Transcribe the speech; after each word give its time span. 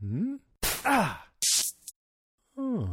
Hmm? 0.00 0.36
Ah! 0.84 1.24
Oh. 2.56 2.88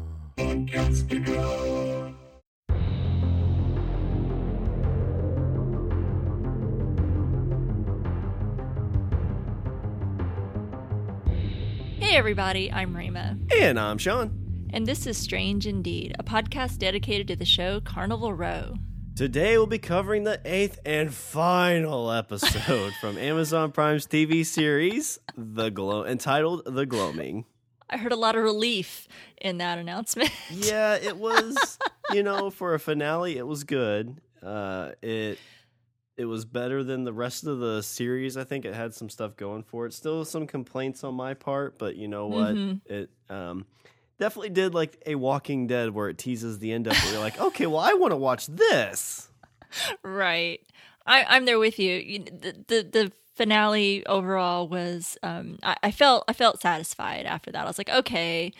Hey 11.99 12.15
everybody, 12.15 12.71
I'm 12.71 12.97
Rima. 12.97 13.37
And 13.55 13.79
I'm 13.79 13.99
Sean. 13.99 14.67
And 14.73 14.87
this 14.87 15.05
is 15.05 15.15
Strange 15.15 15.67
Indeed, 15.67 16.15
a 16.17 16.23
podcast 16.23 16.79
dedicated 16.79 17.27
to 17.27 17.35
the 17.35 17.45
show 17.45 17.81
Carnival 17.81 18.33
Row. 18.33 18.77
Today 19.15 19.57
we'll 19.57 19.65
be 19.65 19.79
covering 19.79 20.25
the 20.25 20.41
eighth 20.43 20.81
and 20.85 21.13
final 21.13 22.11
episode 22.11 22.91
from 22.99 23.17
Amazon 23.17 23.71
Prime's 23.71 24.05
TV 24.05 24.45
series, 24.45 25.19
The 25.37 25.69
Glow, 25.69 26.05
entitled 26.05 26.63
The 26.65 26.85
Gloaming. 26.85 27.45
I 27.89 27.95
heard 27.95 28.11
a 28.11 28.17
lot 28.17 28.35
of 28.35 28.43
relief 28.43 29.07
in 29.39 29.59
that 29.59 29.77
announcement. 29.77 30.31
yeah, 30.51 30.95
it 30.95 31.15
was, 31.15 31.79
you 32.11 32.23
know, 32.23 32.49
for 32.49 32.73
a 32.73 32.79
finale, 32.79 33.37
it 33.37 33.47
was 33.47 33.63
good. 33.63 34.19
Uh, 34.43 34.91
it 35.01 35.39
it 36.17 36.25
was 36.25 36.43
better 36.43 36.83
than 36.83 37.05
the 37.05 37.13
rest 37.13 37.47
of 37.47 37.59
the 37.59 37.83
series. 37.83 38.35
I 38.35 38.43
think 38.43 38.65
it 38.65 38.73
had 38.73 38.93
some 38.93 39.09
stuff 39.09 39.37
going 39.37 39.63
for 39.63 39.85
it. 39.85 39.93
Still 39.93 40.25
some 40.25 40.45
complaints 40.45 41.05
on 41.05 41.15
my 41.15 41.35
part, 41.35 41.79
but 41.79 41.95
you 41.95 42.09
know 42.09 42.27
what? 42.27 42.55
Mm-hmm. 42.55 42.93
It 42.93 43.09
um, 43.29 43.65
definitely 44.19 44.49
did 44.49 44.73
like 44.73 45.01
a 45.05 45.15
Walking 45.15 45.67
Dead 45.67 45.91
where 45.91 46.09
it 46.09 46.17
teases 46.17 46.59
the 46.59 46.71
end 46.71 46.87
up. 46.87 46.95
Where 46.95 47.13
you're 47.13 47.21
like, 47.21 47.39
okay, 47.39 47.65
well, 47.65 47.79
I 47.79 47.93
want 47.93 48.11
to 48.11 48.17
watch 48.17 48.47
this. 48.47 49.29
Right. 50.03 50.61
I, 51.05 51.37
am 51.37 51.45
there 51.45 51.59
with 51.59 51.79
you. 51.79 51.95
you 51.95 52.19
the, 52.19 52.55
the 52.67 52.89
the 52.91 53.11
finale 53.35 54.05
overall 54.05 54.67
was 54.67 55.17
um, 55.21 55.59
I, 55.61 55.75
I 55.83 55.91
felt 55.91 56.23
I 56.27 56.33
felt 56.33 56.61
satisfied 56.61 57.25
after 57.25 57.51
that. 57.51 57.63
I 57.63 57.67
was 57.67 57.77
like, 57.77 57.89
okay, 57.89 58.53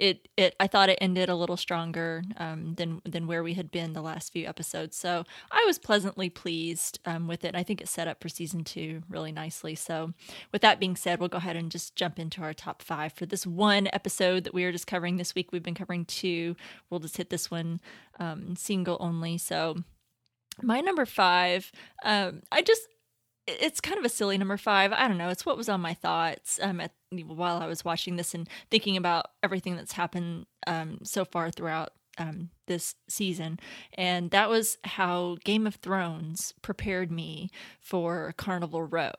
it 0.00 0.28
it 0.36 0.56
I 0.58 0.66
thought 0.66 0.88
it 0.88 0.98
ended 1.00 1.28
a 1.28 1.34
little 1.34 1.56
stronger 1.56 2.24
um, 2.38 2.74
than 2.74 3.02
than 3.04 3.26
where 3.26 3.42
we 3.42 3.54
had 3.54 3.70
been 3.70 3.92
the 3.92 4.00
last 4.00 4.32
few 4.32 4.46
episodes. 4.46 4.96
So 4.96 5.24
I 5.50 5.62
was 5.66 5.78
pleasantly 5.78 6.30
pleased 6.30 6.98
um, 7.04 7.28
with 7.28 7.44
it. 7.44 7.54
I 7.54 7.62
think 7.62 7.80
it 7.80 7.88
set 7.88 8.08
up 8.08 8.20
for 8.22 8.28
season 8.28 8.64
two 8.64 9.02
really 9.08 9.30
nicely. 9.30 9.74
So 9.74 10.14
with 10.52 10.62
that 10.62 10.80
being 10.80 10.96
said, 10.96 11.20
we'll 11.20 11.28
go 11.28 11.38
ahead 11.38 11.56
and 11.56 11.70
just 11.70 11.94
jump 11.94 12.18
into 12.18 12.40
our 12.42 12.54
top 12.54 12.82
five 12.82 13.12
for 13.12 13.26
this 13.26 13.46
one 13.46 13.88
episode 13.92 14.44
that 14.44 14.54
we 14.54 14.64
are 14.64 14.72
just 14.72 14.86
covering 14.86 15.18
this 15.18 15.34
week. 15.34 15.52
We've 15.52 15.62
been 15.62 15.74
covering 15.74 16.06
two. 16.06 16.56
We'll 16.88 17.00
just 17.00 17.18
hit 17.18 17.30
this 17.30 17.50
one 17.50 17.80
um, 18.18 18.56
single 18.56 18.96
only. 19.00 19.36
So 19.36 19.76
my 20.62 20.80
number 20.80 21.04
five, 21.04 21.70
um, 22.04 22.42
I 22.50 22.62
just 22.62 22.88
it's 23.60 23.80
kind 23.80 23.98
of 23.98 24.04
a 24.04 24.08
silly 24.08 24.38
number 24.38 24.56
five. 24.56 24.92
I 24.92 25.08
don't 25.08 25.18
know. 25.18 25.28
It's 25.28 25.46
what 25.46 25.56
was 25.56 25.68
on 25.68 25.80
my 25.80 25.94
thoughts 25.94 26.58
um, 26.62 26.80
at, 26.80 26.92
while 27.10 27.58
I 27.58 27.66
was 27.66 27.84
watching 27.84 28.16
this 28.16 28.34
and 28.34 28.48
thinking 28.70 28.96
about 28.96 29.26
everything 29.42 29.76
that's 29.76 29.92
happened 29.92 30.46
um, 30.66 30.98
so 31.02 31.24
far 31.24 31.50
throughout 31.50 31.90
um, 32.18 32.50
this 32.66 32.94
season. 33.08 33.58
And 33.94 34.30
that 34.30 34.48
was 34.48 34.78
how 34.84 35.36
Game 35.44 35.66
of 35.66 35.76
Thrones 35.76 36.54
prepared 36.62 37.10
me 37.10 37.50
for 37.80 38.34
Carnival 38.36 38.82
Row. 38.82 39.12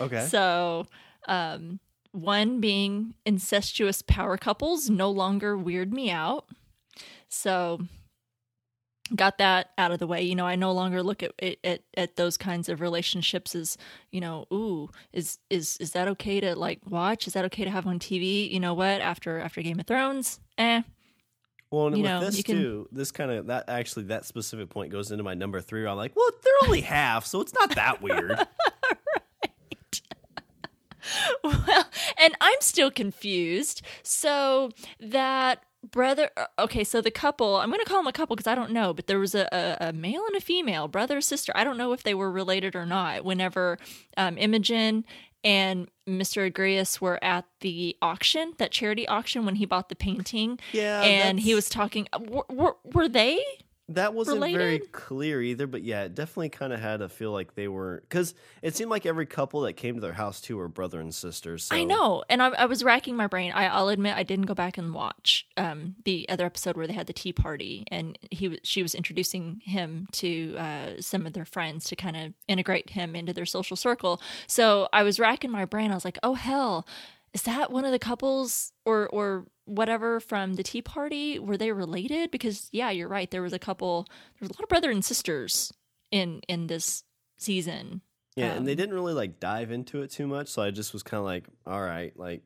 Okay. 0.00 0.26
So, 0.26 0.86
um, 1.28 1.80
one 2.12 2.60
being 2.60 3.14
incestuous 3.26 4.00
power 4.00 4.38
couples 4.38 4.88
no 4.88 5.10
longer 5.10 5.56
weird 5.56 5.92
me 5.92 6.10
out. 6.10 6.46
So 7.28 7.80
got 9.14 9.38
that 9.38 9.70
out 9.78 9.92
of 9.92 9.98
the 9.98 10.06
way 10.06 10.20
you 10.22 10.34
know 10.34 10.46
i 10.46 10.56
no 10.56 10.72
longer 10.72 11.02
look 11.02 11.22
at, 11.22 11.32
at 11.62 11.80
at 11.96 12.16
those 12.16 12.36
kinds 12.36 12.68
of 12.68 12.80
relationships 12.80 13.54
as 13.54 13.76
you 14.10 14.20
know 14.20 14.46
ooh 14.52 14.90
is 15.12 15.38
is 15.48 15.76
is 15.78 15.92
that 15.92 16.08
okay 16.08 16.40
to 16.40 16.56
like 16.56 16.80
watch 16.88 17.26
is 17.26 17.32
that 17.32 17.44
okay 17.44 17.64
to 17.64 17.70
have 17.70 17.86
on 17.86 17.98
tv 17.98 18.50
you 18.50 18.58
know 18.58 18.74
what 18.74 19.00
after 19.00 19.38
after 19.38 19.62
game 19.62 19.78
of 19.78 19.86
thrones 19.86 20.40
eh 20.58 20.82
well, 21.70 21.88
and 21.88 21.96
you 21.96 22.02
with 22.04 22.10
know, 22.10 22.20
this 22.20 22.42
can... 22.42 22.56
too, 22.56 22.88
this 22.92 23.10
kind 23.10 23.30
of 23.30 23.46
that 23.46 23.64
actually 23.68 24.04
that 24.04 24.24
specific 24.24 24.70
point 24.70 24.92
goes 24.92 25.10
into 25.10 25.24
my 25.24 25.34
number 25.34 25.60
three. 25.60 25.86
I'm 25.86 25.96
like, 25.96 26.14
well, 26.14 26.30
they're 26.42 26.68
only 26.68 26.80
half, 26.82 27.26
so 27.26 27.40
it's 27.40 27.54
not 27.54 27.74
that 27.74 28.00
weird. 28.00 28.30
right. 28.38 30.00
well, 31.44 31.84
and 32.18 32.34
I'm 32.40 32.60
still 32.60 32.90
confused. 32.90 33.82
So 34.02 34.70
that 35.00 35.64
brother 35.90 36.30
uh, 36.36 36.46
okay 36.58 36.84
so 36.84 37.00
the 37.00 37.10
couple 37.10 37.56
i'm 37.56 37.70
going 37.70 37.80
to 37.82 37.86
call 37.86 37.98
them 37.98 38.06
a 38.06 38.12
couple 38.12 38.36
because 38.36 38.46
i 38.46 38.54
don't 38.54 38.70
know 38.70 38.92
but 38.92 39.06
there 39.06 39.18
was 39.18 39.34
a, 39.34 39.48
a, 39.52 39.88
a, 39.88 39.92
male 39.92 40.24
and 40.26 40.36
a 40.36 40.40
female 40.40 40.88
brother 40.88 41.20
sister. 41.20 41.52
I 41.54 41.64
don't 41.64 41.76
know 41.76 41.92
if 41.92 42.02
they 42.02 42.14
were 42.14 42.30
related 42.30 42.74
or 42.74 42.86
not 42.86 43.24
whenever 43.24 43.78
um, 44.16 44.38
imogen 44.38 45.04
and 45.44 45.88
mr 46.08 46.46
Agreus 46.46 47.00
were 47.00 47.22
at 47.22 47.44
the 47.60 47.96
auction 48.02 48.54
that 48.58 48.70
charity 48.70 49.06
auction 49.08 49.44
when 49.44 49.56
he 49.56 49.66
bought 49.66 49.88
the 49.88 49.96
painting. 49.96 50.58
Yeah 50.72 51.02
and 51.02 51.40
he 51.40 51.54
was 51.54 51.68
talking 51.68 52.08
uh, 52.12 52.18
were, 52.18 52.46
were, 52.48 52.76
were 52.84 53.08
they 53.08 53.40
that 53.90 54.14
wasn't 54.14 54.36
related? 54.38 54.58
very 54.58 54.78
clear 54.80 55.40
either, 55.40 55.68
but 55.68 55.82
yeah, 55.82 56.02
it 56.04 56.14
definitely 56.14 56.48
kind 56.48 56.72
of 56.72 56.80
had 56.80 56.98
to 56.98 57.08
feel 57.08 57.30
like 57.30 57.54
they 57.54 57.68
were 57.68 58.02
because 58.08 58.34
it 58.60 58.74
seemed 58.74 58.90
like 58.90 59.06
every 59.06 59.26
couple 59.26 59.60
that 59.60 59.74
came 59.74 59.94
to 59.94 60.00
their 60.00 60.12
house 60.12 60.40
too 60.40 60.56
were 60.56 60.66
brother 60.66 61.00
and 61.00 61.14
sisters. 61.14 61.64
So. 61.64 61.76
I 61.76 61.84
know, 61.84 62.24
and 62.28 62.42
I, 62.42 62.48
I, 62.48 62.66
was 62.66 62.82
racking 62.82 63.14
my 63.14 63.28
brain. 63.28 63.52
I, 63.52 63.80
will 63.80 63.90
admit 63.90 64.16
I 64.16 64.24
didn't 64.24 64.46
go 64.46 64.54
back 64.54 64.76
and 64.76 64.92
watch 64.92 65.46
um, 65.56 65.94
the 66.04 66.28
other 66.28 66.44
episode 66.44 66.76
where 66.76 66.88
they 66.88 66.94
had 66.94 67.06
the 67.06 67.12
tea 67.12 67.32
party, 67.32 67.84
and 67.92 68.18
he 68.32 68.58
she 68.64 68.82
was 68.82 68.92
introducing 68.92 69.60
him 69.64 70.08
to 70.12 70.56
uh, 70.58 70.88
some 71.00 71.24
of 71.24 71.32
their 71.34 71.44
friends 71.44 71.84
to 71.84 71.96
kind 71.96 72.16
of 72.16 72.32
integrate 72.48 72.90
him 72.90 73.14
into 73.14 73.32
their 73.32 73.46
social 73.46 73.76
circle. 73.76 74.20
So 74.48 74.88
I 74.92 75.04
was 75.04 75.20
racking 75.20 75.52
my 75.52 75.64
brain. 75.64 75.92
I 75.92 75.94
was 75.94 76.04
like, 76.04 76.18
oh 76.24 76.34
hell, 76.34 76.88
is 77.32 77.42
that 77.42 77.70
one 77.70 77.84
of 77.84 77.92
the 77.92 78.00
couples 78.00 78.72
or 78.84 79.06
or 79.08 79.46
whatever 79.66 80.20
from 80.20 80.54
the 80.54 80.62
Tea 80.62 80.82
Party? 80.82 81.38
Were 81.38 81.56
they 81.56 81.72
related? 81.72 82.30
Because 82.30 82.68
yeah, 82.72 82.90
you're 82.90 83.08
right. 83.08 83.30
There 83.30 83.42
was 83.42 83.52
a 83.52 83.58
couple. 83.58 84.06
There 84.08 84.48
was 84.48 84.50
a 84.50 84.54
lot 84.54 84.62
of 84.62 84.68
brother 84.68 84.90
and 84.90 85.04
sisters 85.04 85.72
in 86.10 86.40
in 86.48 86.68
this 86.68 87.04
season. 87.36 88.00
Yeah, 88.36 88.52
um, 88.52 88.58
and 88.58 88.66
they 88.66 88.72
um, 88.72 88.76
didn't 88.76 88.94
really 88.94 89.14
like 89.14 89.40
dive 89.40 89.70
into 89.70 90.02
it 90.02 90.10
too 90.10 90.26
much. 90.26 90.48
So 90.48 90.62
I 90.62 90.70
just 90.70 90.92
was 90.92 91.02
kind 91.02 91.18
of 91.18 91.24
like, 91.24 91.44
all 91.66 91.82
right, 91.82 92.16
like 92.18 92.42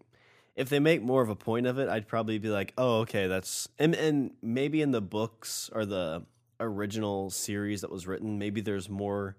if 0.57 0.69
they 0.69 0.79
make 0.79 1.03
more 1.03 1.23
of 1.23 1.29
a 1.29 1.37
point 1.37 1.67
of 1.67 1.79
it, 1.79 1.89
I'd 1.89 2.09
probably 2.09 2.39
be 2.39 2.49
like, 2.49 2.73
oh, 2.77 3.01
okay, 3.01 3.27
that's 3.27 3.69
and 3.79 3.95
and 3.95 4.33
maybe 4.43 4.83
in 4.83 4.91
the 4.91 5.01
books 5.01 5.71
or 5.73 5.87
the 5.87 6.25
original 6.59 7.31
series 7.31 7.81
that 7.81 7.91
was 7.91 8.07
written, 8.07 8.39
maybe 8.39 8.61
there's 8.61 8.89
more 8.89 9.37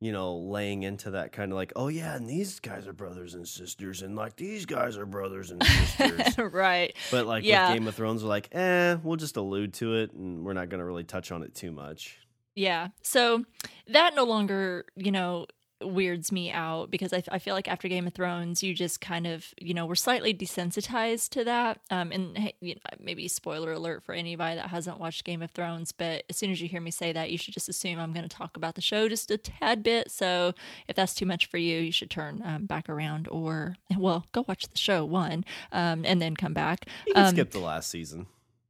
you 0.00 0.12
know, 0.12 0.36
laying 0.36 0.82
into 0.82 1.12
that 1.12 1.32
kind 1.32 1.52
of 1.52 1.56
like, 1.56 1.72
oh 1.76 1.88
yeah, 1.88 2.14
and 2.14 2.28
these 2.28 2.60
guys 2.60 2.86
are 2.86 2.92
brothers 2.92 3.34
and 3.34 3.46
sisters, 3.46 4.02
and 4.02 4.16
like 4.16 4.36
these 4.36 4.66
guys 4.66 4.96
are 4.96 5.06
brothers 5.06 5.50
and 5.50 5.62
sisters, 5.62 6.38
right? 6.52 6.94
But 7.10 7.26
like 7.26 7.44
yeah. 7.44 7.68
with 7.70 7.78
Game 7.78 7.88
of 7.88 7.94
Thrones, 7.94 8.22
we're 8.22 8.28
like, 8.28 8.48
eh, 8.52 8.96
we'll 9.02 9.16
just 9.16 9.36
allude 9.36 9.74
to 9.74 9.94
it, 9.94 10.12
and 10.12 10.44
we're 10.44 10.52
not 10.52 10.68
going 10.68 10.80
to 10.80 10.84
really 10.84 11.04
touch 11.04 11.32
on 11.32 11.42
it 11.42 11.54
too 11.54 11.72
much. 11.72 12.18
Yeah, 12.54 12.88
so 13.02 13.44
that 13.88 14.14
no 14.14 14.24
longer, 14.24 14.84
you 14.96 15.10
know, 15.10 15.46
weirds 15.82 16.32
me 16.32 16.50
out 16.50 16.90
because 16.90 17.12
I, 17.12 17.22
I 17.30 17.38
feel 17.38 17.54
like 17.54 17.68
after 17.68 17.88
Game 17.88 18.06
of 18.06 18.14
Thrones, 18.14 18.62
you 18.62 18.74
just 18.74 19.00
kind 19.00 19.26
of, 19.26 19.46
you 19.60 19.74
know, 19.74 19.86
we're 19.86 19.94
slightly 19.94 20.32
desensitized 20.32 21.30
to 21.30 21.44
that. 21.44 21.80
Um, 21.90 22.12
and 22.12 22.36
hey, 22.38 22.54
you 22.60 22.74
know, 22.74 22.80
maybe 23.00 23.28
spoiler 23.28 23.72
alert 23.72 24.02
for 24.02 24.14
anybody 24.14 24.56
that 24.56 24.70
hasn't 24.70 24.98
watched 24.98 25.24
Game 25.24 25.42
of 25.42 25.50
Thrones, 25.50 25.92
but 25.92 26.24
as 26.30 26.36
soon 26.36 26.50
as 26.50 26.60
you 26.60 26.68
hear 26.68 26.80
me 26.80 26.90
say 26.90 27.12
that, 27.12 27.30
you 27.30 27.38
should 27.38 27.54
just 27.54 27.68
assume 27.68 27.98
I'm 27.98 28.12
going 28.12 28.28
to 28.28 28.36
talk 28.36 28.56
about 28.56 28.74
the 28.74 28.80
show 28.80 29.08
just 29.08 29.30
a 29.30 29.38
tad 29.38 29.82
bit. 29.82 30.10
So 30.10 30.54
if 30.88 30.96
that's 30.96 31.14
too 31.14 31.26
much 31.26 31.46
for 31.46 31.58
you, 31.58 31.78
you 31.78 31.92
should 31.92 32.10
turn 32.10 32.42
um, 32.44 32.66
back 32.66 32.88
around 32.88 33.28
or, 33.28 33.76
well, 33.96 34.26
go 34.32 34.44
watch 34.48 34.68
the 34.68 34.78
show 34.78 35.04
one 35.04 35.44
um, 35.72 36.04
and 36.04 36.20
then 36.22 36.36
come 36.36 36.54
back. 36.54 36.86
You 37.06 37.14
can 37.14 37.32
skip 37.32 37.54
um, 37.54 37.60
the 37.60 37.66
last 37.66 37.90
season. 37.90 38.26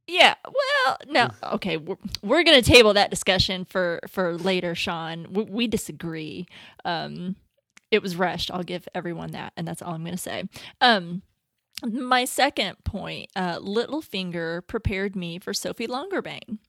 Yeah, 0.07 0.35
well, 0.45 0.97
no, 1.07 1.29
okay, 1.53 1.77
we're, 1.77 1.97
we're 2.21 2.43
going 2.43 2.61
to 2.61 2.69
table 2.69 2.93
that 2.93 3.09
discussion 3.09 3.65
for 3.65 3.99
for 4.07 4.37
later, 4.37 4.75
Sean. 4.75 5.27
We, 5.31 5.43
we 5.43 5.67
disagree. 5.67 6.45
Um, 6.83 7.37
it 7.89 8.01
was 8.03 8.15
rushed. 8.15 8.51
I'll 8.51 8.63
give 8.63 8.87
everyone 8.93 9.31
that, 9.31 9.53
and 9.57 9.67
that's 9.67 9.81
all 9.81 9.93
I'm 9.93 10.03
going 10.03 10.15
to 10.15 10.21
say. 10.21 10.43
Um, 10.81 11.23
my 11.83 12.25
second 12.25 12.83
point, 12.83 13.31
uh, 13.35 13.59
Littlefinger 13.59 14.67
prepared 14.67 15.15
me 15.15 15.39
for 15.39 15.53
Sophie 15.53 15.87
Longerbane. 15.87 16.59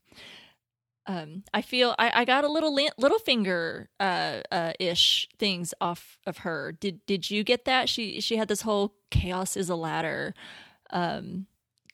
Um, 1.07 1.45
I 1.55 1.63
feel 1.63 1.95
I, 1.99 2.23
I 2.23 2.25
got 2.25 2.45
a 2.45 2.51
little 2.51 2.75
li- 2.75 2.91
Littlefinger 3.01 3.87
uh, 4.01 4.41
uh, 4.51 4.73
ish 4.81 5.29
things 5.39 5.75
off 5.81 6.19
of 6.27 6.39
her. 6.39 6.73
Did 6.73 7.05
did 7.07 7.31
you 7.31 7.45
get 7.45 7.65
that? 7.67 7.89
She 7.89 8.21
she 8.21 8.37
had 8.39 8.49
this 8.49 8.63
whole 8.63 8.95
chaos 9.11 9.57
is 9.57 9.69
a 9.71 9.77
ladder. 9.77 10.35
Um, 10.91 11.47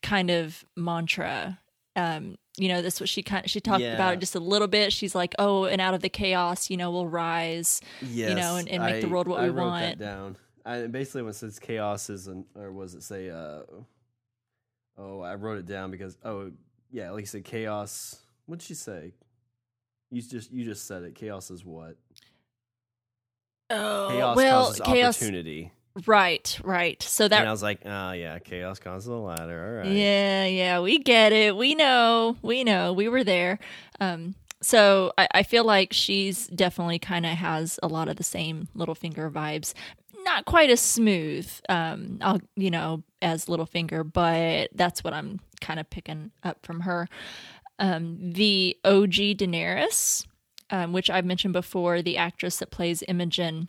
kind 0.03 0.29
of 0.29 0.63
mantra. 0.75 1.59
Um, 1.95 2.37
you 2.57 2.67
know, 2.67 2.81
this 2.81 2.99
what 2.99 3.09
she 3.09 3.23
kind 3.23 3.45
of, 3.45 3.49
she 3.51 3.59
talked 3.59 3.81
yeah. 3.81 3.93
about 3.93 4.13
it 4.13 4.19
just 4.19 4.35
a 4.35 4.39
little 4.39 4.67
bit. 4.67 4.93
She's 4.93 5.15
like, 5.15 5.33
"Oh, 5.39 5.65
and 5.65 5.81
out 5.81 5.95
of 5.95 6.01
the 6.01 6.09
chaos, 6.09 6.69
you 6.69 6.77
know, 6.77 6.91
we'll 6.91 7.07
rise, 7.07 7.81
yes, 8.01 8.29
you 8.29 8.35
know, 8.35 8.57
and, 8.57 8.69
and 8.69 8.83
make 8.83 8.95
I, 8.95 8.99
the 9.01 9.09
world 9.09 9.27
what 9.27 9.39
I 9.39 9.45
we 9.45 9.49
wrote 9.49 9.65
want." 9.65 9.97
That 9.97 10.05
down. 10.05 10.37
I, 10.65 10.87
basically, 10.87 11.23
when 11.23 11.31
it 11.31 11.35
says 11.35 11.59
chaos 11.59 12.09
is, 12.09 12.27
an, 12.27 12.45
or 12.55 12.71
was 12.71 12.93
it 12.93 13.03
say, 13.03 13.29
uh, 13.29 13.63
oh, 14.97 15.21
I 15.21 15.35
wrote 15.35 15.57
it 15.57 15.65
down 15.65 15.91
because, 15.91 16.17
oh, 16.23 16.51
yeah, 16.91 17.11
like 17.11 17.21
you 17.21 17.25
said, 17.25 17.43
chaos. 17.43 18.17
What 18.45 18.59
did 18.59 18.65
she 18.65 18.75
say? 18.75 19.13
You 20.11 20.21
just 20.21 20.51
you 20.51 20.63
just 20.63 20.85
said 20.85 21.03
it. 21.03 21.15
Chaos 21.15 21.49
is 21.49 21.65
what? 21.65 21.97
Oh, 23.69 24.09
chaos 24.11 24.35
well, 24.35 24.65
causes 24.65 24.81
chaos, 24.81 25.17
opportunity. 25.17 25.71
Right, 26.07 26.59
right. 26.63 27.01
So 27.03 27.25
and 27.25 27.33
I 27.33 27.51
was 27.51 27.61
like, 27.61 27.81
oh 27.85 28.11
yeah, 28.13 28.39
chaos 28.39 28.79
causes 28.79 29.07
the 29.07 29.15
ladder. 29.15 29.65
All 29.65 29.73
right. 29.83 29.91
Yeah, 29.95 30.45
yeah, 30.45 30.79
we 30.79 30.97
get 30.99 31.33
it. 31.33 31.55
We 31.55 31.75
know. 31.75 32.35
We 32.41 32.63
know. 32.63 32.93
We 32.93 33.09
were 33.09 33.23
there. 33.23 33.59
Um, 33.99 34.33
so 34.61 35.11
I, 35.17 35.27
I 35.35 35.43
feel 35.43 35.65
like 35.65 35.93
she's 35.93 36.47
definitely 36.47 36.97
kind 36.97 37.25
of 37.25 37.33
has 37.33 37.79
a 37.83 37.87
lot 37.87 38.07
of 38.07 38.15
the 38.15 38.23
same 38.23 38.69
Littlefinger 38.75 39.31
vibes. 39.31 39.73
Not 40.23 40.45
quite 40.45 40.69
as 40.69 40.79
smooth, 40.79 41.51
um, 41.67 42.17
I'll 42.21 42.39
you 42.55 42.71
know, 42.71 43.03
as 43.21 43.45
Littlefinger, 43.45 44.11
but 44.11 44.69
that's 44.73 45.03
what 45.03 45.13
I'm 45.13 45.41
kind 45.61 45.79
of 45.79 45.89
picking 45.89 46.31
up 46.43 46.65
from 46.65 46.81
her. 46.81 47.07
Um, 47.77 48.31
the 48.31 48.77
OG 48.85 49.37
Daenerys, 49.37 50.25
um, 50.69 50.93
which 50.93 51.09
I've 51.09 51.25
mentioned 51.25 51.53
before, 51.53 52.01
the 52.01 52.17
actress 52.17 52.57
that 52.57 52.71
plays 52.71 53.03
Imogen. 53.07 53.67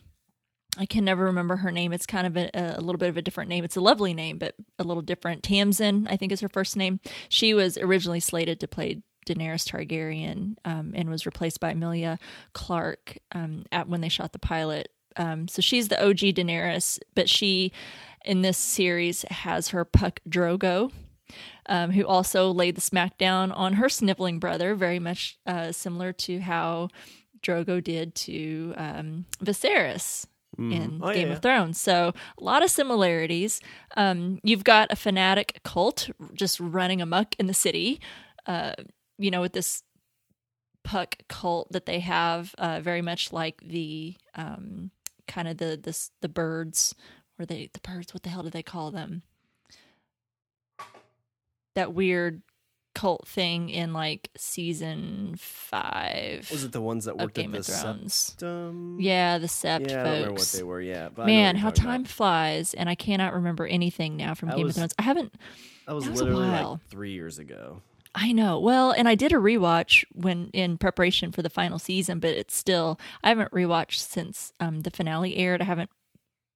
I 0.77 0.85
can 0.85 1.05
never 1.05 1.25
remember 1.25 1.57
her 1.57 1.71
name. 1.71 1.93
It's 1.93 2.05
kind 2.05 2.27
of 2.27 2.37
a, 2.37 2.49
a 2.53 2.81
little 2.81 2.97
bit 2.97 3.09
of 3.09 3.17
a 3.17 3.21
different 3.21 3.49
name. 3.49 3.63
It's 3.63 3.75
a 3.75 3.81
lovely 3.81 4.13
name, 4.13 4.37
but 4.37 4.55
a 4.79 4.83
little 4.83 5.03
different. 5.03 5.43
Tamsin, 5.43 6.07
I 6.09 6.17
think, 6.17 6.31
is 6.31 6.41
her 6.41 6.49
first 6.49 6.75
name. 6.75 6.99
She 7.29 7.53
was 7.53 7.77
originally 7.77 8.19
slated 8.19 8.59
to 8.59 8.67
play 8.67 9.01
Daenerys 9.25 9.65
Targaryen 9.65 10.55
um, 10.65 10.93
and 10.95 11.09
was 11.09 11.25
replaced 11.25 11.59
by 11.59 11.71
Emilia 11.71 12.19
Clarke 12.53 13.17
um, 13.31 13.65
at 13.71 13.87
when 13.87 14.01
they 14.01 14.09
shot 14.09 14.33
the 14.33 14.39
pilot. 14.39 14.89
Um, 15.17 15.47
so 15.47 15.61
she's 15.61 15.87
the 15.87 16.03
OG 16.03 16.17
Daenerys, 16.17 16.99
but 17.15 17.29
she 17.29 17.71
in 18.25 18.41
this 18.41 18.57
series 18.57 19.23
has 19.29 19.69
her 19.69 19.85
Puck 19.85 20.19
Drogo, 20.27 20.91
um, 21.67 21.91
who 21.91 22.05
also 22.05 22.51
laid 22.51 22.75
the 22.75 22.81
smackdown 22.81 23.55
on 23.55 23.73
her 23.73 23.87
sniveling 23.87 24.39
brother, 24.39 24.75
very 24.75 24.99
much 24.99 25.37
uh, 25.45 25.71
similar 25.71 26.11
to 26.11 26.39
how 26.39 26.89
Drogo 27.41 27.83
did 27.83 28.15
to 28.15 28.73
um, 28.77 29.25
Viserys 29.43 30.25
in 30.57 30.99
Oh, 31.03 31.13
Game 31.13 31.27
yeah. 31.27 31.33
of 31.33 31.41
Thrones. 31.41 31.79
So 31.79 32.13
a 32.39 32.43
lot 32.43 32.63
of 32.63 32.69
similarities. 32.69 33.61
Um, 33.97 34.39
you've 34.43 34.63
got 34.63 34.91
a 34.91 34.95
fanatic 34.95 35.59
cult 35.63 36.09
just 36.33 36.59
running 36.59 37.01
amok 37.01 37.35
in 37.39 37.47
the 37.47 37.53
city. 37.53 37.99
Uh, 38.45 38.73
you 39.17 39.31
know, 39.31 39.41
with 39.41 39.53
this 39.53 39.83
puck 40.83 41.15
cult 41.27 41.71
that 41.71 41.85
they 41.85 41.99
have, 41.99 42.53
uh, 42.57 42.79
very 42.81 43.01
much 43.01 43.33
like 43.33 43.59
the 43.61 44.15
um, 44.35 44.91
kind 45.27 45.47
of 45.47 45.57
the 45.57 45.79
this 45.81 46.11
the 46.21 46.29
birds, 46.29 46.93
or 47.39 47.45
they 47.45 47.69
the 47.73 47.79
birds. 47.79 48.13
What 48.13 48.23
the 48.23 48.29
hell 48.29 48.43
do 48.43 48.49
they 48.49 48.63
call 48.63 48.91
them? 48.91 49.23
That 51.75 51.93
weird 51.93 52.41
cult 52.95 53.27
thing 53.27 53.69
in 53.69 53.93
like 53.93 54.29
season 54.35 55.35
five 55.37 56.49
Was 56.49 56.63
it 56.63 56.71
the 56.71 56.81
ones 56.81 57.05
that 57.05 57.17
worked 57.17 57.37
at 57.37 57.41
Game 57.43 57.51
the 57.51 57.59
of 57.59 57.65
Thrones. 57.65 58.13
septum? 58.13 58.97
Yeah, 58.99 59.37
the 59.37 59.47
Sept 59.47 59.89
Yeah, 59.89 60.01
I 60.01 60.03
don't 60.03 60.13
remember 60.13 60.33
what 60.33 60.41
they 60.55 60.63
were. 60.63 60.81
Yeah, 60.81 61.09
but 61.09 61.23
I 61.23 61.25
know 61.25 61.31
what 61.33 61.37
Man, 61.37 61.55
how 61.57 61.69
time 61.69 62.01
about. 62.01 62.07
flies, 62.11 62.73
and 62.73 62.89
I 62.89 62.95
cannot 62.95 63.33
remember 63.33 63.67
anything 63.67 64.17
now 64.17 64.33
from 64.33 64.49
Game 64.49 64.63
was- 64.63 64.71
of 64.71 64.75
Thrones. 64.77 64.93
I 64.97 65.03
haven't. 65.03 65.33
That 65.87 65.93
was 65.93 66.05
that 66.05 66.11
was 66.11 66.21
a 66.21 66.23
literally 66.23 66.49
while. 66.49 66.71
like 66.71 66.87
three 66.89 67.11
years 67.11 67.37
ago. 67.37 67.81
I 68.15 68.31
know. 68.31 68.59
Well, 68.59 68.91
and 68.91 69.07
I 69.09 69.15
did 69.15 69.33
a 69.33 69.35
rewatch 69.35 70.05
when 70.13 70.49
in 70.53 70.77
preparation 70.77 71.31
for 71.31 71.41
the 71.41 71.49
final 71.49 71.77
season, 71.77 72.19
but 72.19 72.31
it's 72.31 72.55
still 72.55 72.97
I 73.23 73.29
haven't 73.29 73.51
rewatched 73.51 73.99
since 73.99 74.51
um, 74.59 74.81
the 74.81 74.89
finale 74.89 75.35
aired. 75.35 75.61
I 75.61 75.65
haven't 75.65 75.89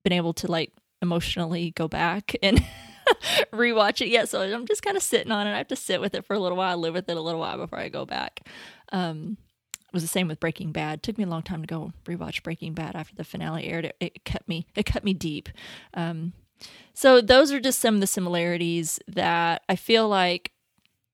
been 0.03 0.13
able 0.13 0.33
to 0.33 0.49
like 0.49 0.71
emotionally 1.01 1.71
go 1.71 1.87
back 1.87 2.33
and 2.41 2.63
rewatch 3.53 4.01
it 4.01 4.09
yet. 4.09 4.29
So 4.29 4.41
I'm 4.41 4.67
just 4.67 4.83
kind 4.83 4.97
of 4.97 5.03
sitting 5.03 5.31
on 5.31 5.47
it. 5.47 5.53
I 5.53 5.57
have 5.57 5.67
to 5.69 5.75
sit 5.75 6.01
with 6.01 6.15
it 6.15 6.25
for 6.25 6.35
a 6.35 6.39
little 6.39 6.57
while, 6.57 6.77
live 6.77 6.93
with 6.93 7.09
it 7.09 7.17
a 7.17 7.21
little 7.21 7.39
while 7.39 7.57
before 7.57 7.79
I 7.79 7.89
go 7.89 8.05
back. 8.05 8.41
Um, 8.91 9.37
it 9.73 9.93
was 9.93 10.03
the 10.03 10.07
same 10.07 10.27
with 10.27 10.39
Breaking 10.39 10.71
Bad. 10.71 11.01
took 11.01 11.17
me 11.17 11.23
a 11.23 11.27
long 11.27 11.41
time 11.41 11.61
to 11.61 11.67
go 11.67 11.93
rewatch 12.05 12.43
Breaking 12.43 12.73
Bad 12.73 12.95
after 12.95 13.15
the 13.15 13.23
finale 13.23 13.65
aired. 13.65 13.85
It, 13.85 13.95
it 13.99 14.25
cut 14.25 14.47
me. 14.47 14.67
It 14.75 14.85
cut 14.85 15.03
me 15.03 15.13
deep. 15.13 15.49
Um, 15.95 16.33
so 16.93 17.21
those 17.21 17.51
are 17.51 17.59
just 17.59 17.79
some 17.79 17.95
of 17.95 18.01
the 18.01 18.07
similarities 18.07 18.99
that 19.07 19.63
I 19.67 19.75
feel 19.75 20.07
like. 20.07 20.51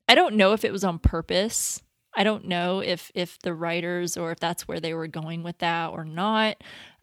I 0.09 0.15
don't 0.15 0.35
know 0.35 0.53
if 0.53 0.65
it 0.65 0.71
was 0.71 0.83
on 0.83 0.99
purpose. 0.99 1.81
I 2.15 2.23
don't 2.23 2.45
know 2.45 2.79
if 2.79 3.11
if 3.13 3.39
the 3.39 3.53
writers 3.53 4.17
or 4.17 4.31
if 4.31 4.39
that's 4.39 4.67
where 4.67 4.79
they 4.79 4.93
were 4.93 5.07
going 5.07 5.43
with 5.43 5.57
that 5.59 5.91
or 5.91 6.05
not. 6.05 6.57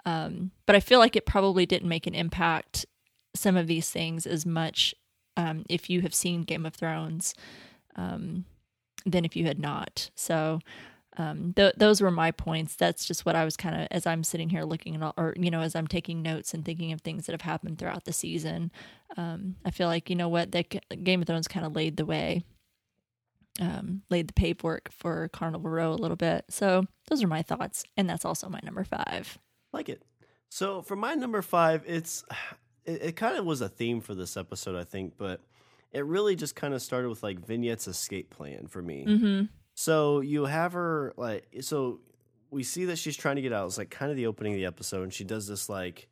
Um, 0.04 0.50
but 0.66 0.74
I 0.76 0.80
feel 0.80 0.98
like 0.98 1.16
it 1.16 1.26
probably 1.26 1.64
didn't 1.64 1.88
make 1.88 2.06
an 2.06 2.14
impact 2.14 2.86
some 3.34 3.56
of 3.56 3.66
these 3.66 3.90
things 3.90 4.26
as 4.26 4.44
much 4.44 4.94
um, 5.36 5.64
if 5.68 5.88
you 5.88 6.02
have 6.02 6.14
seen 6.14 6.42
Game 6.42 6.66
of 6.66 6.74
Thrones 6.74 7.34
um, 7.96 8.44
than 9.06 9.24
if 9.24 9.36
you 9.36 9.46
had 9.46 9.58
not. 9.58 10.10
So 10.14 10.60
um, 11.18 11.52
th- 11.54 11.74
those 11.76 12.00
were 12.00 12.10
my 12.10 12.30
points. 12.30 12.76
That's 12.76 13.04
just 13.04 13.26
what 13.26 13.36
I 13.36 13.44
was 13.44 13.56
kind 13.56 13.82
of 13.82 13.88
as 13.90 14.06
I'm 14.06 14.24
sitting 14.24 14.48
here 14.48 14.64
looking 14.64 14.94
at 14.94 15.02
all, 15.02 15.14
or 15.16 15.34
you 15.36 15.50
know, 15.50 15.60
as 15.60 15.76
I'm 15.76 15.86
taking 15.86 16.22
notes 16.22 16.54
and 16.54 16.64
thinking 16.64 16.92
of 16.92 17.00
things 17.00 17.26
that 17.26 17.32
have 17.32 17.42
happened 17.42 17.78
throughout 17.78 18.04
the 18.04 18.12
season. 18.12 18.70
Um, 19.16 19.56
I 19.64 19.70
feel 19.70 19.88
like 19.88 20.08
you 20.08 20.16
know 20.16 20.28
what 20.28 20.52
that 20.52 21.04
Game 21.04 21.20
of 21.20 21.26
Thrones 21.26 21.48
kind 21.48 21.66
of 21.66 21.76
laid 21.76 21.98
the 21.98 22.06
way, 22.06 22.44
um, 23.60 24.02
laid 24.08 24.28
the 24.28 24.32
paperwork 24.32 24.90
for 24.90 25.28
Carnival 25.28 25.70
Row 25.70 25.92
a 25.92 25.94
little 25.94 26.16
bit. 26.16 26.46
So 26.48 26.84
those 27.08 27.22
are 27.22 27.28
my 27.28 27.42
thoughts, 27.42 27.84
and 27.96 28.08
that's 28.08 28.24
also 28.24 28.48
my 28.48 28.60
number 28.62 28.84
five. 28.84 29.38
Like 29.72 29.90
it. 29.90 30.02
So 30.50 30.82
for 30.82 30.96
my 30.96 31.14
number 31.14 31.42
five, 31.42 31.82
it's 31.86 32.24
it, 32.84 33.02
it 33.02 33.16
kind 33.16 33.36
of 33.36 33.44
was 33.44 33.60
a 33.60 33.68
theme 33.68 34.00
for 34.00 34.14
this 34.14 34.36
episode, 34.36 34.76
I 34.76 34.84
think, 34.84 35.14
but 35.16 35.40
it 35.92 36.04
really 36.04 36.36
just 36.36 36.56
kind 36.56 36.74
of 36.74 36.82
started 36.82 37.08
with 37.08 37.22
like 37.22 37.44
Vignette's 37.44 37.86
escape 37.86 38.30
plan 38.30 38.66
for 38.66 38.82
me. 38.82 39.04
Mm-hmm. 39.06 39.44
So 39.74 40.20
you 40.20 40.44
have 40.44 40.72
her 40.72 41.12
like 41.16 41.46
so 41.60 42.00
we 42.50 42.62
see 42.62 42.84
that 42.86 42.98
she's 42.98 43.16
trying 43.16 43.36
to 43.36 43.42
get 43.42 43.52
out. 43.52 43.66
It's 43.66 43.78
like 43.78 43.90
kind 43.90 44.10
of 44.10 44.16
the 44.16 44.26
opening 44.26 44.52
of 44.52 44.58
the 44.58 44.66
episode, 44.66 45.02
and 45.04 45.12
she 45.12 45.24
does 45.24 45.46
this 45.46 45.68
like 45.68 46.08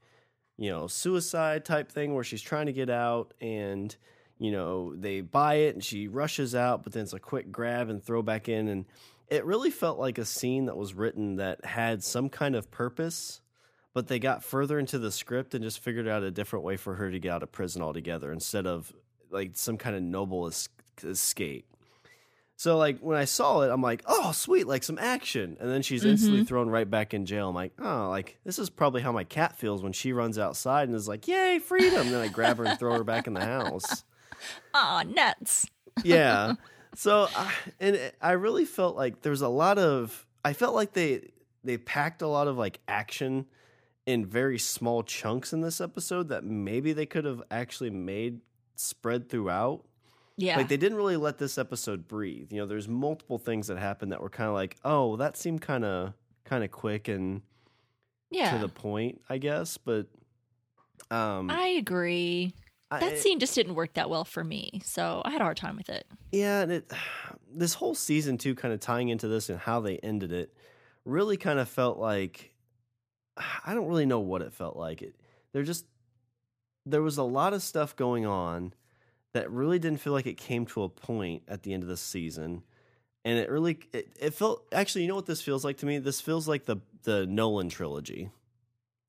you 0.57 0.71
know 0.71 0.87
suicide 0.87 1.65
type 1.65 1.91
thing 1.91 2.15
where 2.15 2.25
she's 2.25 2.43
trying 2.43 2.67
to 2.67 2.73
get 2.73 2.91
out, 2.91 3.35
and 3.41 3.95
you 4.39 4.51
know 4.51 4.95
they 4.97 5.21
buy 5.21 5.55
it, 5.55 5.75
and 5.75 5.85
she 5.85 6.09
rushes 6.09 6.55
out, 6.55 6.83
but 6.83 6.93
then 6.93 7.03
it's 7.03 7.13
a 7.13 7.21
quick 7.21 7.53
grab 7.53 7.89
and 7.89 8.03
throw 8.03 8.23
back 8.23 8.49
in, 8.49 8.69
and 8.69 8.87
it 9.29 9.45
really 9.45 9.71
felt 9.71 9.99
like 9.99 10.19
a 10.19 10.25
scene 10.25 10.67
that 10.67 10.77
was 10.77 10.95
written 10.95 11.37
that 11.37 11.65
had 11.65 12.03
some 12.03 12.29
kind 12.29 12.55
of 12.55 12.71
purpose. 12.71 13.41
But 13.93 14.07
they 14.07 14.19
got 14.21 14.45
further 14.45 14.79
into 14.79 14.99
the 14.99 15.11
script 15.11 15.55
and 15.55 15.65
just 15.65 15.81
figured 15.81 16.07
out 16.07 16.23
a 16.23 16.31
different 16.31 16.65
way 16.65 16.77
for 16.77 16.95
her 16.95 17.11
to 17.11 17.19
get 17.19 17.33
out 17.33 17.43
of 17.43 17.51
prison 17.51 17.83
altogether 17.83 18.33
instead 18.33 18.67
of 18.67 18.93
like 19.31 19.53
some 19.55 19.77
kind 19.77 19.97
of 19.97 20.03
noble 20.03 20.47
es- 20.47 20.69
escape. 21.03 21.67
So 22.57 22.77
like 22.77 22.99
when 23.01 23.17
I 23.17 23.25
saw 23.25 23.63
it, 23.63 23.71
I'm 23.71 23.81
like, 23.83 24.03
oh 24.07 24.33
sweet, 24.33 24.67
like 24.67 24.83
some 24.83 24.99
action, 24.99 25.57
and 25.59 25.71
then 25.71 25.81
she's 25.83 26.05
instantly 26.05 26.45
thrown 26.45 26.69
right 26.69 26.89
back 26.89 27.15
in 27.15 27.25
jail. 27.25 27.49
I'm 27.49 27.55
like, 27.55 27.73
oh, 27.81 28.09
like 28.11 28.39
this 28.45 28.59
is 28.59 28.69
probably 28.71 29.01
how 29.03 29.13
my 29.13 29.25
cat 29.25 29.57
feels 29.59 29.83
when 29.83 29.93
she 29.95 30.13
runs 30.13 30.39
outside 30.39 30.87
and 30.89 30.95
is 30.95 31.09
like, 31.09 31.27
yay, 31.27 31.59
freedom. 31.59 32.03
And 32.03 32.11
then 32.13 32.21
I 32.21 32.29
grab 32.29 32.59
her 32.59 32.65
and 32.67 32.79
throw 32.79 32.93
her 32.99 33.05
back 33.05 33.27
in 33.27 33.35
the 33.35 33.45
house. 33.45 34.05
Ah, 34.73 35.05
nuts. 35.07 35.67
Yeah. 36.03 36.55
So 36.97 37.29
I 37.37 37.53
and 37.79 37.95
it- 37.97 38.17
I 38.23 38.33
really 38.33 38.65
felt 38.65 38.97
like 38.97 39.21
there 39.23 39.31
was 39.31 39.43
a 39.43 39.49
lot 39.49 39.79
of. 39.79 40.27
I 40.45 40.55
felt 40.55 40.75
like 40.75 40.93
they 40.93 41.31
they 41.63 41.77
packed 41.79 42.21
a 42.23 42.27
lot 42.27 42.49
of 42.49 42.57
like 42.59 42.81
action 42.89 43.47
in 44.07 44.27
very 44.27 44.59
small 44.59 45.03
chunks 45.03 45.53
in 45.53 45.61
this 45.61 45.81
episode 45.81 46.29
that 46.29 46.45
maybe 46.45 46.93
they 46.93 47.07
could 47.07 47.25
have 47.25 47.43
actually 47.51 47.91
made 47.91 48.41
spread 48.77 49.29
throughout. 49.29 49.85
Yeah. 50.37 50.57
Like 50.57 50.69
they 50.69 50.77
didn't 50.79 50.97
really 50.97 51.17
let 51.19 51.39
this 51.39 51.59
episode 51.59 52.09
breathe. 52.09 52.51
You 52.53 52.61
know, 52.61 52.67
there's 52.67 52.89
multiple 52.89 53.39
things 53.39 53.67
that 53.67 53.79
happened 53.79 54.13
that 54.13 54.23
were 54.23 54.31
kind 54.31 54.49
of 54.49 54.55
like, 54.55 54.77
oh, 54.85 55.17
that 55.17 55.37
seemed 55.37 55.61
kind 55.61 55.85
of 55.85 56.15
kind 56.45 56.65
of 56.65 56.71
quick 56.71 57.09
and 57.09 57.43
yeah. 58.31 58.53
to 58.53 58.59
the 58.59 58.69
point, 58.69 59.21
I 59.29 59.37
guess. 59.39 59.77
But 59.77 60.07
um, 61.11 61.51
I 61.51 61.69
agree. 61.79 62.55
I- 62.91 63.01
That 63.01 63.19
scene 63.19 63.39
just 63.39 63.55
didn't 63.55 63.75
work 63.75 63.95
that 63.95 64.09
well 64.11 64.25
for 64.25 64.43
me, 64.43 64.81
so 64.85 65.23
I 65.25 65.31
had 65.31 65.41
a 65.41 65.45
hard 65.45 65.57
time 65.57 65.77
with 65.77 65.89
it. 65.91 66.07
yeah, 66.33 66.63
and 66.63 66.73
it 66.73 66.91
this 67.55 67.75
whole 67.75 67.95
season 67.95 68.39
too, 68.39 68.55
kind 68.55 68.73
of 68.75 68.81
tying 68.81 69.11
into 69.11 69.29
this 69.29 69.49
and 69.51 69.59
how 69.59 69.81
they 69.81 69.99
ended 69.99 70.33
it, 70.33 70.55
really 71.05 71.37
kind 71.37 71.59
of 71.59 71.69
felt 71.69 71.99
like 71.99 72.53
I 73.65 73.75
don't 73.75 73.89
really 73.89 74.07
know 74.07 74.21
what 74.21 74.43
it 74.43 74.53
felt 74.53 74.77
like. 74.77 75.03
It 75.03 75.15
there 75.53 75.63
just 75.63 75.87
there 76.87 77.03
was 77.03 77.19
a 77.19 77.23
lot 77.23 77.53
of 77.53 77.63
stuff 77.63 77.95
going 77.97 78.27
on 78.27 78.73
that 79.33 79.51
really 79.51 79.79
didn't 79.79 80.01
feel 80.01 80.13
like 80.13 80.27
it 80.27 80.37
came 80.37 80.67
to 80.67 80.83
a 80.83 80.89
point 80.89 81.43
at 81.47 81.63
the 81.63 81.73
end 81.73 81.83
of 81.83 81.89
the 81.89 81.97
season. 81.97 82.63
And 83.25 83.39
it 83.39 83.51
really 83.51 83.79
it, 83.93 84.09
it 84.19 84.35
felt 84.35 84.65
actually, 84.73 85.03
you 85.03 85.09
know 85.09 85.15
what 85.15 85.27
this 85.27 85.43
feels 85.43 85.65
like 85.65 85.79
to 85.79 85.87
me? 85.87 85.99
This 85.99 86.21
feels 86.21 86.49
like 86.49 86.65
the 86.65 86.79
the 87.03 87.27
Nolan 87.27 87.69
trilogy. 87.69 88.31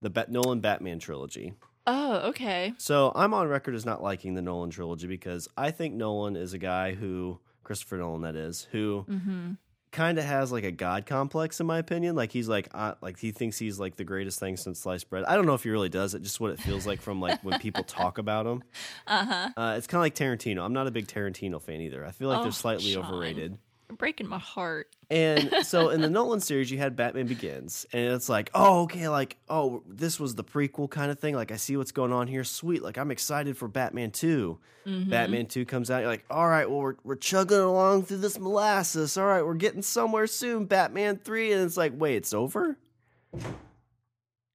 The 0.02 0.10
Bat, 0.10 0.32
Nolan 0.32 0.62
Batman 0.62 0.98
trilogy. 0.98 1.54
Oh, 1.86 2.30
okay. 2.30 2.74
So 2.78 3.12
I'm 3.14 3.34
on 3.34 3.48
record 3.48 3.76
as 3.76 3.86
not 3.86 4.02
liking 4.02 4.34
the 4.34 4.42
Nolan 4.42 4.72
trilogy 4.72 5.08
because 5.08 5.48
I 5.56 5.72
think 5.72 5.94
Nolan 5.94 6.36
is 6.36 6.54
a 6.54 6.58
guy 6.58 6.94
who 6.94 7.40
Christopher 7.64 7.98
Nolan 7.98 8.22
that 8.22 8.36
is 8.36 8.68
who 8.72 9.06
Mm-hmm. 9.10 9.52
Kind 9.92 10.18
of 10.18 10.24
has 10.24 10.52
like 10.52 10.64
a 10.64 10.72
god 10.72 11.06
complex 11.06 11.60
in 11.60 11.68
my 11.68 11.78
opinion. 11.78 12.16
Like 12.16 12.32
he's 12.32 12.48
like 12.48 12.70
uh, 12.74 12.94
like 13.02 13.20
he 13.20 13.32
thinks 13.32 13.58
he's 13.58 13.80
like 13.80 13.96
the 13.98 14.04
greatest 14.04 14.40
thing 14.40 14.56
since 14.58 14.80
sliced 14.80 15.10
bread. 15.10 15.26
I 15.26 15.36
don't 15.36 15.46
know 15.46 15.54
if 15.54 15.64
he 15.64 15.70
really 15.70 15.90
does 15.90 16.14
it. 16.16 16.22
Just 16.22 16.40
what 16.40 16.52
it 16.52 16.60
feels 16.60 16.88
like 16.88 17.02
from 17.02 17.20
like 17.20 17.44
when 17.44 17.60
people 17.60 17.84
talk 17.84 18.18
about 18.18 18.46
him. 18.46 18.64
Uh 19.08 19.26
huh. 19.26 19.50
Uh, 19.58 19.76
it's 19.78 19.88
kind 19.88 20.00
of 20.00 20.04
like 20.04 20.16
Tarantino. 20.16 20.64
I'm 20.64 20.74
not 20.74 20.88
a 20.88 20.92
big 20.92 21.08
Tarantino 21.08 21.62
fan 21.62 21.82
either. 21.82 22.06
I 22.06 22.12
feel 22.12 22.30
like 22.30 22.40
Oh, 22.40 22.44
they're 22.44 22.52
slightly 22.52 22.94
Sean. 22.94 23.04
overrated. 23.06 23.58
Breaking 23.96 24.28
my 24.28 24.40
heart. 24.40 24.96
And 25.10 25.54
so 25.64 25.90
in 25.90 26.02
the 26.02 26.10
Nolan 26.10 26.40
series, 26.40 26.72
you 26.72 26.78
had 26.78 26.96
Batman 26.96 27.28
Begins, 27.28 27.86
and 27.94 28.14
it's 28.14 28.30
like, 28.30 28.50
oh, 28.54 28.84
okay, 28.84 29.08
like, 29.10 29.38
oh, 29.50 29.84
this 29.88 30.20
was 30.20 30.36
the 30.36 30.44
prequel 30.44 30.90
kind 30.90 31.12
of 31.12 31.20
thing. 31.20 31.36
Like, 31.36 31.52
I 31.52 31.58
see 31.58 31.78
what's 31.78 31.92
going 31.92 32.12
on 32.12 32.28
here. 32.28 32.44
Sweet. 32.44 32.82
Like, 32.82 32.98
I'm 32.98 33.12
excited 33.12 33.58
for 33.58 33.68
Batman 33.68 34.12
2. 34.12 34.60
Mm-hmm. 34.86 35.10
Batman 35.10 35.46
2 35.46 35.66
comes 35.66 35.92
out. 35.92 36.00
You're 36.00 36.08
like, 36.08 36.26
all 36.30 36.48
right, 36.48 36.70
well, 36.70 36.80
we're, 36.80 36.96
we're 37.04 37.16
chugging 37.16 37.58
along 37.58 38.04
through 38.04 38.18
this 38.18 38.40
molasses. 38.40 39.18
All 39.18 39.26
right, 39.26 39.46
we're 39.46 39.54
getting 39.54 39.82
somewhere 39.82 40.28
soon. 40.28 40.66
Batman 40.66 41.18
3. 41.18 41.54
And 41.54 41.64
it's 41.64 41.78
like, 41.78 41.94
wait, 41.96 42.16
it's 42.16 42.34
over? 42.34 42.78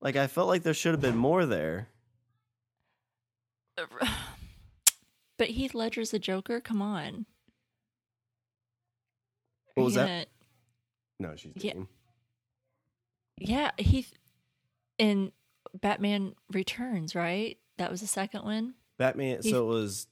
Like, 0.00 0.16
I 0.16 0.26
felt 0.26 0.48
like 0.48 0.62
there 0.62 0.74
should 0.74 0.92
have 0.92 1.00
been 1.00 1.16
more 1.16 1.46
there. 1.46 1.88
But 5.38 5.48
Heath 5.48 5.74
Ledger's 5.74 6.14
a 6.14 6.18
Joker. 6.18 6.60
Come 6.60 6.80
on. 6.80 7.26
What 9.76 9.84
was 9.84 9.94
that? 9.94 10.28
No, 11.20 11.34
she's 11.36 11.52
Yeah. 11.56 11.62
dating. 11.72 11.88
Yeah, 13.38 13.70
Heath 13.78 14.12
in 14.98 15.32
Batman 15.74 16.34
Returns, 16.52 17.14
right? 17.14 17.58
That 17.78 17.90
was 17.90 18.00
the 18.00 18.06
second 18.06 18.44
one. 18.44 18.74
Batman. 18.98 19.40
He- 19.42 19.50
so 19.50 19.64
it 19.64 19.68
was 19.74 20.06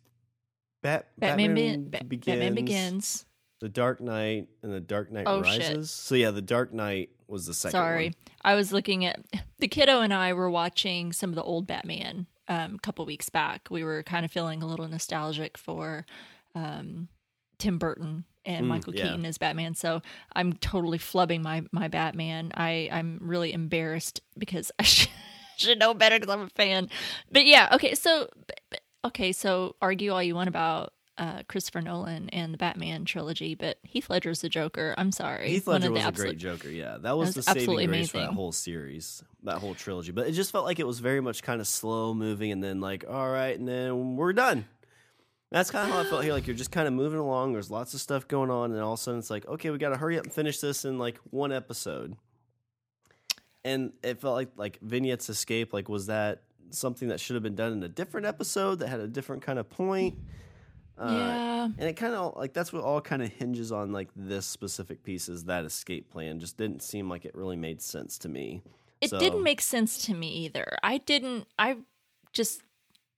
Bat, 0.82 1.08
Batman, 1.18 1.48
Batman, 1.54 1.84
Be- 1.84 1.98
Ba- 1.98 2.04
begins, 2.04 2.26
Batman 2.26 2.54
Begins. 2.54 3.26
The 3.60 3.68
Dark 3.70 4.00
Knight 4.02 4.48
and 4.62 4.70
the 4.72 4.80
Dark 4.80 5.10
Knight 5.10 5.24
Oh, 5.26 5.42
shit. 5.42 5.60
Rises. 5.62 5.90
So 5.90 6.14
yeah, 6.14 6.30
the 6.30 6.42
Dark 6.42 6.74
Knight 6.74 7.10
was 7.26 7.46
the 7.46 7.54
second. 7.54 7.72
Sorry, 7.72 8.06
one. 8.08 8.14
I 8.42 8.54
was 8.54 8.72
looking 8.72 9.06
at 9.06 9.24
the 9.58 9.68
kiddo 9.68 10.02
and 10.02 10.12
I 10.12 10.34
were 10.34 10.50
watching 10.50 11.12
some 11.14 11.30
of 11.30 11.36
the 11.36 11.42
old 11.42 11.66
Batman 11.66 12.26
um, 12.48 12.74
a 12.74 12.78
couple 12.80 13.06
weeks 13.06 13.30
back. 13.30 13.68
We 13.70 13.82
were 13.82 14.02
kind 14.02 14.26
of 14.26 14.30
feeling 14.30 14.62
a 14.62 14.66
little 14.66 14.86
nostalgic 14.86 15.56
for 15.56 16.04
um, 16.54 17.08
Tim 17.56 17.78
Burton 17.78 18.26
and 18.46 18.66
Mm, 18.66 18.68
Michael 18.68 18.94
yeah. 18.94 19.04
Keaton 19.04 19.24
as 19.26 19.38
Batman. 19.38 19.74
So 19.74 20.02
I'm 20.34 20.52
totally 20.54 20.98
flubbing 20.98 21.42
my 21.42 21.64
my 21.72 21.88
Batman. 21.88 22.52
I 22.54 22.88
I'm 22.92 23.18
really 23.22 23.52
embarrassed 23.52 24.20
because 24.38 24.70
I 24.78 24.82
should, 24.84 25.08
should 25.56 25.78
know 25.78 25.94
better 25.94 26.18
because 26.18 26.32
I'm 26.34 26.42
a 26.42 26.48
fan. 26.50 26.88
But 27.30 27.46
yeah, 27.46 27.68
okay. 27.72 27.94
So 27.94 28.28
but- 28.70 28.80
okay, 29.04 29.32
so 29.32 29.76
argue 29.82 30.12
all 30.12 30.22
you 30.22 30.34
want 30.34 30.48
about. 30.48 30.92
Uh, 31.16 31.44
Christopher 31.46 31.80
Nolan 31.80 32.28
and 32.30 32.52
the 32.52 32.58
Batman 32.58 33.04
trilogy, 33.04 33.54
but 33.54 33.78
Heath 33.84 34.10
Ledger's 34.10 34.40
the 34.40 34.48
Joker. 34.48 34.96
I'm 34.98 35.12
sorry, 35.12 35.48
Heath 35.48 35.64
One 35.64 35.80
Ledger 35.80 35.92
was 35.92 36.04
a 36.04 36.10
great 36.10 36.38
Joker. 36.38 36.68
Yeah, 36.68 36.96
that 37.02 37.16
was, 37.16 37.36
was 37.36 37.46
the 37.46 37.52
saving 37.52 37.86
grace 37.86 38.10
for 38.10 38.18
that 38.18 38.30
whole 38.32 38.50
series, 38.50 39.22
that 39.44 39.58
whole 39.58 39.76
trilogy. 39.76 40.10
But 40.10 40.26
it 40.26 40.32
just 40.32 40.50
felt 40.50 40.64
like 40.64 40.80
it 40.80 40.86
was 40.88 40.98
very 40.98 41.20
much 41.20 41.44
kind 41.44 41.60
of 41.60 41.68
slow 41.68 42.14
moving, 42.14 42.50
and 42.50 42.64
then 42.64 42.80
like, 42.80 43.04
all 43.08 43.30
right, 43.30 43.56
and 43.56 43.68
then 43.68 44.16
we're 44.16 44.32
done. 44.32 44.64
That's 45.50 45.70
kind 45.70 45.88
of 45.88 45.94
how 45.94 46.00
I 46.00 46.04
felt 46.04 46.24
here. 46.24 46.32
Like 46.34 46.46
you're 46.46 46.56
just 46.56 46.72
kind 46.72 46.88
of 46.88 46.94
moving 46.94 47.18
along. 47.20 47.52
There's 47.52 47.70
lots 47.70 47.94
of 47.94 48.00
stuff 48.00 48.26
going 48.28 48.50
on, 48.50 48.72
and 48.72 48.80
all 48.80 48.94
of 48.94 48.98
a 48.98 49.02
sudden 49.02 49.20
it's 49.20 49.30
like, 49.30 49.46
okay, 49.46 49.70
we 49.70 49.78
got 49.78 49.90
to 49.90 49.96
hurry 49.96 50.18
up 50.18 50.24
and 50.24 50.32
finish 50.32 50.58
this 50.58 50.84
in 50.84 50.98
like 50.98 51.18
one 51.30 51.52
episode. 51.52 52.16
And 53.64 53.92
it 54.02 54.20
felt 54.20 54.34
like 54.34 54.50
like 54.56 54.78
vignettes 54.82 55.28
escape. 55.28 55.72
Like 55.72 55.88
was 55.88 56.06
that 56.06 56.42
something 56.70 57.08
that 57.08 57.20
should 57.20 57.34
have 57.34 57.42
been 57.42 57.54
done 57.54 57.72
in 57.72 57.82
a 57.82 57.88
different 57.88 58.26
episode 58.26 58.80
that 58.80 58.88
had 58.88 59.00
a 59.00 59.08
different 59.08 59.42
kind 59.42 59.58
of 59.58 59.70
point? 59.70 60.18
Uh, 60.98 61.08
yeah, 61.10 61.64
and 61.64 61.88
it 61.88 61.94
kind 61.94 62.14
of 62.14 62.36
like 62.36 62.52
that's 62.52 62.72
what 62.72 62.82
all 62.82 63.00
kind 63.00 63.20
of 63.22 63.28
hinges 63.28 63.72
on 63.72 63.90
like 63.92 64.08
this 64.14 64.46
specific 64.46 65.02
piece 65.02 65.28
is 65.28 65.44
that 65.44 65.64
escape 65.64 66.08
plan 66.10 66.38
just 66.38 66.56
didn't 66.56 66.82
seem 66.84 67.08
like 67.08 67.24
it 67.24 67.34
really 67.34 67.56
made 67.56 67.82
sense 67.82 68.16
to 68.16 68.28
me 68.28 68.62
It 69.00 69.10
So- 69.10 69.18
didn't 69.18 69.42
make 69.42 69.60
sense 69.60 69.98
to 70.06 70.14
me 70.14 70.28
either. 70.28 70.76
I 70.84 70.98
didn't. 70.98 71.46
I 71.58 71.78
just. 72.32 72.62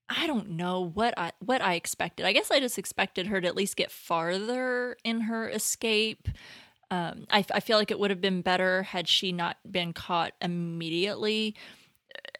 I 0.09 0.27
don't 0.27 0.51
know 0.51 0.81
what 0.81 1.15
I 1.17 1.33
what 1.41 1.61
I 1.61 1.75
expected. 1.75 2.27
I 2.27 2.33
guess 2.33 2.51
I 2.51 2.61
just 2.61 2.79
expected 2.79 3.27
her 3.27 3.41
to 3.41 3.47
at 3.49 3.57
least 3.57 3.77
get 3.77 3.91
farther 3.91 4.97
in 5.05 5.23
her 5.23 5.49
escape. 5.49 6.29
Um, 6.91 7.27
I, 7.31 7.45
I 7.53 7.61
feel 7.61 7.79
like 7.79 7.91
it 7.91 7.99
would 7.99 8.11
have 8.11 8.21
been 8.21 8.43
better 8.43 8.85
had 8.85 9.09
she 9.09 9.33
not 9.33 9.57
been 9.69 9.93
caught 9.93 10.35
immediately 10.41 11.57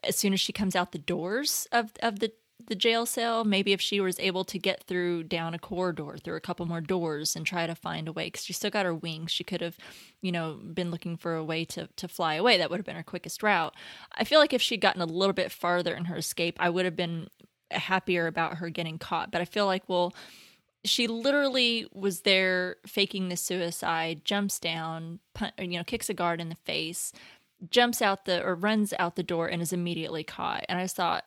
as 0.05 0.17
soon 0.17 0.33
as 0.33 0.41
she 0.41 0.53
comes 0.53 0.77
out 0.77 0.93
the 0.93 0.99
doors 0.99 1.67
of 1.73 1.91
of 2.01 2.21
the 2.21 2.33
the 2.65 2.77
jail 2.77 3.07
cell. 3.07 3.45
Maybe 3.45 3.73
if 3.73 3.81
she 3.81 4.01
was 4.01 4.19
able 4.19 4.45
to 4.45 4.59
get 4.59 4.85
through 4.85 5.25
down 5.25 5.55
a 5.55 5.59
corridor, 5.59 6.17
through 6.23 6.37
a 6.37 6.41
couple 6.41 6.67
more 6.67 6.81
doors, 6.81 7.37
and 7.37 7.45
try 7.45 7.67
to 7.67 7.75
find 7.75 8.09
a 8.09 8.13
way, 8.13 8.27
because 8.27 8.45
she 8.45 8.53
still 8.53 8.71
got 8.71 8.87
her 8.87 8.95
wings. 8.95 9.31
She 9.31 9.45
could 9.45 9.61
have, 9.61 9.77
you 10.23 10.33
know, 10.33 10.55
been 10.55 10.91
looking 10.91 11.17
for 11.17 11.35
a 11.35 11.45
way 11.45 11.65
to 11.67 11.89
to 11.97 12.09
fly 12.09 12.35
away. 12.35 12.57
That 12.59 12.71
would 12.71 12.79
have 12.79 12.87
been 12.87 12.97
her 12.97 13.03
quickest 13.03 13.43
route. 13.43 13.75
I 14.13 14.25
feel 14.25 14.39
like 14.39 14.53
if 14.53 14.63
she'd 14.63 14.81
gotten 14.81 15.03
a 15.03 15.07
little 15.07 15.35
bit 15.35 15.53
farther 15.53 15.95
in 15.95 16.07
her 16.07 16.17
escape, 16.17 16.57
I 16.61 16.71
would 16.71 16.85
have 16.85 16.97
been 16.97 17.29
happier 17.71 18.27
about 18.27 18.59
her 18.59 18.71
getting 18.71 18.99
caught. 18.99 19.31
But 19.31 19.41
I 19.41 19.45
feel 19.45 19.67
like, 19.67 19.89
well, 19.89 20.15
she 20.85 21.07
literally 21.07 21.87
was 21.93 22.21
there 22.21 22.77
faking 22.87 23.29
the 23.29 23.37
suicide, 23.37 24.25
jumps 24.25 24.59
down, 24.59 25.21
pun- 25.35 25.53
you 25.59 25.79
know, 25.79 25.85
kicks 25.85 26.09
a 26.09 26.15
guard 26.15 26.41
in 26.41 26.49
the 26.49 26.55
face, 26.55 27.13
jumps 27.71 28.01
out 28.01 28.25
the 28.25 28.43
or 28.45 28.55
runs 28.55 28.95
out 28.99 29.17
the 29.17 29.23
door 29.23 29.49
and 29.49 29.61
is 29.61 29.73
immediately 29.73 30.25
caught. 30.25 30.65
And 30.69 30.79
I 30.79 30.87
thought, 30.87 31.25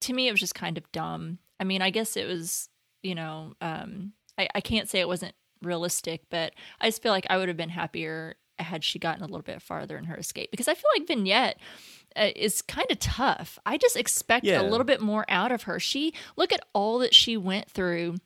to 0.00 0.12
me, 0.12 0.28
it 0.28 0.32
was 0.32 0.40
just 0.40 0.54
kind 0.54 0.78
of 0.78 0.90
dumb. 0.92 1.38
I 1.58 1.64
mean, 1.64 1.82
I 1.82 1.90
guess 1.90 2.16
it 2.16 2.26
was, 2.26 2.68
you 3.02 3.14
know, 3.14 3.52
um, 3.60 4.12
I, 4.38 4.48
I 4.54 4.60
can't 4.60 4.88
say 4.88 5.00
it 5.00 5.08
wasn't 5.08 5.34
realistic, 5.60 6.22
but 6.30 6.54
I 6.80 6.88
just 6.88 7.02
feel 7.02 7.12
like 7.12 7.26
I 7.28 7.36
would 7.36 7.48
have 7.48 7.56
been 7.56 7.68
happier 7.68 8.36
had 8.58 8.84
she 8.84 8.98
gotten 8.98 9.22
a 9.22 9.26
little 9.26 9.42
bit 9.42 9.62
farther 9.62 9.96
in 9.96 10.04
her 10.04 10.16
escape 10.16 10.50
because 10.50 10.68
I 10.68 10.74
feel 10.74 10.90
like 10.96 11.08
Vignette 11.08 11.58
is 12.16 12.62
kind 12.62 12.90
of 12.90 12.98
tough. 12.98 13.58
I 13.64 13.76
just 13.78 13.96
expect 13.96 14.44
Yeah. 14.44 14.60
a 14.60 14.64
little 14.68 14.84
bit 14.84 15.00
more 15.00 15.24
out 15.28 15.52
of 15.52 15.62
her. 15.64 15.78
She 15.80 16.12
look 16.36 16.52
at 16.52 16.64
all 16.72 16.98
that 17.00 17.14
she 17.14 17.36
went 17.36 17.70
through 17.70 18.16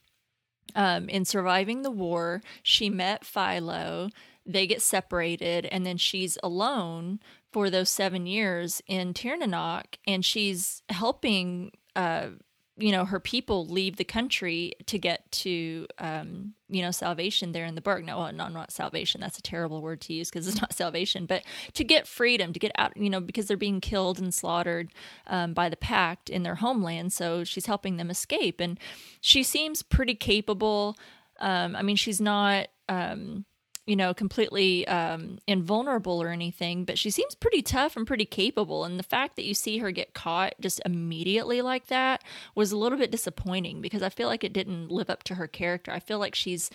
um, 0.75 1.09
in 1.09 1.25
surviving 1.25 1.83
the 1.83 1.91
war. 1.91 2.43
She 2.63 2.91
met 2.91 3.25
Philo. 3.25 4.09
They 4.47 4.67
get 4.67 4.83
separated, 4.83 5.67
and 5.67 5.87
then 5.87 5.97
she's 5.97 6.37
alone 6.43 7.21
for 7.53 7.71
those 7.71 7.89
seven 7.89 8.27
years 8.27 8.83
in 8.87 9.15
Tirnanoc, 9.15 9.85
and 10.07 10.25
she's 10.25 10.83
helping, 10.91 11.71
uh, 11.97 12.29
you 12.77 12.91
know, 12.91 13.05
her 13.05 13.21
people 13.21 13.67
leave 13.67 13.97
the 13.97 14.05
country 14.05 14.73
to 14.87 14.99
get 14.99 15.31
to, 15.31 15.87
um, 15.99 16.55
you 16.69 16.83
know, 16.83 16.91
salvation 16.91 17.53
there 17.53 17.65
in 17.67 17.77
the 17.77 17.81
Burgue. 17.81 18.05
No, 18.05 18.29
no, 18.31 18.49
not 18.49 18.73
salvation. 18.73 19.21
That's 19.21 19.39
a 19.39 19.43
terrible 19.43 19.81
word 19.81 20.01
to 20.03 20.13
use 20.13 20.29
because 20.29 20.49
it's 20.49 20.61
not 20.61 20.73
salvation, 20.73 21.27
but 21.27 21.45
to 21.75 21.85
get 21.85 22.09
freedom, 22.09 22.53
to 22.53 22.59
get 22.59 22.73
out, 22.77 22.97
you 22.97 23.09
know, 23.09 23.21
because 23.21 23.47
they're 23.47 23.57
being 23.57 23.81
killed 23.81 24.19
and 24.19 24.35
slaughtered 24.35 24.91
um, 25.29 25.55
by 25.55 25.69
the 25.69 25.77
Pact 25.77 26.29
in 26.29 26.43
their 26.43 26.57
homeland. 26.57 27.13
So 27.13 27.45
she's 27.45 27.67
helping 27.67 27.97
them 27.97 28.11
escape, 28.11 28.61
and 28.61 28.79
she 29.21 29.45
seems 29.45 29.83
pretty 29.83 30.15
capable. 30.15 30.97
Um, 31.39 31.77
I 31.77 31.83
mean, 31.83 31.97
she's 31.97 32.21
not. 32.21 32.69
Um, 32.89 33.45
you 33.87 33.97
know, 33.97 34.15
completely 34.15 34.87
um, 34.89 35.39
invulnerable 35.47 36.23
or 36.23 36.31
anything, 36.31 36.85
but 36.85 36.99
she 36.99 37.11
seems 37.11 37.35
pretty 37.35 37.61
tough 37.61 37.97
and 37.97 38.07
pretty 38.07 38.25
capable. 38.25 38.85
And 38.85 38.99
the 38.99 39.05
fact 39.05 39.37
that 39.37 39.45
you 39.45 39.53
see 39.53 39.79
her 39.79 39.91
get 39.91 40.15
caught 40.15 40.55
just 40.59 40.81
immediately 40.87 41.61
like 41.61 41.89
that 41.89 42.23
was 42.55 42.73
a 42.73 42.79
little 42.79 42.97
bit 42.97 43.11
disappointing 43.11 43.83
because 43.83 44.03
I 44.03 44.09
feel 44.09 44.29
like 44.29 44.43
it 44.43 44.55
didn't 44.55 44.91
live 44.91 45.11
up 45.11 45.23
to 45.25 45.35
her 45.35 45.47
character. 45.47 45.93
I 45.93 45.99
feel 46.01 46.19
like 46.19 46.35
she's, 46.35 46.71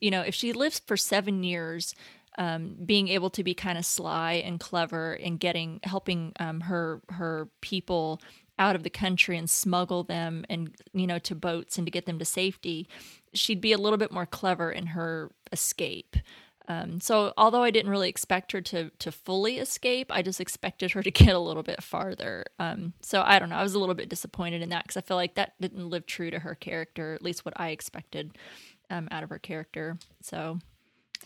you 0.00 0.10
know, 0.10 0.22
if 0.22 0.34
she 0.34 0.54
lives 0.54 0.78
for 0.78 0.96
seven 0.96 1.42
years, 1.42 1.94
um, 2.38 2.76
being 2.84 3.08
able 3.08 3.30
to 3.30 3.44
be 3.44 3.54
kind 3.54 3.78
of 3.78 3.84
sly 3.84 4.32
and 4.32 4.58
clever 4.58 5.12
and 5.12 5.38
getting 5.38 5.80
helping 5.84 6.32
um, 6.40 6.62
her 6.62 7.00
her 7.10 7.48
people 7.60 8.20
out 8.58 8.76
of 8.76 8.82
the 8.82 8.90
country 8.90 9.36
and 9.36 9.50
smuggle 9.50 10.02
them 10.04 10.44
and 10.48 10.74
you 10.92 11.06
know 11.06 11.18
to 11.18 11.34
boats 11.34 11.76
and 11.76 11.86
to 11.86 11.90
get 11.90 12.06
them 12.06 12.18
to 12.18 12.24
safety 12.24 12.88
she'd 13.34 13.60
be 13.60 13.72
a 13.72 13.78
little 13.78 13.96
bit 13.98 14.12
more 14.12 14.26
clever 14.26 14.70
in 14.70 14.86
her 14.86 15.30
escape 15.52 16.16
um, 16.68 17.00
so 17.00 17.32
although 17.36 17.62
I 17.62 17.70
didn't 17.70 17.90
really 17.90 18.08
expect 18.08 18.52
her 18.52 18.60
to 18.62 18.90
to 18.98 19.12
fully 19.12 19.58
escape, 19.58 20.10
I 20.10 20.22
just 20.22 20.40
expected 20.40 20.92
her 20.92 21.02
to 21.02 21.10
get 21.10 21.34
a 21.34 21.38
little 21.38 21.62
bit 21.62 21.82
farther. 21.82 22.44
Um, 22.58 22.94
so 23.02 23.22
I 23.24 23.38
don't 23.38 23.50
know. 23.50 23.56
I 23.56 23.62
was 23.62 23.74
a 23.74 23.78
little 23.78 23.94
bit 23.94 24.08
disappointed 24.08 24.62
in 24.62 24.70
that 24.70 24.84
because 24.84 24.96
I 24.96 25.02
feel 25.02 25.16
like 25.18 25.34
that 25.34 25.52
didn't 25.60 25.90
live 25.90 26.06
true 26.06 26.30
to 26.30 26.38
her 26.38 26.54
character, 26.54 27.12
at 27.14 27.22
least 27.22 27.44
what 27.44 27.54
I 27.60 27.68
expected 27.70 28.38
um, 28.90 29.08
out 29.10 29.22
of 29.22 29.30
her 29.30 29.38
character. 29.38 29.98
So 30.22 30.58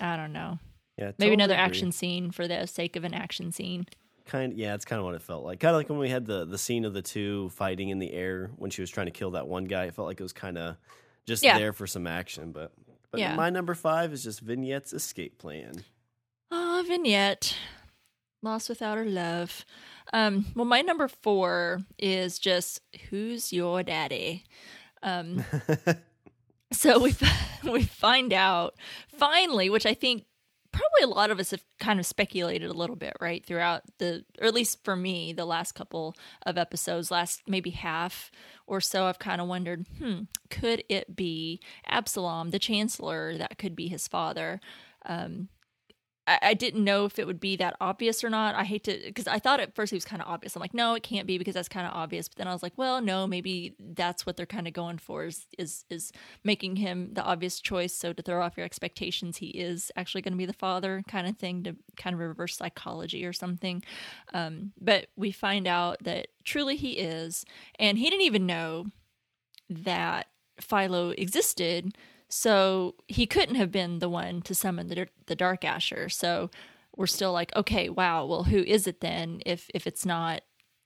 I 0.00 0.16
don't 0.16 0.32
know. 0.32 0.58
yeah 0.98 1.12
Maybe 1.18 1.34
another 1.34 1.54
agree. 1.54 1.64
action 1.64 1.92
scene 1.92 2.30
for 2.32 2.48
the 2.48 2.66
sake 2.66 2.96
of 2.96 3.04
an 3.04 3.14
action 3.14 3.52
scene. 3.52 3.86
kind 4.26 4.52
of, 4.52 4.58
yeah 4.58 4.74
it's 4.74 4.84
kind 4.84 4.98
of 5.00 5.04
what 5.06 5.14
it 5.14 5.22
felt 5.22 5.42
like 5.44 5.58
kind 5.60 5.70
of 5.74 5.78
like 5.80 5.88
when 5.88 5.98
we 5.98 6.08
had 6.10 6.26
the 6.26 6.44
the 6.44 6.58
scene 6.58 6.84
of 6.84 6.92
the 6.94 7.00
two 7.02 7.48
fighting 7.50 7.88
in 7.88 7.98
the 7.98 8.12
air 8.12 8.50
when 8.56 8.70
she 8.70 8.80
was 8.82 8.90
trying 8.90 9.06
to 9.06 9.10
kill 9.12 9.30
that 9.32 9.48
one 9.48 9.64
guy 9.64 9.84
it 9.86 9.94
felt 9.94 10.06
like 10.06 10.20
it 10.20 10.22
was 10.22 10.32
kind 10.34 10.58
of 10.58 10.76
just 11.26 11.42
Yeah. 11.42 11.58
there 11.58 11.72
for 11.72 11.86
some 11.86 12.06
action 12.06 12.52
but 12.52 12.70
but 13.10 13.20
Yeah. 13.20 13.34
my 13.34 13.50
number 13.50 13.74
five 13.74 14.12
is 14.12 14.22
just 14.24 14.40
vignette's 14.40 14.92
escape 14.92 15.38
plan 15.38 15.84
Ah, 16.50 16.82
vignette. 16.86 17.54
Lost 18.42 18.68
without 18.68 18.96
her 18.96 19.04
love. 19.04 19.64
Um, 20.12 20.46
well, 20.54 20.64
my 20.64 20.80
number 20.80 21.08
four 21.08 21.80
is 21.98 22.38
just 22.38 22.80
who's 23.10 23.52
your 23.52 23.82
daddy? 23.82 24.44
Um, 25.02 25.44
so 26.72 26.98
we 27.00 27.14
we 27.70 27.82
find 27.82 28.32
out 28.32 28.74
finally, 29.08 29.68
which 29.70 29.84
I 29.86 29.92
think 29.94 30.24
probably 30.72 31.02
a 31.02 31.14
lot 31.14 31.30
of 31.30 31.38
us 31.40 31.50
have 31.50 31.64
kind 31.80 31.98
of 31.98 32.06
speculated 32.06 32.70
a 32.70 32.74
little 32.74 32.96
bit, 32.96 33.14
right? 33.20 33.44
Throughout 33.44 33.82
the, 33.98 34.24
or 34.40 34.46
at 34.46 34.54
least 34.54 34.84
for 34.84 34.96
me, 34.96 35.32
the 35.32 35.44
last 35.44 35.72
couple 35.72 36.14
of 36.44 36.58
episodes, 36.58 37.10
last 37.10 37.42
maybe 37.46 37.70
half 37.70 38.30
or 38.66 38.80
so, 38.80 39.06
I've 39.06 39.18
kind 39.18 39.40
of 39.40 39.48
wondered, 39.48 39.86
hmm, 39.98 40.22
could 40.50 40.84
it 40.88 41.16
be 41.16 41.60
Absalom, 41.86 42.50
the 42.50 42.58
Chancellor? 42.58 43.36
That 43.36 43.58
could 43.58 43.74
be 43.74 43.88
his 43.88 44.06
father. 44.08 44.60
um, 45.06 45.48
I, 46.28 46.38
I 46.42 46.54
didn't 46.54 46.84
know 46.84 47.06
if 47.06 47.18
it 47.18 47.26
would 47.26 47.40
be 47.40 47.56
that 47.56 47.76
obvious 47.80 48.22
or 48.22 48.28
not. 48.30 48.54
I 48.54 48.64
hate 48.64 48.84
to 48.84 49.00
because 49.04 49.26
I 49.26 49.38
thought 49.38 49.60
at 49.60 49.74
first 49.74 49.92
it 49.92 49.96
was 49.96 50.04
kind 50.04 50.20
of 50.20 50.28
obvious. 50.28 50.54
I'm 50.54 50.60
like, 50.60 50.74
no, 50.74 50.94
it 50.94 51.02
can't 51.02 51.26
be 51.26 51.38
because 51.38 51.54
that's 51.54 51.68
kind 51.68 51.86
of 51.86 51.94
obvious. 51.94 52.28
But 52.28 52.36
then 52.36 52.48
I 52.48 52.52
was 52.52 52.62
like, 52.62 52.74
well, 52.76 53.00
no, 53.00 53.26
maybe 53.26 53.74
that's 53.78 54.26
what 54.26 54.36
they're 54.36 54.46
kind 54.46 54.66
of 54.66 54.74
going 54.74 54.98
for 54.98 55.24
is 55.24 55.46
is 55.58 55.84
is 55.88 56.12
making 56.44 56.76
him 56.76 57.10
the 57.14 57.24
obvious 57.24 57.60
choice. 57.60 57.94
So 57.94 58.12
to 58.12 58.22
throw 58.22 58.42
off 58.42 58.56
your 58.56 58.66
expectations, 58.66 59.38
he 59.38 59.48
is 59.48 59.90
actually 59.96 60.22
going 60.22 60.34
to 60.34 60.38
be 60.38 60.46
the 60.46 60.52
father, 60.52 61.02
kind 61.08 61.26
of 61.26 61.38
thing 61.38 61.62
to 61.64 61.76
kind 61.96 62.14
of 62.14 62.20
reverse 62.20 62.56
psychology 62.56 63.24
or 63.24 63.32
something. 63.32 63.82
Um, 64.34 64.72
but 64.80 65.06
we 65.16 65.32
find 65.32 65.66
out 65.66 66.04
that 66.04 66.28
truly 66.44 66.76
he 66.76 66.92
is, 66.92 67.44
and 67.78 67.98
he 67.98 68.10
didn't 68.10 68.26
even 68.26 68.46
know 68.46 68.86
that 69.70 70.28
Philo 70.60 71.10
existed 71.10 71.96
so 72.28 72.94
he 73.06 73.26
couldn't 73.26 73.54
have 73.54 73.72
been 73.72 73.98
the 73.98 74.08
one 74.08 74.42
to 74.42 74.54
summon 74.54 74.88
the, 74.88 75.08
the 75.26 75.36
Dark 75.36 75.64
Asher. 75.64 76.08
So 76.08 76.50
we're 76.96 77.06
still 77.06 77.32
like, 77.32 77.54
okay, 77.56 77.88
wow, 77.88 78.26
well, 78.26 78.44
who 78.44 78.58
is 78.58 78.86
it 78.86 79.00
then 79.00 79.40
if, 79.46 79.70
if 79.74 79.86
it's 79.86 80.04
not, 80.04 80.42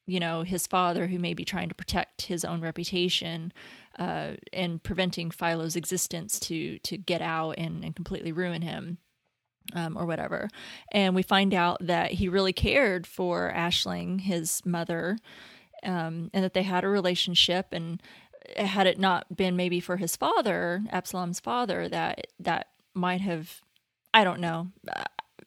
you 0.07 0.21
know, 0.21 0.43
his 0.43 0.67
father 0.67 1.07
who 1.07 1.19
may 1.19 1.35
be 1.35 1.45
trying 1.45 1.69
to 1.69 1.75
protect 1.75 2.23
his 2.23 2.45
own 2.45 2.61
reputation 2.61 3.53
uh, 3.99 4.33
and 4.53 4.83
preventing 4.83 5.31
Philo's 5.31 5.77
existence 5.77 6.41
to, 6.41 6.79
to 6.81 6.97
get 6.97 7.23
out 7.23 7.53
and, 7.59 7.85
and 7.85 7.97
completely 7.97 8.33
ruin 8.33 8.63
him. 8.63 8.99
Um, 9.75 9.97
or 9.97 10.07
whatever. 10.07 10.49
And 10.91 11.15
we 11.15 11.23
find 11.23 11.55
out 11.55 11.79
that 11.87 12.11
he 12.11 12.29
really 12.29 12.53
cared 12.53 13.07
for 13.07 13.53
Aisling, 13.55 14.21
his 14.21 14.61
mother, 14.67 15.19
um, 15.85 16.31
and 16.35 16.43
that 16.43 16.53
they 16.53 16.65
had 16.65 16.83
a 16.83 16.89
relationship. 16.89 17.69
And 17.71 18.03
had 18.57 18.87
it 18.87 18.99
not 18.99 19.37
been 19.37 19.57
maybe 19.57 19.81
for 19.81 19.97
his 19.97 20.17
father, 20.17 20.83
Absalom's 20.91 21.41
father, 21.41 21.89
that 21.89 22.27
that 22.41 22.69
might 22.95 23.21
have, 23.21 23.61
I 24.13 24.25
don't 24.25 24.41
know. 24.41 24.69
Uh, 24.89 25.05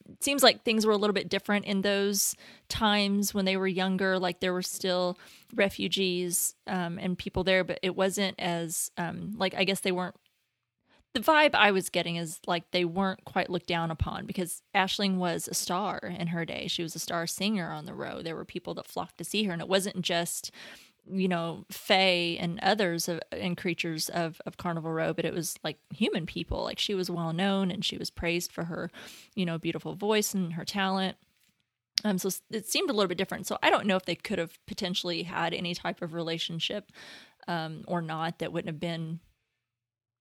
it 0.08 0.22
seems 0.22 0.42
like 0.42 0.62
things 0.62 0.86
were 0.86 0.92
a 0.92 0.96
little 0.96 1.14
bit 1.14 1.28
different 1.28 1.64
in 1.64 1.82
those 1.82 2.34
times 2.68 3.34
when 3.34 3.44
they 3.44 3.56
were 3.56 3.66
younger. 3.66 4.18
Like 4.18 4.40
there 4.40 4.52
were 4.52 4.62
still 4.62 5.18
refugees 5.54 6.54
um, 6.66 6.98
and 6.98 7.18
people 7.18 7.44
there, 7.44 7.64
but 7.64 7.78
it 7.82 7.96
wasn't 7.96 8.36
as 8.38 8.90
um, 8.96 9.34
like 9.36 9.54
I 9.54 9.64
guess 9.64 9.80
they 9.80 9.92
weren't. 9.92 10.14
The 11.14 11.20
vibe 11.20 11.54
I 11.54 11.70
was 11.70 11.88
getting 11.88 12.16
is 12.16 12.40
like 12.46 12.70
they 12.72 12.84
weren't 12.84 13.24
quite 13.24 13.48
looked 13.48 13.66
down 13.68 13.90
upon 13.90 14.26
because 14.26 14.62
Aisling 14.74 15.16
was 15.16 15.48
a 15.48 15.54
star 15.54 15.98
in 15.98 16.28
her 16.28 16.44
day. 16.44 16.66
She 16.66 16.82
was 16.82 16.94
a 16.94 16.98
star 16.98 17.26
singer 17.26 17.70
on 17.70 17.86
the 17.86 17.94
road. 17.94 18.26
There 18.26 18.36
were 18.36 18.44
people 18.44 18.74
that 18.74 18.86
flocked 18.86 19.16
to 19.18 19.24
see 19.24 19.44
her, 19.44 19.52
and 19.52 19.62
it 19.62 19.68
wasn't 19.68 20.02
just 20.02 20.50
you 21.10 21.28
know, 21.28 21.64
Fae 21.70 22.36
and 22.40 22.58
others 22.62 23.08
of, 23.08 23.20
and 23.32 23.56
creatures 23.56 24.08
of, 24.08 24.40
of 24.46 24.56
Carnival 24.56 24.92
Row, 24.92 25.12
but 25.12 25.24
it 25.24 25.34
was 25.34 25.56
like 25.62 25.78
human 25.94 26.26
people. 26.26 26.64
Like 26.64 26.78
she 26.78 26.94
was 26.94 27.10
well 27.10 27.32
known 27.32 27.70
and 27.70 27.84
she 27.84 27.96
was 27.96 28.10
praised 28.10 28.52
for 28.52 28.64
her, 28.64 28.90
you 29.34 29.46
know, 29.46 29.58
beautiful 29.58 29.94
voice 29.94 30.34
and 30.34 30.54
her 30.54 30.64
talent. 30.64 31.16
Um, 32.04 32.18
so 32.18 32.30
it 32.50 32.66
seemed 32.66 32.90
a 32.90 32.92
little 32.92 33.08
bit 33.08 33.18
different. 33.18 33.46
So 33.46 33.58
I 33.62 33.70
don't 33.70 33.86
know 33.86 33.96
if 33.96 34.04
they 34.04 34.14
could 34.14 34.38
have 34.38 34.58
potentially 34.66 35.22
had 35.22 35.54
any 35.54 35.74
type 35.74 36.02
of 36.02 36.12
relationship 36.12 36.92
um, 37.48 37.84
or 37.86 38.02
not 38.02 38.38
that 38.38 38.52
wouldn't 38.52 38.68
have 38.68 38.80
been, 38.80 39.20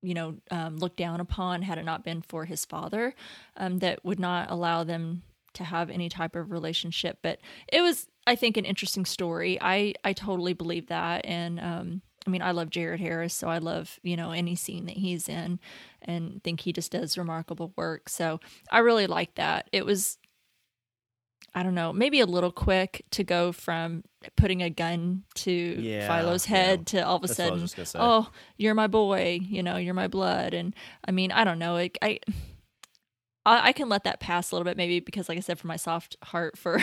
you 0.02 0.14
know, 0.14 0.36
um, 0.52 0.78
looked 0.78 0.98
down 0.98 1.20
upon 1.20 1.64
had 1.64 1.78
it 1.78 1.86
not 1.86 2.04
been 2.04 2.22
for 2.22 2.46
his 2.46 2.66
father, 2.66 3.14
um, 3.58 3.80
that 3.80 4.06
would 4.06 4.20
not 4.20 4.50
allow 4.52 4.84
them 4.84 5.24
to 5.54 5.64
have 5.64 5.90
any 5.90 6.10
type 6.10 6.36
of 6.36 6.52
relationship. 6.52 7.20
But 7.22 7.40
it 7.72 7.82
was 7.82 8.08
I 8.28 8.36
think 8.36 8.58
an 8.58 8.66
interesting 8.66 9.06
story. 9.06 9.58
I 9.62 9.94
I 10.04 10.14
totally 10.14 10.54
believe 10.54 10.88
that, 10.88 11.26
and 11.26 11.60
um, 11.60 12.02
I 12.26 12.30
mean, 12.30 12.42
I 12.42 12.52
love 12.52 12.70
Jared 12.72 13.00
Harris, 13.00 13.34
so 13.34 13.48
I 13.48 13.60
love 13.60 14.00
you 14.02 14.18
know 14.18 14.32
any 14.32 14.56
scene 14.56 14.86
that 14.86 14.98
he's 14.98 15.30
in, 15.30 15.60
and 16.02 16.44
think 16.44 16.62
he 16.62 16.74
just 16.74 16.92
does 16.92 17.18
remarkable 17.18 17.72
work. 17.76 18.10
So 18.10 18.40
I 18.72 18.80
really 18.80 19.06
like 19.06 19.36
that. 19.36 19.70
It 19.72 19.86
was, 19.86 20.18
I 21.54 21.62
don't 21.62 21.76
know, 21.76 21.94
maybe 21.94 22.20
a 22.20 22.26
little 22.26 22.52
quick 22.52 23.06
to 23.12 23.24
go 23.24 23.52
from 23.52 24.04
putting 24.36 24.64
a 24.64 24.72
gun 24.72 25.24
to 25.36 25.52
yeah, 25.52 26.08
Philo's 26.08 26.46
head 26.46 26.80
yeah. 26.80 27.02
to 27.02 27.08
all 27.08 27.18
of 27.18 27.24
a 27.24 27.28
That's 27.28 27.38
sudden, 27.38 27.68
oh, 27.96 28.30
you're 28.58 28.74
my 28.74 28.88
boy, 28.88 29.40
you 29.42 29.62
know, 29.62 29.78
you're 29.78 29.94
my 29.94 30.08
blood, 30.08 30.56
and 30.56 30.74
I 31.08 31.12
mean, 31.12 31.32
I 31.32 31.44
don't 31.44 31.60
know, 31.60 31.78
it, 31.78 31.98
I. 32.02 32.20
I 33.48 33.74
can 33.74 33.90
let 33.90 34.06
that 34.06 34.20
pass 34.20 34.52
a 34.52 34.56
little 34.56 34.66
bit, 34.66 34.76
maybe 34.76 35.00
because, 35.02 35.30
like 35.30 35.38
I 35.38 35.42
said, 35.42 35.60
for 35.60 35.68
my 35.68 35.76
soft 35.76 36.18
heart 36.24 36.58
for 36.58 36.82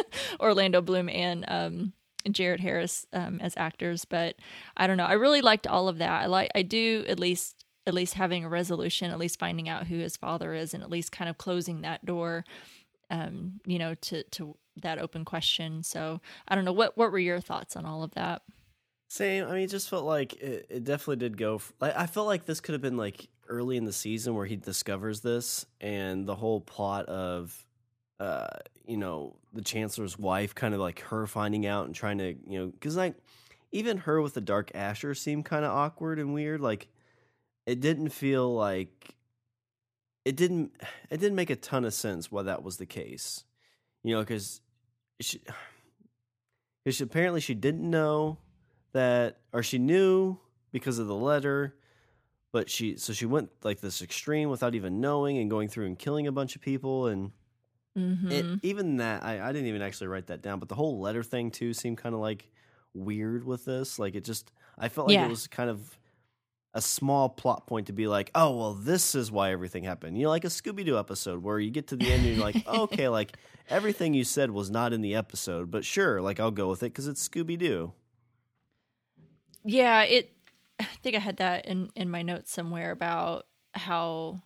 Orlando 0.40 0.80
Bloom 0.80 1.08
and 1.08 1.44
um, 1.48 1.92
Jared 2.30 2.60
Harris 2.60 3.06
um, 3.12 3.40
as 3.40 3.56
actors. 3.56 4.04
But 4.04 4.36
I 4.76 4.86
don't 4.86 4.96
know. 4.96 5.06
I 5.06 5.14
really 5.14 5.40
liked 5.40 5.66
all 5.66 5.88
of 5.88 5.98
that. 5.98 6.22
I 6.22 6.26
like. 6.26 6.50
I 6.54 6.62
do 6.62 7.04
at 7.08 7.18
least 7.18 7.64
at 7.86 7.94
least 7.94 8.14
having 8.14 8.44
a 8.44 8.48
resolution, 8.48 9.10
at 9.10 9.18
least 9.18 9.38
finding 9.38 9.68
out 9.68 9.86
who 9.86 9.98
his 9.98 10.16
father 10.16 10.54
is, 10.54 10.72
and 10.72 10.82
at 10.82 10.90
least 10.90 11.12
kind 11.12 11.28
of 11.28 11.38
closing 11.38 11.82
that 11.82 12.04
door. 12.04 12.44
Um, 13.10 13.60
you 13.66 13.78
know, 13.78 13.94
to 13.94 14.22
to 14.22 14.56
that 14.80 14.98
open 14.98 15.24
question. 15.24 15.82
So 15.82 16.20
I 16.48 16.54
don't 16.54 16.64
know. 16.64 16.72
What 16.72 16.96
what 16.96 17.12
were 17.12 17.18
your 17.18 17.40
thoughts 17.40 17.76
on 17.76 17.84
all 17.84 18.02
of 18.02 18.12
that? 18.14 18.42
Same. 19.08 19.44
I 19.44 19.52
mean, 19.52 19.64
it 19.64 19.70
just 19.70 19.90
felt 19.90 20.06
like 20.06 20.34
it, 20.34 20.66
it 20.70 20.84
definitely 20.84 21.16
did 21.16 21.36
go. 21.36 21.60
like, 21.80 21.94
I 21.94 22.06
felt 22.06 22.26
like 22.26 22.46
this 22.46 22.60
could 22.60 22.72
have 22.72 22.80
been 22.80 22.96
like 22.96 23.28
early 23.46 23.76
in 23.76 23.84
the 23.84 23.92
season 23.92 24.34
where 24.34 24.46
he 24.46 24.56
discovers 24.56 25.20
this, 25.20 25.66
and 25.80 26.26
the 26.26 26.34
whole 26.34 26.62
plot 26.62 27.06
of 27.06 27.66
uh, 28.18 28.46
you 28.86 28.96
know, 28.96 29.36
the 29.52 29.62
chancellor's 29.62 30.18
wife, 30.18 30.54
kind 30.54 30.74
of 30.74 30.80
like 30.80 31.00
her 31.00 31.26
finding 31.26 31.66
out 31.66 31.86
and 31.86 31.94
trying 31.94 32.18
to, 32.18 32.34
you 32.46 32.58
know, 32.58 32.66
because 32.66 32.96
like 32.96 33.14
even 33.70 33.98
her 33.98 34.20
with 34.20 34.34
the 34.34 34.40
dark 34.40 34.70
Asher 34.74 35.14
seemed 35.14 35.44
kind 35.44 35.64
of 35.64 35.72
awkward 35.72 36.18
and 36.18 36.34
weird. 36.34 36.60
Like 36.60 36.88
it 37.66 37.80
didn't 37.80 38.10
feel 38.10 38.54
like 38.54 39.14
it 40.24 40.36
didn't 40.36 40.72
it 41.10 41.18
didn't 41.18 41.36
make 41.36 41.50
a 41.50 41.56
ton 41.56 41.84
of 41.84 41.94
sense 41.94 42.30
why 42.30 42.42
that 42.42 42.62
was 42.62 42.76
the 42.76 42.86
case, 42.86 43.44
you 44.02 44.14
know, 44.14 44.20
because 44.20 44.60
she 45.20 45.40
because 46.84 47.00
apparently 47.00 47.40
she 47.40 47.54
didn't 47.54 47.88
know 47.88 48.38
that 48.92 49.38
or 49.52 49.62
she 49.62 49.78
knew 49.78 50.38
because 50.72 50.98
of 50.98 51.06
the 51.06 51.14
letter 51.14 51.74
but 52.52 52.68
she 52.68 52.96
so 52.96 53.12
she 53.12 53.26
went 53.26 53.50
like 53.62 53.80
this 53.80 54.02
extreme 54.02 54.50
without 54.50 54.74
even 54.74 55.00
knowing 55.00 55.38
and 55.38 55.50
going 55.50 55.68
through 55.68 55.86
and 55.86 55.98
killing 55.98 56.26
a 56.26 56.32
bunch 56.32 56.54
of 56.54 56.62
people 56.62 57.06
and 57.06 57.32
Mm-hmm. 57.96 58.30
It, 58.30 58.46
even 58.62 58.96
that, 58.98 59.22
I, 59.22 59.40
I 59.40 59.52
didn't 59.52 59.68
even 59.68 59.82
actually 59.82 60.06
write 60.06 60.28
that 60.28 60.42
down, 60.42 60.58
but 60.58 60.68
the 60.68 60.74
whole 60.74 61.00
letter 61.00 61.22
thing 61.22 61.50
too 61.50 61.74
seemed 61.74 61.98
kind 61.98 62.14
of 62.14 62.20
like 62.20 62.48
weird 62.94 63.44
with 63.44 63.64
this. 63.64 63.98
Like 63.98 64.14
it 64.14 64.24
just, 64.24 64.52
I 64.78 64.88
felt 64.88 65.08
like 65.08 65.14
yeah. 65.14 65.26
it 65.26 65.30
was 65.30 65.46
kind 65.46 65.68
of 65.68 65.98
a 66.74 66.80
small 66.80 67.28
plot 67.28 67.66
point 67.66 67.88
to 67.88 67.92
be 67.92 68.06
like, 68.06 68.30
oh, 68.34 68.56
well, 68.56 68.74
this 68.74 69.14
is 69.14 69.30
why 69.30 69.52
everything 69.52 69.84
happened. 69.84 70.16
You 70.16 70.24
know, 70.24 70.30
like 70.30 70.44
a 70.44 70.48
Scooby 70.48 70.84
Doo 70.84 70.98
episode 70.98 71.42
where 71.42 71.58
you 71.58 71.70
get 71.70 71.88
to 71.88 71.96
the 71.96 72.10
end 72.10 72.24
and 72.24 72.36
you're 72.36 72.44
like, 72.44 72.64
oh, 72.66 72.82
okay, 72.84 73.08
like 73.08 73.36
everything 73.68 74.14
you 74.14 74.24
said 74.24 74.50
was 74.50 74.70
not 74.70 74.92
in 74.92 75.02
the 75.02 75.14
episode, 75.14 75.70
but 75.70 75.84
sure, 75.84 76.22
like 76.22 76.40
I'll 76.40 76.50
go 76.50 76.68
with 76.68 76.82
it 76.82 76.92
because 76.92 77.06
it's 77.06 77.26
Scooby 77.26 77.58
Doo. 77.58 77.92
Yeah, 79.64 80.02
it. 80.02 80.32
I 80.80 80.84
think 81.02 81.14
I 81.14 81.20
had 81.20 81.36
that 81.36 81.66
in 81.66 81.90
in 81.94 82.10
my 82.10 82.22
notes 82.22 82.50
somewhere 82.50 82.90
about 82.90 83.46
how 83.74 84.42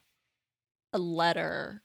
a 0.93 0.99
letter 0.99 1.83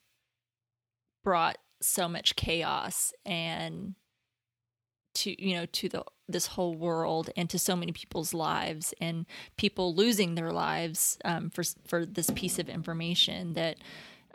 brought 1.23 1.57
so 1.81 2.07
much 2.07 2.35
chaos 2.35 3.11
and 3.25 3.95
to 5.13 5.43
you 5.43 5.55
know 5.55 5.65
to 5.67 5.89
the 5.89 6.03
this 6.27 6.47
whole 6.47 6.75
world 6.75 7.29
and 7.35 7.49
to 7.49 7.59
so 7.59 7.75
many 7.75 7.91
people's 7.91 8.33
lives 8.33 8.93
and 9.01 9.25
people 9.57 9.93
losing 9.93 10.35
their 10.35 10.51
lives 10.51 11.17
um, 11.25 11.49
for 11.49 11.63
for 11.85 12.05
this 12.05 12.29
piece 12.31 12.59
of 12.59 12.69
information 12.69 13.53
that 13.53 13.77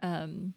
um, 0.02 0.54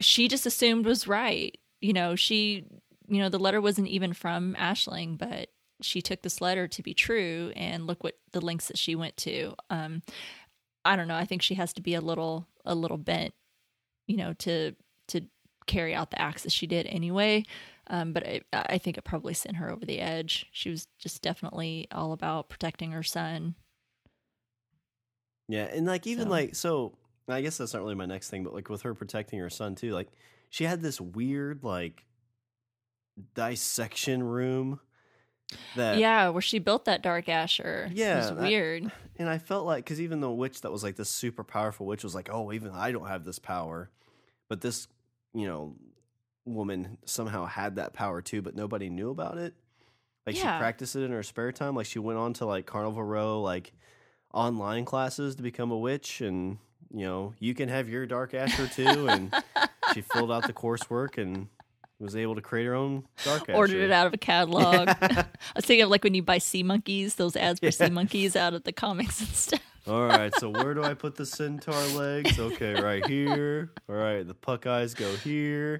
she 0.00 0.28
just 0.28 0.46
assumed 0.46 0.86
was 0.86 1.06
right. 1.06 1.56
You 1.80 1.92
know, 1.92 2.16
she 2.16 2.64
you 3.08 3.20
know 3.20 3.28
the 3.28 3.38
letter 3.38 3.60
wasn't 3.60 3.88
even 3.88 4.12
from 4.12 4.56
Aisling, 4.58 5.18
but 5.18 5.50
she 5.82 6.00
took 6.00 6.22
this 6.22 6.40
letter 6.40 6.66
to 6.68 6.82
be 6.82 6.94
true, 6.94 7.52
and 7.56 7.86
look 7.86 8.02
what 8.02 8.18
the 8.32 8.40
links 8.40 8.68
that 8.68 8.78
she 8.78 8.94
went 8.94 9.16
to. 9.18 9.54
Um, 9.70 10.02
I 10.84 10.96
don't 10.96 11.08
know. 11.08 11.16
I 11.16 11.24
think 11.24 11.42
she 11.42 11.54
has 11.54 11.72
to 11.74 11.82
be 11.82 11.94
a 11.94 12.00
little 12.00 12.46
a 12.64 12.74
little 12.74 12.98
bent, 12.98 13.34
you 14.06 14.16
know, 14.16 14.32
to 14.34 14.74
to 15.08 15.22
carry 15.66 15.94
out 15.94 16.10
the 16.10 16.20
acts 16.20 16.42
that 16.42 16.52
she 16.52 16.66
did 16.66 16.86
anyway. 16.86 17.44
Um, 17.88 18.12
but 18.12 18.26
I, 18.26 18.40
I 18.52 18.78
think 18.78 18.96
it 18.96 19.04
probably 19.04 19.34
sent 19.34 19.56
her 19.56 19.70
over 19.70 19.84
the 19.84 20.00
edge. 20.00 20.46
She 20.52 20.70
was 20.70 20.86
just 20.98 21.22
definitely 21.22 21.86
all 21.92 22.12
about 22.12 22.48
protecting 22.48 22.92
her 22.92 23.02
son. 23.02 23.56
Yeah, 25.48 25.64
and 25.64 25.86
like 25.86 26.06
even 26.06 26.24
so. 26.24 26.30
like 26.30 26.54
so, 26.54 26.98
I 27.28 27.42
guess 27.42 27.58
that's 27.58 27.74
not 27.74 27.82
really 27.82 27.94
my 27.94 28.06
next 28.06 28.30
thing, 28.30 28.44
but 28.44 28.54
like 28.54 28.70
with 28.70 28.82
her 28.82 28.94
protecting 28.94 29.38
her 29.40 29.50
son 29.50 29.74
too, 29.74 29.92
like 29.92 30.08
she 30.48 30.64
had 30.64 30.80
this 30.80 31.00
weird 31.00 31.62
like 31.62 32.04
dissection 33.34 34.22
room 34.22 34.80
that 35.76 35.98
yeah 35.98 36.28
where 36.28 36.42
she 36.42 36.58
built 36.58 36.86
that 36.86 37.02
dark 37.02 37.28
asher 37.28 37.88
yeah 37.92 38.26
it 38.26 38.32
was 38.32 38.40
weird 38.40 38.90
and 39.18 39.28
i 39.28 39.38
felt 39.38 39.66
like 39.66 39.84
because 39.84 40.00
even 40.00 40.20
the 40.20 40.30
witch 40.30 40.62
that 40.62 40.72
was 40.72 40.82
like 40.82 40.96
this 40.96 41.10
super 41.10 41.44
powerful 41.44 41.86
witch 41.86 42.02
was 42.02 42.14
like 42.14 42.28
oh 42.32 42.52
even 42.52 42.70
i 42.70 42.90
don't 42.90 43.08
have 43.08 43.24
this 43.24 43.38
power 43.38 43.90
but 44.48 44.62
this 44.62 44.88
you 45.34 45.46
know, 45.46 45.74
woman 46.44 46.98
somehow 47.04 47.46
had 47.46 47.76
that 47.76 47.92
power 47.92 48.22
too, 48.22 48.42
but 48.42 48.54
nobody 48.54 48.88
knew 48.88 49.10
about 49.10 49.38
it. 49.38 49.54
Like 50.26 50.36
yeah. 50.36 50.56
she 50.56 50.60
practiced 50.60 50.96
it 50.96 51.02
in 51.02 51.10
her 51.10 51.22
spare 51.22 51.52
time. 51.52 51.74
Like 51.74 51.86
she 51.86 51.98
went 51.98 52.18
on 52.18 52.32
to 52.34 52.46
like 52.46 52.66
Carnival 52.66 53.02
Row, 53.02 53.42
like 53.42 53.72
online 54.32 54.84
classes 54.84 55.36
to 55.36 55.42
become 55.42 55.70
a 55.70 55.78
witch 55.78 56.20
and 56.20 56.58
you 56.92 57.04
know, 57.04 57.34
you 57.40 57.54
can 57.54 57.68
have 57.68 57.88
your 57.88 58.06
Dark 58.06 58.34
Asher 58.34 58.68
too. 58.68 59.08
And 59.08 59.34
she 59.94 60.00
filled 60.00 60.30
out 60.30 60.46
the 60.46 60.52
coursework 60.52 61.18
and 61.18 61.48
was 61.98 62.14
able 62.14 62.34
to 62.36 62.40
create 62.40 62.66
her 62.66 62.74
own 62.74 63.04
Dark 63.24 63.42
Asher. 63.42 63.56
Ordered 63.56 63.82
it 63.82 63.90
out 63.90 64.06
of 64.06 64.14
a 64.14 64.18
catalog. 64.18 64.88
I 65.00 65.26
was 65.56 65.64
thinking 65.64 65.82
of 65.82 65.90
like 65.90 66.04
when 66.04 66.14
you 66.14 66.22
buy 66.22 66.38
sea 66.38 66.62
monkeys, 66.62 67.16
those 67.16 67.36
ads 67.36 67.60
for 67.60 67.70
sea 67.70 67.90
monkeys 67.90 68.36
out 68.36 68.54
of 68.54 68.64
the 68.64 68.72
comics 68.72 69.20
and 69.20 69.28
stuff. 69.30 69.60
All 69.86 70.06
right, 70.06 70.34
so 70.36 70.48
where 70.48 70.72
do 70.72 70.82
I 70.82 70.94
put 70.94 71.14
the 71.16 71.26
centaur 71.26 71.74
legs? 71.98 72.38
Okay, 72.38 72.80
right 72.80 73.06
here. 73.06 73.70
All 73.88 73.94
right, 73.94 74.26
the 74.26 74.32
puck 74.34 74.66
eyes 74.66 74.94
go 74.94 75.14
here. 75.16 75.78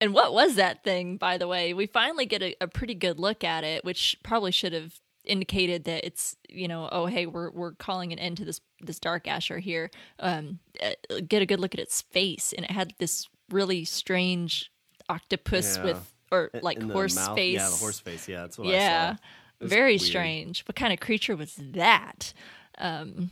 And 0.00 0.12
what 0.12 0.32
was 0.34 0.56
that 0.56 0.84
thing, 0.84 1.16
by 1.16 1.38
the 1.38 1.48
way? 1.48 1.72
We 1.72 1.86
finally 1.86 2.26
get 2.26 2.42
a, 2.42 2.54
a 2.60 2.68
pretty 2.68 2.94
good 2.94 3.18
look 3.18 3.42
at 3.42 3.64
it, 3.64 3.82
which 3.84 4.16
probably 4.22 4.52
should 4.52 4.72
have 4.74 5.00
indicated 5.24 5.82
that 5.84 6.06
it's 6.06 6.36
you 6.48 6.68
know 6.68 6.88
oh 6.92 7.06
hey 7.06 7.26
we're 7.26 7.50
we're 7.50 7.72
calling 7.72 8.12
an 8.12 8.18
end 8.20 8.36
to 8.36 8.44
this 8.44 8.60
this 8.80 9.00
dark 9.00 9.26
asher 9.26 9.58
here 9.58 9.90
um 10.20 10.60
uh, 10.80 10.90
get 11.26 11.42
a 11.42 11.46
good 11.46 11.58
look 11.58 11.74
at 11.74 11.80
its 11.80 12.00
face 12.00 12.54
and 12.56 12.64
it 12.64 12.70
had 12.70 12.92
this 13.00 13.26
really 13.50 13.84
strange 13.84 14.70
octopus 15.08 15.78
Yeah. 15.78 15.82
with 15.84 16.14
or 16.30 16.50
like 16.62 16.80
horse 16.80 17.16
mouth- 17.16 17.34
face 17.34 17.56
Yeah, 17.56 17.68
the 17.70 17.74
horse 17.74 17.98
face. 17.98 18.28
Yeah, 18.28 18.42
that's 18.42 18.56
what 18.56 18.68
I 18.68 18.70
yeah 18.70 19.06
saw. 19.06 19.10
It 19.10 19.12
was 19.12 19.20
very 19.60 19.92
weird. 19.92 20.00
strange. 20.02 20.64
What 20.66 20.76
kind 20.76 20.92
of 20.92 21.00
creature 21.00 21.36
was 21.36 21.54
that? 21.56 22.32
Um 22.78 23.30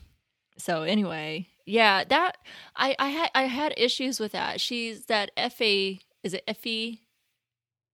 so 0.56 0.82
anyway 0.82 1.48
yeah 1.66 2.04
that 2.04 2.36
i 2.76 2.94
i 3.00 3.08
had 3.08 3.30
i 3.34 3.42
had 3.44 3.74
issues 3.76 4.20
with 4.20 4.32
that. 4.32 4.60
She's 4.60 5.06
that 5.06 5.30
fa 5.52 5.94
is 6.22 6.32
it 6.32 6.44
effie 6.46 7.00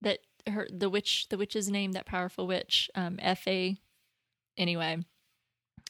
that 0.01 0.19
her 0.47 0.67
the 0.71 0.89
witch 0.89 1.27
the 1.29 1.37
witch's 1.37 1.69
name 1.69 1.93
that 1.93 2.05
powerful 2.05 2.45
witch 2.47 2.89
um 2.95 3.17
fa 3.35 3.75
anyway 4.57 4.97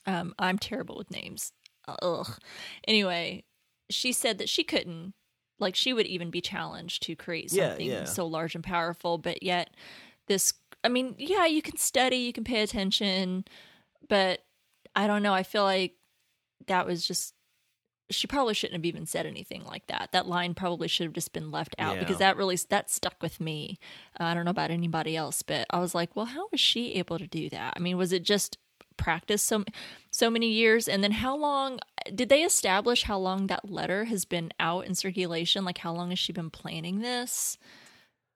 um 0.05 0.33
i'm 0.39 0.57
terrible 0.57 0.97
with 0.97 1.11
names. 1.11 1.51
Ugh. 2.01 2.37
Anyway 2.87 3.43
she 3.89 4.13
said 4.13 4.37
that 4.37 4.47
she 4.49 4.63
couldn't 4.63 5.13
like 5.59 5.75
she 5.75 5.91
would 5.93 6.07
even 6.07 6.29
be 6.31 6.39
challenged 6.41 7.03
to 7.03 7.15
create 7.15 7.51
Yeah, 7.51 7.69
something 7.69 7.87
yeah. 7.87 8.03
so 8.05 8.25
large 8.25 8.55
and 8.55 8.63
powerful 8.63 9.17
but 9.17 9.43
yet 9.43 9.71
this 10.27 10.53
i 10.83 10.89
mean 10.89 11.15
yeah 11.17 11.45
you 11.45 11.61
can 11.61 11.77
study 11.77 12.17
you 12.17 12.33
can 12.33 12.43
pay 12.43 12.61
attention 12.61 13.45
but 14.07 14.43
i 14.95 15.07
don't 15.07 15.23
know 15.23 15.33
i 15.33 15.43
feel 15.43 15.63
like 15.63 15.95
that 16.67 16.85
was 16.85 17.05
just 17.05 17.33
she 18.11 18.27
probably 18.27 18.53
shouldn't 18.53 18.77
have 18.77 18.85
even 18.85 19.05
said 19.05 19.25
anything 19.25 19.63
like 19.63 19.87
that. 19.87 20.09
That 20.11 20.27
line 20.27 20.53
probably 20.53 20.87
should 20.87 21.05
have 21.05 21.13
just 21.13 21.33
been 21.33 21.49
left 21.49 21.75
out 21.79 21.97
because 21.97 22.17
that 22.17 22.37
really 22.37 22.57
that 22.69 22.89
stuck 22.89 23.15
with 23.21 23.39
me. 23.39 23.79
Uh, 24.19 24.25
i 24.25 24.33
don't 24.33 24.45
know 24.45 24.51
about 24.51 24.71
anybody 24.71 25.15
else 25.15 25.41
but 25.41 25.65
i 25.69 25.79
was 25.79 25.95
like 25.95 26.15
well 26.15 26.25
how 26.25 26.47
was 26.51 26.59
she 26.59 26.93
able 26.95 27.17
to 27.17 27.27
do 27.27 27.49
that? 27.49 27.73
I 27.75 27.79
mean 27.79 27.97
was 27.97 28.11
it 28.11 28.23
just 28.23 28.57
practice 28.97 29.41
so 29.41 29.63
so 30.11 30.29
many 30.29 30.49
years? 30.49 30.87
And 30.87 31.03
then 31.03 31.11
how 31.11 31.35
long 31.35 31.79
did 32.13 32.29
they 32.29 32.43
establish 32.43 33.03
how 33.03 33.17
long 33.17 33.47
that 33.47 33.69
letter 33.69 34.05
has 34.05 34.25
been 34.25 34.51
out 34.59 34.85
in 34.85 34.95
circulation? 34.95 35.65
Like 35.65 35.79
how 35.79 35.93
long 35.93 36.09
has 36.09 36.19
she 36.19 36.33
been 36.33 36.49
planning 36.49 36.99
this 36.99 37.57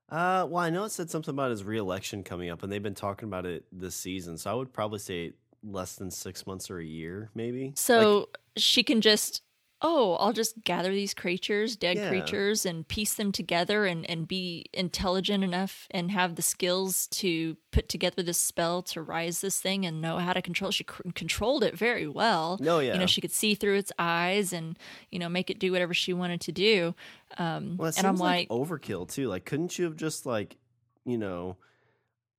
Uh, 0.10 0.46
well, 0.48 0.64
I 0.64 0.70
know 0.70 0.84
it 0.84 0.92
said 0.92 1.10
something 1.10 1.34
about 1.34 1.52
his 1.52 1.64
reelection 1.64 2.24
coming 2.24 2.50
up, 2.50 2.62
and 2.64 2.72
they've 2.72 2.84
been 2.84 2.94
talking 2.94 3.28
about 3.28 3.46
it 3.46 3.66
this 3.72 3.96
season. 3.96 4.38
So 4.38 4.52
I 4.52 4.54
would 4.54 4.72
probably 4.72 5.00
say 5.00 5.34
less 5.64 5.96
than 5.96 6.12
six 6.12 6.46
months 6.46 6.70
or 6.70 6.78
a 6.80 6.86
year, 6.86 7.32
maybe. 7.34 7.74
So 7.76 8.20
Like, 8.20 8.28
she 8.58 8.84
can 8.84 9.02
just, 9.02 9.42
oh, 9.88 10.16
I'll 10.16 10.34
just 10.34 10.64
gather 10.64 10.92
these 10.92 11.14
creatures, 11.14 11.76
dead 11.76 11.98
Yeah. 11.98 12.10
creatures, 12.10 12.66
and 12.66 12.88
piece 12.88 13.14
them 13.14 13.32
together 13.32 13.86
and, 13.86 14.10
and 14.10 14.28
be 14.28 14.66
intelligent 14.74 15.44
enough 15.44 15.88
and 15.92 16.10
have 16.10 16.36
the 16.36 16.42
skills 16.42 17.06
to 17.22 17.56
put 17.72 17.88
together 17.88 18.24
this 18.24 18.40
spell 18.40 18.82
to 18.82 19.02
rise 19.02 19.42
this 19.42 19.62
thing 19.62 19.86
and 19.86 20.02
know 20.02 20.18
how 20.18 20.34
to 20.34 20.42
control. 20.42 20.72
She 20.72 20.84
c- 20.90 21.12
controlled 21.14 21.64
it 21.64 21.78
very 21.78 22.08
well. 22.08 22.58
no, 22.60 22.80
yeah. 22.80 22.94
You 22.94 23.00
know, 23.02 23.06
she 23.06 23.22
could 23.22 23.32
see 23.32 23.54
through 23.54 23.76
its 23.78 23.92
eyes 24.00 24.52
and, 24.52 24.78
you 25.12 25.20
know, 25.20 25.30
make 25.30 25.50
it 25.52 25.60
do 25.60 25.72
whatever 25.72 25.94
she 25.94 26.14
wanted 26.14 26.42
to 26.42 26.52
do. 26.52 26.96
Um, 27.38 27.78
well, 27.78 27.90
it 27.90 27.98
and 28.00 28.08
I'm 28.08 28.18
like, 28.18 28.50
like 28.50 28.60
overkill 28.60 29.08
too. 29.08 29.28
Like, 29.28 29.46
couldn't 29.46 29.78
you 29.78 29.86
have 29.86 29.96
just 29.96 30.26
like, 30.26 30.58
you 31.06 31.18
know, 31.20 31.58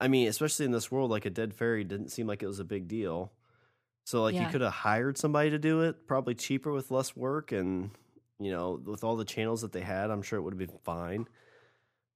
I 0.00 0.08
mean, 0.08 0.26
especially 0.28 0.66
in 0.66 0.72
this 0.72 0.90
world, 0.90 1.10
like 1.10 1.24
a 1.26 1.30
dead 1.30 1.54
fairy 1.54 1.84
didn't 1.84 2.08
seem 2.10 2.26
like 2.26 2.42
it 2.42 2.46
was 2.46 2.58
a 2.60 2.64
big 2.64 2.88
deal. 2.88 3.32
So 4.06 4.22
like 4.22 4.36
Yeah. 4.36 4.44
you 4.44 4.48
could 4.52 4.60
have 4.60 4.72
hired 4.72 5.18
somebody 5.18 5.50
to 5.50 5.58
do 5.58 5.82
it, 5.82 6.06
probably 6.06 6.36
cheaper 6.36 6.70
with 6.72 6.92
less 6.92 7.16
work, 7.16 7.50
and 7.52 7.90
you 8.38 8.52
know, 8.52 8.80
with 8.84 9.02
all 9.02 9.16
the 9.16 9.24
channels 9.24 9.62
that 9.62 9.72
they 9.72 9.80
had, 9.80 10.10
I'm 10.12 10.22
sure 10.22 10.38
it 10.38 10.42
would 10.42 10.52
have 10.54 10.58
been 10.58 10.78
fine. 10.84 11.28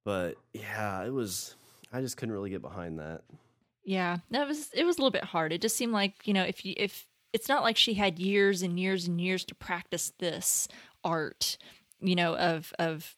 But 0.05 0.37
yeah, 0.53 1.03
it 1.03 1.11
was. 1.11 1.55
I 1.91 2.01
just 2.01 2.15
couldn't 2.17 2.33
really 2.33 2.49
get 2.49 2.61
behind 2.61 2.99
that. 2.99 3.23
Yeah, 3.83 4.19
that 4.29 4.47
was 4.47 4.69
it 4.73 4.85
was 4.85 4.97
a 4.97 5.01
little 5.01 5.11
bit 5.11 5.23
hard. 5.25 5.51
It 5.51 5.61
just 5.61 5.75
seemed 5.75 5.91
like 5.93 6.25
you 6.27 6.33
know 6.33 6.43
if 6.43 6.63
you 6.65 6.73
if 6.77 7.07
it's 7.33 7.49
not 7.49 7.63
like 7.63 7.77
she 7.77 7.93
had 7.95 8.19
years 8.19 8.61
and 8.61 8.79
years 8.79 9.07
and 9.07 9.19
years 9.19 9.43
to 9.45 9.55
practice 9.55 10.13
this 10.19 10.67
art, 11.03 11.57
you 11.99 12.15
know 12.15 12.37
of 12.37 12.73
of 12.79 13.15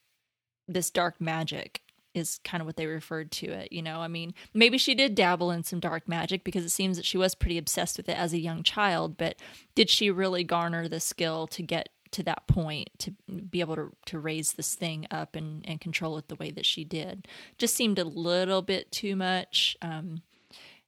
this 0.67 0.89
dark 0.89 1.21
magic 1.21 1.82
is 2.13 2.39
kind 2.43 2.61
of 2.61 2.67
what 2.67 2.77
they 2.77 2.85
referred 2.85 3.31
to 3.31 3.47
it. 3.47 3.71
You 3.71 3.81
know, 3.81 3.99
I 3.99 4.07
mean, 4.07 4.33
maybe 4.53 4.77
she 4.77 4.95
did 4.95 5.15
dabble 5.15 5.51
in 5.51 5.63
some 5.63 5.79
dark 5.79 6.07
magic 6.07 6.43
because 6.43 6.63
it 6.63 6.69
seems 6.69 6.97
that 6.97 7.05
she 7.05 7.17
was 7.17 7.35
pretty 7.35 7.57
obsessed 7.57 7.97
with 7.97 8.09
it 8.09 8.17
as 8.17 8.33
a 8.33 8.39
young 8.39 8.63
child. 8.63 9.17
But 9.17 9.35
did 9.75 9.89
she 9.89 10.09
really 10.11 10.43
garner 10.43 10.87
the 10.87 10.99
skill 10.99 11.47
to 11.47 11.61
get 11.61 11.89
to 12.11 12.23
that 12.23 12.45
point 12.45 12.89
to 12.99 13.11
be 13.49 13.59
able 13.59 13.75
to 13.75 13.91
to 14.05 14.19
raise 14.19 14.53
this 14.53 14.75
thing 14.75 15.07
up 15.09 15.35
and 15.35 15.67
and 15.67 15.81
control 15.81 16.17
it 16.17 16.27
the 16.27 16.35
way 16.35 16.51
that 16.51 16.65
she 16.65 16.83
did? 16.83 17.27
Just 17.57 17.75
seemed 17.75 17.99
a 17.99 18.03
little 18.03 18.61
bit 18.61 18.91
too 18.91 19.15
much. 19.15 19.75
Um, 19.81 20.21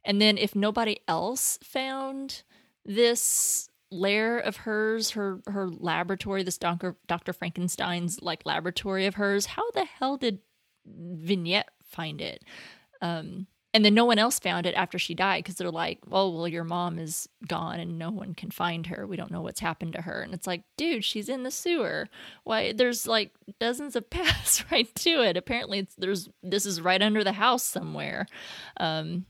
and 0.04 0.22
then 0.22 0.38
if 0.38 0.56
nobody 0.56 1.00
else 1.08 1.58
found 1.64 2.44
this 2.86 3.70
lair 3.92 4.38
of 4.38 4.58
hers, 4.58 5.12
her 5.12 5.40
her 5.48 5.68
laboratory, 5.68 6.44
this 6.44 6.58
Dr. 6.58 6.96
Dr. 7.08 7.34
Frankenstein's 7.34 8.22
like 8.22 8.46
laboratory 8.46 9.06
of 9.06 9.16
hers, 9.16 9.48
how 9.48 9.70
the 9.72 9.86
hell 9.86 10.18
did 10.18 10.40
Vignette 10.86 11.70
find 11.84 12.22
it? 12.22 12.44
Um 13.02 13.48
and 13.74 13.84
then 13.84 13.94
no 13.94 14.06
one 14.06 14.18
else 14.20 14.40
found 14.40 14.66
it 14.66 14.74
after 14.76 14.98
she 14.98 15.14
died 15.14 15.44
because 15.44 15.56
they're 15.56 15.70
like, 15.70 16.00
well, 16.08 16.32
well, 16.34 16.48
your 16.48 16.64
mom 16.64 16.98
is 16.98 17.28
gone 17.46 17.78
and 17.82 18.00
no 18.00 18.10
one 18.10 18.34
can 18.34 18.50
find 18.50 18.88
her. 18.88 19.06
We 19.06 19.18
don't 19.18 19.32
know 19.32 19.42
what's 19.42 19.60
happened 19.60 19.92
to 19.96 20.02
her. 20.02 20.22
And 20.22 20.34
it's 20.34 20.48
like, 20.48 20.64
dude, 20.78 21.04
she's 21.04 21.28
in 21.28 21.44
the 21.44 21.52
sewer. 21.52 22.08
Why? 22.46 22.72
There's 22.72 23.06
like 23.06 23.32
dozens 23.60 23.98
of 23.98 24.10
paths 24.10 24.64
right 24.72 24.88
to 24.96 25.10
it. 25.24 25.36
Apparently, 25.36 25.80
it's, 25.80 25.94
there's 25.96 26.30
this 26.42 26.66
is 26.66 26.80
right 26.80 27.02
under 27.02 27.22
the 27.22 27.34
house 27.34 27.64
somewhere. 27.64 28.28
Um, 28.78 29.26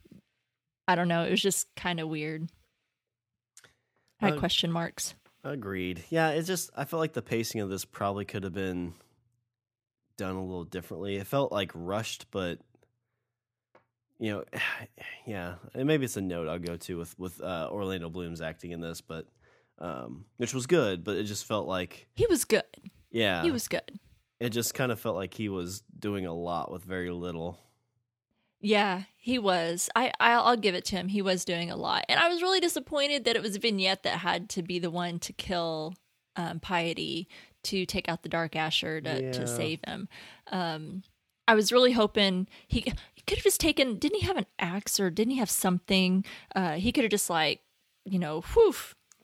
I 0.87 0.93
don't 0.93 1.07
know. 1.07 1.23
It 1.23 1.31
was 1.31 1.41
just 1.41 1.65
kind 1.75 1.99
of 1.99 2.07
weird. 2.07 2.47
I 4.21 4.25
had 4.27 4.35
Uh, 4.35 4.39
question 4.39 4.71
marks. 4.71 5.15
Agreed. 5.43 6.03
Yeah, 6.11 6.29
it's 6.29 6.47
just 6.47 6.69
I 6.77 6.85
felt 6.85 6.99
like 6.99 7.13
the 7.13 7.23
pacing 7.23 7.61
of 7.61 7.69
this 7.71 7.83
probably 7.83 8.25
could 8.25 8.43
have 8.43 8.53
been 8.53 8.93
done 10.17 10.35
a 10.35 10.43
little 10.43 10.63
differently. 10.63 11.15
It 11.17 11.27
felt 11.27 11.51
like 11.51 11.71
rushed, 11.73 12.27
but 12.31 12.59
you 14.19 14.31
know, 14.31 14.43
yeah, 15.27 15.55
and 15.73 15.85
maybe 15.87 16.05
it's 16.05 16.17
a 16.17 16.21
note 16.21 16.47
I'll 16.47 16.59
go 16.59 16.77
to 16.77 16.97
with 16.97 17.17
with 17.19 17.41
uh, 17.41 17.69
Orlando 17.71 18.09
Bloom's 18.09 18.41
acting 18.41 18.71
in 18.71 18.81
this, 18.81 19.01
but 19.01 19.27
um, 19.79 20.25
which 20.37 20.53
was 20.53 20.67
good, 20.67 21.03
but 21.03 21.17
it 21.17 21.23
just 21.23 21.45
felt 21.45 21.67
like 21.67 22.07
He 22.15 22.25
was 22.27 22.45
good. 22.45 22.63
yeah, 23.11 23.43
He 23.43 23.51
was 23.51 23.67
good. 23.67 23.99
it 24.39 24.49
just 24.49 24.73
kind 24.73 24.91
of 24.91 24.99
felt 24.99 25.15
like 25.17 25.33
he 25.33 25.49
was 25.49 25.83
doing 25.99 26.25
a 26.25 26.33
lot 26.33 26.71
with 26.71 26.83
very 26.83 27.09
little. 27.11 27.59
Yeah, 28.61 29.03
he 29.17 29.37
was. 29.37 29.89
I 29.95 30.11
I'll, 30.19 30.43
I'll 30.43 30.57
give 30.57 30.75
it 30.75 30.85
to 30.85 30.95
him. 30.95 31.09
He 31.09 31.21
was 31.21 31.43
doing 31.45 31.69
a 31.69 31.75
lot, 31.75 32.05
and 32.09 32.19
I 32.19 32.29
was 32.29 32.41
really 32.41 32.59
disappointed 32.61 33.25
that 33.25 33.35
it 33.35 33.41
was 33.43 33.57
Vignette 33.57 34.03
that 34.03 34.19
had 34.19 34.49
to 34.51 34.63
be 34.63 34.79
the 34.79 34.89
one 34.89 35.19
to 35.19 35.33
kill 35.33 35.95
um, 36.37 36.59
Piety 36.61 37.27
to 37.65 37.85
take 37.85 38.07
out 38.09 38.23
the 38.23 38.29
Dark 38.29 38.55
Asher 38.55 39.01
to, 39.01 39.21
Yeah. 39.21 39.31
to 39.33 39.47
save 39.47 39.79
him. 39.85 40.07
Um, 40.51 41.03
I 41.47 41.53
was 41.53 41.71
really 41.71 41.91
hoping 41.91 42.47
he, 42.67 42.79
he 43.13 43.21
could 43.27 43.37
have 43.37 43.43
just 43.43 43.59
taken. 43.59 43.97
Didn't 43.99 44.19
he 44.21 44.25
have 44.25 44.37
an 44.37 44.47
axe 44.57 44.99
or 44.99 45.09
didn't 45.11 45.31
he 45.33 45.37
have 45.39 45.49
something? 45.49 46.25
Uh, 46.55 46.73
he 46.75 46.91
could 46.91 47.03
have 47.03 47.11
just 47.11 47.29
like 47.29 47.61
you 48.05 48.19
know, 48.19 48.41
whew, 48.41 48.73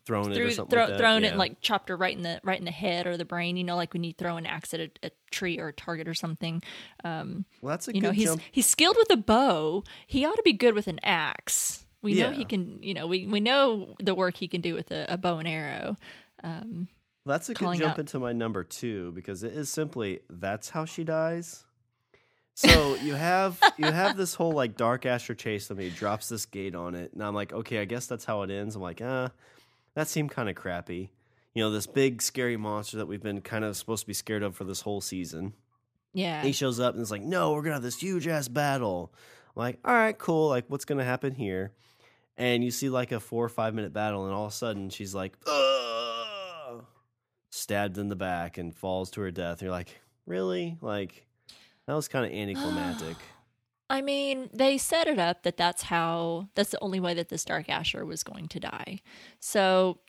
Thrown 0.08 0.32
it 0.32 0.36
threw, 0.36 0.48
or 0.48 0.52
something 0.52 0.72
throw, 0.72 0.82
like 0.86 0.90
that. 0.94 0.98
thrown 1.00 1.24
it 1.24 1.28
and 1.30 1.38
like 1.38 1.62
chopped 1.62 1.90
her 1.90 1.96
right 1.96 2.16
in 2.18 2.24
the 2.24 2.40
right 2.44 2.58
in 2.58 2.66
the 2.66 2.72
head 2.72 3.06
or 3.06 3.16
the 3.18 3.26
brain. 3.26 3.58
You 3.58 3.64
know, 3.64 3.76
like 3.76 3.94
when 3.94 4.04
you 4.04 4.14
throw 4.14 4.38
an 4.38 4.48
axe 4.48 4.74
at 4.74 4.80
a, 4.80 4.90
a 5.04 5.12
tree 5.30 5.60
or 5.60 5.68
a 5.68 5.74
target 5.74 6.08
or 6.08 6.16
something. 6.16 6.64
Um, 7.04 7.46
well, 7.62 7.70
that's 7.72 7.88
a 7.88 7.94
you 7.94 8.02
good 8.02 8.08
know 8.08 8.12
he's 8.12 8.26
jump. 8.26 8.42
he's 8.52 8.66
skilled 8.66 8.98
with 8.98 9.12
a 9.12 9.18
bow 9.18 9.84
he 10.08 10.26
ought 10.26 10.36
to 10.36 10.42
be 10.44 10.54
good 10.54 10.74
with 10.74 10.88
an 10.88 11.00
axe 11.04 11.86
we 12.02 12.16
know 12.16 12.32
he 12.32 12.44
can 12.46 12.82
you 12.82 12.94
know 12.96 13.06
we, 13.06 13.28
we 13.28 13.40
know 13.40 13.96
the 14.00 14.16
work 14.16 14.38
he 14.38 14.48
can 14.48 14.62
do 14.62 14.74
with 14.74 14.90
a, 14.92 15.06
a 15.08 15.18
bow 15.18 15.38
and 15.38 15.48
arrow 15.48 15.96
um 16.44 16.88
That's 17.26 17.50
a 17.50 17.54
good 17.54 17.78
jump 17.78 17.94
out- 17.94 18.00
into 18.00 18.20
my 18.20 18.34
number 18.34 18.64
two 18.64 19.12
because 19.12 19.44
it 19.44 19.54
is 19.54 19.70
simply 19.70 20.22
that's 20.30 20.70
how 20.70 20.86
she 20.86 21.04
dies. 21.04 21.64
So 22.54 22.96
you 22.96 23.14
have 23.16 23.60
you 23.78 23.86
have 23.86 24.18
this 24.18 24.36
whole 24.36 24.52
like 24.52 24.76
dark 24.76 25.06
Asher 25.06 25.34
chase. 25.34 25.70
He 25.76 25.90
drops 25.90 26.28
this 26.28 26.46
gate 26.46 26.76
on 26.76 26.96
it, 26.96 27.14
and 27.14 27.24
I'm 27.24 27.34
like, 27.34 27.54
okay, 27.54 27.80
I 27.80 27.86
guess 27.86 28.08
that's 28.08 28.26
how 28.26 28.42
it 28.42 28.52
ends. 28.52 28.76
I'm 28.76 28.82
like, 28.82 29.02
ah, 29.02 29.32
that 29.96 30.10
seemed 30.10 30.32
kind 30.32 30.50
of 30.50 30.56
crappy. 30.56 31.12
You 31.54 31.64
know, 31.64 31.72
this 31.72 31.88
big 31.88 32.22
scary 32.22 32.58
monster 32.58 32.98
that 32.98 33.08
we've 33.08 33.24
been 33.24 33.40
kind 33.40 33.64
of 33.64 33.78
supposed 33.78 34.04
to 34.04 34.08
be 34.08 34.14
scared 34.14 34.44
of 34.44 34.54
for 34.56 34.66
this 34.66 34.82
whole 34.82 35.00
season. 35.00 35.54
yeah 36.14 36.44
He 36.44 36.52
shows 36.52 36.80
up 36.80 36.94
and 36.94 37.02
it's 37.02 37.10
like, 37.10 37.22
no, 37.24 37.54
we're 37.54 37.62
gonna 37.62 37.76
have 37.76 37.84
this 37.84 38.00
huge 38.00 38.28
ass 38.28 38.50
battle. 38.50 39.14
I'm 39.56 39.62
like, 39.62 39.80
all 39.86 39.94
right, 39.94 40.18
cool. 40.18 40.50
Like, 40.50 40.66
what's 40.68 40.86
gonna 40.86 41.06
happen 41.06 41.34
here? 41.34 41.72
And 42.38 42.64
you 42.66 42.70
see 42.70 42.90
like 42.90 43.14
a 43.14 43.22
four 43.22 43.46
or 43.46 43.50
five 43.50 43.74
minute 43.74 43.94
battle, 43.94 44.26
and 44.26 44.34
all 44.34 44.46
of 44.48 44.52
a 44.52 44.56
sudden 44.56 44.90
she's 44.90 45.16
like, 45.16 45.38
Ugh! 45.48 45.81
Stabbed 47.52 47.98
in 47.98 48.08
the 48.10 48.16
back 48.16 48.58
and 48.58 48.74
falls 48.74 49.12
to 49.12 49.22
her 49.22 49.30
death. 49.30 49.62
You're 49.62 49.72
like, 49.72 50.02
really? 50.26 50.78
Like 50.82 51.28
that 51.86 51.94
was 51.94 52.08
kind 52.08 52.26
of 52.26 52.32
anticlimactic. 52.32 53.18
I 53.90 54.02
mean, 54.02 54.50
they 54.54 54.78
set 54.78 55.08
it 55.08 55.20
up 55.20 55.44
that 55.44 55.58
that's 55.58 55.84
how 55.84 56.48
that's 56.56 56.72
the 56.72 56.82
only 56.82 57.02
way 57.02 57.14
that 57.14 57.28
this 57.28 57.44
Dark 57.44 57.70
Asher 57.70 58.06
was 58.06 58.24
going 58.24 58.48
to 58.48 58.60
die. 58.60 59.02
So 59.42 60.00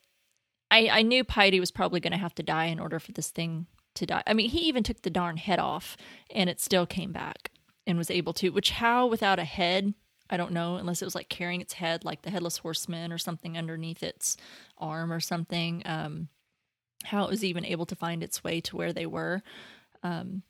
I 0.71 0.89
I 0.91 1.03
knew 1.03 1.25
Piety 1.25 1.59
was 1.59 1.73
probably 1.73 2.01
going 2.01 2.13
to 2.13 2.19
have 2.19 2.35
to 2.37 2.45
die 2.45 2.67
in 2.67 2.79
order 2.79 3.01
for 3.01 3.11
this 3.11 3.31
thing 3.31 3.67
to 3.95 4.07
die. 4.07 4.23
I 4.27 4.35
mean, 4.35 4.51
he 4.51 4.61
even 4.61 4.85
took 4.85 5.03
the 5.03 5.11
darn 5.11 5.37
head 5.37 5.59
off 5.59 5.97
and 6.31 6.49
it 6.49 6.61
still 6.61 6.87
came 6.87 7.13
back 7.13 7.51
and 7.87 7.99
was 7.99 8.11
able 8.11 8.33
to, 8.35 8.51
which 8.51 8.71
how 8.71 9.09
without 9.09 9.41
a 9.41 9.45
head, 9.45 9.93
I 10.31 10.37
don't 10.37 10.53
know, 10.53 10.77
unless 10.77 11.03
it 11.03 11.05
was 11.05 11.17
like 11.17 11.29
carrying 11.29 11.61
its 11.61 11.75
head 11.75 12.05
like 12.05 12.23
the 12.23 12.31
headless 12.31 12.59
horseman 12.59 13.13
or 13.13 13.19
something 13.19 13.59
underneath 13.59 14.05
its 14.05 14.37
arm 14.79 15.13
or 15.13 15.19
something. 15.19 15.83
Um 15.85 16.29
how 17.05 17.25
it 17.25 17.31
was 17.31 17.45
even 17.45 17.65
able 17.65 17.87
to 17.87 17.97
find 17.97 18.23
its 18.23 18.45
way 18.45 18.61
to 18.63 18.77
where 18.77 18.93
they 18.93 19.07
were. 19.07 19.43
Um 20.03 20.43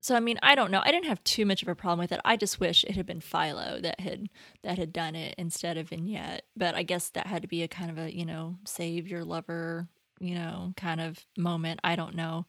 so 0.00 0.16
I 0.16 0.20
mean, 0.20 0.38
I 0.42 0.56
don't 0.56 0.72
know. 0.72 0.82
I 0.84 0.90
didn't 0.90 1.06
have 1.06 1.22
too 1.22 1.46
much 1.46 1.62
of 1.62 1.68
a 1.68 1.76
problem 1.76 2.00
with 2.00 2.10
it. 2.10 2.20
I 2.24 2.36
just 2.36 2.58
wish 2.58 2.82
it 2.82 2.96
had 2.96 3.06
been 3.06 3.20
Philo 3.20 3.80
that 3.80 4.00
had 4.00 4.28
that 4.64 4.76
had 4.76 4.92
done 4.92 5.14
it 5.14 5.36
instead 5.38 5.76
of 5.76 5.90
Vignette. 5.90 6.42
But 6.56 6.74
I 6.74 6.82
guess 6.82 7.08
that 7.10 7.28
had 7.28 7.42
to 7.42 7.48
be 7.48 7.62
a 7.62 7.68
kind 7.68 7.90
of 7.90 7.98
a 7.98 8.14
you 8.14 8.24
know 8.24 8.58
save 8.64 9.06
your 9.06 9.24
lover 9.24 9.88
you 10.18 10.34
know 10.34 10.72
kind 10.76 11.00
of 11.00 11.24
moment. 11.36 11.80
I 11.84 11.94
don't 11.96 12.16
know. 12.16 12.46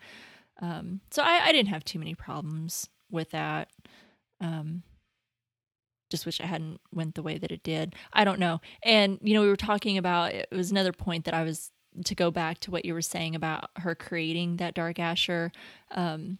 Um, 0.61 1.01
so 1.11 1.21
I, 1.23 1.41
I 1.45 1.51
didn't 1.51 1.69
have 1.69 1.83
too 1.83 1.99
many 1.99 2.15
problems 2.15 2.89
with 3.11 3.31
that. 3.31 3.69
Um, 4.41 4.83
just 6.09 6.25
wish 6.25 6.39
I 6.41 6.45
hadn't 6.45 6.79
went 6.91 7.15
the 7.15 7.23
way 7.23 7.37
that 7.37 7.51
it 7.51 7.63
did. 7.63 7.95
I 8.13 8.23
don't 8.23 8.39
know. 8.39 8.61
And 8.83 9.19
you 9.21 9.33
know, 9.33 9.41
we 9.41 9.47
were 9.47 9.55
talking 9.55 9.97
about 9.97 10.33
it 10.33 10.47
was 10.51 10.71
another 10.71 10.93
point 10.93 11.25
that 11.25 11.33
I 11.33 11.43
was 11.43 11.71
to 12.05 12.15
go 12.15 12.31
back 12.31 12.59
to 12.59 12.71
what 12.71 12.85
you 12.85 12.93
were 12.93 13.01
saying 13.01 13.35
about 13.35 13.69
her 13.77 13.95
creating 13.95 14.57
that 14.57 14.73
dark 14.73 14.99
asher. 14.99 15.51
Um, 15.91 16.37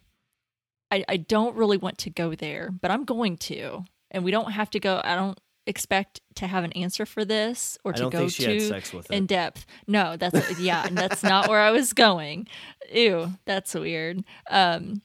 I, 0.90 1.04
I 1.08 1.16
don't 1.16 1.56
really 1.56 1.76
want 1.76 1.98
to 1.98 2.10
go 2.10 2.34
there, 2.34 2.70
but 2.70 2.90
I'm 2.90 3.04
going 3.04 3.36
to. 3.38 3.84
And 4.10 4.24
we 4.24 4.30
don't 4.30 4.52
have 4.52 4.70
to 4.70 4.80
go. 4.80 5.00
I 5.02 5.16
don't 5.16 5.38
expect 5.66 6.20
to 6.36 6.46
have 6.46 6.64
an 6.64 6.72
answer 6.72 7.06
for 7.06 7.24
this 7.24 7.78
or 7.84 7.92
to 7.92 8.10
go 8.10 8.18
think 8.18 8.32
she 8.32 8.44
had 8.44 8.52
too 8.52 8.68
sex 8.68 8.92
with 8.92 9.10
in 9.10 9.26
depth. 9.26 9.66
No, 9.86 10.16
that's 10.16 10.60
yeah, 10.60 10.86
and 10.86 10.96
that's 10.96 11.22
not 11.22 11.48
where 11.48 11.60
I 11.60 11.70
was 11.70 11.92
going. 11.92 12.46
Ew, 12.92 13.32
that's 13.44 13.74
weird. 13.74 14.24
Um, 14.50 15.02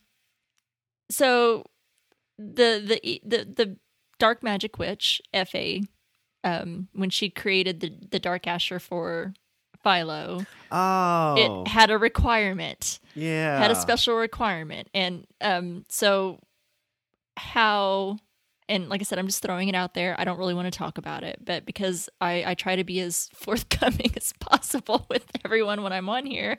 so 1.10 1.64
the 2.38 3.00
the 3.02 3.20
the 3.24 3.44
the 3.44 3.76
dark 4.18 4.42
magic 4.42 4.78
witch 4.78 5.20
Fa, 5.34 5.80
um, 6.44 6.88
when 6.92 7.10
she 7.10 7.30
created 7.30 7.80
the 7.80 7.92
the 8.10 8.20
dark 8.20 8.46
asher 8.46 8.78
for 8.78 9.34
Philo, 9.82 10.44
Oh, 10.72 11.34
it 11.64 11.68
had 11.68 11.90
a 11.90 11.98
requirement. 11.98 13.00
Yeah. 13.14 13.58
had 13.58 13.70
a 13.70 13.74
special 13.74 14.16
requirement. 14.16 14.88
And 14.94 15.26
um 15.40 15.84
so 15.88 16.38
how 17.36 18.18
and 18.68 18.88
like 18.88 19.00
i 19.00 19.04
said 19.04 19.18
i'm 19.18 19.26
just 19.26 19.42
throwing 19.42 19.68
it 19.68 19.74
out 19.74 19.94
there. 19.94 20.14
I 20.18 20.24
don't 20.24 20.38
really 20.38 20.54
want 20.54 20.72
to 20.72 20.76
talk 20.78 20.98
about 20.98 21.24
it 21.24 21.38
but 21.44 21.64
because 21.64 22.08
i 22.20 22.44
i 22.46 22.54
try 22.54 22.76
to 22.76 22.84
be 22.84 23.00
as 23.00 23.28
forthcoming 23.34 24.12
as 24.16 24.32
possible 24.40 25.06
with 25.08 25.26
everyone 25.44 25.82
when 25.82 25.92
i'm 25.92 26.08
on 26.08 26.26
here 26.26 26.56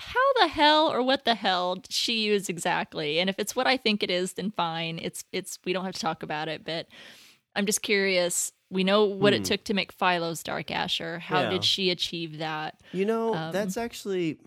how 0.00 0.32
the 0.40 0.46
hell 0.48 0.90
or 0.92 1.02
what 1.02 1.24
the 1.24 1.34
hell 1.34 1.74
did 1.74 1.92
she 1.92 2.22
use 2.22 2.48
exactly? 2.48 3.18
And 3.18 3.28
if 3.28 3.36
it's 3.38 3.56
what 3.56 3.66
i 3.66 3.76
think 3.76 4.02
it 4.04 4.10
is 4.10 4.34
then 4.34 4.52
fine. 4.52 5.00
It's 5.02 5.24
it's 5.32 5.58
we 5.64 5.72
don't 5.72 5.84
have 5.84 5.94
to 5.94 6.00
talk 6.00 6.22
about 6.22 6.46
it 6.48 6.64
but 6.64 6.86
i'm 7.56 7.66
just 7.66 7.82
curious 7.82 8.52
we 8.70 8.84
know 8.84 9.04
what 9.04 9.32
Hmm. 9.32 9.40
it 9.40 9.44
took 9.44 9.64
to 9.64 9.74
make 9.74 9.92
philo's 9.92 10.42
dark 10.42 10.70
asher 10.70 11.18
how 11.18 11.40
Yeah. 11.42 11.50
did 11.50 11.64
she 11.64 11.90
achieve 11.90 12.38
that 12.38 12.80
You 12.92 13.04
know, 13.04 13.34
Um, 13.34 13.52
that's 13.52 13.76
actually. 13.76 14.38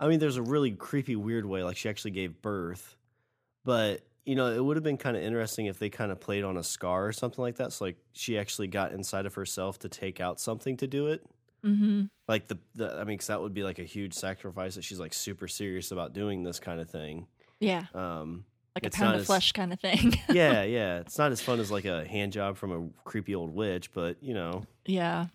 I 0.00 0.08
mean, 0.08 0.18
there's 0.18 0.36
a 0.36 0.42
really 0.42 0.72
creepy, 0.72 1.14
weird 1.14 1.46
way. 1.46 1.62
Like 1.62 1.76
she 1.76 1.88
actually 1.88 2.10
gave 2.10 2.42
birth, 2.42 2.96
but 3.64 4.02
you 4.24 4.34
know, 4.36 4.52
it 4.52 4.64
would 4.64 4.76
have 4.76 4.84
been 4.84 4.96
kind 4.98 5.16
of 5.16 5.22
interesting 5.22 5.66
if 5.66 5.78
they 5.78 5.90
kind 5.90 6.10
of 6.12 6.20
played 6.20 6.44
on 6.44 6.56
a 6.56 6.62
scar 6.62 7.06
or 7.06 7.12
something 7.12 7.42
like 7.42 7.56
that. 7.56 7.72
So 7.72 7.84
like 7.86 7.96
she 8.12 8.38
actually 8.38 8.68
got 8.68 8.92
inside 8.92 9.26
of 9.26 9.34
herself 9.34 9.78
to 9.80 9.88
take 9.88 10.20
out 10.20 10.40
something 10.40 10.76
to 10.78 10.86
do 10.86 11.08
it. 11.08 11.24
mm-hmm 11.64 12.04
Like 12.28 12.48
the, 12.48 12.58
the 12.74 12.92
I 12.94 12.98
mean, 12.98 13.14
because 13.14 13.26
that 13.28 13.40
would 13.40 13.54
be 13.54 13.62
like 13.64 13.78
a 13.78 13.84
huge 13.84 14.14
sacrifice 14.14 14.74
that 14.76 14.82
she's 14.84 15.00
like 15.00 15.12
super 15.14 15.48
serious 15.48 15.90
about 15.92 16.12
doing 16.12 16.42
this 16.44 16.58
kind 16.60 16.80
of 16.80 16.88
thing. 16.90 17.26
yeah 17.60 17.86
Um, 17.94 18.44
like 18.74 18.86
It's 18.86 18.96
a 18.96 19.00
pound 19.00 19.14
of 19.14 19.20
as- 19.20 19.26
flesh 19.26 19.52
kind 19.52 19.72
of 19.72 19.80
thing 19.80 20.18
yeah, 20.30 20.62
yeah, 20.62 21.00
it's 21.00 21.18
not 21.18 21.32
as 21.32 21.40
fun 21.40 21.60
as 21.60 21.70
like 21.70 21.84
a 21.84 22.04
hand 22.06 22.32
job 22.32 22.56
from 22.56 22.72
a 22.72 23.08
creepy 23.08 23.34
old 23.34 23.54
witch, 23.54 23.92
but 23.92 24.16
you 24.22 24.34
know, 24.34 24.64
Yeah. 24.86 25.26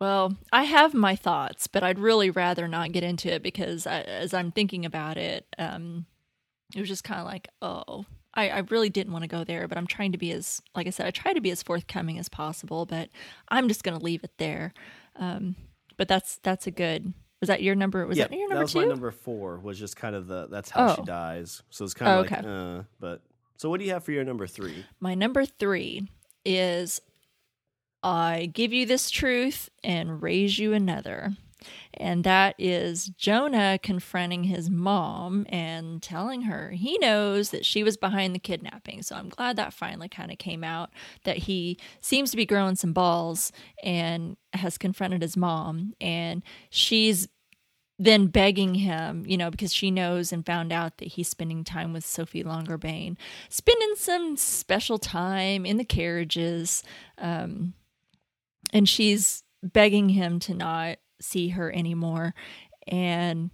Well, 0.00 0.36
I 0.52 0.62
have 0.62 0.94
my 0.94 1.16
thoughts, 1.16 1.66
but 1.66 1.82
I'd 1.82 1.98
really 1.98 2.30
rather 2.30 2.68
not 2.68 2.92
get 2.92 3.02
into 3.02 3.32
it 3.32 3.42
because 3.42 3.84
I, 3.84 4.02
as 4.02 4.32
I'm 4.32 4.52
thinking 4.52 4.86
about 4.86 5.16
it, 5.16 5.44
um, 5.58 6.06
it 6.72 6.78
was 6.78 6.88
just 6.88 7.02
kind 7.02 7.18
of 7.20 7.26
like, 7.26 7.48
oh, 7.62 8.04
I, 8.32 8.48
I 8.50 8.58
really 8.70 8.90
didn't 8.90 9.12
want 9.12 9.24
to 9.24 9.28
go 9.28 9.42
there, 9.42 9.66
but 9.66 9.76
I'm 9.76 9.88
trying 9.88 10.12
to 10.12 10.18
be 10.18 10.30
as, 10.30 10.62
like 10.76 10.86
I 10.86 10.90
said, 10.90 11.06
I 11.06 11.10
try 11.10 11.32
to 11.32 11.40
be 11.40 11.50
as 11.50 11.64
forthcoming 11.64 12.16
as 12.20 12.28
possible, 12.28 12.86
but 12.86 13.08
I'm 13.48 13.66
just 13.66 13.82
going 13.82 13.98
to 13.98 14.04
leave 14.04 14.22
it 14.22 14.30
there. 14.38 14.72
Um, 15.16 15.56
but 15.96 16.06
that's 16.06 16.38
that's 16.44 16.68
a 16.68 16.70
good. 16.70 17.12
Was 17.40 17.48
that 17.48 17.62
your 17.62 17.74
number? 17.74 18.04
Was 18.06 18.18
yeah, 18.18 18.24
that 18.26 18.32
your 18.36 18.48
number 18.48 18.56
that 18.56 18.62
was 18.62 18.72
two? 18.72 18.80
my 18.80 18.86
number 18.86 19.10
four. 19.10 19.58
Was 19.58 19.78
just 19.78 19.96
kind 19.96 20.14
of 20.16 20.26
the 20.26 20.48
that's 20.48 20.70
how 20.70 20.94
she 20.96 21.02
Oh. 21.02 21.04
dies. 21.04 21.62
So 21.70 21.84
it's 21.84 21.94
kind 21.94 22.10
of 22.10 22.16
Oh, 22.18 22.20
like, 22.22 22.32
okay. 22.32 22.78
uh, 22.80 22.82
but 22.98 23.22
so 23.56 23.68
what 23.70 23.78
do 23.78 23.86
you 23.86 23.92
have 23.92 24.04
for 24.04 24.12
your 24.12 24.24
number 24.24 24.46
three? 24.46 24.84
My 25.00 25.14
number 25.14 25.44
three 25.44 26.08
is 26.44 27.00
I 28.02 28.50
give 28.52 28.72
you 28.72 28.86
this 28.86 29.10
truth 29.10 29.68
and 29.84 30.22
raise 30.22 30.58
you 30.58 30.72
another. 30.72 31.36
And 31.94 32.24
that 32.24 32.54
is 32.58 33.06
Jonah 33.08 33.78
confronting 33.82 34.44
his 34.44 34.70
mom 34.70 35.46
and 35.48 36.02
telling 36.02 36.42
her 36.42 36.70
he 36.70 36.98
knows 36.98 37.50
that 37.50 37.66
she 37.66 37.82
was 37.82 37.96
behind 37.96 38.34
the 38.34 38.38
kidnapping. 38.38 39.02
So 39.02 39.16
I'm 39.16 39.28
glad 39.28 39.56
that 39.56 39.72
finally 39.72 40.08
kind 40.08 40.30
of 40.30 40.38
came 40.38 40.62
out 40.62 40.90
that 41.24 41.38
he 41.38 41.78
seems 42.00 42.30
to 42.30 42.36
be 42.36 42.46
growing 42.46 42.76
some 42.76 42.92
balls 42.92 43.52
and 43.82 44.36
has 44.52 44.78
confronted 44.78 45.22
his 45.22 45.36
mom. 45.36 45.94
And 46.00 46.42
she's 46.70 47.28
then 47.98 48.28
begging 48.28 48.76
him, 48.76 49.24
you 49.26 49.36
know, 49.36 49.50
because 49.50 49.74
she 49.74 49.90
knows 49.90 50.32
and 50.32 50.46
found 50.46 50.72
out 50.72 50.98
that 50.98 51.08
he's 51.08 51.28
spending 51.28 51.64
time 51.64 51.92
with 51.92 52.06
Sophie 52.06 52.44
Longerbane, 52.44 53.16
spending 53.48 53.94
some 53.96 54.36
special 54.36 54.98
time 54.98 55.66
in 55.66 55.78
the 55.78 55.84
carriages. 55.84 56.84
Um, 57.18 57.74
and 58.72 58.88
she's 58.88 59.42
begging 59.62 60.10
him 60.10 60.38
to 60.40 60.54
not 60.54 60.98
see 61.20 61.48
her 61.50 61.72
anymore. 61.74 62.34
And 62.86 63.50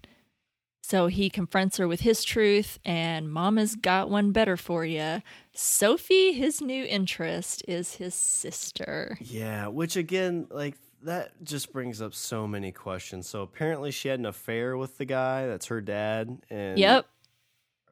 so 0.83 1.07
he 1.07 1.31
confronts 1.31 1.79
her 1.79 1.88
with 1.88 2.00
his 2.00 2.22
truth, 2.24 2.79
and 2.85 3.33
Mama's 3.33 3.74
got 3.74 4.11
one 4.11 4.33
better 4.33 4.57
for 4.57 4.85
you. 4.85 5.22
Sophie, 5.55 6.33
his 6.33 6.61
new 6.61 6.85
interest, 6.85 7.64
is 7.66 7.94
his 7.94 8.14
sister. 8.14 9.16
Yeah, 9.20 9.68
which 9.68 9.96
again, 9.96 10.46
like 10.50 10.77
that 11.03 11.42
just 11.42 11.72
brings 11.72 12.03
up 12.03 12.14
so 12.14 12.46
many 12.46 12.70
questions. 12.70 13.27
So 13.29 13.40
apparently 13.42 13.90
she 13.92 14.09
had 14.09 14.18
an 14.18 14.27
affair 14.27 14.77
with 14.77 14.98
the 14.98 15.05
guy 15.07 15.46
that's 15.46 15.66
her 15.66 15.81
dad, 15.81 16.38
and 16.50 16.79
Yep. 16.79 17.07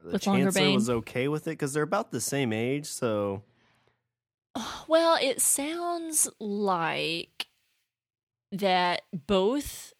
the 0.04 0.12
with 0.12 0.22
chancellor 0.22 0.72
was 0.72 0.90
okay 0.90 1.28
with 1.28 1.46
it 1.46 1.52
because 1.52 1.72
they're 1.72 1.82
about 1.82 2.10
the 2.10 2.20
same 2.20 2.52
age. 2.52 2.86
So 2.86 3.42
Well, 4.86 5.18
it 5.20 5.40
sounds 5.40 6.28
like 6.38 7.46
that 8.52 9.02
both 9.26 9.92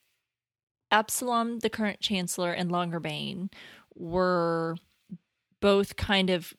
Absalom, 0.91 1.61
the 1.61 1.71
current 1.71 2.01
chancellor, 2.01 2.53
and 2.53 2.71
Longerbane 2.71 3.51
were 3.95 4.77
both 5.61 5.97
kind 5.97 6.29
of 6.29 6.53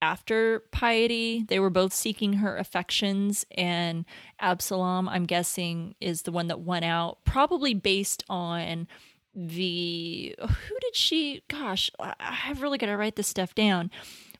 after 0.00 0.60
piety. 0.70 1.44
They 1.48 1.58
were 1.58 1.70
both 1.70 1.92
seeking 1.92 2.34
her 2.34 2.56
affections, 2.56 3.44
and 3.50 4.04
Absalom, 4.38 5.08
I'm 5.08 5.24
guessing, 5.24 5.96
is 6.00 6.22
the 6.22 6.32
one 6.32 6.46
that 6.46 6.60
won 6.60 6.84
out, 6.84 7.24
probably 7.24 7.74
based 7.74 8.22
on 8.28 8.86
the 9.34 10.34
who 10.38 10.78
did 10.80 10.94
she 10.94 11.42
gosh 11.48 11.90
i've 11.98 12.62
really 12.62 12.78
got 12.78 12.86
to 12.86 12.96
write 12.96 13.16
this 13.16 13.26
stuff 13.26 13.52
down 13.52 13.90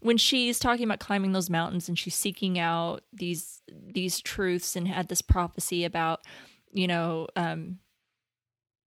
when 0.01 0.17
she's 0.17 0.61
talking 0.61 0.85
about 0.85 1.01
climbing 1.01 1.33
those 1.33 1.51
mountains 1.51 1.89
and 1.89 1.99
she's 1.99 2.15
seeking 2.15 2.61
out 2.61 3.03
these 3.13 3.61
these 3.69 4.21
truths 4.21 4.77
and 4.77 4.87
had 4.87 5.09
this 5.09 5.21
prophecy 5.21 5.85
about 5.85 6.21
you 6.75 6.87
know 6.87 7.27
um 7.37 7.79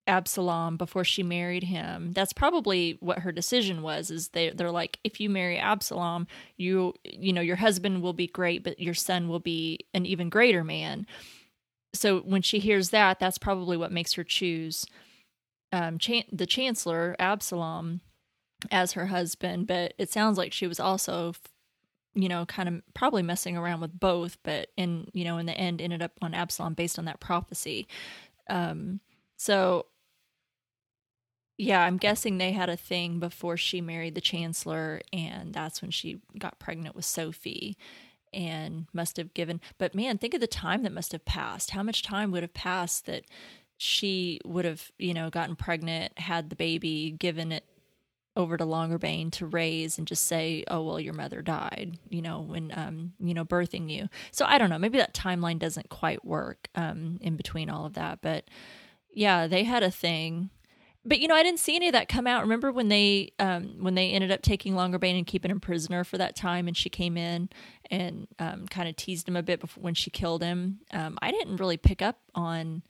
Absalom 0.08 0.78
before 0.78 1.04
she 1.04 1.22
married 1.22 1.64
him. 1.64 2.14
That's 2.14 2.32
probably 2.32 2.98
what 3.02 3.20
her 3.20 3.34
decision 3.34 3.82
was 3.82 4.10
is 4.10 4.30
they 4.30 4.52
they're 4.52 4.72
like 4.72 5.00
if 5.04 5.20
you 5.20 5.30
marry 5.30 5.58
Absalom, 5.58 6.28
you 6.56 6.94
you 7.04 7.34
know 7.34 7.42
your 7.42 7.58
husband 7.58 8.02
will 8.02 8.14
be 8.14 8.28
great 8.28 8.64
but 8.64 8.80
your 8.80 8.94
son 8.94 9.28
will 9.28 9.40
be 9.40 9.80
an 9.94 10.06
even 10.06 10.30
greater 10.30 10.64
man. 10.64 11.06
So 11.94 12.20
when 12.20 12.42
she 12.42 12.60
hears 12.60 12.92
that, 12.92 13.20
that's 13.20 13.38
probably 13.38 13.76
what 13.76 13.92
makes 13.92 14.14
her 14.14 14.24
choose 14.24 14.86
um 15.74 15.98
chan- 15.98 16.26
the 16.32 16.46
chancellor 16.46 17.16
Absalom 17.20 18.02
as 18.72 18.94
her 18.94 19.08
husband, 19.08 19.68
but 19.68 19.94
it 19.98 20.10
sounds 20.10 20.38
like 20.38 20.54
she 20.54 20.68
was 20.68 20.80
also 20.80 21.34
you 22.16 22.30
know 22.30 22.46
kind 22.46 22.70
of 22.70 22.82
probably 22.94 23.24
messing 23.24 23.58
around 23.58 23.82
with 23.82 23.98
both, 24.00 24.38
but 24.44 24.70
in 24.78 25.08
you 25.14 25.24
know 25.26 25.38
in 25.38 25.46
the 25.46 25.58
end 25.58 25.82
ended 25.82 26.02
up 26.02 26.12
on 26.22 26.34
Absalom 26.34 26.74
based 26.74 27.00
on 27.00 27.06
that 27.06 27.20
prophecy. 27.20 27.88
Um 28.50 29.00
so 29.38 29.88
Yeah, 31.58 31.82
I'm 31.84 31.98
guessing 31.98 32.38
they 32.38 32.52
had 32.52 32.70
a 32.70 32.78
thing 32.78 33.20
before 33.20 33.58
she 33.58 33.82
married 33.82 34.14
the 34.14 34.22
chancellor, 34.22 35.02
and 35.12 35.54
that's 35.54 35.82
when 35.82 35.90
she 35.92 36.22
got 36.38 36.60
pregnant 36.60 36.96
with 36.96 37.06
Sophie 37.06 37.78
and 38.34 38.88
must 38.94 39.18
have 39.18 39.34
given. 39.34 39.62
But 39.80 39.96
man, 39.96 40.18
think 40.20 40.34
of 40.36 40.42
the 40.42 40.48
time 40.48 40.84
that 40.84 40.94
must 40.94 41.14
have 41.14 41.26
passed. 41.26 41.72
How 41.72 41.84
much 41.84 42.04
time 42.04 42.32
would 42.32 42.44
have 42.44 42.54
passed 42.54 43.06
that 43.08 43.24
she 43.78 44.40
would 44.46 44.66
have, 44.66 44.92
you 45.00 45.14
know, 45.14 45.30
gotten 45.32 45.56
pregnant, 45.56 46.18
had 46.20 46.50
the 46.50 46.56
baby, 46.56 47.12
given 47.12 47.52
it 47.52 47.64
over 48.38 48.56
to 48.56 48.64
Longerbane 48.64 49.32
to 49.34 49.46
raise 49.46 49.98
and 49.98 50.08
just 50.08 50.26
say, 50.26 50.64
"Oh 50.70 50.84
well, 50.84 51.00
your 51.00 51.14
mother 51.14 51.42
died," 51.42 51.98
you 52.10 52.22
know, 52.22 52.42
when 52.42 52.72
um, 52.76 53.14
you 53.20 53.34
know, 53.34 53.44
birthing 53.44 53.92
you. 53.92 54.08
So 54.32 54.46
I 54.46 54.58
don't 54.58 54.70
know. 54.70 54.80
Maybe 54.80 55.00
that 55.00 55.14
timeline 55.14 55.60
doesn't 55.60 55.90
quite 55.90 56.24
work 56.24 56.70
um, 56.76 57.18
in 57.22 57.36
between 57.36 57.70
all 57.70 57.86
of 57.86 57.94
that, 57.96 58.20
but 58.22 58.46
yeah, 59.14 59.48
they 59.48 59.64
had 59.64 59.84
a 59.84 59.92
thing. 59.92 60.52
But 61.04 61.20
you 61.20 61.28
know, 61.28 61.36
I 61.36 61.44
didn't 61.44 61.60
see 61.60 61.76
any 61.76 61.88
of 61.88 61.94
that 61.94 62.10
come 62.10 62.28
out. 62.28 62.42
Remember 62.42 62.72
when 62.72 62.90
they 62.90 63.32
um, 63.40 63.78
when 63.80 63.96
they 63.96 64.12
ended 64.12 64.32
up 64.32 64.42
taking 64.42 64.74
Longerbane 64.74 65.18
and 65.18 65.26
keeping 65.26 65.50
him 65.50 65.60
prisoner 65.60 66.04
for 66.04 66.18
that 66.18 66.36
time, 66.36 66.68
and 66.68 66.78
she 66.78 66.90
came 66.90 67.18
in 67.18 67.50
and 67.90 68.28
um, 68.40 68.68
kind 68.68 68.88
of 68.88 68.96
teased 68.98 69.28
him 69.28 69.36
a 69.36 69.44
bit 69.44 69.60
before 69.60 69.82
when 69.82 69.94
she 69.94 70.10
killed 70.12 70.44
him. 70.44 70.82
Um, 70.92 71.18
I 71.22 71.32
didn't 71.32 71.58
really 71.58 71.78
pick 71.78 72.02
up 72.02 72.20
on 72.36 72.84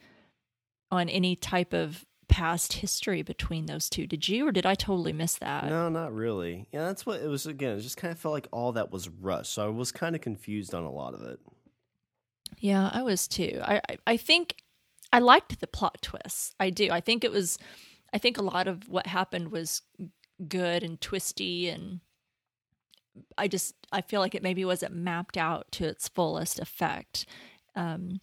on 0.92 1.10
any 1.10 1.36
type 1.36 1.74
of 1.74 2.06
past 2.28 2.74
history 2.74 3.22
between 3.22 3.66
those 3.66 3.90
two. 3.90 4.08
Did 4.08 4.28
you, 4.28 4.48
or 4.48 4.52
did 4.52 4.66
I 4.66 4.76
totally 4.76 5.14
miss 5.14 5.36
that? 5.36 5.70
No, 5.70 5.90
not 5.90 6.14
really. 6.14 6.68
Yeah, 6.72 6.86
that's 6.86 7.06
what 7.06 7.22
it 7.22 7.28
was. 7.28 7.46
Again, 7.46 7.78
it 7.78 7.82
just 7.82 7.98
kind 7.98 8.12
of 8.12 8.20
felt 8.20 8.34
like 8.34 8.48
all 8.52 8.74
that 8.74 8.92
was 8.92 9.10
rushed. 9.10 9.54
So 9.54 9.66
I 9.66 9.70
was 9.70 9.92
kind 9.92 10.16
of 10.16 10.22
confused 10.22 10.74
on 10.74 10.84
a 10.84 10.92
lot 10.92 11.14
of 11.14 11.22
it. 11.24 11.40
Yeah, 12.60 12.90
I 12.94 13.02
was 13.04 13.28
too. 13.28 13.60
I, 13.64 13.82
I, 13.90 13.98
I 14.08 14.18
think 14.18 14.56
I 15.12 15.20
liked 15.20 15.60
the 15.60 15.68
plot 15.68 16.02
twists. 16.02 16.54
I 16.60 16.70
do. 16.70 16.90
I 16.92 17.02
think 17.02 17.24
it 17.24 17.32
was. 17.32 17.58
I 18.14 18.18
think 18.18 18.38
a 18.38 18.44
lot 18.44 18.68
of 18.68 18.88
what 18.90 19.08
happened 19.08 19.52
was 19.52 19.82
good 20.48 20.84
and 20.84 21.00
twisty, 21.00 21.70
and 21.70 22.00
I 23.38 23.48
just 23.48 23.76
I 23.92 24.02
feel 24.02 24.22
like 24.22 24.36
it 24.36 24.44
maybe 24.44 24.66
wasn't 24.66 24.96
mapped 24.96 25.38
out 25.38 25.72
to 25.74 25.86
its 25.86 26.08
fullest 26.08 26.60
effect. 26.60 27.26
Um, 27.76 28.22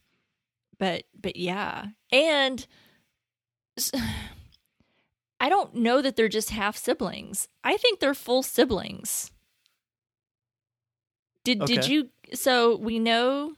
but 0.79 1.05
but 1.19 1.37
yeah, 1.37 1.87
and 2.11 2.67
I 5.41 5.49
don't 5.49 5.75
know 5.75 6.01
that 6.01 6.17
they're 6.17 6.29
just 6.29 6.51
half 6.51 6.77
siblings. 6.77 7.49
I 7.63 7.77
think 7.77 8.01
they're 8.01 8.15
full 8.15 8.43
siblings. 8.43 9.31
Did 11.45 11.63
Okay. 11.63 11.75
did 11.75 11.87
you 11.87 12.09
so 12.33 12.77
we 12.77 12.99
know 12.99 13.55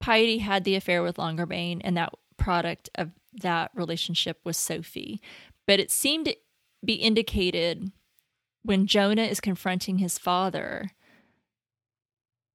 Piety 0.00 0.38
had 0.38 0.64
the 0.64 0.76
affair 0.76 1.02
with 1.02 1.16
Longerbane 1.16 1.80
and 1.82 1.96
that 1.96 2.12
product 2.36 2.90
of 2.96 3.10
that 3.40 3.70
relationship 3.74 4.40
was 4.44 4.56
Sophie. 4.56 5.20
But 5.66 5.80
it 5.80 5.90
seemed 5.90 6.26
to 6.26 6.36
be 6.84 6.94
indicated 6.94 7.92
when 8.62 8.86
Jonah 8.86 9.22
is 9.22 9.40
confronting 9.40 9.98
his 9.98 10.18
father 10.18 10.90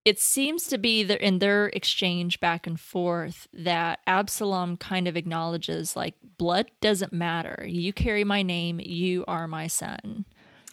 it 0.08 0.20
seems 0.20 0.68
to 0.68 0.78
be 0.78 1.04
that 1.04 1.20
in 1.22 1.40
their 1.40 1.68
exchange 1.68 2.40
back 2.40 2.66
and 2.66 2.80
forth 2.80 3.48
that 3.54 4.00
Absalom 4.08 4.78
kind 4.78 5.08
of 5.08 5.18
acknowledges 5.18 5.96
like 5.96 6.16
blood 6.38 6.72
doesn't 6.82 7.12
matter. 7.12 7.66
You 7.68 7.92
carry 7.92 8.24
my 8.24 8.42
name, 8.42 8.80
you 8.80 9.26
are 9.28 9.48
my 9.48 9.68
son. 9.68 10.26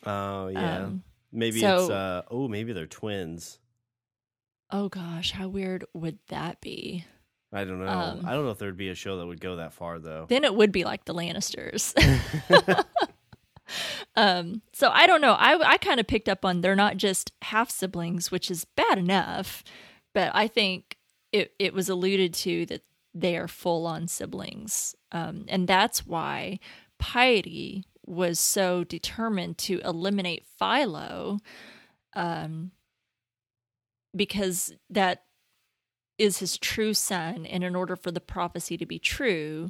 Oh 0.06 0.48
yeah, 0.48 0.84
Um, 0.84 1.02
maybe 1.32 1.60
so- 1.60 1.76
it's. 1.82 1.90
uh 1.90 2.22
Oh, 2.30 2.46
maybe 2.48 2.72
they're 2.72 2.86
twins. 2.86 3.58
Oh 4.70 4.88
gosh, 4.88 5.32
how 5.32 5.48
weird 5.48 5.84
would 5.94 6.18
that 6.28 6.60
be? 6.60 7.04
I 7.52 7.64
don't 7.64 7.78
know. 7.78 7.86
Um, 7.88 8.24
I 8.26 8.32
don't 8.34 8.44
know 8.44 8.50
if 8.50 8.58
there'd 8.58 8.76
be 8.76 8.88
a 8.88 8.94
show 8.96 9.18
that 9.18 9.26
would 9.26 9.40
go 9.40 9.56
that 9.56 9.72
far 9.72 9.98
though. 9.98 10.26
Then 10.28 10.42
it 10.44 10.54
would 10.54 10.72
be 10.72 10.84
like 10.84 11.04
the 11.04 11.14
Lannisters. 11.14 11.92
um, 14.16 14.62
so 14.72 14.90
I 14.90 15.06
don't 15.06 15.20
know. 15.20 15.32
I 15.32 15.58
I 15.72 15.76
kind 15.78 16.00
of 16.00 16.06
picked 16.06 16.28
up 16.28 16.44
on 16.44 16.60
they're 16.60 16.76
not 16.76 16.96
just 16.96 17.32
half 17.42 17.70
siblings, 17.70 18.30
which 18.30 18.50
is 18.50 18.64
bad 18.64 18.98
enough, 18.98 19.64
but 20.12 20.30
I 20.34 20.48
think 20.48 20.96
it 21.32 21.52
it 21.58 21.74
was 21.74 21.88
alluded 21.88 22.34
to 22.34 22.66
that 22.66 22.82
they 23.14 23.36
are 23.36 23.48
full 23.48 23.86
on 23.86 24.08
siblings, 24.08 24.94
um, 25.12 25.44
and 25.48 25.68
that's 25.68 26.06
why 26.06 26.58
Piety 26.98 27.84
was 28.06 28.38
so 28.38 28.84
determined 28.84 29.56
to 29.58 29.80
eliminate 29.84 30.44
Philo, 30.58 31.38
um, 32.14 32.72
because 34.14 34.72
that 34.90 35.24
is 36.18 36.38
his 36.38 36.58
true 36.58 36.94
son, 36.94 37.46
and 37.46 37.64
in 37.64 37.74
order 37.74 37.96
for 37.96 38.10
the 38.10 38.20
prophecy 38.20 38.76
to 38.76 38.86
be 38.86 38.98
true, 38.98 39.68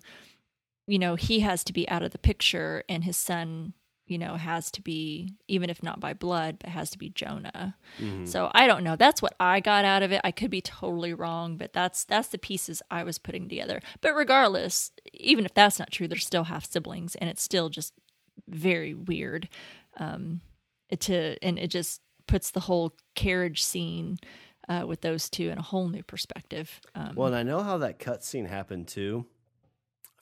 you 0.87 0.99
know, 0.99 1.14
he 1.14 1.40
has 1.40 1.64
to 1.64 1.73
be 1.73 1.88
out 1.88 2.03
of 2.03 2.12
the 2.12 2.19
picture, 2.19 2.85
and 2.88 3.05
his 3.05 3.17
son, 3.17 3.73
you 4.07 4.19
know, 4.19 4.35
has 4.37 4.71
to 4.73 4.83
be, 4.83 5.35
even 5.49 5.71
if 5.71 5.83
not 5.83 5.99
by 6.01 6.12
blood, 6.12 6.59
but 6.61 6.71
has 6.71 6.90
to 6.90 6.99
be 6.99 7.09
Jonah. 7.09 7.77
Mhm. 7.99 8.29
So 8.29 8.51
I 8.55 8.67
don't 8.67 8.85
know. 8.85 8.97
That's 8.97 9.23
what 9.23 9.35
I 9.40 9.61
got 9.61 9.85
out 9.85 10.03
of 10.03 10.12
it. 10.12 10.21
I 10.25 10.31
could 10.31 10.51
be 10.51 10.61
totally 10.61 11.14
wrong, 11.14 11.57
but 11.57 11.73
that's 11.73 12.05
that's 12.05 12.29
the 12.29 12.38
pieces 12.38 12.83
I 12.90 13.05
was 13.05 13.19
putting 13.19 13.49
together. 13.49 13.81
But 14.01 14.14
regardless, 14.14 14.93
even 15.12 15.45
if 15.45 15.55
that's 15.55 15.79
not 15.79 15.90
true, 15.90 16.07
they're 16.09 16.19
still 16.19 16.45
half 16.45 16.71
siblings, 16.71 17.14
and 17.17 17.31
it's 17.31 17.43
still 17.43 17.69
just 17.69 17.95
very 18.49 18.95
weird. 18.95 19.49
Um, 19.97 20.40
to 21.01 21.37
and 21.43 21.59
it 21.59 21.69
just 21.69 22.01
puts 22.27 22.51
the 22.51 22.61
whole 22.61 22.95
carriage 23.14 23.62
scene 23.62 24.19
uh, 24.69 24.85
with 24.87 25.01
those 25.01 25.29
two 25.29 25.49
in 25.51 25.59
a 25.59 25.62
whole 25.62 25.88
new 25.88 26.03
perspective. 26.03 26.81
Um, 26.95 27.14
Well, 27.17 27.27
and 27.29 27.37
I 27.37 27.43
know 27.43 27.62
how 27.62 27.79
that 27.79 27.99
cutscene 27.99 28.49
happened 28.49 28.88
too. 28.88 29.27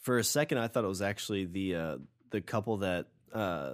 For 0.00 0.18
a 0.18 0.24
second, 0.24 0.58
I 0.58 0.66
thought 0.68 0.84
it 0.84 0.88
was 0.88 1.02
actually 1.02 1.44
the 1.44 1.74
uh, 1.74 1.98
the 2.30 2.40
couple 2.40 2.78
that 2.78 3.08
uh, 3.32 3.72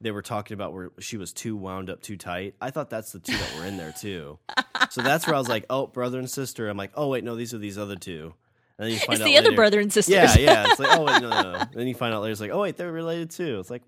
they 0.00 0.10
were 0.10 0.22
talking 0.22 0.54
about 0.54 0.72
where 0.72 0.90
she 0.98 1.16
was 1.16 1.32
too 1.32 1.56
wound 1.56 1.90
up 1.90 2.02
too 2.02 2.16
tight. 2.16 2.54
I 2.60 2.70
thought 2.70 2.90
that's 2.90 3.12
the 3.12 3.20
two 3.20 3.36
that 3.36 3.56
were 3.58 3.66
in 3.66 3.76
there 3.76 3.92
too. 3.92 4.38
so 4.90 5.02
that's 5.02 5.26
where 5.26 5.34
I 5.34 5.38
was 5.38 5.48
like, 5.48 5.66
oh, 5.70 5.86
brother 5.86 6.18
and 6.18 6.28
sister. 6.28 6.68
I'm 6.68 6.76
like, 6.76 6.92
oh 6.94 7.08
wait, 7.08 7.24
no, 7.24 7.36
these 7.36 7.54
are 7.54 7.58
these 7.58 7.78
other 7.78 7.96
two. 7.96 8.34
And 8.78 8.86
then 8.86 8.92
you 8.92 8.98
find 8.98 9.14
it's 9.14 9.22
out 9.22 9.26
the 9.26 9.38
other 9.38 9.54
brother 9.54 9.80
and 9.80 9.92
sister. 9.92 10.12
Yeah, 10.12 10.36
yeah. 10.36 10.66
It's 10.68 10.80
like, 10.80 10.98
oh 10.98 11.04
wait, 11.04 11.22
no, 11.22 11.30
no, 11.30 11.52
no. 11.52 11.64
Then 11.74 11.86
you 11.86 11.94
find 11.94 12.12
out 12.12 12.22
later, 12.22 12.32
it's 12.32 12.40
like, 12.40 12.50
oh 12.50 12.62
wait, 12.62 12.76
they're 12.76 12.90
related 12.90 13.30
too. 13.30 13.60
It's 13.60 13.70
like, 13.70 13.82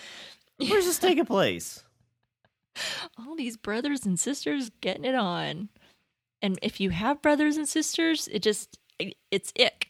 where's 0.58 0.84
this 0.84 0.98
taking 0.98 1.26
place? 1.26 1.82
all 3.18 3.36
these 3.36 3.56
brothers 3.56 4.04
and 4.04 4.18
sisters 4.18 4.70
getting 4.80 5.04
it 5.04 5.14
on. 5.14 5.68
And 6.42 6.58
if 6.62 6.80
you 6.80 6.90
have 6.90 7.22
brothers 7.22 7.56
and 7.56 7.68
sisters, 7.68 8.28
it 8.28 8.42
just 8.42 8.78
it's 9.30 9.52
ick. 9.58 9.88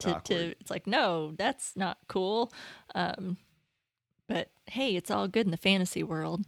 To, 0.00 0.20
to 0.24 0.34
it's 0.60 0.70
like 0.70 0.86
no, 0.86 1.32
that's 1.38 1.74
not 1.74 1.98
cool. 2.08 2.52
Um, 2.94 3.38
but 4.28 4.48
hey, 4.66 4.96
it's 4.96 5.10
all 5.10 5.28
good 5.28 5.46
in 5.46 5.50
the 5.50 5.56
fantasy 5.56 6.02
world. 6.02 6.44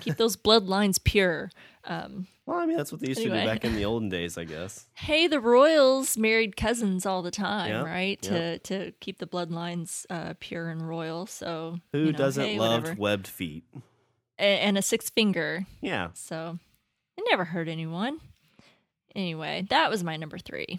Keep 0.00 0.16
those 0.16 0.36
bloodlines 0.46 1.02
pure. 1.02 1.50
Um, 1.84 2.26
Well, 2.46 2.58
I 2.58 2.66
mean, 2.66 2.76
that's 2.76 2.92
what 2.92 3.00
they 3.00 3.08
used 3.08 3.20
to 3.22 3.28
do 3.28 3.30
back 3.30 3.64
in 3.64 3.74
the 3.74 3.84
olden 3.84 4.08
days, 4.08 4.36
I 4.38 4.44
guess. 4.44 4.86
hey, 4.94 5.26
the 5.26 5.40
royals 5.40 6.16
married 6.18 6.56
cousins 6.56 7.04
all 7.06 7.22
the 7.22 7.30
time, 7.30 7.70
Yeah, 7.70 7.82
right? 7.84 8.18
yeah. 8.22 8.30
To 8.30 8.58
to 8.60 8.92
keep 9.00 9.18
the 9.18 9.26
bloodlines 9.26 10.04
uh, 10.10 10.34
pure 10.38 10.68
and 10.68 10.86
royal. 10.88 11.26
So 11.26 11.78
Who 11.92 11.98
you 11.98 12.12
know, 12.12 12.18
doesn't 12.18 12.44
hey, 12.44 12.58
love 12.58 12.82
whatever. 12.82 13.00
webbed 13.00 13.26
feet? 13.26 13.64
And 14.38 14.78
a 14.78 14.82
six 14.82 15.10
finger? 15.10 15.66
Yeah. 15.80 16.10
So 16.14 16.58
it 17.16 17.24
never 17.28 17.44
hurt 17.44 17.66
anyone. 17.68 18.20
Anyway, 19.16 19.66
that 19.70 19.90
was 19.90 20.04
my 20.04 20.16
number 20.16 20.38
three. 20.38 20.78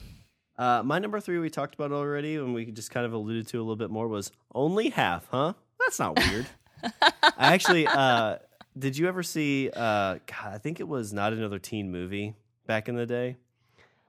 Uh, 0.60 0.84
my 0.84 1.00
number 1.00 1.22
three 1.22 1.39
we 1.39 1.50
talked 1.50 1.74
about 1.74 1.93
already, 1.93 2.36
and 2.36 2.54
we 2.54 2.65
just 2.65 2.91
kind 2.91 3.06
of 3.06 3.13
alluded 3.13 3.48
to 3.48 3.58
a 3.58 3.62
little 3.62 3.78
bit 3.78 3.89
more 3.89 4.10
was 4.10 4.30
only 4.54 4.89
half, 4.89 5.26
huh? 5.32 5.54
That's 5.80 6.00
not 6.00 6.19
weird. 6.19 6.48
I 6.84 7.54
actually, 7.54 7.88
uh, 7.88 8.39
did 8.78 8.98
you 8.98 9.08
ever 9.08 9.24
see? 9.24 9.69
Uh, 9.74 10.19
God, 10.28 10.54
I 10.54 10.58
think 10.58 10.82
it 10.82 10.88
was 10.88 11.13
not 11.13 11.32
another 11.32 11.60
teen 11.60 11.89
movie 11.89 12.36
back 12.67 12.89
in 12.89 12.95
the 12.95 13.06
day, 13.06 13.38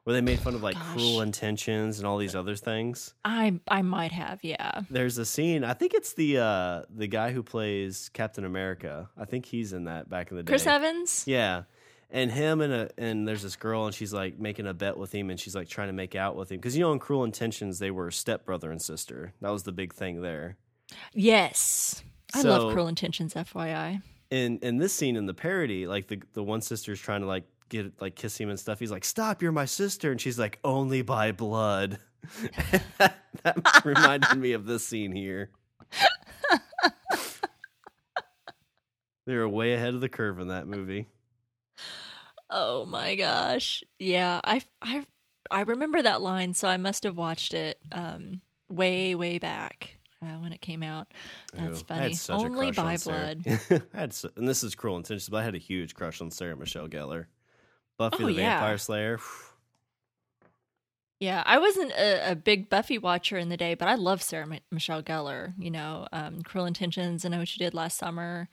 where 0.02 0.12
they 0.12 0.20
made 0.20 0.40
fun 0.40 0.56
of 0.56 0.62
like 0.64 0.74
Gosh. 0.74 0.92
cruel 0.92 1.20
intentions 1.20 1.98
and 1.98 2.06
all 2.06 2.18
these 2.18 2.34
other 2.34 2.56
things. 2.56 3.14
I 3.24 3.60
I 3.68 3.82
might 3.82 4.10
have, 4.10 4.40
yeah. 4.42 4.82
There's 4.90 5.18
a 5.18 5.24
scene. 5.24 5.62
I 5.62 5.74
think 5.74 5.94
it's 5.94 6.14
the 6.14 6.38
uh, 6.38 6.82
the 6.92 7.06
guy 7.06 7.30
who 7.30 7.44
plays 7.44 8.10
Captain 8.12 8.44
America. 8.44 9.08
I 9.16 9.24
think 9.24 9.46
he's 9.46 9.72
in 9.72 9.84
that 9.84 10.10
back 10.10 10.32
in 10.32 10.36
the 10.36 10.42
day. 10.42 10.50
Chris 10.50 10.66
Evans? 10.66 11.22
Yeah. 11.28 11.62
And 12.12 12.30
him 12.32 12.60
and 12.60 12.72
a 12.72 12.90
and 12.98 13.26
there's 13.28 13.42
this 13.42 13.54
girl 13.56 13.86
and 13.86 13.94
she's 13.94 14.12
like 14.12 14.38
making 14.38 14.66
a 14.66 14.74
bet 14.74 14.96
with 14.98 15.12
him 15.14 15.30
and 15.30 15.38
she's 15.38 15.54
like 15.54 15.68
trying 15.68 15.86
to 15.88 15.92
make 15.92 16.16
out 16.16 16.34
with 16.34 16.50
him 16.50 16.58
because 16.58 16.76
you 16.76 16.82
know 16.82 16.92
in 16.92 16.98
Cruel 16.98 17.22
Intentions 17.22 17.78
they 17.78 17.92
were 17.92 18.10
stepbrother 18.10 18.70
and 18.72 18.82
sister. 18.82 19.32
That 19.40 19.50
was 19.50 19.62
the 19.62 19.70
big 19.72 19.94
thing 19.94 20.20
there. 20.20 20.56
Yes. 21.14 22.02
I 22.34 22.42
So- 22.42 22.48
love 22.48 22.72
Cruel 22.72 22.88
Intentions, 22.88 23.34
FYI. 23.34 24.02
In 24.30 24.58
in 24.58 24.78
this 24.78 24.92
scene 24.92 25.14
in 25.16 25.26
the 25.26 25.34
parody, 25.34 25.86
like 25.86 26.08
the 26.08 26.20
the 26.32 26.42
one 26.42 26.60
sister's 26.62 27.00
trying 27.00 27.20
to 27.20 27.26
like 27.28 27.44
get 27.68 28.00
like 28.00 28.14
kiss 28.16 28.36
him 28.38 28.48
and 28.48 28.58
stuff. 28.58 28.78
He's 28.80 28.90
like, 28.92 29.04
"Stop, 29.04 29.42
you're 29.42 29.50
my 29.52 29.64
sister," 29.64 30.10
and 30.12 30.20
she's 30.20 30.38
like, 30.38 30.58
"Only 30.64 31.02
by 31.02 31.30
blood." 31.32 31.98
that, 32.98 33.16
that 33.42 33.82
reminded 33.84 34.36
me 34.36 34.52
of 34.52 34.66
this 34.66 34.86
scene 34.86 35.10
here. 35.12 35.50
they 39.26 39.34
were 39.36 39.48
way 39.48 39.74
ahead 39.74 39.94
of 39.94 40.00
the 40.00 40.08
curve 40.08 40.38
in 40.38 40.48
that 40.48 40.66
movie. 40.66 41.08
Oh 42.50 42.84
my 42.84 43.14
gosh. 43.14 43.82
Yeah, 43.98 44.40
I 44.44 44.62
I 44.82 45.06
I 45.50 45.60
remember 45.62 46.02
that 46.02 46.20
line, 46.20 46.54
so 46.54 46.68
I 46.68 46.76
must 46.76 47.04
have 47.04 47.16
watched 47.16 47.54
it 47.54 47.78
um 47.92 48.40
way 48.68 49.14
way 49.14 49.38
back. 49.38 49.96
uh, 50.22 50.36
when 50.40 50.52
it 50.52 50.60
came 50.60 50.82
out. 50.82 51.08
That's 51.54 51.80
I 51.80 51.84
funny. 51.84 52.02
had 52.02 52.16
such 52.16 52.42
a 52.42 52.44
Only 52.44 52.66
on 52.68 52.72
by 52.74 52.96
Sarah. 52.96 53.34
blood. 53.36 53.84
I 53.94 53.98
had, 54.00 54.12
so- 54.12 54.30
and 54.36 54.46
this 54.48 54.62
is 54.62 54.74
cruel 54.74 54.96
intentions, 54.98 55.28
but 55.30 55.38
I 55.38 55.44
had 55.44 55.54
a 55.54 55.58
huge 55.58 55.94
crush 55.94 56.20
on 56.20 56.30
Sarah 56.30 56.56
Michelle 56.56 56.88
Gellar. 56.88 57.26
Buffy 57.96 58.24
Oh, 58.24 58.26
the 58.26 58.32
yeah. 58.34 58.58
Vampire 58.60 58.78
Slayer. 58.78 59.18
Yeah, 61.20 61.42
I 61.44 61.58
wasn't 61.58 61.92
a, 61.92 62.32
a 62.32 62.34
big 62.34 62.70
Buffy 62.70 62.96
watcher 62.98 63.36
in 63.36 63.50
the 63.50 63.56
day, 63.56 63.74
but 63.74 63.88
I 63.88 63.94
love 63.94 64.22
Sarah 64.22 64.46
Mi- 64.46 64.62
Michelle 64.70 65.02
Gellar. 65.02 65.52
You 65.58 65.70
know, 65.70 66.06
um, 66.12 66.40
Cruel 66.42 66.64
Intentions. 66.64 67.24
I 67.24 67.28
know 67.28 67.38
what 67.38 67.48
she 67.48 67.58
did 67.58 67.74
last 67.74 67.98
summer. 67.98 68.48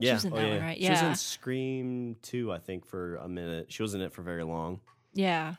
She 0.00 0.06
Yeah, 0.06 0.14
was 0.14 0.24
in 0.24 0.32
oh, 0.32 0.36
that 0.36 0.46
yeah. 0.46 0.52
one, 0.54 0.60
right? 0.62 0.78
She 0.78 0.88
was 0.90 1.02
in 1.02 1.14
Scream 1.14 2.16
2, 2.22 2.52
I 2.52 2.58
think, 2.58 2.86
for 2.86 3.16
a 3.16 3.28
minute. 3.28 3.72
She 3.72 3.82
wasn't 3.82 4.02
in 4.02 4.06
it 4.08 4.12
for 4.12 4.22
very 4.22 4.44
long. 4.44 4.80
Yeah. 5.12 5.54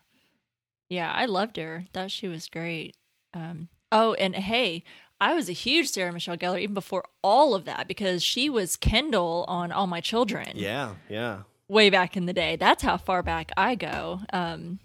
Yeah, 0.89 1.11
I 1.11 1.25
loved 1.25 1.57
her. 1.57 1.85
Thought 1.93 2.11
she 2.11 2.27
was 2.27 2.47
great. 2.47 2.95
Um, 3.33 3.69
oh, 3.91 4.13
and 4.15 4.35
hey, 4.35 4.83
I 5.21 5.33
was 5.33 5.47
a 5.49 5.53
huge 5.53 5.87
Sarah 5.89 6.11
Michelle 6.11 6.35
Gellar 6.37 6.59
even 6.59 6.73
before 6.73 7.05
all 7.23 7.53
of 7.55 7.65
that 7.65 7.87
because 7.87 8.23
she 8.23 8.49
was 8.49 8.75
Kendall 8.75 9.45
on 9.47 9.71
All 9.71 9.87
My 9.87 10.01
Children 10.01 10.47
Yeah, 10.55 10.95
yeah. 11.07 11.43
way 11.69 11.89
back 11.89 12.17
in 12.17 12.25
the 12.25 12.33
day. 12.33 12.55
That's 12.57 12.83
how 12.83 12.97
far 12.97 13.23
back 13.23 13.51
I 13.55 13.75
go. 13.75 14.21
Um, 14.33 14.79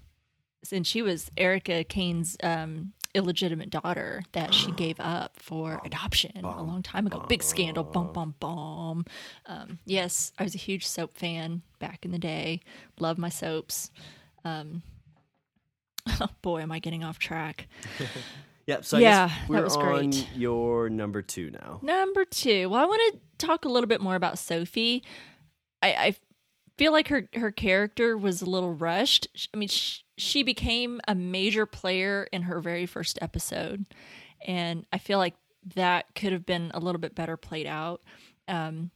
since 0.63 0.87
she 0.87 1.01
was 1.03 1.31
Erica 1.37 1.85
Kane's 1.85 2.37
um, 2.43 2.93
illegitimate 3.17 3.71
daughter 3.71 4.23
that 4.33 4.55
she 4.55 4.71
gave 4.77 5.01
up 5.01 5.33
for 5.41 5.81
adoption 5.85 6.45
a 6.45 6.63
long 6.63 6.83
time 6.83 7.07
ago. 7.07 7.25
Big 7.29 7.43
scandal. 7.43 7.83
Bum, 7.85 8.13
bum, 8.13 8.35
bum. 8.39 9.05
Um, 9.47 9.79
yes, 9.87 10.33
I 10.39 10.43
was 10.45 10.55
a 10.55 10.59
huge 10.59 10.87
soap 10.87 11.17
fan 11.17 11.63
back 11.79 12.05
in 12.05 12.11
the 12.13 12.19
day. 12.19 12.61
Love 13.01 13.19
my 13.19 13.29
soaps. 13.29 13.91
Um, 14.45 14.83
oh 16.21 16.29
boy, 16.43 16.61
am 16.61 16.71
I 16.71 16.79
getting 16.79 17.03
off 17.05 17.19
track. 17.19 17.67
Yep. 18.69 18.85
So 18.85 18.97
I 18.97 19.01
Yeah, 19.01 19.29
guess 19.29 19.49
that 19.49 19.63
was 19.63 19.77
on 19.77 20.11
great. 20.11 20.29
your 20.35 20.91
number 20.91 21.23
two 21.23 21.51
now. 21.51 21.79
Number 21.83 22.25
two. 22.25 22.69
Well, 22.69 22.83
I 22.83 22.85
want 22.87 23.01
to 23.15 23.47
talk 23.47 23.65
a 23.65 23.69
little 23.69 23.87
bit 23.87 24.01
more 24.01 24.17
about 24.17 24.41
Sophie. 24.41 25.05
I, 25.81 25.89
I 25.93 26.17
feel 26.77 26.93
like 26.93 27.09
her 27.09 27.29
her 27.35 27.51
character 27.51 28.17
was 28.17 28.43
a 28.43 28.51
little 28.51 28.73
rushed. 28.73 29.49
I 29.53 29.57
mean, 29.57 29.69
sh- 29.69 30.01
she 30.17 30.43
became 30.43 31.01
a 31.09 31.15
major 31.15 31.67
player 31.67 32.29
in 32.33 32.43
her 32.43 32.61
very 32.61 32.87
first 32.87 33.19
episode, 33.23 33.87
and 34.47 34.87
I 34.93 34.99
feel 34.99 35.19
like 35.19 35.35
that 35.75 36.15
could 36.15 36.33
have 36.33 36.47
been 36.47 36.71
a 36.75 36.81
little 36.81 37.01
bit 37.01 37.15
better 37.15 37.37
played 37.37 37.67
out. 37.67 38.03
Um, 38.49 38.91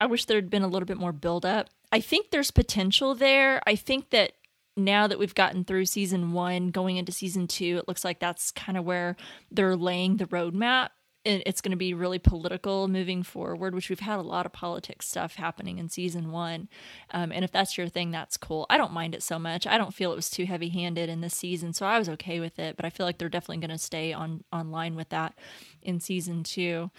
I 0.00 0.06
wish 0.06 0.24
there 0.24 0.36
had 0.36 0.50
been 0.50 0.62
a 0.62 0.68
little 0.68 0.86
bit 0.86 0.98
more 0.98 1.12
build 1.12 1.46
up. 1.46 1.68
I 1.92 2.00
think 2.00 2.30
there's 2.30 2.50
potential 2.50 3.14
there. 3.14 3.62
I 3.66 3.74
think 3.74 4.10
that 4.10 4.32
now 4.76 5.06
that 5.06 5.18
we've 5.18 5.34
gotten 5.34 5.64
through 5.64 5.86
season 5.86 6.32
one, 6.32 6.68
going 6.68 6.96
into 6.96 7.12
season 7.12 7.46
two, 7.46 7.78
it 7.78 7.88
looks 7.88 8.04
like 8.04 8.20
that's 8.20 8.50
kind 8.50 8.78
of 8.78 8.84
where 8.84 9.16
they're 9.50 9.76
laying 9.76 10.16
the 10.16 10.26
roadmap. 10.26 10.90
It's 11.22 11.60
going 11.60 11.72
to 11.72 11.76
be 11.76 11.92
really 11.92 12.18
political 12.18 12.88
moving 12.88 13.22
forward, 13.22 13.74
which 13.74 13.90
we've 13.90 14.00
had 14.00 14.18
a 14.18 14.22
lot 14.22 14.46
of 14.46 14.52
politics 14.52 15.06
stuff 15.06 15.34
happening 15.34 15.78
in 15.78 15.90
season 15.90 16.30
one. 16.30 16.68
Um, 17.10 17.30
and 17.30 17.44
if 17.44 17.52
that's 17.52 17.76
your 17.76 17.88
thing, 17.88 18.10
that's 18.10 18.38
cool. 18.38 18.64
I 18.70 18.78
don't 18.78 18.92
mind 18.92 19.14
it 19.14 19.22
so 19.22 19.38
much. 19.38 19.66
I 19.66 19.76
don't 19.76 19.92
feel 19.92 20.12
it 20.12 20.16
was 20.16 20.30
too 20.30 20.46
heavy 20.46 20.70
handed 20.70 21.10
in 21.10 21.20
this 21.20 21.34
season, 21.34 21.74
so 21.74 21.84
I 21.84 21.98
was 21.98 22.08
okay 22.08 22.40
with 22.40 22.58
it. 22.58 22.74
But 22.74 22.86
I 22.86 22.90
feel 22.90 23.04
like 23.04 23.18
they're 23.18 23.28
definitely 23.28 23.58
going 23.58 23.76
to 23.76 23.78
stay 23.78 24.14
on 24.14 24.44
on 24.50 24.70
line 24.70 24.96
with 24.96 25.10
that 25.10 25.34
in 25.82 26.00
season 26.00 26.42
two. 26.42 26.90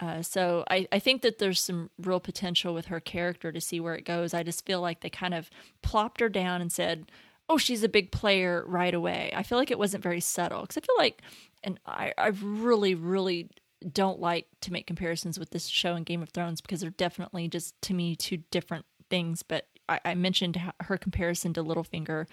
Uh, 0.00 0.22
so 0.22 0.64
I, 0.70 0.86
I 0.92 0.98
think 0.98 1.22
that 1.22 1.38
there's 1.38 1.60
some 1.60 1.90
real 1.98 2.20
potential 2.20 2.72
with 2.74 2.86
her 2.86 3.00
character 3.00 3.52
to 3.52 3.60
see 3.60 3.80
where 3.80 3.94
it 3.94 4.04
goes. 4.04 4.32
I 4.32 4.42
just 4.42 4.64
feel 4.64 4.80
like 4.80 5.00
they 5.00 5.10
kind 5.10 5.34
of 5.34 5.50
plopped 5.82 6.20
her 6.20 6.28
down 6.28 6.60
and 6.60 6.72
said, 6.72 7.10
"Oh, 7.48 7.58
she's 7.58 7.82
a 7.82 7.88
big 7.88 8.12
player 8.12 8.64
right 8.66 8.94
away." 8.94 9.32
I 9.34 9.42
feel 9.42 9.58
like 9.58 9.70
it 9.70 9.78
wasn't 9.78 10.02
very 10.02 10.20
subtle 10.20 10.62
because 10.62 10.78
I 10.78 10.80
feel 10.80 10.96
like, 10.98 11.22
and 11.64 11.78
I, 11.86 12.12
I 12.16 12.28
really, 12.28 12.94
really 12.94 13.50
don't 13.92 14.20
like 14.20 14.46
to 14.62 14.72
make 14.72 14.86
comparisons 14.86 15.38
with 15.38 15.50
this 15.50 15.66
show 15.66 15.94
and 15.94 16.06
Game 16.06 16.22
of 16.22 16.30
Thrones 16.30 16.60
because 16.60 16.80
they're 16.80 16.90
definitely 16.90 17.48
just 17.48 17.80
to 17.82 17.94
me 17.94 18.14
two 18.14 18.38
different 18.50 18.84
things. 19.08 19.42
But 19.42 19.66
I, 19.88 20.00
I 20.04 20.14
mentioned 20.14 20.60
her 20.80 20.96
comparison 20.96 21.52
to 21.54 21.64
Littlefinger 21.64 22.26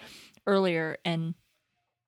earlier, 0.46 0.98
and 1.04 1.34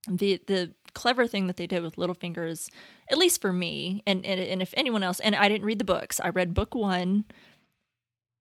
the 0.09 0.41
the 0.47 0.75
clever 0.95 1.27
thing 1.27 1.47
that 1.47 1.57
they 1.57 1.67
did 1.67 1.83
with 1.83 1.97
Littlefinger 1.97 2.49
is, 2.49 2.71
at 3.11 3.19
least 3.19 3.41
for 3.41 3.53
me, 3.53 4.03
and 4.07 4.25
and, 4.25 4.41
and 4.41 4.63
if 4.63 4.73
anyone 4.77 5.03
else, 5.03 5.21
and 5.21 5.35
I 5.35 5.49
didn't 5.49 5.67
read 5.67 5.79
the 5.79 5.85
books, 5.85 6.21
I 6.21 6.31
read 6.31 6.55
book 6.55 6.75
one. 6.75 7.25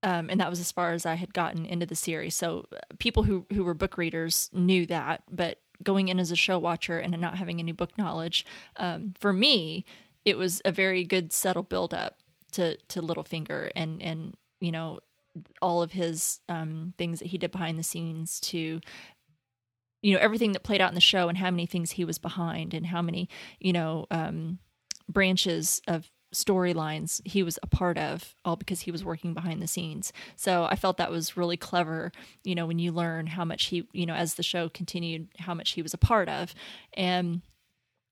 Um, 0.02 0.30
and 0.30 0.40
that 0.40 0.50
was 0.50 0.62
as 0.62 0.72
far 0.72 0.94
as 0.94 1.06
I 1.06 1.16
had 1.16 1.34
gotten 1.34 1.66
into 1.66 1.86
the 1.86 1.96
series. 1.96 2.34
So 2.34 2.68
uh, 2.72 2.78
people 3.00 3.24
who 3.24 3.46
who 3.52 3.66
were 3.66 3.74
book 3.74 3.98
readers 3.98 4.50
knew 4.54 4.86
that, 4.86 5.24
but 5.30 5.60
going 5.84 6.08
in 6.08 6.20
as 6.20 6.32
a 6.32 6.38
show 6.38 6.58
watcher 6.58 7.00
and 7.00 7.18
not 7.20 7.38
having 7.38 7.60
any 7.60 7.74
book 7.74 7.98
knowledge, 7.98 8.46
um, 8.78 9.14
for 9.20 9.34
me, 9.34 9.84
it 10.26 10.38
was 10.38 10.62
a 10.66 10.72
very 10.72 11.04
good 11.04 11.32
subtle 11.32 11.64
build 11.64 11.94
up 11.94 12.18
to 12.52 12.78
to 12.90 13.02
Littlefinger 13.02 13.72
and 13.76 14.02
and 14.02 14.36
you 14.60 14.72
know 14.72 15.00
all 15.62 15.82
of 15.82 15.92
his 15.92 16.40
um, 16.50 16.94
things 16.98 17.20
that 17.20 17.28
he 17.28 17.38
did 17.38 17.52
behind 17.52 17.78
the 17.78 17.84
scenes 17.84 18.40
to 18.40 18.80
you 20.02 20.14
know 20.14 20.20
everything 20.20 20.54
that 20.54 20.64
played 20.64 20.82
out 20.82 20.90
in 20.90 20.96
the 20.96 21.02
show 21.02 21.30
and 21.30 21.38
how 21.38 21.52
many 21.52 21.66
things 21.66 21.92
he 21.92 22.06
was 22.06 22.18
behind 22.18 22.74
and 22.74 22.88
how 22.88 23.02
many 23.02 23.30
you 23.60 23.74
know 23.74 24.06
um, 24.12 24.60
branches 25.08 25.82
of 25.88 26.10
storylines 26.34 27.26
he 27.26 27.42
was 27.42 27.58
a 27.64 27.68
part 27.68 27.98
of 27.98 28.36
all 28.46 28.56
because 28.56 28.82
he 28.82 28.92
was 28.92 29.04
working 29.04 29.34
behind 29.34 29.62
the 29.62 29.68
scenes. 29.68 30.14
So 30.36 30.66
i 30.66 30.76
felt 30.76 30.98
that 30.98 31.12
was 31.12 31.38
really 31.38 31.58
clever 31.58 32.12
you 32.44 32.56
know 32.56 32.68
when 32.68 32.80
you 32.80 32.92
learn 32.92 33.28
how 33.28 33.46
much 33.46 33.66
he 33.66 33.88
you 33.94 34.06
know 34.06 34.14
as 34.14 34.36
the 34.36 34.44
show 34.44 34.70
continued 34.70 35.28
how 35.40 35.54
much 35.54 35.72
he 35.72 35.82
was 35.82 35.94
a 35.94 35.98
part 35.98 36.30
of. 36.30 36.54
And 36.94 37.42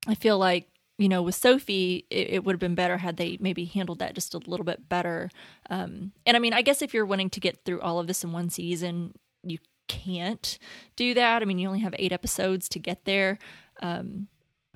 i 0.07 0.15
feel 0.15 0.37
like 0.37 0.69
you 0.97 1.07
know 1.09 1.21
with 1.21 1.35
sophie 1.35 2.05
it, 2.09 2.29
it 2.31 2.43
would 2.43 2.53
have 2.53 2.59
been 2.59 2.75
better 2.75 2.97
had 2.97 3.17
they 3.17 3.37
maybe 3.39 3.65
handled 3.65 3.99
that 3.99 4.15
just 4.15 4.33
a 4.33 4.39
little 4.39 4.65
bit 4.65 4.89
better. 4.89 5.29
Um 5.69 6.11
and 6.25 6.35
i 6.35 6.39
mean 6.39 6.53
i 6.53 6.61
guess 6.61 6.81
if 6.81 6.93
you're 6.93 7.05
wanting 7.05 7.29
to 7.31 7.39
get 7.39 7.63
through 7.65 7.81
all 7.81 7.99
of 7.99 8.07
this 8.07 8.23
in 8.23 8.31
one 8.31 8.49
season 8.49 9.13
you 9.43 9.59
can't 9.87 10.59
do 10.95 11.13
that. 11.13 11.41
I 11.41 11.45
mean 11.45 11.59
you 11.59 11.67
only 11.67 11.79
have 11.79 11.95
eight 11.97 12.11
episodes 12.11 12.67
to 12.69 12.79
get 12.79 13.05
there. 13.05 13.39
Um 13.81 14.27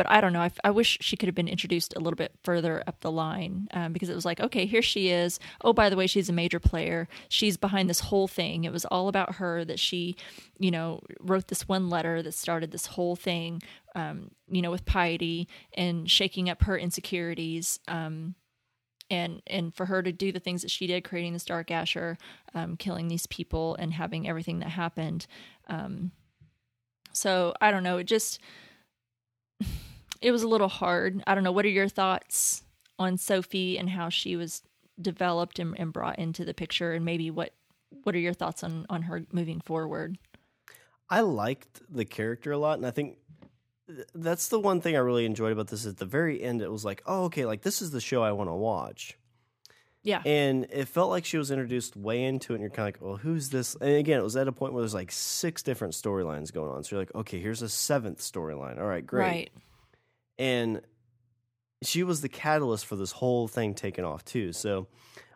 but 0.02 0.12
I 0.12 0.20
don't 0.20 0.34
know. 0.34 0.42
I, 0.42 0.50
I 0.64 0.72
wish 0.72 0.98
she 1.00 1.16
could 1.16 1.28
have 1.28 1.36
been 1.36 1.48
introduced 1.48 1.96
a 1.96 2.00
little 2.00 2.16
bit 2.16 2.32
further 2.44 2.84
up 2.88 3.02
the 3.02 3.12
line 3.12 3.68
um, 3.72 3.94
because 3.94 4.10
it 4.10 4.16
was 4.16 4.26
like, 4.26 4.40
okay, 4.40 4.66
here 4.66 4.82
she 4.82 5.10
is. 5.10 5.40
Oh, 5.64 5.74
by 5.74 5.92
the 5.92 5.96
way, 5.96 6.08
she's 6.08 6.28
a 6.28 6.34
major 6.34 6.60
player. 6.60 7.08
She's 7.30 7.56
behind 7.56 7.88
this 7.88 8.00
whole 8.00 8.28
thing. 8.28 8.64
It 8.64 8.72
was 8.72 8.84
all 8.86 9.10
about 9.10 9.36
her 9.36 9.64
that 9.64 9.78
she, 9.78 10.16
you 10.58 10.72
know, 10.72 11.02
wrote 11.20 11.50
this 11.50 11.68
one 11.68 11.88
letter 11.88 12.24
that 12.24 12.32
started 12.32 12.72
this 12.72 12.88
whole 12.88 13.16
thing, 13.16 13.62
um, 13.94 14.32
you 14.50 14.64
know, 14.64 14.72
with 14.72 14.86
piety 14.86 15.48
and 15.74 16.10
shaking 16.10 16.50
up 16.50 16.64
her 16.64 16.80
insecurities. 16.80 17.80
Um, 17.88 18.34
and 19.12 19.44
and 19.46 19.76
for 19.76 19.86
her 19.86 20.02
to 20.02 20.12
do 20.12 20.32
the 20.32 20.40
things 20.40 20.64
that 20.64 20.72
she 20.72 20.88
did, 20.88 21.04
creating 21.04 21.34
this 21.34 21.46
Darkasher, 21.46 22.18
um, 22.56 22.76
killing 22.76 23.08
these 23.08 23.28
people, 23.28 23.76
and 23.76 23.94
having 23.94 24.28
everything 24.28 24.62
that 24.62 24.70
happened. 24.70 25.28
Um, 25.68 26.12
so 27.14 27.54
I 27.62 27.70
don't 27.70 27.84
know. 27.84 28.00
It 28.00 28.06
just 28.06 28.40
it 30.22 30.32
was 30.32 30.44
a 30.44 30.48
little 30.48 30.68
hard. 30.68 31.24
I 31.28 31.36
don't 31.36 31.44
know. 31.44 31.52
What 31.52 31.66
are 31.66 31.70
your 31.70 31.90
thoughts 31.90 32.64
on 33.00 33.18
Sophie 33.18 33.78
and 33.78 33.90
how 33.90 34.10
she 34.10 34.36
was 34.36 34.62
developed 35.02 35.60
and, 35.60 35.78
and 35.80 35.92
brought 35.92 36.20
into 36.20 36.46
the 36.46 36.54
picture, 36.54 36.94
and 36.94 37.04
maybe 37.04 37.32
what 37.32 37.54
what 38.04 38.16
are 38.16 38.20
your 38.20 38.34
thoughts 38.34 38.64
on 38.64 38.86
on 38.90 39.04
her 39.04 39.24
moving 39.32 39.60
forward? 39.60 40.18
I 41.10 41.22
liked 41.22 41.82
the 41.90 42.06
character 42.06 42.52
a 42.52 42.58
lot, 42.58 42.78
and 42.78 42.88
I 42.88 42.92
think 42.92 43.18
that's 44.16 44.48
the 44.48 44.60
one 44.60 44.80
thing 44.80 44.96
I 44.96 45.00
really 45.00 45.26
enjoyed 45.26 45.52
about 45.52 45.68
this. 45.68 45.86
At 45.86 45.98
the 45.98 46.06
very 46.06 46.42
end, 46.42 46.62
it 46.62 46.72
was 46.72 46.86
like, 46.86 47.02
oh, 47.06 47.26
okay, 47.26 47.46
like 47.46 47.64
this 47.64 47.82
is 47.82 47.92
the 47.92 48.00
show 48.00 48.24
I 48.24 48.32
want 48.32 48.50
to 48.50 48.54
watch. 48.56 49.18
Yeah, 50.04 50.24
And 50.26 50.66
it 50.72 50.88
felt 50.88 51.12
like 51.12 51.26
she 51.26 51.38
was 51.38 51.52
introduced 51.52 51.96
way 51.96 52.24
into 52.24 52.54
it, 52.54 52.56
and 52.56 52.64
you're 52.64 52.72
kind 52.72 52.88
of 52.88 52.96
like, 52.96 53.08
well, 53.08 53.18
who's 53.18 53.50
this? 53.50 53.76
And 53.76 53.98
again, 53.98 54.20
it 54.20 54.24
was 54.24 54.36
at 54.36 54.48
a 54.48 54.52
point 54.52 54.74
where 54.74 54.82
there's 54.82 54.96
like 54.96 55.12
six 55.12 55.62
different 55.62 55.94
storylines 55.94 56.52
going 56.52 56.72
on. 56.72 56.84
So 56.84 56.96
you're 56.96 57.04
like, 57.04 57.14
okay, 57.14 57.40
here's 57.40 57.62
a 57.62 57.70
seventh 57.70 58.20
storyline. 58.20 58.80
All 58.80 58.88
right, 58.88 59.06
great. 59.06 59.22
right. 59.22 59.52
And 60.42 60.82
she 61.84 62.04
was 62.04 62.22
the 62.22 62.30
catalyst 62.30 62.86
for 62.86 62.96
this 62.96 63.12
whole 63.12 63.48
thing 63.48 63.74
taking 63.74 64.04
off 64.06 64.24
too. 64.26 64.52
So 64.54 64.88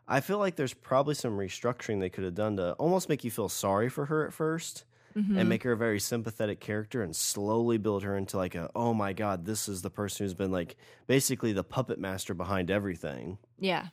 I 0.08 0.20
feel 0.22 0.38
like 0.38 0.56
there's 0.56 0.74
probably 0.74 1.16
some 1.16 1.38
restructuring 1.38 1.99
they 1.99 2.10
could 2.10 2.24
have 2.24 2.36
done 2.36 2.58
to 2.58 2.74
almost 2.74 3.10
make 3.10 3.24
you 3.24 3.32
feel 3.32 3.49
sorry 3.49 3.89
for 3.89 4.06
her 4.06 4.26
at 4.28 4.34
1st 4.34 4.84
Mhm. 5.16 5.39
and 5.39 5.47
make 5.49 5.64
her 5.64 5.72
a 5.72 5.78
very 5.78 5.99
sympathetic 5.99 6.60
character 6.60 7.01
and 7.01 7.16
slowly 7.16 7.78
build 7.78 8.03
her 8.03 8.18
into 8.18 8.36
like 8.38 8.53
a 8.53 8.70
oh 8.76 8.93
my 8.93 9.14
god, 9.14 9.45
this 9.45 9.70
is 9.70 9.82
the 9.82 9.89
person 9.89 10.26
who's 10.26 10.34
been 10.34 10.51
like 10.51 10.76
basically 11.08 11.53
the 11.53 11.64
puppet 11.64 11.97
master 11.99 12.34
behind 12.34 12.70
everything. 12.70 13.38
Yeah, 13.58 13.88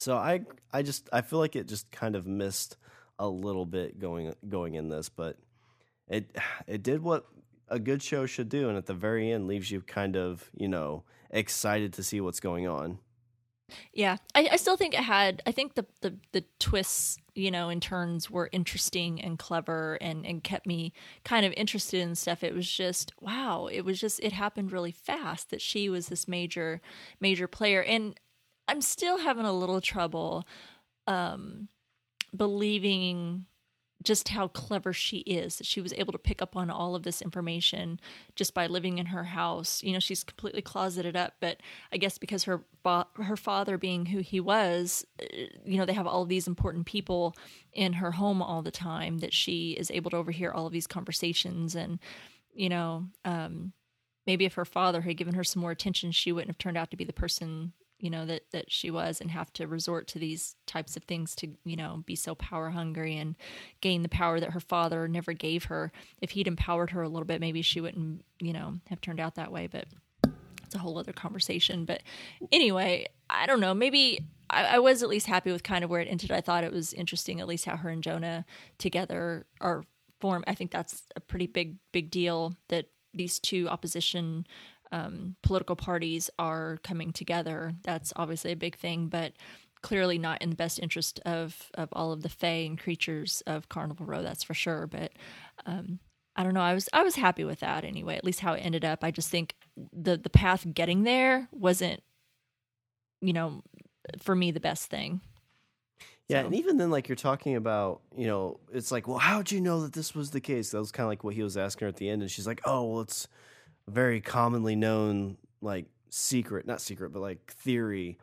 So 0.00 0.16
I 0.16 0.44
I 0.72 0.82
just 0.82 1.08
I 1.12 1.22
feel 1.22 1.40
like 1.40 1.56
it 1.56 1.66
just 1.66 1.90
kind 1.90 2.14
of 2.16 2.26
missed 2.26 2.76
a 3.18 3.28
little 3.28 3.66
bit 3.66 3.98
going 3.98 4.32
going 4.48 4.74
in 4.76 4.88
this, 4.88 5.08
but 5.08 5.38
it 6.08 6.30
it 6.68 6.82
did 6.84 7.02
what 7.02 7.26
a 7.68 7.78
good 7.78 8.02
show 8.02 8.26
should 8.26 8.48
do, 8.48 8.68
and 8.68 8.76
at 8.76 8.86
the 8.86 8.94
very 8.94 9.30
end 9.30 9.46
leaves 9.46 9.70
you 9.70 9.80
kind 9.80 10.16
of 10.16 10.50
you 10.56 10.68
know 10.68 11.04
excited 11.30 11.92
to 11.94 12.02
see 12.02 12.20
what's 12.20 12.40
going 12.40 12.66
on. 12.66 12.98
yeah. 13.92 14.18
I, 14.34 14.48
I 14.52 14.56
still 14.56 14.76
think 14.76 14.94
it 14.94 15.00
had. 15.00 15.42
I 15.46 15.52
think 15.52 15.74
the 15.74 15.86
the 16.00 16.16
the 16.32 16.44
twists 16.58 17.18
you 17.34 17.50
know, 17.50 17.68
in 17.68 17.80
turns 17.80 18.30
were 18.30 18.48
interesting 18.52 19.20
and 19.20 19.38
clever 19.38 19.98
and, 20.00 20.24
and 20.24 20.44
kept 20.44 20.66
me 20.66 20.92
kind 21.24 21.44
of 21.44 21.52
interested 21.56 22.00
in 22.00 22.14
stuff. 22.14 22.44
It 22.44 22.54
was 22.54 22.70
just, 22.70 23.12
wow, 23.20 23.66
it 23.66 23.82
was 23.82 24.00
just, 24.00 24.20
it 24.20 24.32
happened 24.32 24.72
really 24.72 24.92
fast 24.92 25.50
that 25.50 25.60
she 25.60 25.88
was 25.88 26.08
this 26.08 26.28
major, 26.28 26.80
major 27.20 27.48
player. 27.48 27.82
And 27.82 28.18
I'm 28.68 28.80
still 28.80 29.18
having 29.18 29.46
a 29.46 29.52
little 29.52 29.80
trouble 29.80 30.46
um, 31.06 31.68
believing 32.34 33.46
just 34.04 34.28
how 34.28 34.48
clever 34.48 34.92
she 34.92 35.18
is 35.18 35.56
that 35.56 35.66
she 35.66 35.80
was 35.80 35.92
able 35.94 36.12
to 36.12 36.18
pick 36.18 36.40
up 36.40 36.56
on 36.56 36.70
all 36.70 36.94
of 36.94 37.02
this 37.02 37.22
information 37.22 37.98
just 38.36 38.54
by 38.54 38.66
living 38.66 38.98
in 38.98 39.06
her 39.06 39.24
house. 39.24 39.82
You 39.82 39.92
know 39.92 39.98
she's 39.98 40.22
completely 40.22 40.62
closeted 40.62 41.16
up 41.16 41.34
but 41.40 41.58
i 41.92 41.96
guess 41.96 42.18
because 42.18 42.44
her 42.44 42.62
her 42.84 43.36
father 43.36 43.78
being 43.78 44.06
who 44.06 44.20
he 44.20 44.40
was 44.40 45.06
uh, 45.22 45.24
you 45.64 45.78
know 45.78 45.86
they 45.86 45.92
have 45.92 46.06
all 46.06 46.22
of 46.22 46.28
these 46.28 46.46
important 46.46 46.86
people 46.86 47.34
in 47.72 47.94
her 47.94 48.12
home 48.12 48.42
all 48.42 48.62
the 48.62 48.70
time 48.70 49.18
that 49.18 49.32
she 49.32 49.72
is 49.72 49.90
able 49.90 50.10
to 50.10 50.16
overhear 50.16 50.52
all 50.52 50.66
of 50.66 50.72
these 50.72 50.86
conversations. 50.86 51.74
And 51.74 51.98
you 52.52 52.68
know 52.68 53.06
um, 53.24 53.72
maybe 54.26 54.44
if 54.44 54.54
her 54.54 54.64
father 54.64 55.00
had 55.00 55.16
given 55.16 55.34
her 55.34 55.44
some 55.44 55.62
more 55.62 55.70
attention 55.70 56.12
she 56.12 56.32
wouldn't 56.32 56.50
have 56.50 56.58
turned 56.58 56.76
out 56.76 56.90
to 56.90 56.96
be 56.96 57.04
the 57.04 57.12
person 57.12 57.72
you 58.04 58.10
know 58.10 58.26
that 58.26 58.42
that 58.52 58.70
she 58.70 58.90
was 58.90 59.18
and 59.18 59.30
have 59.30 59.50
to 59.54 59.66
resort 59.66 60.06
to 60.06 60.18
these 60.18 60.56
types 60.66 60.94
of 60.94 61.04
things 61.04 61.34
to 61.34 61.48
you 61.64 61.74
know 61.74 62.02
be 62.04 62.14
so 62.14 62.34
power 62.34 62.68
hungry 62.68 63.16
and 63.16 63.34
gain 63.80 64.02
the 64.02 64.10
power 64.10 64.38
that 64.38 64.50
her 64.50 64.60
father 64.60 65.08
never 65.08 65.32
gave 65.32 65.64
her. 65.64 65.90
If 66.20 66.32
he'd 66.32 66.46
empowered 66.46 66.90
her 66.90 67.00
a 67.02 67.08
little 67.08 67.24
bit 67.24 67.40
maybe 67.40 67.62
she 67.62 67.80
wouldn't 67.80 68.22
you 68.40 68.52
know 68.52 68.74
have 68.90 69.00
turned 69.00 69.20
out 69.20 69.36
that 69.36 69.50
way 69.50 69.68
but 69.68 69.86
it's 70.62 70.74
a 70.74 70.78
whole 70.78 70.98
other 70.98 71.14
conversation. 71.14 71.86
But 71.86 72.02
anyway 72.52 73.06
i 73.30 73.46
don't 73.46 73.60
know. 73.60 73.72
Maybe 73.72 74.20
I, 74.50 74.76
I 74.76 74.78
was 74.80 75.02
at 75.02 75.08
least 75.08 75.26
happy 75.26 75.50
with 75.50 75.62
kind 75.62 75.82
of 75.82 75.88
where 75.88 76.02
it 76.02 76.08
ended. 76.08 76.30
I 76.30 76.42
thought 76.42 76.62
it 76.62 76.72
was 76.72 76.92
interesting 76.92 77.40
at 77.40 77.48
least 77.48 77.64
how 77.64 77.78
her 77.78 77.88
and 77.88 78.02
jonah 78.02 78.44
together 78.76 79.46
are 79.62 79.82
form 80.20 80.44
i 80.46 80.54
think 80.54 80.70
that's 80.70 81.02
a 81.16 81.20
pretty 81.20 81.46
big 81.46 81.76
big 81.92 82.10
deal 82.10 82.54
that 82.68 82.86
these 83.14 83.38
two 83.38 83.68
opposition 83.68 84.46
um, 84.94 85.34
political 85.42 85.74
parties 85.74 86.30
are 86.38 86.78
coming 86.84 87.12
together. 87.12 87.72
That's 87.82 88.12
obviously 88.14 88.52
a 88.52 88.56
big 88.56 88.76
thing, 88.76 89.08
but 89.08 89.32
clearly 89.82 90.18
not 90.18 90.40
in 90.40 90.50
the 90.50 90.56
best 90.56 90.78
interest 90.78 91.20
of 91.26 91.70
of 91.74 91.88
all 91.92 92.12
of 92.12 92.22
the 92.22 92.28
fae 92.28 92.64
and 92.64 92.78
creatures 92.78 93.42
of 93.44 93.68
Carnival 93.68 94.06
Row. 94.06 94.22
That's 94.22 94.44
for 94.44 94.54
sure. 94.54 94.86
But 94.86 95.10
um, 95.66 95.98
I 96.36 96.44
don't 96.44 96.54
know. 96.54 96.60
I 96.60 96.74
was 96.74 96.88
I 96.92 97.02
was 97.02 97.16
happy 97.16 97.42
with 97.42 97.58
that 97.60 97.84
anyway. 97.84 98.16
At 98.16 98.24
least 98.24 98.38
how 98.38 98.52
it 98.52 98.60
ended 98.60 98.84
up. 98.84 99.02
I 99.02 99.10
just 99.10 99.30
think 99.30 99.56
the 99.92 100.16
the 100.16 100.30
path 100.30 100.64
getting 100.72 101.02
there 101.02 101.48
wasn't, 101.50 102.00
you 103.20 103.32
know, 103.32 103.64
for 104.22 104.36
me 104.36 104.52
the 104.52 104.60
best 104.60 104.86
thing. 104.86 105.20
Yeah, 106.28 106.42
so. 106.42 106.46
and 106.46 106.54
even 106.54 106.76
then, 106.76 106.92
like 106.92 107.08
you're 107.08 107.16
talking 107.16 107.56
about, 107.56 108.00
you 108.16 108.28
know, 108.28 108.60
it's 108.72 108.92
like, 108.92 109.08
well, 109.08 109.18
how'd 109.18 109.50
you 109.50 109.60
know 109.60 109.82
that 109.82 109.92
this 109.92 110.14
was 110.14 110.30
the 110.30 110.40
case? 110.40 110.70
That 110.70 110.78
was 110.78 110.92
kind 110.92 111.04
of 111.04 111.10
like 111.10 111.24
what 111.24 111.34
he 111.34 111.42
was 111.42 111.56
asking 111.56 111.86
her 111.86 111.88
at 111.88 111.96
the 111.96 112.08
end, 112.08 112.22
and 112.22 112.30
she's 112.30 112.46
like, 112.46 112.60
oh, 112.64 112.84
well, 112.84 113.00
it's 113.00 113.26
very 113.88 114.20
commonly 114.20 114.76
known 114.76 115.36
like 115.60 115.86
secret, 116.10 116.66
not 116.66 116.80
secret, 116.80 117.12
but 117.12 117.20
like 117.20 117.52
theory. 117.52 118.18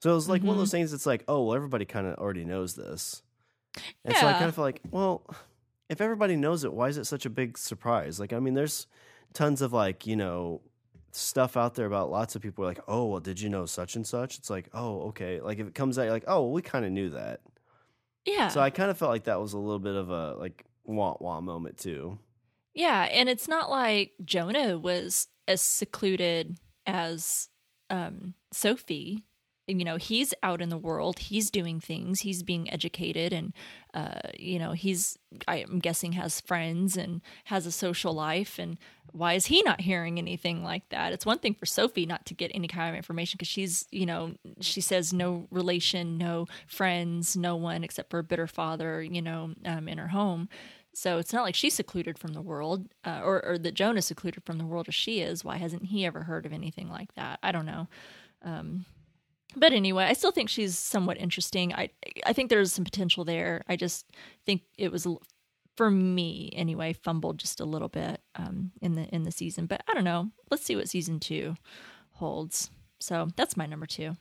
So 0.00 0.10
it 0.10 0.14
was 0.14 0.28
like 0.28 0.40
mm-hmm. 0.40 0.48
one 0.48 0.54
of 0.54 0.58
those 0.58 0.68
mm-hmm. 0.68 0.78
things. 0.78 0.92
It's 0.92 1.06
like, 1.06 1.24
oh, 1.28 1.44
well, 1.44 1.56
everybody 1.56 1.84
kind 1.84 2.06
of 2.06 2.14
already 2.16 2.44
knows 2.44 2.74
this, 2.74 3.22
and 4.04 4.14
yeah. 4.14 4.20
so 4.20 4.26
I 4.26 4.32
kind 4.32 4.46
of 4.46 4.54
feel 4.54 4.64
like, 4.64 4.80
well, 4.90 5.22
if 5.88 6.00
everybody 6.00 6.36
knows 6.36 6.64
it, 6.64 6.72
why 6.72 6.88
is 6.88 6.96
it 6.96 7.06
such 7.06 7.26
a 7.26 7.30
big 7.30 7.58
surprise? 7.58 8.18
Like, 8.18 8.32
I 8.32 8.38
mean, 8.38 8.54
there's 8.54 8.86
tons 9.32 9.62
of 9.62 9.72
like 9.72 10.06
you 10.06 10.16
know 10.16 10.60
stuff 11.12 11.56
out 11.56 11.74
there 11.74 11.86
about 11.86 12.10
lots 12.10 12.36
of 12.36 12.42
people 12.42 12.64
are 12.64 12.68
like, 12.68 12.80
oh, 12.88 13.06
well, 13.06 13.20
did 13.20 13.40
you 13.40 13.48
know 13.48 13.66
such 13.66 13.96
and 13.96 14.06
such? 14.06 14.38
It's 14.38 14.50
like, 14.50 14.68
oh, 14.72 15.08
okay. 15.08 15.40
Like 15.40 15.58
if 15.58 15.66
it 15.66 15.74
comes 15.74 15.98
out, 15.98 16.02
you're 16.04 16.12
like, 16.12 16.24
oh, 16.26 16.42
well, 16.42 16.52
we 16.52 16.62
kind 16.62 16.84
of 16.84 16.92
knew 16.92 17.10
that. 17.10 17.40
Yeah. 18.24 18.48
So 18.48 18.60
I 18.60 18.70
kind 18.70 18.90
of 18.90 18.98
felt 18.98 19.10
like 19.10 19.24
that 19.24 19.40
was 19.40 19.52
a 19.52 19.58
little 19.58 19.78
bit 19.78 19.94
of 19.94 20.10
a 20.10 20.34
like 20.34 20.64
wah 20.84 21.16
wah 21.20 21.40
moment 21.40 21.78
too. 21.78 22.18
Yeah, 22.74 23.02
and 23.10 23.28
it's 23.28 23.48
not 23.48 23.70
like 23.70 24.12
Jonah 24.24 24.78
was 24.78 25.28
as 25.48 25.60
secluded 25.60 26.56
as 26.86 27.48
um, 27.88 28.34
Sophie. 28.52 29.24
You 29.66 29.84
know, 29.84 29.96
he's 29.96 30.34
out 30.42 30.60
in 30.60 30.68
the 30.68 30.76
world. 30.78 31.20
He's 31.20 31.48
doing 31.48 31.78
things. 31.78 32.20
He's 32.20 32.42
being 32.42 32.68
educated, 32.72 33.32
and 33.32 33.52
uh, 33.94 34.30
you 34.36 34.58
know, 34.58 34.72
he's 34.72 35.16
I'm 35.46 35.78
guessing 35.78 36.12
has 36.12 36.40
friends 36.40 36.96
and 36.96 37.20
has 37.44 37.66
a 37.66 37.72
social 37.72 38.12
life. 38.12 38.58
And 38.58 38.78
why 39.12 39.34
is 39.34 39.46
he 39.46 39.62
not 39.62 39.80
hearing 39.82 40.18
anything 40.18 40.64
like 40.64 40.88
that? 40.88 41.12
It's 41.12 41.26
one 41.26 41.38
thing 41.38 41.54
for 41.54 41.66
Sophie 41.66 42.06
not 42.06 42.26
to 42.26 42.34
get 42.34 42.50
any 42.52 42.66
kind 42.66 42.90
of 42.90 42.96
information 42.96 43.36
because 43.38 43.48
she's, 43.48 43.86
you 43.92 44.06
know, 44.06 44.34
she 44.60 44.80
says 44.80 45.12
no 45.12 45.46
relation, 45.52 46.18
no 46.18 46.46
friends, 46.66 47.36
no 47.36 47.54
one 47.54 47.84
except 47.84 48.10
for 48.10 48.18
a 48.18 48.24
bitter 48.24 48.48
father, 48.48 49.02
you 49.02 49.22
know, 49.22 49.54
um, 49.64 49.86
in 49.88 49.98
her 49.98 50.08
home. 50.08 50.48
So 50.94 51.18
it's 51.18 51.32
not 51.32 51.42
like 51.42 51.54
she's 51.54 51.74
secluded 51.74 52.18
from 52.18 52.32
the 52.32 52.42
world, 52.42 52.88
uh, 53.04 53.20
or, 53.24 53.44
or 53.44 53.58
that 53.58 53.74
Jonah's 53.74 54.06
secluded 54.06 54.44
from 54.44 54.58
the 54.58 54.66
world 54.66 54.88
as 54.88 54.94
she 54.94 55.20
is. 55.20 55.44
Why 55.44 55.56
hasn't 55.56 55.86
he 55.86 56.04
ever 56.04 56.24
heard 56.24 56.46
of 56.46 56.52
anything 56.52 56.90
like 56.90 57.14
that? 57.14 57.38
I 57.42 57.52
don't 57.52 57.66
know. 57.66 57.88
Um, 58.42 58.86
but 59.56 59.72
anyway, 59.72 60.04
I 60.04 60.12
still 60.12 60.30
think 60.32 60.48
she's 60.48 60.78
somewhat 60.78 61.18
interesting. 61.18 61.74
I 61.74 61.90
I 62.24 62.32
think 62.32 62.50
there's 62.50 62.72
some 62.72 62.84
potential 62.84 63.24
there. 63.24 63.64
I 63.68 63.76
just 63.76 64.06
think 64.46 64.62
it 64.78 64.92
was 64.92 65.06
for 65.76 65.90
me 65.90 66.50
anyway 66.54 66.92
fumbled 66.92 67.38
just 67.38 67.60
a 67.60 67.64
little 67.64 67.88
bit 67.88 68.20
um, 68.36 68.72
in 68.80 68.94
the 68.94 69.02
in 69.14 69.24
the 69.24 69.32
season. 69.32 69.66
But 69.66 69.82
I 69.88 69.94
don't 69.94 70.04
know. 70.04 70.30
Let's 70.50 70.64
see 70.64 70.76
what 70.76 70.88
season 70.88 71.20
two 71.20 71.56
holds. 72.12 72.70
So 73.00 73.28
that's 73.36 73.56
my 73.56 73.66
number 73.66 73.86
two. 73.86 74.16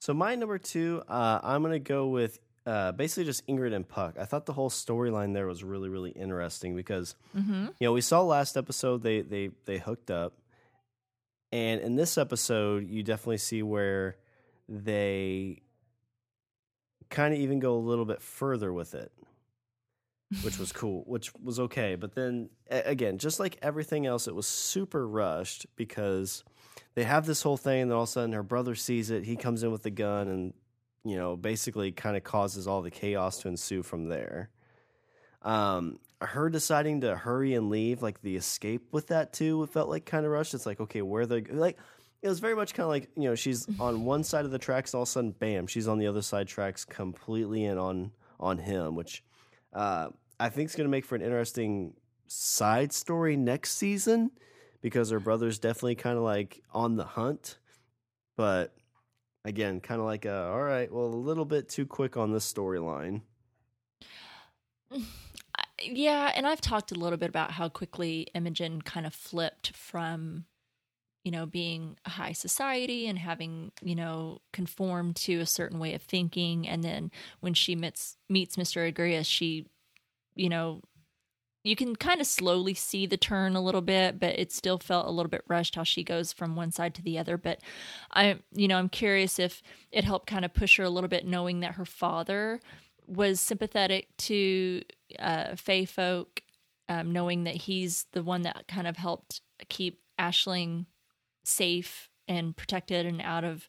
So 0.00 0.14
my 0.14 0.34
number 0.34 0.58
two, 0.58 1.02
uh, 1.08 1.40
I'm 1.42 1.62
gonna 1.62 1.78
go 1.78 2.08
with 2.08 2.38
uh, 2.68 2.92
basically 2.92 3.24
just 3.24 3.46
Ingrid 3.46 3.74
and 3.74 3.88
Puck. 3.88 4.16
I 4.20 4.26
thought 4.26 4.44
the 4.44 4.52
whole 4.52 4.68
storyline 4.68 5.32
there 5.32 5.46
was 5.46 5.64
really 5.64 5.88
really 5.88 6.10
interesting 6.10 6.76
because 6.76 7.14
mm-hmm. 7.34 7.68
you 7.78 7.86
know 7.86 7.92
we 7.94 8.02
saw 8.02 8.20
last 8.20 8.58
episode 8.58 9.02
they 9.02 9.22
they 9.22 9.50
they 9.64 9.78
hooked 9.78 10.10
up, 10.10 10.34
and 11.50 11.80
in 11.80 11.96
this 11.96 12.18
episode 12.18 12.86
you 12.86 13.02
definitely 13.02 13.38
see 13.38 13.62
where 13.62 14.16
they 14.68 15.62
kind 17.08 17.32
of 17.32 17.40
even 17.40 17.58
go 17.58 17.74
a 17.74 17.80
little 17.80 18.04
bit 18.04 18.20
further 18.20 18.70
with 18.70 18.94
it, 18.94 19.12
which 20.42 20.58
was 20.58 20.70
cool, 20.74 21.04
which 21.06 21.32
was 21.42 21.58
okay. 21.58 21.94
But 21.94 22.14
then 22.14 22.50
again, 22.70 23.16
just 23.16 23.40
like 23.40 23.56
everything 23.62 24.04
else, 24.04 24.28
it 24.28 24.34
was 24.34 24.46
super 24.46 25.08
rushed 25.08 25.64
because 25.74 26.44
they 26.96 27.04
have 27.04 27.24
this 27.24 27.40
whole 27.40 27.56
thing, 27.56 27.80
and 27.80 27.90
then 27.90 27.96
all 27.96 28.02
of 28.02 28.10
a 28.10 28.12
sudden 28.12 28.32
her 28.32 28.42
brother 28.42 28.74
sees 28.74 29.08
it. 29.08 29.24
He 29.24 29.36
comes 29.36 29.62
in 29.62 29.72
with 29.72 29.84
the 29.84 29.90
gun, 29.90 30.28
and 30.28 30.52
you 31.08 31.16
know, 31.16 31.36
basically 31.36 31.92
kind 31.92 32.16
of 32.16 32.24
causes 32.24 32.66
all 32.66 32.82
the 32.82 32.90
chaos 32.90 33.38
to 33.38 33.48
ensue 33.48 33.82
from 33.82 34.08
there. 34.08 34.50
Um, 35.42 35.98
her 36.20 36.50
deciding 36.50 37.02
to 37.02 37.16
hurry 37.16 37.54
and 37.54 37.70
leave, 37.70 38.02
like 38.02 38.20
the 38.22 38.36
escape 38.36 38.92
with 38.92 39.08
that 39.08 39.32
too, 39.32 39.62
it 39.62 39.70
felt 39.70 39.88
like 39.88 40.04
kind 40.04 40.26
of 40.26 40.32
rushed. 40.32 40.54
It's 40.54 40.66
like, 40.66 40.80
okay, 40.80 41.02
where 41.02 41.26
the 41.26 41.44
like 41.50 41.78
it 42.22 42.28
was 42.28 42.40
very 42.40 42.56
much 42.56 42.74
kind 42.74 42.84
of 42.84 42.90
like 42.90 43.08
you 43.16 43.24
know 43.24 43.34
she's 43.34 43.66
on 43.80 44.04
one 44.04 44.24
side 44.24 44.44
of 44.44 44.50
the 44.50 44.58
tracks, 44.58 44.92
and 44.92 44.98
all 44.98 45.02
of 45.02 45.08
a 45.08 45.12
sudden, 45.12 45.30
bam, 45.32 45.66
she's 45.66 45.88
on 45.88 45.98
the 45.98 46.06
other 46.06 46.22
side 46.22 46.48
tracks 46.48 46.84
completely 46.84 47.64
in 47.64 47.78
on 47.78 48.10
on 48.40 48.58
him, 48.58 48.94
which 48.94 49.22
uh, 49.72 50.08
I 50.38 50.48
think 50.48 50.70
is 50.70 50.76
going 50.76 50.86
to 50.86 50.90
make 50.90 51.04
for 51.04 51.14
an 51.14 51.22
interesting 51.22 51.94
side 52.26 52.92
story 52.92 53.36
next 53.36 53.76
season 53.76 54.30
because 54.80 55.10
her 55.10 55.20
brother's 55.20 55.58
definitely 55.58 55.96
kind 55.96 56.16
of 56.16 56.24
like 56.24 56.62
on 56.72 56.96
the 56.96 57.04
hunt, 57.04 57.58
but 58.36 58.74
again, 59.44 59.80
kind 59.80 60.00
of 60.00 60.06
like 60.06 60.24
a, 60.24 60.46
all 60.46 60.62
right, 60.62 60.92
well, 60.92 61.06
a 61.06 61.06
little 61.06 61.44
bit 61.44 61.68
too 61.68 61.86
quick 61.86 62.16
on 62.16 62.32
this 62.32 62.50
storyline. 62.50 63.22
Mm, 64.92 65.04
yeah, 65.82 66.32
and 66.34 66.46
I've 66.46 66.60
talked 66.60 66.92
a 66.92 66.96
little 66.96 67.18
bit 67.18 67.28
about 67.28 67.52
how 67.52 67.68
quickly 67.68 68.28
Imogen 68.34 68.82
kind 68.82 69.06
of 69.06 69.14
flipped 69.14 69.76
from, 69.76 70.44
you 71.24 71.30
know, 71.30 71.46
being 71.46 71.96
a 72.04 72.10
high 72.10 72.32
society 72.32 73.06
and 73.06 73.18
having, 73.18 73.72
you 73.82 73.94
know, 73.94 74.40
conformed 74.52 75.16
to 75.16 75.40
a 75.40 75.46
certain 75.46 75.78
way 75.78 75.94
of 75.94 76.02
thinking. 76.02 76.66
And 76.66 76.82
then 76.82 77.10
when 77.40 77.54
she 77.54 77.76
meets, 77.76 78.16
meets 78.28 78.56
Mr. 78.56 78.86
Agreus, 78.86 79.26
she, 79.26 79.66
you 80.34 80.48
know, 80.48 80.80
you 81.68 81.76
can 81.76 81.94
kind 81.94 82.18
of 82.20 82.26
slowly 82.26 82.72
see 82.72 83.04
the 83.04 83.18
turn 83.18 83.54
a 83.54 83.60
little 83.60 83.82
bit, 83.82 84.18
but 84.18 84.38
it 84.38 84.50
still 84.50 84.78
felt 84.78 85.06
a 85.06 85.10
little 85.10 85.28
bit 85.28 85.44
rushed 85.48 85.74
how 85.74 85.82
she 85.82 86.02
goes 86.02 86.32
from 86.32 86.56
one 86.56 86.72
side 86.72 86.94
to 86.94 87.02
the 87.02 87.18
other. 87.18 87.36
But 87.36 87.60
I, 88.10 88.38
you 88.54 88.68
know, 88.68 88.78
I'm 88.78 88.88
curious 88.88 89.38
if 89.38 89.62
it 89.92 90.04
helped 90.04 90.26
kind 90.26 90.46
of 90.46 90.54
push 90.54 90.78
her 90.78 90.84
a 90.84 90.90
little 90.90 91.08
bit, 91.08 91.26
knowing 91.26 91.60
that 91.60 91.74
her 91.74 91.84
father 91.84 92.60
was 93.06 93.38
sympathetic 93.38 94.08
to 94.16 94.82
uh, 95.18 95.56
Fae 95.56 95.84
folk, 95.84 96.40
um, 96.88 97.12
knowing 97.12 97.44
that 97.44 97.56
he's 97.56 98.06
the 98.12 98.22
one 98.22 98.42
that 98.42 98.66
kind 98.66 98.86
of 98.86 98.96
helped 98.96 99.42
keep 99.68 100.00
Aisling 100.18 100.86
safe 101.44 102.08
and 102.26 102.56
protected 102.56 103.04
and 103.04 103.20
out 103.20 103.44
of, 103.44 103.68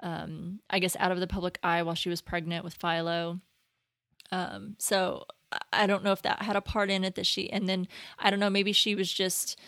um, 0.00 0.60
I 0.70 0.78
guess, 0.78 0.96
out 1.00 1.10
of 1.10 1.18
the 1.18 1.26
public 1.26 1.58
eye 1.64 1.82
while 1.82 1.96
she 1.96 2.08
was 2.08 2.22
pregnant 2.22 2.64
with 2.64 2.74
Philo. 2.74 3.40
Um, 4.30 4.76
so 4.78 5.26
I 5.72 5.86
don't 5.86 6.04
know 6.04 6.12
if 6.12 6.22
that 6.22 6.42
had 6.42 6.56
a 6.56 6.60
part 6.60 6.90
in 6.90 7.04
it 7.04 7.14
that 7.14 7.26
she, 7.26 7.50
and 7.50 7.68
then 7.68 7.88
I 8.18 8.30
don't 8.30 8.40
know, 8.40 8.50
maybe 8.50 8.72
she 8.72 8.94
was 8.94 9.12
just, 9.12 9.58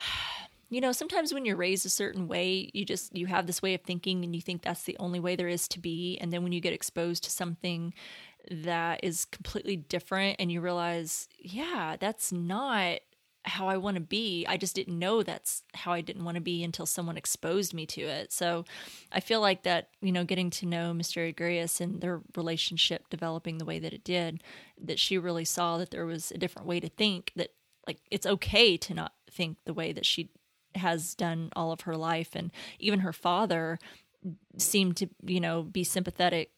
you 0.70 0.80
know, 0.80 0.92
sometimes 0.92 1.32
when 1.32 1.44
you're 1.44 1.56
raised 1.56 1.86
a 1.86 1.90
certain 1.90 2.26
way, 2.26 2.70
you 2.72 2.84
just 2.84 3.14
you 3.14 3.26
have 3.26 3.46
this 3.46 3.62
way 3.62 3.74
of 3.74 3.82
thinking 3.82 4.24
and 4.24 4.34
you 4.34 4.42
think 4.42 4.62
that's 4.62 4.84
the 4.84 4.96
only 4.98 5.20
way 5.20 5.36
there 5.36 5.48
is 5.48 5.68
to 5.68 5.78
be. 5.78 6.18
And 6.20 6.32
then 6.32 6.42
when 6.42 6.52
you 6.52 6.60
get 6.60 6.72
exposed 6.72 7.24
to 7.24 7.30
something 7.30 7.94
that 8.50 9.00
is 9.02 9.24
completely 9.24 9.76
different 9.76 10.36
and 10.38 10.50
you 10.50 10.60
realize, 10.60 11.28
yeah, 11.38 11.96
that's 11.98 12.32
not 12.32 12.98
how 13.44 13.68
I 13.68 13.76
want 13.76 13.96
to 13.96 14.00
be. 14.00 14.46
I 14.48 14.56
just 14.56 14.74
didn't 14.74 14.98
know 14.98 15.22
that's 15.22 15.62
how 15.74 15.92
I 15.92 16.00
didn't 16.00 16.24
want 16.24 16.36
to 16.36 16.40
be 16.40 16.64
until 16.64 16.86
someone 16.86 17.16
exposed 17.16 17.74
me 17.74 17.86
to 17.86 18.00
it. 18.00 18.32
So 18.32 18.64
I 19.12 19.20
feel 19.20 19.40
like 19.40 19.62
that, 19.64 19.88
you 20.00 20.12
know, 20.12 20.24
getting 20.24 20.50
to 20.50 20.66
know 20.66 20.92
Mr. 20.92 21.28
Agreus 21.28 21.80
and 21.80 22.00
their 22.00 22.22
relationship 22.36 23.08
developing 23.10 23.58
the 23.58 23.64
way 23.64 23.78
that 23.78 23.92
it 23.92 24.04
did, 24.04 24.42
that 24.82 24.98
she 24.98 25.18
really 25.18 25.44
saw 25.44 25.78
that 25.78 25.90
there 25.90 26.06
was 26.06 26.30
a 26.30 26.38
different 26.38 26.66
way 26.66 26.80
to 26.80 26.88
think, 26.88 27.32
that 27.36 27.50
like 27.86 27.98
it's 28.10 28.26
okay 28.26 28.76
to 28.78 28.94
not 28.94 29.12
think 29.30 29.58
the 29.64 29.74
way 29.74 29.92
that 29.92 30.06
she 30.06 30.30
has 30.74 31.14
done 31.14 31.50
all 31.54 31.70
of 31.70 31.82
her 31.82 31.96
life 31.96 32.30
and 32.34 32.50
even 32.78 33.00
her 33.00 33.12
father 33.12 33.78
seemed 34.58 34.96
to 34.96 35.08
you 35.24 35.38
know 35.38 35.62
be 35.62 35.84
sympathetic 35.84 36.50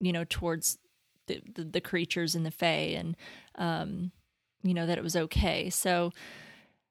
you 0.00 0.12
know 0.12 0.24
towards 0.24 0.78
the 1.26 1.40
the, 1.54 1.64
the 1.64 1.80
creatures 1.80 2.34
in 2.34 2.44
the 2.44 2.50
Fae 2.50 2.94
and 2.96 3.16
um 3.56 4.12
you 4.64 4.74
know 4.74 4.86
that 4.86 4.98
it 4.98 5.04
was 5.04 5.16
okay 5.16 5.70
so 5.70 6.12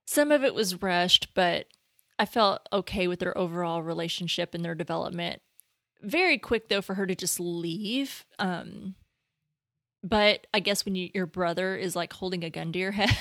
some 0.05 0.31
of 0.31 0.43
it 0.43 0.53
was 0.53 0.81
rushed 0.81 1.33
but 1.33 1.65
I 2.17 2.25
felt 2.25 2.67
okay 2.71 3.07
with 3.07 3.19
their 3.19 3.37
overall 3.37 3.83
relationship 3.83 4.53
and 4.53 4.63
their 4.63 4.75
development 4.75 5.41
very 6.01 6.37
quick 6.37 6.69
though 6.69 6.81
for 6.81 6.95
her 6.95 7.05
to 7.05 7.15
just 7.15 7.39
leave 7.39 8.25
um 8.39 8.95
but 10.05 10.47
I 10.53 10.59
guess 10.59 10.83
when 10.83 10.95
you, 10.95 11.09
your 11.13 11.25
brother 11.25 11.75
is 11.77 11.95
like 11.95 12.11
holding 12.11 12.43
a 12.43 12.49
gun 12.49 12.73
to 12.73 12.79
your 12.79 12.91
head 12.91 13.17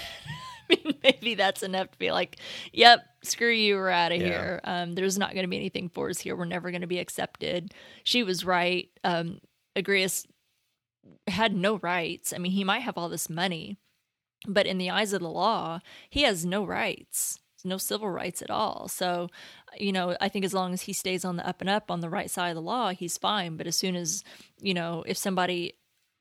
mean, 0.85 0.99
maybe 1.03 1.35
that's 1.35 1.63
enough 1.63 1.91
to 1.91 1.99
be 1.99 2.11
like, 2.11 2.37
yep, 2.73 3.05
screw 3.23 3.51
you, 3.51 3.77
we're 3.77 3.91
out 3.91 4.13
of 4.13 4.21
yeah. 4.21 4.27
here. 4.27 4.61
Um, 4.65 4.95
there's 4.95 5.19
not 5.19 5.33
going 5.33 5.45
to 5.45 5.49
be 5.49 5.57
anything 5.57 5.89
for 5.89 6.09
us 6.09 6.19
here. 6.19 6.37
We're 6.37 6.45
never 6.45 6.71
going 6.71 6.83
to 6.83 6.87
be 6.87 6.99
accepted. 6.99 7.73
She 8.05 8.23
was 8.23 8.45
right. 8.45 8.89
Um, 9.05 9.41
Agreus 9.77 10.27
had 11.27 11.55
no 11.55 11.79
rights. 11.79 12.33
I 12.33 12.39
mean, 12.39 12.53
he 12.53 12.65
might 12.65 12.81
have 12.81 12.99
all 12.99 13.09
this 13.09 13.31
money, 13.31 13.79
but 14.47 14.67
in 14.67 14.79
the 14.79 14.91
eyes 14.91 15.13
of 15.13 15.21
the 15.21 15.29
law, 15.29 15.81
he 16.11 16.23
has 16.23 16.45
no 16.45 16.65
rights, 16.65 17.41
no 17.65 17.79
civil 17.79 18.11
rights 18.11 18.43
at 18.43 18.51
all. 18.51 18.89
So, 18.89 19.29
you 19.79 19.93
know, 19.93 20.17
I 20.21 20.29
think 20.29 20.45
as 20.45 20.55
long 20.55 20.73
as 20.73 20.83
he 20.83 20.93
stays 20.93 21.25
on 21.25 21.37
the 21.37 21.47
up 21.47 21.61
and 21.61 21.71
up 21.71 21.91
on 21.91 22.01
the 22.01 22.11
right 22.11 22.31
side 22.31 22.51
of 22.51 22.57
the 22.57 22.63
law, 22.63 22.91
he's 22.91 23.19
fine. 23.19 23.57
But 23.57 23.67
as 23.67 23.77
soon 23.77 23.97
as, 23.97 24.25
you 24.61 24.75
know, 24.75 25.05
if 25.07 25.17
somebody 25.17 25.75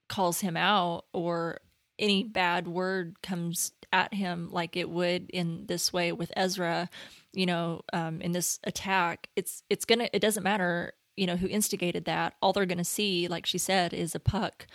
calls 0.07 0.41
him 0.41 0.57
out 0.57 1.05
or 1.13 1.61
any 1.97 2.23
bad 2.23 2.67
word 2.67 3.15
comes 3.21 3.71
at 3.93 4.13
him 4.13 4.49
like 4.51 4.75
it 4.75 4.89
would 4.89 5.29
in 5.29 5.65
this 5.67 5.93
way 5.93 6.11
with 6.11 6.31
Ezra, 6.35 6.89
you 7.33 7.45
know, 7.45 7.81
um, 7.93 8.21
in 8.21 8.31
this 8.31 8.59
attack, 8.63 9.29
it's 9.35 9.63
it's 9.69 9.85
gonna 9.85 10.09
it 10.11 10.19
doesn't 10.19 10.43
matter, 10.43 10.93
you 11.15 11.27
know, 11.27 11.35
who 11.35 11.47
instigated 11.47 12.05
that. 12.05 12.33
All 12.41 12.53
they're 12.53 12.65
gonna 12.65 12.83
see, 12.83 13.27
like 13.27 13.45
she 13.45 13.57
said, 13.57 13.93
is 13.93 14.15
a 14.15 14.19
puck, 14.19 14.67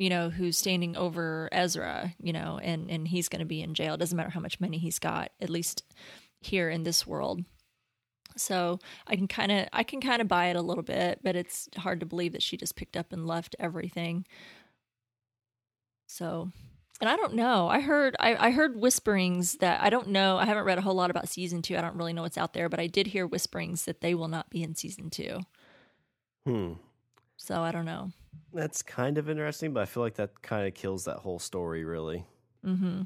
you 0.00 0.08
know, 0.08 0.30
who's 0.30 0.56
standing 0.56 0.96
over 0.96 1.50
Ezra, 1.52 2.14
you 2.18 2.32
know, 2.32 2.58
and 2.62 2.90
and 2.90 3.06
he's 3.06 3.28
gonna 3.28 3.44
be 3.44 3.60
in 3.60 3.74
jail. 3.74 3.94
It 3.94 3.98
doesn't 3.98 4.16
matter 4.16 4.30
how 4.30 4.40
much 4.40 4.58
money 4.58 4.78
he's 4.78 4.98
got, 4.98 5.30
at 5.42 5.50
least 5.50 5.84
here 6.40 6.70
in 6.70 6.84
this 6.84 7.06
world. 7.06 7.44
So 8.34 8.78
I 9.06 9.16
can 9.16 9.28
kind 9.28 9.52
of 9.52 9.68
I 9.74 9.82
can 9.82 10.00
kind 10.00 10.22
of 10.22 10.28
buy 10.28 10.46
it 10.46 10.56
a 10.56 10.62
little 10.62 10.82
bit, 10.82 11.20
but 11.22 11.36
it's 11.36 11.68
hard 11.76 12.00
to 12.00 12.06
believe 12.06 12.32
that 12.32 12.42
she 12.42 12.56
just 12.56 12.76
picked 12.76 12.96
up 12.96 13.12
and 13.12 13.26
left 13.26 13.54
everything. 13.58 14.24
So 16.06 16.50
and 17.02 17.10
I 17.10 17.16
don't 17.16 17.34
know. 17.34 17.68
I 17.68 17.80
heard 17.80 18.16
I, 18.18 18.48
I, 18.48 18.50
heard 18.52 18.80
whisperings 18.80 19.56
that 19.56 19.82
I 19.82 19.90
don't 19.90 20.08
know. 20.08 20.38
I 20.38 20.46
haven't 20.46 20.64
read 20.64 20.78
a 20.78 20.82
whole 20.82 20.94
lot 20.94 21.10
about 21.10 21.28
season 21.28 21.60
two. 21.60 21.76
I 21.76 21.82
don't 21.82 21.96
really 21.96 22.14
know 22.14 22.22
what's 22.22 22.38
out 22.38 22.54
there, 22.54 22.70
but 22.70 22.80
I 22.80 22.86
did 22.86 23.08
hear 23.08 23.26
whisperings 23.26 23.84
that 23.84 24.00
they 24.00 24.14
will 24.14 24.28
not 24.28 24.48
be 24.48 24.62
in 24.62 24.74
season 24.74 25.10
two. 25.10 25.40
Hmm. 26.46 26.72
So 27.40 27.62
I 27.62 27.72
don't 27.72 27.86
know. 27.86 28.12
That's 28.52 28.82
kind 28.82 29.16
of 29.16 29.30
interesting, 29.30 29.72
but 29.72 29.80
I 29.80 29.86
feel 29.86 30.02
like 30.02 30.16
that 30.16 30.42
kind 30.42 30.68
of 30.68 30.74
kills 30.74 31.06
that 31.06 31.16
whole 31.16 31.38
story, 31.38 31.84
really. 31.84 32.26
Mm-hmm. 32.64 33.02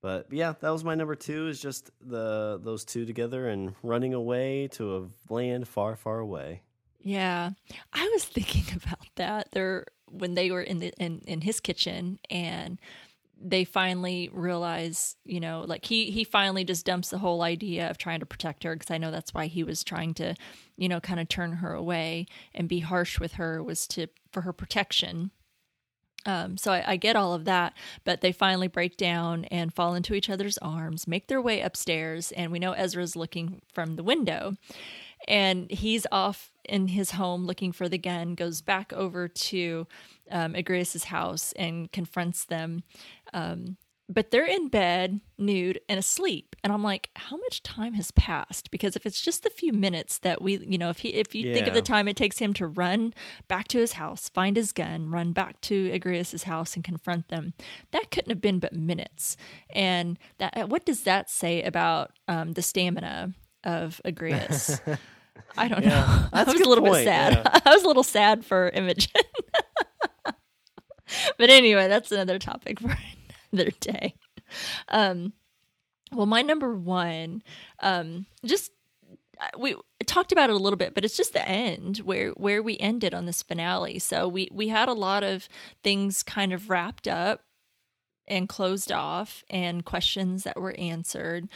But 0.00 0.28
yeah, 0.30 0.54
that 0.60 0.70
was 0.70 0.84
my 0.84 0.94
number 0.94 1.16
two. 1.16 1.48
Is 1.48 1.60
just 1.60 1.90
the 2.00 2.60
those 2.62 2.84
two 2.84 3.04
together 3.04 3.48
and 3.48 3.74
running 3.82 4.14
away 4.14 4.68
to 4.72 4.96
a 4.96 5.32
land 5.32 5.66
far, 5.66 5.96
far 5.96 6.20
away. 6.20 6.62
Yeah, 7.00 7.50
I 7.92 8.08
was 8.12 8.24
thinking 8.24 8.80
about 8.84 9.06
that. 9.16 9.48
They're 9.50 9.86
when 10.06 10.34
they 10.34 10.52
were 10.52 10.62
in 10.62 10.78
the 10.78 10.92
in, 10.98 11.22
in 11.26 11.40
his 11.40 11.58
kitchen 11.58 12.20
and 12.30 12.78
they 13.40 13.64
finally 13.64 14.28
realize, 14.32 15.16
you 15.24 15.40
know, 15.40 15.64
like 15.66 15.84
he 15.84 16.10
he 16.10 16.24
finally 16.24 16.64
just 16.64 16.84
dumps 16.84 17.08
the 17.08 17.18
whole 17.18 17.42
idea 17.42 17.90
of 17.90 17.96
trying 17.96 18.20
to 18.20 18.26
protect 18.26 18.64
her 18.64 18.74
because 18.74 18.90
I 18.90 18.98
know 18.98 19.10
that's 19.10 19.32
why 19.32 19.46
he 19.46 19.64
was 19.64 19.82
trying 19.82 20.14
to, 20.14 20.34
you 20.76 20.88
know, 20.88 21.00
kind 21.00 21.20
of 21.20 21.28
turn 21.28 21.52
her 21.54 21.72
away 21.72 22.26
and 22.54 22.68
be 22.68 22.80
harsh 22.80 23.18
with 23.18 23.34
her 23.34 23.62
was 23.62 23.86
to 23.88 24.08
for 24.30 24.42
her 24.42 24.52
protection. 24.52 25.30
Um, 26.26 26.58
so 26.58 26.72
I, 26.72 26.84
I 26.86 26.96
get 26.96 27.16
all 27.16 27.32
of 27.32 27.46
that, 27.46 27.72
but 28.04 28.20
they 28.20 28.32
finally 28.32 28.68
break 28.68 28.98
down 28.98 29.46
and 29.46 29.72
fall 29.72 29.94
into 29.94 30.12
each 30.12 30.28
other's 30.28 30.58
arms, 30.58 31.08
make 31.08 31.28
their 31.28 31.40
way 31.40 31.62
upstairs, 31.62 32.30
and 32.32 32.52
we 32.52 32.58
know 32.58 32.72
Ezra's 32.72 33.16
looking 33.16 33.62
from 33.72 33.96
the 33.96 34.02
window, 34.02 34.56
and 35.28 35.70
he's 35.70 36.06
off 36.10 36.52
in 36.64 36.88
his 36.88 37.12
home 37.12 37.46
looking 37.46 37.72
for 37.72 37.88
the 37.88 37.98
gun, 37.98 38.34
goes 38.34 38.60
back 38.60 38.92
over 38.92 39.28
to 39.28 39.86
um, 40.30 40.54
Agreus's 40.54 41.04
house 41.04 41.52
and 41.56 41.90
confronts 41.92 42.44
them. 42.44 42.82
Um, 43.32 43.76
but 44.12 44.32
they're 44.32 44.44
in 44.44 44.68
bed, 44.68 45.20
nude, 45.38 45.80
and 45.88 45.96
asleep. 45.96 46.56
And 46.64 46.72
I'm 46.72 46.82
like, 46.82 47.10
how 47.14 47.36
much 47.36 47.62
time 47.62 47.94
has 47.94 48.10
passed? 48.10 48.72
Because 48.72 48.96
if 48.96 49.06
it's 49.06 49.20
just 49.20 49.44
the 49.44 49.50
few 49.50 49.72
minutes 49.72 50.18
that 50.18 50.42
we, 50.42 50.58
you 50.58 50.78
know, 50.78 50.90
if 50.90 50.98
he, 50.98 51.10
if 51.10 51.32
you 51.32 51.46
yeah. 51.46 51.54
think 51.54 51.68
of 51.68 51.74
the 51.74 51.82
time 51.82 52.08
it 52.08 52.16
takes 52.16 52.38
him 52.38 52.52
to 52.54 52.66
run 52.66 53.14
back 53.46 53.68
to 53.68 53.78
his 53.78 53.92
house, 53.92 54.28
find 54.28 54.56
his 54.56 54.72
gun, 54.72 55.10
run 55.10 55.32
back 55.32 55.60
to 55.62 55.92
Agreus's 55.92 56.42
house, 56.42 56.74
and 56.74 56.82
confront 56.82 57.28
them, 57.28 57.54
that 57.92 58.10
couldn't 58.10 58.30
have 58.30 58.40
been 58.40 58.58
but 58.58 58.72
minutes. 58.72 59.36
And 59.72 60.18
that, 60.38 60.68
what 60.68 60.84
does 60.84 61.02
that 61.02 61.30
say 61.30 61.62
about 61.62 62.10
um, 62.26 62.54
the 62.54 62.62
stamina 62.62 63.32
of 63.64 64.00
Agreus? 64.04 64.80
I 65.56 65.68
don't 65.68 65.82
yeah, 65.82 65.88
know. 65.88 66.28
I 66.32 66.44
was 66.44 66.60
a, 66.60 66.64
a 66.64 66.68
little 66.68 66.84
point. 66.84 67.04
bit 67.04 67.04
sad. 67.04 67.32
Yeah. 67.32 67.58
I 67.64 67.74
was 67.74 67.84
a 67.84 67.88
little 67.88 68.02
sad 68.02 68.44
for 68.44 68.68
Imogen. 68.70 69.22
but 70.24 71.50
anyway, 71.50 71.88
that's 71.88 72.12
another 72.12 72.38
topic 72.38 72.80
for 72.80 72.96
another 73.52 73.70
day. 73.80 74.14
Um, 74.88 75.32
well, 76.12 76.26
my 76.26 76.42
number 76.42 76.74
one, 76.74 77.42
um, 77.80 78.26
just 78.44 78.72
uh, 79.40 79.48
we 79.58 79.76
talked 80.06 80.32
about 80.32 80.50
it 80.50 80.56
a 80.56 80.58
little 80.58 80.76
bit, 80.76 80.94
but 80.94 81.04
it's 81.04 81.16
just 81.16 81.32
the 81.32 81.48
end 81.48 81.98
where 81.98 82.30
where 82.30 82.62
we 82.62 82.76
ended 82.78 83.14
on 83.14 83.26
this 83.26 83.42
finale. 83.42 83.98
So 83.98 84.28
we 84.28 84.48
we 84.52 84.68
had 84.68 84.88
a 84.88 84.92
lot 84.92 85.22
of 85.22 85.48
things 85.82 86.22
kind 86.22 86.52
of 86.52 86.68
wrapped 86.68 87.06
up 87.06 87.42
and 88.26 88.48
closed 88.48 88.92
off, 88.92 89.42
and 89.50 89.84
questions 89.84 90.44
that 90.44 90.60
were 90.60 90.74
answered 90.78 91.48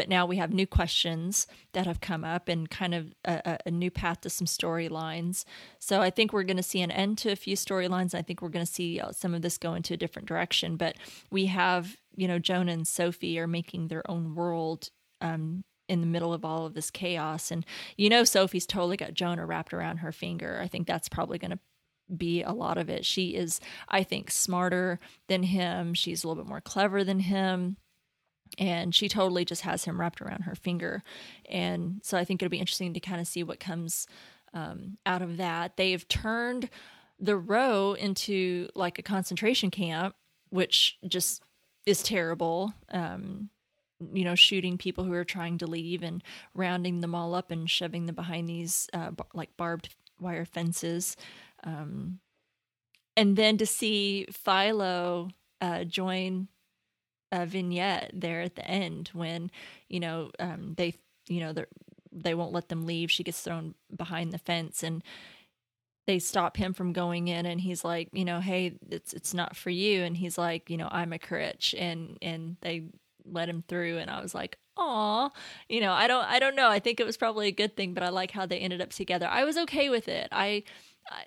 but 0.00 0.08
now 0.08 0.24
we 0.24 0.38
have 0.38 0.50
new 0.50 0.66
questions 0.66 1.46
that 1.74 1.84
have 1.84 2.00
come 2.00 2.24
up 2.24 2.48
and 2.48 2.70
kind 2.70 2.94
of 2.94 3.12
a, 3.26 3.58
a 3.66 3.70
new 3.70 3.90
path 3.90 4.22
to 4.22 4.30
some 4.30 4.46
storylines. 4.46 5.44
So 5.78 6.00
I 6.00 6.08
think 6.08 6.32
we're 6.32 6.42
going 6.42 6.56
to 6.56 6.62
see 6.62 6.80
an 6.80 6.90
end 6.90 7.18
to 7.18 7.30
a 7.30 7.36
few 7.36 7.54
storylines. 7.54 8.14
I 8.14 8.22
think 8.22 8.40
we're 8.40 8.48
going 8.48 8.64
to 8.64 8.72
see 8.72 8.98
uh, 8.98 9.12
some 9.12 9.34
of 9.34 9.42
this 9.42 9.58
go 9.58 9.74
into 9.74 9.92
a 9.92 9.98
different 9.98 10.26
direction. 10.26 10.78
But 10.78 10.96
we 11.30 11.44
have, 11.46 11.98
you 12.16 12.26
know, 12.26 12.38
Jonah 12.38 12.72
and 12.72 12.88
Sophie 12.88 13.38
are 13.38 13.46
making 13.46 13.88
their 13.88 14.10
own 14.10 14.34
world 14.34 14.88
um, 15.20 15.64
in 15.86 16.00
the 16.00 16.06
middle 16.06 16.32
of 16.32 16.46
all 16.46 16.64
of 16.64 16.72
this 16.72 16.90
chaos. 16.90 17.50
And 17.50 17.66
you 17.98 18.08
know, 18.08 18.24
Sophie's 18.24 18.64
totally 18.64 18.96
got 18.96 19.12
Jonah 19.12 19.44
wrapped 19.44 19.74
around 19.74 19.98
her 19.98 20.12
finger. 20.12 20.60
I 20.64 20.66
think 20.66 20.86
that's 20.86 21.10
probably 21.10 21.36
going 21.36 21.50
to 21.50 21.58
be 22.16 22.42
a 22.42 22.52
lot 22.52 22.78
of 22.78 22.88
it. 22.88 23.04
She 23.04 23.34
is, 23.34 23.60
I 23.86 24.02
think, 24.02 24.30
smarter 24.30 24.98
than 25.28 25.42
him. 25.42 25.92
She's 25.92 26.24
a 26.24 26.26
little 26.26 26.42
bit 26.42 26.48
more 26.48 26.62
clever 26.62 27.04
than 27.04 27.20
him 27.20 27.76
and 28.58 28.94
she 28.94 29.08
totally 29.08 29.44
just 29.44 29.62
has 29.62 29.84
him 29.84 30.00
wrapped 30.00 30.20
around 30.20 30.42
her 30.42 30.54
finger. 30.54 31.02
And 31.48 32.00
so 32.02 32.18
i 32.18 32.24
think 32.24 32.42
it'll 32.42 32.50
be 32.50 32.58
interesting 32.58 32.94
to 32.94 33.00
kind 33.00 33.20
of 33.20 33.26
see 33.26 33.42
what 33.42 33.60
comes 33.60 34.06
um, 34.52 34.98
out 35.06 35.22
of 35.22 35.36
that. 35.36 35.76
They've 35.76 36.06
turned 36.08 36.70
the 37.18 37.36
row 37.36 37.92
into 37.92 38.68
like 38.74 38.98
a 38.98 39.02
concentration 39.02 39.70
camp 39.70 40.14
which 40.50 40.98
just 41.06 41.42
is 41.86 42.02
terrible. 42.02 42.74
Um, 42.90 43.50
you 44.12 44.24
know 44.24 44.34
shooting 44.34 44.78
people 44.78 45.04
who 45.04 45.12
are 45.12 45.24
trying 45.24 45.58
to 45.58 45.66
leave 45.66 46.02
and 46.02 46.22
rounding 46.54 47.00
them 47.00 47.14
all 47.14 47.34
up 47.34 47.50
and 47.50 47.68
shoving 47.68 48.06
them 48.06 48.14
behind 48.14 48.48
these 48.48 48.88
uh, 48.92 49.10
like 49.34 49.56
barbed 49.56 49.94
wire 50.18 50.44
fences. 50.44 51.16
Um, 51.64 52.20
and 53.16 53.36
then 53.36 53.58
to 53.58 53.66
see 53.66 54.26
philo 54.30 55.28
uh, 55.60 55.84
join 55.84 56.48
a 57.32 57.46
vignette 57.46 58.10
there 58.12 58.42
at 58.42 58.56
the 58.56 58.66
end 58.66 59.10
when 59.12 59.50
you 59.88 60.00
know 60.00 60.30
um, 60.38 60.74
they 60.76 60.94
you 61.28 61.40
know 61.40 61.54
they 62.12 62.34
won't 62.34 62.52
let 62.52 62.68
them 62.68 62.86
leave. 62.86 63.10
She 63.10 63.22
gets 63.22 63.40
thrown 63.40 63.74
behind 63.94 64.32
the 64.32 64.38
fence 64.38 64.82
and 64.82 65.02
they 66.06 66.18
stop 66.18 66.56
him 66.56 66.72
from 66.72 66.92
going 66.92 67.28
in 67.28 67.46
and 67.46 67.60
he's 67.60 67.84
like, 67.84 68.08
you 68.12 68.24
know, 68.24 68.40
hey, 68.40 68.72
it's 68.90 69.12
it's 69.12 69.32
not 69.34 69.56
for 69.56 69.70
you 69.70 70.02
and 70.02 70.16
he's 70.16 70.36
like, 70.36 70.68
you 70.70 70.76
know, 70.76 70.88
I'm 70.90 71.12
a 71.12 71.18
Critch 71.18 71.74
and 71.78 72.18
and 72.20 72.56
they 72.62 72.84
let 73.24 73.48
him 73.48 73.62
through, 73.68 73.98
and 73.98 74.10
I 74.10 74.20
was 74.20 74.34
like, 74.34 74.58
"Aw," 74.76 75.30
you 75.68 75.80
know. 75.80 75.92
I 75.92 76.06
don't, 76.06 76.24
I 76.24 76.38
don't 76.38 76.56
know. 76.56 76.68
I 76.68 76.78
think 76.78 77.00
it 77.00 77.06
was 77.06 77.16
probably 77.16 77.48
a 77.48 77.52
good 77.52 77.76
thing, 77.76 77.94
but 77.94 78.02
I 78.02 78.08
like 78.08 78.30
how 78.30 78.46
they 78.46 78.58
ended 78.58 78.80
up 78.80 78.90
together. 78.90 79.26
I 79.26 79.44
was 79.44 79.56
okay 79.58 79.88
with 79.90 80.08
it. 80.08 80.28
I, 80.32 80.62
I 81.10 81.24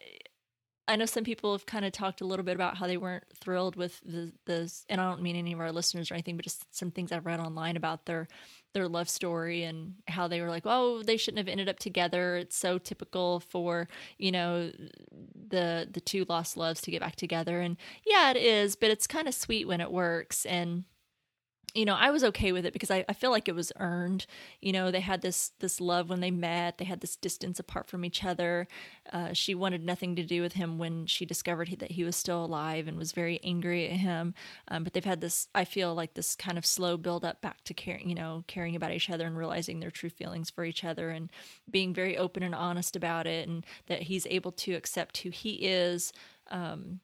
I 0.85 0.97
know 0.97 1.05
some 1.05 1.23
people 1.23 1.53
have 1.53 1.65
kind 1.65 1.85
of 1.85 1.93
talked 1.93 2.19
a 2.19 2.25
little 2.25 2.43
bit 2.43 2.55
about 2.55 2.75
how 2.75 2.87
they 2.87 2.97
weren't 2.97 3.23
thrilled 3.39 3.77
with 3.77 4.01
the 4.05 4.33
the 4.45 4.71
and 4.89 4.99
I 4.99 5.09
don't 5.09 5.21
mean 5.21 5.37
any 5.37 5.53
of 5.53 5.59
our 5.61 5.71
listeners 5.71 6.11
or 6.11 6.15
anything, 6.15 6.35
but 6.35 6.43
just 6.43 6.75
some 6.75 6.91
things 6.91 7.11
I've 7.11 7.25
read 7.25 7.39
online 7.39 7.77
about 7.77 8.05
their 8.05 8.27
their 8.73 8.89
love 8.89 9.07
story 9.07 9.63
and 9.63 9.95
how 10.07 10.27
they 10.27 10.41
were 10.41 10.49
like, 10.49 10.63
oh, 10.65 11.01
they 11.03 11.15
shouldn't 11.15 11.37
have 11.37 11.47
ended 11.47 11.69
up 11.69 11.79
together. 11.79 12.35
It's 12.35 12.57
so 12.57 12.77
typical 12.77 13.39
for 13.39 13.87
you 14.17 14.31
know 14.31 14.71
the 15.49 15.87
the 15.89 16.01
two 16.01 16.25
lost 16.27 16.57
loves 16.57 16.81
to 16.81 16.91
get 16.91 17.01
back 17.01 17.15
together, 17.15 17.61
and 17.61 17.77
yeah, 18.05 18.31
it 18.31 18.37
is, 18.37 18.75
but 18.75 18.91
it's 18.91 19.07
kind 19.07 19.27
of 19.27 19.33
sweet 19.33 19.67
when 19.67 19.79
it 19.79 19.91
works 19.91 20.45
and 20.45 20.83
you 21.73 21.85
know, 21.85 21.95
I 21.95 22.11
was 22.11 22.23
okay 22.23 22.51
with 22.51 22.65
it 22.65 22.73
because 22.73 22.91
I, 22.91 23.03
I 23.09 23.13
feel 23.13 23.31
like 23.31 23.47
it 23.47 23.55
was 23.55 23.71
earned. 23.79 24.27
You 24.61 24.71
know, 24.71 24.91
they 24.91 24.99
had 24.99 25.21
this 25.21 25.53
this 25.59 25.81
love 25.81 26.07
when 26.07 26.19
they 26.19 26.29
met. 26.29 26.77
They 26.77 26.85
had 26.85 27.01
this 27.01 27.15
distance 27.15 27.59
apart 27.59 27.87
from 27.87 28.05
each 28.05 28.23
other. 28.23 28.67
Uh, 29.11 29.33
she 29.33 29.55
wanted 29.55 29.83
nothing 29.83 30.15
to 30.15 30.23
do 30.23 30.41
with 30.41 30.53
him 30.53 30.77
when 30.77 31.07
she 31.07 31.25
discovered 31.25 31.69
he, 31.69 31.75
that 31.77 31.91
he 31.91 32.03
was 32.03 32.15
still 32.15 32.45
alive 32.45 32.87
and 32.87 32.97
was 32.97 33.11
very 33.11 33.39
angry 33.43 33.89
at 33.89 33.97
him. 33.97 34.35
Um, 34.67 34.83
but 34.83 34.93
they've 34.93 35.03
had 35.03 35.21
this. 35.21 35.47
I 35.55 35.65
feel 35.65 35.95
like 35.95 36.13
this 36.13 36.35
kind 36.35 36.59
of 36.59 36.65
slow 36.65 36.95
build 36.95 37.25
up 37.25 37.41
back 37.41 37.63
to 37.63 37.73
caring. 37.73 38.07
You 38.07 38.15
know, 38.15 38.43
caring 38.47 38.75
about 38.75 38.91
each 38.91 39.09
other 39.09 39.25
and 39.25 39.35
realizing 39.35 39.79
their 39.79 39.91
true 39.91 40.11
feelings 40.11 40.51
for 40.51 40.65
each 40.65 40.83
other 40.83 41.09
and 41.09 41.31
being 41.69 41.93
very 41.93 42.15
open 42.17 42.43
and 42.43 42.53
honest 42.53 42.95
about 42.95 43.25
it, 43.25 43.47
and 43.47 43.65
that 43.87 44.03
he's 44.03 44.27
able 44.29 44.51
to 44.51 44.73
accept 44.73 45.17
who 45.19 45.31
he 45.31 45.53
is. 45.53 46.13
Um, 46.51 46.99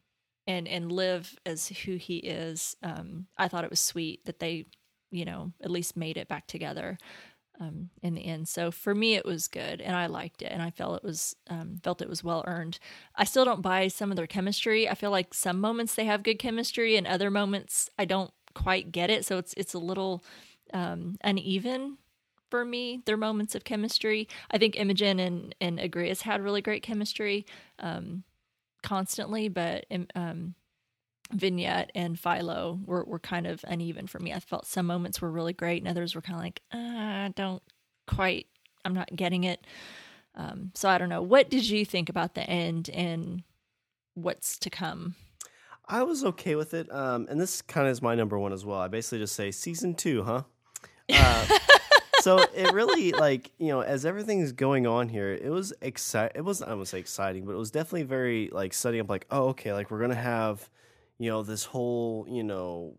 and 0.50 0.66
and 0.66 0.90
live 0.90 1.38
as 1.46 1.68
who 1.68 1.96
he 1.96 2.16
is. 2.16 2.76
Um, 2.82 3.26
I 3.38 3.48
thought 3.48 3.64
it 3.64 3.70
was 3.70 3.80
sweet 3.80 4.24
that 4.24 4.40
they, 4.40 4.66
you 5.10 5.24
know, 5.24 5.52
at 5.62 5.70
least 5.70 5.96
made 5.96 6.16
it 6.16 6.28
back 6.28 6.46
together 6.48 6.98
um, 7.60 7.90
in 8.02 8.14
the 8.14 8.26
end. 8.26 8.48
So 8.48 8.72
for 8.72 8.94
me, 8.94 9.14
it 9.14 9.24
was 9.24 9.46
good, 9.46 9.80
and 9.80 9.94
I 9.94 10.06
liked 10.06 10.42
it, 10.42 10.50
and 10.50 10.60
I 10.60 10.70
felt 10.70 10.96
it 10.96 11.04
was 11.04 11.36
um, 11.48 11.78
felt 11.84 12.02
it 12.02 12.08
was 12.08 12.24
well 12.24 12.42
earned. 12.46 12.80
I 13.14 13.24
still 13.24 13.44
don't 13.44 13.62
buy 13.62 13.88
some 13.88 14.10
of 14.10 14.16
their 14.16 14.26
chemistry. 14.26 14.88
I 14.88 14.94
feel 14.94 15.12
like 15.12 15.34
some 15.34 15.60
moments 15.60 15.94
they 15.94 16.06
have 16.06 16.24
good 16.24 16.38
chemistry, 16.40 16.96
and 16.96 17.06
other 17.06 17.30
moments 17.30 17.88
I 17.96 18.04
don't 18.04 18.32
quite 18.54 18.90
get 18.90 19.08
it. 19.08 19.24
So 19.24 19.38
it's 19.38 19.54
it's 19.56 19.74
a 19.74 19.78
little 19.78 20.24
um, 20.74 21.16
uneven 21.22 21.98
for 22.50 22.64
me. 22.64 23.02
Their 23.06 23.16
moments 23.16 23.54
of 23.54 23.62
chemistry. 23.62 24.26
I 24.50 24.58
think 24.58 24.76
Imogen 24.76 25.20
and 25.20 25.54
and 25.60 25.78
Agreus 25.78 26.22
had 26.22 26.42
really 26.42 26.62
great 26.62 26.82
chemistry. 26.82 27.46
Um, 27.78 28.24
constantly, 28.82 29.48
but 29.48 29.86
um, 30.14 30.54
Vignette 31.32 31.90
and 31.94 32.18
Philo 32.18 32.78
were, 32.84 33.04
were 33.04 33.18
kind 33.18 33.46
of 33.46 33.64
uneven 33.66 34.06
for 34.06 34.18
me. 34.18 34.32
I 34.32 34.40
felt 34.40 34.66
some 34.66 34.86
moments 34.86 35.20
were 35.20 35.30
really 35.30 35.52
great, 35.52 35.82
and 35.82 35.88
others 35.88 36.14
were 36.14 36.20
kind 36.20 36.38
of 36.38 36.44
like, 36.44 36.60
uh, 36.72 36.78
I 36.78 37.32
don't 37.34 37.62
quite, 38.06 38.46
I'm 38.84 38.94
not 38.94 39.14
getting 39.14 39.44
it. 39.44 39.66
Um, 40.34 40.70
so 40.74 40.88
I 40.88 40.98
don't 40.98 41.08
know. 41.08 41.22
What 41.22 41.50
did 41.50 41.68
you 41.68 41.84
think 41.84 42.08
about 42.08 42.34
the 42.34 42.42
end 42.42 42.88
and 42.90 43.42
what's 44.14 44.58
to 44.58 44.70
come? 44.70 45.16
I 45.86 46.04
was 46.04 46.24
okay 46.24 46.54
with 46.54 46.72
it, 46.72 46.92
um, 46.92 47.26
and 47.28 47.40
this 47.40 47.62
kind 47.62 47.86
of 47.86 47.92
is 47.92 48.00
my 48.00 48.14
number 48.14 48.38
one 48.38 48.52
as 48.52 48.64
well. 48.64 48.78
I 48.78 48.86
basically 48.86 49.18
just 49.18 49.34
say 49.34 49.50
season 49.50 49.94
two, 49.94 50.22
huh? 50.22 50.42
Uh, 51.12 51.46
so 52.20 52.38
it 52.54 52.72
really 52.72 53.12
like 53.12 53.50
you 53.58 53.68
know 53.68 53.80
as 53.80 54.04
everything's 54.04 54.52
going 54.52 54.86
on 54.86 55.08
here 55.08 55.32
it 55.32 55.50
was 55.50 55.72
exciting 55.80 56.32
it 56.36 56.42
was 56.42 56.62
i 56.62 56.72
won't 56.74 56.88
say 56.88 56.98
exciting 56.98 57.44
but 57.44 57.52
it 57.52 57.58
was 57.58 57.70
definitely 57.70 58.02
very 58.02 58.48
like 58.52 58.72
setting 58.72 59.00
up 59.00 59.08
like 59.08 59.26
oh 59.30 59.48
okay 59.48 59.72
like 59.72 59.90
we're 59.90 60.00
gonna 60.00 60.14
have 60.14 60.68
you 61.18 61.30
know 61.30 61.42
this 61.42 61.64
whole 61.64 62.26
you 62.28 62.42
know 62.42 62.94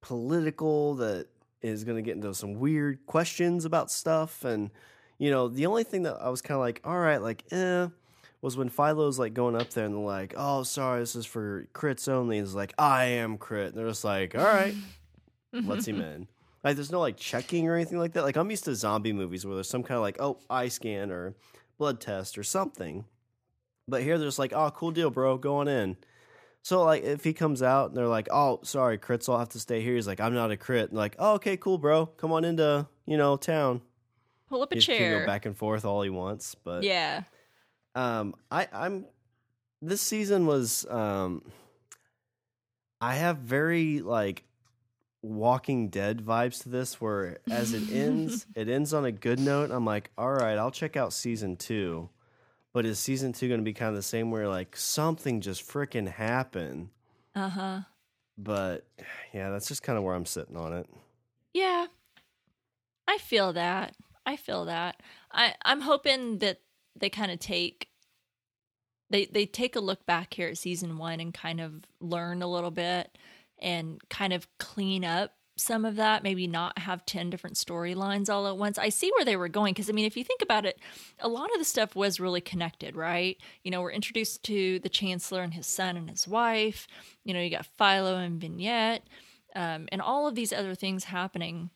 political 0.00 0.94
that 0.96 1.26
is 1.60 1.84
gonna 1.84 2.02
get 2.02 2.16
into 2.16 2.34
some 2.34 2.54
weird 2.54 3.04
questions 3.06 3.64
about 3.64 3.90
stuff 3.90 4.44
and 4.44 4.70
you 5.18 5.30
know 5.30 5.48
the 5.48 5.66
only 5.66 5.84
thing 5.84 6.02
that 6.02 6.16
i 6.20 6.28
was 6.28 6.42
kind 6.42 6.56
of 6.56 6.60
like 6.60 6.80
all 6.84 6.98
right 6.98 7.22
like 7.22 7.44
eh 7.52 7.86
was 8.42 8.56
when 8.56 8.68
Philo's 8.68 9.20
like 9.20 9.34
going 9.34 9.54
up 9.54 9.70
there 9.70 9.84
and 9.86 9.94
they're 9.94 10.02
like, 10.02 10.34
"Oh, 10.36 10.64
sorry, 10.64 10.98
this 10.98 11.14
is 11.14 11.24
for 11.24 11.68
crits 11.72 12.08
only." 12.08 12.38
And 12.38 12.46
it's 12.46 12.56
like, 12.56 12.74
"I 12.76 13.04
am 13.04 13.38
crit." 13.38 13.68
And 13.68 13.74
they're 13.74 13.86
just 13.86 14.02
like, 14.02 14.34
"All 14.34 14.42
right, 14.42 14.74
let's 15.52 15.86
him 15.86 16.00
in." 16.00 16.26
Like 16.64 16.76
there's 16.76 16.92
no 16.92 17.00
like 17.00 17.16
checking 17.16 17.68
or 17.68 17.74
anything 17.74 17.98
like 17.98 18.12
that. 18.12 18.22
Like 18.22 18.36
I'm 18.36 18.50
used 18.50 18.64
to 18.64 18.74
zombie 18.74 19.12
movies 19.12 19.44
where 19.44 19.54
there's 19.54 19.68
some 19.68 19.82
kind 19.82 19.96
of 19.96 20.02
like 20.02 20.20
oh 20.20 20.38
eye 20.48 20.68
scan 20.68 21.10
or 21.10 21.34
blood 21.78 22.00
test 22.00 22.38
or 22.38 22.44
something. 22.44 23.04
But 23.88 24.02
here 24.02 24.16
they're 24.16 24.28
just 24.28 24.38
like 24.38 24.52
oh 24.52 24.70
cool 24.70 24.92
deal, 24.92 25.10
bro, 25.10 25.36
going 25.38 25.68
in. 25.68 25.96
So 26.62 26.84
like 26.84 27.02
if 27.02 27.24
he 27.24 27.32
comes 27.32 27.62
out 27.62 27.88
and 27.88 27.96
they're 27.96 28.06
like 28.06 28.28
oh 28.30 28.60
sorry 28.62 28.98
crits 28.98 29.28
I'll 29.28 29.38
have 29.38 29.48
to 29.50 29.60
stay 29.60 29.82
here. 29.82 29.96
He's 29.96 30.06
like 30.06 30.20
I'm 30.20 30.34
not 30.34 30.52
a 30.52 30.56
crit. 30.56 30.90
And 30.90 30.98
like 30.98 31.16
oh 31.18 31.34
okay 31.34 31.56
cool 31.56 31.78
bro, 31.78 32.06
come 32.06 32.32
on 32.32 32.44
into 32.44 32.86
you 33.06 33.16
know 33.16 33.36
town. 33.36 33.82
Pull 34.48 34.62
up 34.62 34.70
a 34.70 34.76
he 34.76 34.80
chair. 34.80 34.98
Can 34.98 35.20
go 35.20 35.26
back 35.26 35.46
and 35.46 35.56
forth 35.56 35.84
all 35.84 36.02
he 36.02 36.10
wants. 36.10 36.54
But 36.54 36.84
yeah. 36.84 37.22
Um, 37.94 38.34
I 38.50 38.68
I'm 38.72 39.06
this 39.80 40.00
season 40.00 40.46
was 40.46 40.86
um. 40.86 41.42
I 43.00 43.16
have 43.16 43.38
very 43.38 44.00
like 44.00 44.44
Walking 45.22 45.88
Dead 45.88 46.18
vibes 46.24 46.62
to 46.62 46.68
this, 46.68 47.00
where 47.00 47.38
as 47.50 47.72
it 47.72 47.90
ends, 47.90 48.46
it 48.54 48.68
ends 48.68 48.92
on 48.92 49.04
a 49.04 49.12
good 49.12 49.38
note. 49.38 49.70
I'm 49.70 49.86
like, 49.86 50.10
all 50.18 50.32
right, 50.32 50.58
I'll 50.58 50.70
check 50.70 50.96
out 50.96 51.12
season 51.12 51.56
two. 51.56 52.08
But 52.72 52.86
is 52.86 52.98
season 52.98 53.32
two 53.32 53.48
going 53.48 53.60
to 53.60 53.64
be 53.64 53.74
kind 53.74 53.90
of 53.90 53.96
the 53.96 54.02
same, 54.02 54.30
where 54.30 54.48
like 54.48 54.76
something 54.76 55.40
just 55.40 55.68
freaking 55.68 56.08
happened? 56.08 56.88
Uh 57.34 57.48
huh. 57.48 57.80
But 58.36 58.86
yeah, 59.32 59.50
that's 59.50 59.68
just 59.68 59.82
kind 59.82 59.98
of 59.98 60.04
where 60.04 60.14
I'm 60.14 60.26
sitting 60.26 60.56
on 60.56 60.72
it. 60.72 60.88
Yeah, 61.52 61.86
I 63.06 63.18
feel 63.18 63.52
that. 63.52 63.94
I 64.24 64.36
feel 64.36 64.64
that. 64.66 65.02
I 65.30 65.54
I'm 65.64 65.82
hoping 65.82 66.38
that 66.38 66.60
they 66.98 67.10
kind 67.10 67.30
of 67.30 67.38
take 67.38 67.88
they 69.10 69.26
they 69.26 69.46
take 69.46 69.76
a 69.76 69.80
look 69.80 70.06
back 70.06 70.34
here 70.34 70.48
at 70.48 70.58
season 70.58 70.96
one 70.98 71.20
and 71.20 71.32
kind 71.32 71.60
of 71.60 71.84
learn 72.00 72.42
a 72.42 72.50
little 72.50 72.70
bit 72.70 73.16
and 73.62 74.00
kind 74.10 74.32
of 74.32 74.46
clean 74.58 75.04
up 75.04 75.32
some 75.56 75.84
of 75.84 75.96
that, 75.96 76.22
maybe 76.22 76.46
not 76.46 76.78
have 76.78 77.04
10 77.04 77.30
different 77.30 77.56
storylines 77.56 78.30
all 78.30 78.46
at 78.48 78.56
once. 78.56 78.78
I 78.78 78.88
see 78.88 79.10
where 79.14 79.24
they 79.24 79.36
were 79.36 79.48
going 79.48 79.74
because, 79.74 79.90
I 79.90 79.92
mean, 79.92 80.06
if 80.06 80.16
you 80.16 80.24
think 80.24 80.42
about 80.42 80.64
it, 80.64 80.78
a 81.20 81.28
lot 81.28 81.52
of 81.52 81.58
the 81.58 81.64
stuff 81.64 81.94
was 81.94 82.18
really 82.18 82.40
connected, 82.40 82.96
right? 82.96 83.36
You 83.62 83.70
know, 83.70 83.82
we're 83.82 83.92
introduced 83.92 84.42
to 84.44 84.78
the 84.80 84.88
Chancellor 84.88 85.42
and 85.42 85.54
his 85.54 85.66
son 85.66 85.96
and 85.96 86.08
his 86.08 86.26
wife. 86.26 86.86
You 87.24 87.34
know, 87.34 87.40
you 87.40 87.50
got 87.50 87.66
Philo 87.66 88.16
and 88.16 88.40
Vignette, 88.40 89.06
um, 89.54 89.88
and 89.92 90.00
all 90.00 90.26
of 90.26 90.34
these 90.34 90.52
other 90.52 90.74
things 90.74 91.04
happening 91.04 91.70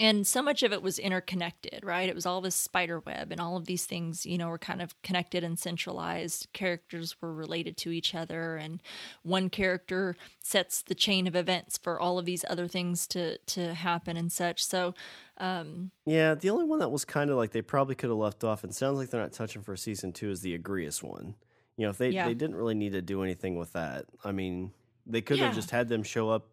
and 0.00 0.26
so 0.26 0.42
much 0.42 0.62
of 0.62 0.72
it 0.72 0.82
was 0.82 0.98
interconnected 0.98 1.80
right? 1.82 2.08
It 2.08 2.14
was 2.14 2.26
all 2.26 2.40
this 2.40 2.54
spider 2.54 3.00
web 3.00 3.32
and 3.32 3.40
all 3.40 3.56
of 3.56 3.66
these 3.66 3.86
things 3.86 4.26
you 4.26 4.38
know 4.38 4.48
were 4.48 4.58
kind 4.58 4.82
of 4.82 5.00
connected 5.02 5.44
and 5.44 5.58
centralized. 5.58 6.48
Characters 6.52 7.16
were 7.20 7.32
related 7.32 7.76
to 7.78 7.90
each 7.90 8.14
other 8.14 8.56
and 8.56 8.82
one 9.22 9.48
character 9.50 10.16
sets 10.42 10.82
the 10.82 10.94
chain 10.94 11.26
of 11.26 11.36
events 11.36 11.78
for 11.78 12.00
all 12.00 12.18
of 12.18 12.24
these 12.24 12.44
other 12.48 12.68
things 12.68 13.06
to 13.08 13.38
to 13.38 13.74
happen 13.74 14.16
and 14.16 14.30
such. 14.32 14.64
So 14.64 14.94
um 15.38 15.90
yeah 16.06 16.34
the 16.34 16.50
only 16.50 16.64
one 16.64 16.78
that 16.78 16.90
was 16.90 17.04
kind 17.04 17.30
of 17.30 17.36
like 17.36 17.50
they 17.52 17.62
probably 17.62 17.94
could 17.94 18.10
have 18.10 18.18
left 18.18 18.42
off 18.44 18.64
and 18.64 18.74
sounds 18.74 18.98
like 18.98 19.10
they're 19.10 19.20
not 19.20 19.32
touching 19.32 19.62
for 19.62 19.76
season 19.76 20.12
two 20.12 20.30
is 20.30 20.40
the 20.40 20.54
agreus 20.54 21.02
one. 21.02 21.34
You 21.76 21.84
know 21.84 21.90
if 21.90 21.98
they 21.98 22.10
Yeah. 22.10 22.26
they 22.26 22.34
didn't 22.34 22.56
really 22.56 22.74
need 22.74 22.92
to 22.92 23.02
do 23.02 23.22
anything 23.22 23.56
with 23.56 23.72
that. 23.74 24.06
I 24.24 24.32
mean 24.32 24.72
they 25.06 25.20
could 25.20 25.38
have 25.38 25.54
just 25.54 25.70
had 25.70 25.88
them 25.88 26.02
show 26.02 26.30
up 26.30 26.46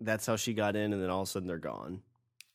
that's 0.00 0.26
how 0.26 0.36
she 0.36 0.52
got 0.52 0.76
in 0.76 0.92
and 0.92 1.00
then 1.02 1.08
all 1.10 1.22
of 1.22 1.28
a 1.28 1.30
sudden 1.30 1.46
they're 1.48 1.58
gone 1.58 2.02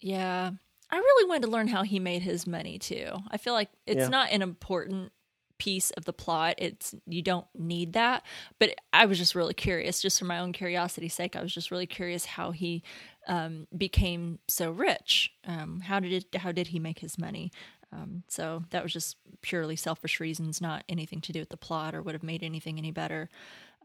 Yeah. 0.01 0.51
I 0.91 0.95
really 0.97 1.29
wanted 1.29 1.43
to 1.43 1.51
learn 1.51 1.67
how 1.67 1.83
he 1.83 1.99
made 1.99 2.21
his 2.23 2.47
money 2.47 2.79
too. 2.79 3.09
I 3.29 3.37
feel 3.37 3.53
like 3.53 3.69
it's 3.85 4.01
Yeah. 4.03 4.07
not 4.07 4.31
an 4.31 4.41
important 4.41 5.11
piece 5.59 5.91
of 5.91 6.05
the 6.05 6.13
plot. 6.13 6.55
It's 6.57 6.95
you 7.05 7.21
don't 7.21 7.45
need 7.53 7.93
that, 7.93 8.23
but 8.59 8.73
I 8.93 9.05
was 9.05 9.17
just 9.17 9.35
really 9.35 9.53
curious 9.53 10.01
just 10.01 10.17
for 10.17 10.25
my 10.25 10.39
own 10.39 10.53
curiosity's 10.53 11.13
sake. 11.13 11.35
I 11.35 11.41
was 11.41 11.53
just 11.53 11.69
really 11.69 11.85
curious 11.85 12.25
how 12.25 12.51
he 12.51 12.81
um, 13.27 13.67
became 13.77 14.39
so 14.47 14.71
rich. 14.71 15.31
Um, 15.45 15.81
how 15.81 15.99
did 15.99 16.13
it 16.13 16.35
how 16.39 16.51
did 16.51 16.67
he 16.67 16.79
make 16.79 16.99
his 16.99 17.17
money? 17.19 17.51
Um, 17.91 18.23
so 18.27 18.63
that 18.69 18.81
was 18.83 18.93
just 18.93 19.17
purely 19.41 19.75
selfish 19.75 20.19
reasons, 20.19 20.61
not 20.61 20.83
anything 20.87 21.21
to 21.21 21.33
do 21.33 21.39
with 21.39 21.49
the 21.49 21.57
plot 21.57 21.93
or 21.93 22.01
would 22.01 22.15
have 22.15 22.23
made 22.23 22.41
anything 22.43 22.77
any 22.77 22.91
better. 22.91 23.29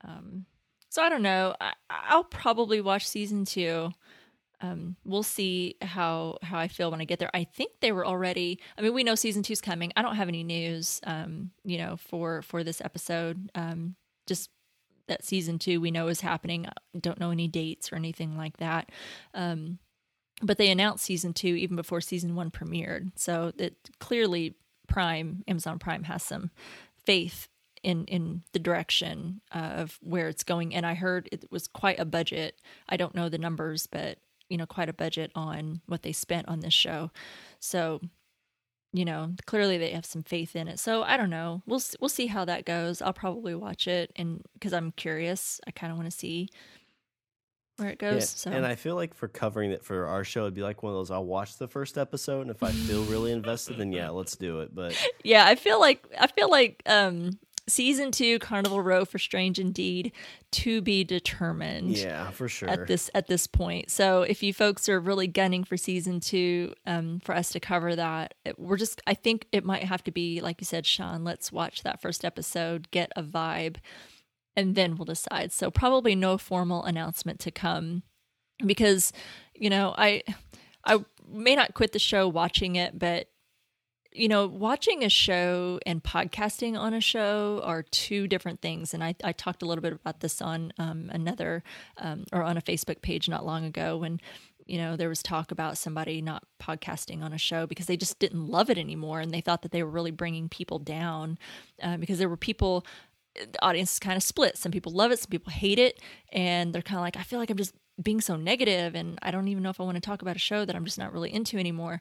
Um, 0.04 0.46
so 0.90 1.02
I 1.02 1.08
don't 1.08 1.22
know. 1.22 1.54
I, 1.60 1.72
I'll 1.90 2.24
probably 2.24 2.80
watch 2.80 3.06
season 3.08 3.44
two 3.44 3.92
um, 4.64 4.96
we'll 5.04 5.22
see 5.22 5.76
how 5.82 6.38
how 6.42 6.58
I 6.58 6.68
feel 6.68 6.90
when 6.90 7.00
I 7.00 7.04
get 7.04 7.18
there. 7.18 7.30
I 7.34 7.44
think 7.44 7.72
they 7.80 7.92
were 7.92 8.06
already. 8.06 8.60
I 8.78 8.82
mean, 8.82 8.94
we 8.94 9.04
know 9.04 9.14
season 9.14 9.42
two's 9.42 9.60
coming. 9.60 9.92
I 9.96 10.02
don't 10.02 10.16
have 10.16 10.28
any 10.28 10.42
news, 10.42 11.00
um, 11.04 11.50
you 11.64 11.78
know, 11.78 11.96
for 11.96 12.40
for 12.42 12.64
this 12.64 12.80
episode. 12.80 13.50
Um, 13.54 13.96
just 14.26 14.50
that 15.06 15.22
season 15.22 15.58
two 15.58 15.80
we 15.80 15.90
know 15.90 16.08
is 16.08 16.22
happening. 16.22 16.66
I 16.66 16.98
don't 16.98 17.20
know 17.20 17.30
any 17.30 17.46
dates 17.46 17.92
or 17.92 17.96
anything 17.96 18.38
like 18.38 18.56
that. 18.56 18.90
Um, 19.34 19.78
but 20.40 20.56
they 20.56 20.70
announced 20.70 21.04
season 21.04 21.34
two 21.34 21.54
even 21.54 21.76
before 21.76 22.00
season 22.00 22.34
one 22.34 22.50
premiered, 22.50 23.12
so 23.16 23.52
that 23.56 23.74
clearly 23.98 24.54
Prime, 24.88 25.44
Amazon 25.46 25.78
Prime, 25.78 26.04
has 26.04 26.22
some 26.22 26.50
faith 27.04 27.48
in 27.82 28.06
in 28.06 28.44
the 28.52 28.58
direction 28.58 29.42
of 29.52 29.98
where 30.00 30.28
it's 30.28 30.42
going. 30.42 30.74
And 30.74 30.86
I 30.86 30.94
heard 30.94 31.28
it 31.30 31.50
was 31.50 31.66
quite 31.66 31.98
a 31.98 32.06
budget. 32.06 32.58
I 32.88 32.96
don't 32.96 33.14
know 33.14 33.28
the 33.28 33.36
numbers, 33.36 33.86
but 33.86 34.18
you 34.48 34.56
know, 34.56 34.66
quite 34.66 34.88
a 34.88 34.94
budget 34.94 35.30
on 35.34 35.80
what 35.86 36.02
they 36.02 36.12
spent 36.12 36.48
on 36.48 36.60
this 36.60 36.74
show. 36.74 37.10
So 37.60 38.00
you 38.94 39.04
know, 39.04 39.32
clearly 39.44 39.76
they 39.76 39.90
have 39.90 40.06
some 40.06 40.22
faith 40.22 40.54
in 40.54 40.68
it. 40.68 40.78
So 40.78 41.02
I 41.02 41.16
don't 41.16 41.28
know. 41.28 41.62
We'll 41.66 41.82
we'll 42.00 42.08
see 42.08 42.28
how 42.28 42.44
that 42.44 42.64
goes. 42.64 43.02
I'll 43.02 43.12
probably 43.12 43.54
watch 43.54 43.88
it, 43.88 44.12
and 44.14 44.40
because 44.54 44.72
I'm 44.72 44.92
curious, 44.92 45.60
I 45.66 45.72
kind 45.72 45.90
of 45.90 45.98
want 45.98 46.10
to 46.10 46.16
see 46.16 46.48
where 47.76 47.90
it 47.90 47.98
goes. 47.98 48.14
Yeah, 48.14 48.20
so. 48.20 48.50
And 48.52 48.64
I 48.64 48.76
feel 48.76 48.94
like 48.94 49.12
for 49.12 49.26
covering 49.26 49.72
it 49.72 49.84
for 49.84 50.06
our 50.06 50.22
show, 50.22 50.42
it'd 50.42 50.54
be 50.54 50.62
like 50.62 50.84
one 50.84 50.92
of 50.92 50.96
those. 50.96 51.10
I'll 51.10 51.24
watch 51.24 51.58
the 51.58 51.66
first 51.66 51.98
episode, 51.98 52.42
and 52.42 52.50
if 52.52 52.62
I 52.62 52.70
feel 52.70 53.02
really 53.04 53.32
invested, 53.40 53.78
then 53.78 53.92
yeah, 53.92 54.10
let's 54.10 54.36
do 54.36 54.60
it. 54.60 54.72
But 54.72 54.96
yeah, 55.24 55.44
I 55.44 55.56
feel 55.56 55.80
like 55.80 56.06
I 56.18 56.28
feel 56.28 56.48
like 56.48 56.80
um 56.86 57.40
season 57.66 58.10
two 58.10 58.38
carnival 58.38 58.82
row 58.82 59.04
for 59.04 59.18
strange 59.18 59.58
indeed 59.58 60.12
to 60.52 60.82
be 60.82 61.02
determined 61.02 61.96
yeah 61.96 62.30
for 62.30 62.48
sure. 62.48 62.68
at 62.68 62.86
this 62.86 63.10
at 63.14 63.26
this 63.26 63.46
point. 63.46 63.90
So 63.90 64.22
if 64.22 64.42
you 64.42 64.52
folks 64.52 64.88
are 64.88 65.00
really 65.00 65.26
gunning 65.26 65.64
for 65.64 65.76
season 65.76 66.20
two 66.20 66.74
um, 66.86 67.20
for 67.20 67.34
us 67.34 67.50
to 67.52 67.60
cover 67.60 67.96
that 67.96 68.34
we're 68.58 68.76
just 68.76 69.00
i 69.06 69.14
think 69.14 69.46
it 69.52 69.64
might 69.64 69.84
have 69.84 70.04
to 70.04 70.10
be 70.10 70.40
like 70.40 70.60
you 70.60 70.64
said 70.64 70.84
sean 70.84 71.24
let's 71.24 71.50
watch 71.50 71.82
that 71.82 72.00
first 72.00 72.24
episode 72.24 72.90
get 72.90 73.10
a 73.16 73.22
vibe 73.22 73.76
and 74.56 74.74
then 74.74 74.96
we'll 74.96 75.04
decide. 75.04 75.52
So 75.52 75.70
probably 75.70 76.14
no 76.14 76.38
formal 76.38 76.84
announcement 76.84 77.40
to 77.40 77.50
come 77.50 78.02
because 78.64 79.12
you 79.54 79.68
know 79.68 79.92
i 79.98 80.22
i 80.84 81.04
may 81.28 81.56
not 81.56 81.74
quit 81.74 81.90
the 81.90 81.98
show 81.98 82.28
watching 82.28 82.76
it 82.76 82.96
but 82.96 83.26
you 84.14 84.28
know, 84.28 84.46
watching 84.46 85.02
a 85.02 85.08
show 85.08 85.80
and 85.84 86.02
podcasting 86.02 86.78
on 86.78 86.94
a 86.94 87.00
show 87.00 87.60
are 87.64 87.82
two 87.82 88.28
different 88.28 88.62
things. 88.62 88.94
And 88.94 89.02
I, 89.02 89.16
I 89.24 89.32
talked 89.32 89.60
a 89.62 89.66
little 89.66 89.82
bit 89.82 89.92
about 89.92 90.20
this 90.20 90.40
on 90.40 90.72
um, 90.78 91.10
another 91.12 91.64
um, 91.98 92.24
or 92.32 92.44
on 92.44 92.56
a 92.56 92.62
Facebook 92.62 93.02
page 93.02 93.28
not 93.28 93.44
long 93.44 93.64
ago 93.64 93.96
when, 93.98 94.20
you 94.66 94.78
know, 94.78 94.96
there 94.96 95.08
was 95.08 95.20
talk 95.20 95.50
about 95.50 95.76
somebody 95.76 96.22
not 96.22 96.44
podcasting 96.62 97.24
on 97.24 97.32
a 97.32 97.38
show 97.38 97.66
because 97.66 97.86
they 97.86 97.96
just 97.96 98.20
didn't 98.20 98.46
love 98.46 98.70
it 98.70 98.78
anymore. 98.78 99.18
And 99.18 99.34
they 99.34 99.40
thought 99.40 99.62
that 99.62 99.72
they 99.72 99.82
were 99.82 99.90
really 99.90 100.12
bringing 100.12 100.48
people 100.48 100.78
down 100.78 101.36
uh, 101.82 101.96
because 101.96 102.18
there 102.18 102.28
were 102.28 102.36
people, 102.36 102.86
the 103.34 103.62
audience 103.62 103.94
is 103.94 103.98
kind 103.98 104.16
of 104.16 104.22
split. 104.22 104.56
Some 104.56 104.70
people 104.70 104.92
love 104.92 105.10
it, 105.10 105.18
some 105.18 105.30
people 105.30 105.52
hate 105.52 105.80
it. 105.80 106.00
And 106.32 106.72
they're 106.72 106.82
kind 106.82 106.98
of 106.98 107.02
like, 107.02 107.16
I 107.16 107.24
feel 107.24 107.40
like 107.40 107.50
I'm 107.50 107.56
just 107.56 107.74
being 108.00 108.20
so 108.20 108.36
negative 108.36 108.94
and 108.94 109.18
I 109.22 109.32
don't 109.32 109.48
even 109.48 109.62
know 109.64 109.70
if 109.70 109.80
I 109.80 109.84
want 109.84 109.96
to 109.96 110.00
talk 110.00 110.22
about 110.22 110.36
a 110.36 110.40
show 110.40 110.64
that 110.64 110.74
I'm 110.74 110.84
just 110.84 110.98
not 110.98 111.12
really 111.12 111.32
into 111.32 111.58
anymore 111.58 112.00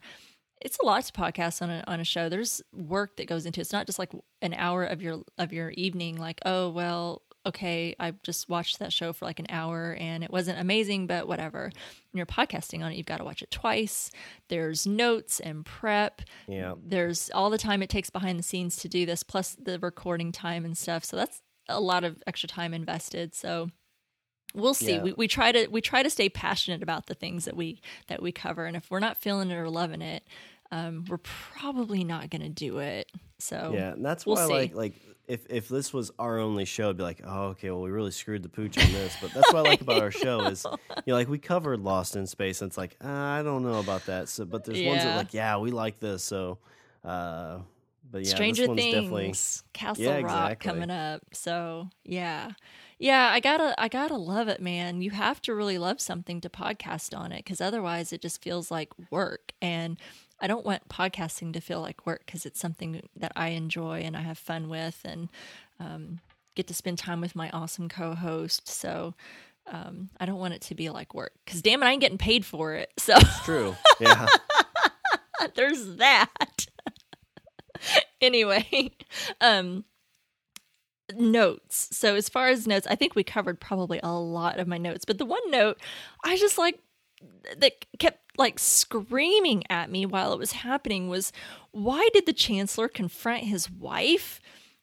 it's 0.63 0.77
a 0.81 0.85
lot 0.85 1.03
to 1.03 1.11
podcast 1.11 1.61
on 1.61 1.69
a 1.69 1.83
on 1.87 1.99
a 1.99 2.03
show. 2.03 2.29
There's 2.29 2.61
work 2.73 3.17
that 3.17 3.27
goes 3.27 3.45
into 3.45 3.59
it. 3.59 3.63
It's 3.63 3.73
not 3.73 3.85
just 3.85 3.99
like 3.99 4.11
an 4.41 4.53
hour 4.53 4.83
of 4.83 5.01
your 5.01 5.23
of 5.37 5.53
your 5.53 5.71
evening. 5.71 6.17
Like, 6.17 6.39
oh 6.45 6.69
well, 6.69 7.21
okay, 7.45 7.95
I 7.99 8.13
just 8.23 8.47
watched 8.47 8.79
that 8.79 8.93
show 8.93 9.11
for 9.13 9.25
like 9.25 9.39
an 9.39 9.47
hour 9.49 9.97
and 9.99 10.23
it 10.23 10.31
wasn't 10.31 10.59
amazing, 10.59 11.07
but 11.07 11.27
whatever. 11.27 11.71
When 12.11 12.17
you're 12.17 12.25
podcasting 12.25 12.83
on 12.83 12.91
it, 12.91 12.95
you've 12.95 13.05
got 13.05 13.17
to 13.17 13.23
watch 13.23 13.41
it 13.41 13.51
twice. 13.51 14.11
There's 14.49 14.87
notes 14.87 15.39
and 15.39 15.65
prep. 15.65 16.21
Yeah. 16.47 16.75
There's 16.81 17.29
all 17.31 17.49
the 17.49 17.57
time 17.57 17.83
it 17.83 17.89
takes 17.89 18.09
behind 18.09 18.39
the 18.39 18.43
scenes 18.43 18.77
to 18.77 18.89
do 18.89 19.05
this, 19.05 19.23
plus 19.23 19.57
the 19.61 19.79
recording 19.79 20.31
time 20.31 20.63
and 20.63 20.77
stuff. 20.77 21.03
So 21.03 21.17
that's 21.17 21.41
a 21.67 21.81
lot 21.81 22.03
of 22.03 22.21
extra 22.25 22.47
time 22.47 22.73
invested. 22.73 23.35
So 23.35 23.69
we'll 24.53 24.73
see. 24.73 24.93
Yeah. 24.93 25.03
We, 25.03 25.13
we 25.13 25.27
try 25.27 25.51
to 25.51 25.67
we 25.67 25.81
try 25.81 26.03
to 26.03 26.09
stay 26.09 26.29
passionate 26.29 26.83
about 26.83 27.07
the 27.07 27.15
things 27.15 27.45
that 27.45 27.55
we 27.55 27.81
that 28.07 28.21
we 28.21 28.31
cover, 28.31 28.65
and 28.65 28.77
if 28.77 28.89
we're 28.89 28.99
not 28.99 29.17
feeling 29.17 29.51
it 29.51 29.55
or 29.55 29.69
loving 29.69 30.01
it, 30.01 30.23
um, 30.73 31.05
we're 31.07 31.19
probably 31.19 32.03
not 32.03 32.31
going 32.31 32.41
to 32.41 32.49
do 32.49 32.79
it. 32.79 33.11
So 33.37 33.71
yeah, 33.75 33.91
and 33.91 34.03
that's 34.03 34.25
we'll 34.25 34.37
why 34.37 34.47
see. 34.47 34.53
like 34.53 34.75
like 34.75 34.93
if 35.27 35.45
if 35.49 35.69
this 35.69 35.93
was 35.93 36.11
our 36.17 36.39
only 36.39 36.65
show, 36.65 36.85
it'd 36.85 36.97
be 36.97 37.03
like, 37.03 37.21
oh, 37.23 37.47
okay, 37.49 37.69
well, 37.69 37.81
we 37.81 37.91
really 37.91 38.11
screwed 38.11 38.41
the 38.41 38.49
pooch 38.49 38.77
on 38.77 38.91
this. 38.91 39.15
But 39.21 39.33
that's 39.33 39.53
what 39.53 39.65
I 39.65 39.69
like 39.69 39.81
about 39.81 40.01
our 40.01 40.11
show 40.11 40.41
is, 40.47 40.65
you 40.97 41.03
know, 41.07 41.13
like 41.13 41.29
we 41.29 41.37
covered 41.37 41.79
Lost 41.79 42.15
in 42.15 42.25
Space, 42.25 42.61
and 42.61 42.69
it's 42.69 42.77
like, 42.77 42.95
uh, 43.03 43.07
I 43.07 43.43
don't 43.43 43.63
know 43.63 43.79
about 43.79 44.05
that. 44.07 44.29
So, 44.29 44.45
but 44.45 44.63
there's 44.63 44.81
yeah. 44.81 44.89
ones 44.89 45.03
that 45.03 45.15
like, 45.15 45.33
yeah, 45.33 45.57
we 45.57 45.71
like 45.71 45.99
this. 45.99 46.23
So, 46.23 46.57
uh, 47.03 47.59
but 48.09 48.25
yeah, 48.25 48.33
Stranger 48.33 48.65
Things, 48.67 48.93
definitely... 48.93 49.33
Castle 49.73 50.03
yeah, 50.03 50.21
Rock 50.21 50.51
exactly. 50.51 50.71
coming 50.71 50.89
up. 50.89 51.21
So 51.33 51.89
yeah, 52.03 52.51
yeah, 52.99 53.29
I 53.31 53.39
gotta, 53.39 53.75
I 53.77 53.87
gotta 53.89 54.17
love 54.17 54.47
it, 54.47 54.61
man. 54.61 55.01
You 55.01 55.11
have 55.11 55.41
to 55.43 55.53
really 55.53 55.77
love 55.77 55.99
something 55.99 56.41
to 56.41 56.49
podcast 56.49 57.17
on 57.17 57.31
it, 57.31 57.39
because 57.39 57.59
otherwise, 57.61 58.13
it 58.13 58.21
just 58.21 58.41
feels 58.41 58.71
like 58.71 58.89
work. 59.11 59.51
And 59.61 59.99
I 60.43 60.47
don't 60.47 60.65
want 60.65 60.89
podcasting 60.89 61.53
to 61.53 61.61
feel 61.61 61.79
like 61.79 62.05
work 62.05 62.23
because 62.25 62.45
it's 62.45 62.59
something 62.59 63.01
that 63.15 63.31
I 63.33 63.49
enjoy 63.49 64.01
and 64.01 64.17
I 64.17 64.21
have 64.21 64.37
fun 64.37 64.67
with 64.67 64.99
and 65.05 65.29
um, 65.79 66.19
get 66.53 66.67
to 66.67 66.73
spend 66.73 66.97
time 66.97 67.21
with 67.21 67.33
my 67.33 67.49
awesome 67.51 67.87
co 67.87 68.13
host. 68.13 68.67
So 68.67 69.13
um, 69.71 70.09
I 70.19 70.25
don't 70.25 70.39
want 70.39 70.53
it 70.53 70.59
to 70.63 70.75
be 70.75 70.89
like 70.89 71.13
work 71.13 71.31
because 71.45 71.61
damn 71.61 71.81
it, 71.81 71.85
I 71.85 71.91
ain't 71.91 72.01
getting 72.01 72.17
paid 72.17 72.45
for 72.45 72.73
it. 72.73 72.91
So 72.99 73.13
it's 73.15 73.45
true. 73.45 73.73
Yeah. 74.01 74.27
There's 75.55 75.95
that. 75.95 76.65
anyway, 78.21 78.91
um, 79.39 79.85
notes. 81.15 81.87
So 81.93 82.15
as 82.15 82.27
far 82.27 82.49
as 82.49 82.67
notes, 82.67 82.85
I 82.89 82.95
think 82.95 83.15
we 83.15 83.23
covered 83.23 83.61
probably 83.61 84.01
a 84.03 84.11
lot 84.11 84.59
of 84.59 84.67
my 84.67 84.77
notes, 84.77 85.05
but 85.05 85.19
the 85.19 85.25
one 85.25 85.49
note 85.51 85.79
I 86.25 86.35
just 86.35 86.57
like 86.57 86.79
that 87.57 87.73
kept 87.97 88.22
like 88.37 88.59
screaming 88.59 89.63
at 89.69 89.91
me 89.91 90.05
while 90.05 90.33
it 90.33 90.39
was 90.39 90.53
happening 90.53 91.07
was 91.07 91.31
why 91.71 92.07
did 92.13 92.25
the 92.25 92.33
chancellor 92.33 92.87
confront 92.87 93.43
his 93.43 93.69
wife 93.69 94.39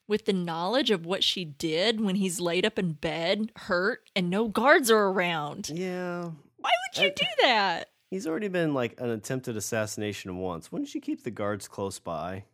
with 0.06 0.24
the 0.24 0.32
knowledge 0.32 0.90
of 0.90 1.06
what 1.06 1.22
she 1.22 1.44
did 1.44 2.00
when 2.00 2.16
he's 2.16 2.40
laid 2.40 2.64
up 2.64 2.78
in 2.78 2.92
bed 2.92 3.50
hurt 3.56 4.00
and 4.14 4.30
no 4.30 4.48
guards 4.48 4.90
are 4.90 5.08
around 5.08 5.70
yeah 5.72 6.30
why 6.56 6.70
would 6.70 7.02
you 7.02 7.08
I, 7.08 7.14
do 7.14 7.26
that 7.42 7.90
he's 8.10 8.26
already 8.26 8.48
been 8.48 8.74
like 8.74 9.00
an 9.00 9.10
attempted 9.10 9.56
assassination 9.56 10.36
once 10.38 10.70
wouldn't 10.70 10.94
you 10.94 11.00
keep 11.00 11.24
the 11.24 11.30
guards 11.30 11.68
close 11.68 11.98
by 11.98 12.44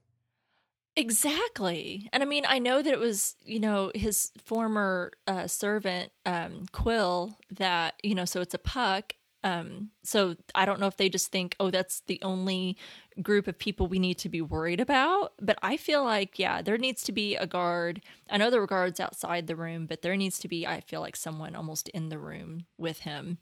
Exactly. 0.96 2.08
And 2.12 2.22
I 2.22 2.26
mean, 2.26 2.44
I 2.48 2.58
know 2.58 2.80
that 2.80 2.92
it 2.92 2.98
was, 2.98 3.36
you 3.44 3.60
know, 3.60 3.92
his 3.94 4.32
former 4.42 5.12
uh, 5.26 5.46
servant, 5.46 6.10
um, 6.24 6.64
Quill, 6.72 7.36
that, 7.50 7.94
you 8.02 8.14
know, 8.14 8.24
so 8.24 8.40
it's 8.40 8.54
a 8.54 8.58
puck. 8.58 9.12
Um, 9.46 9.90
so 10.02 10.34
I 10.56 10.64
don't 10.64 10.80
know 10.80 10.88
if 10.88 10.96
they 10.96 11.08
just 11.08 11.30
think, 11.30 11.54
oh, 11.60 11.70
that's 11.70 12.00
the 12.08 12.18
only 12.22 12.76
group 13.22 13.46
of 13.46 13.56
people 13.56 13.86
we 13.86 14.00
need 14.00 14.18
to 14.18 14.28
be 14.28 14.40
worried 14.40 14.80
about. 14.80 15.34
But 15.40 15.56
I 15.62 15.76
feel 15.76 16.02
like, 16.02 16.36
yeah, 16.36 16.62
there 16.62 16.76
needs 16.76 17.04
to 17.04 17.12
be 17.12 17.36
a 17.36 17.46
guard. 17.46 18.00
I 18.28 18.38
know 18.38 18.50
there 18.50 18.60
were 18.60 18.66
guards 18.66 18.98
outside 18.98 19.46
the 19.46 19.54
room, 19.54 19.86
but 19.86 20.02
there 20.02 20.16
needs 20.16 20.40
to 20.40 20.48
be, 20.48 20.66
I 20.66 20.80
feel 20.80 21.00
like, 21.00 21.14
someone 21.14 21.54
almost 21.54 21.88
in 21.90 22.08
the 22.08 22.18
room 22.18 22.66
with 22.76 23.00
him, 23.00 23.38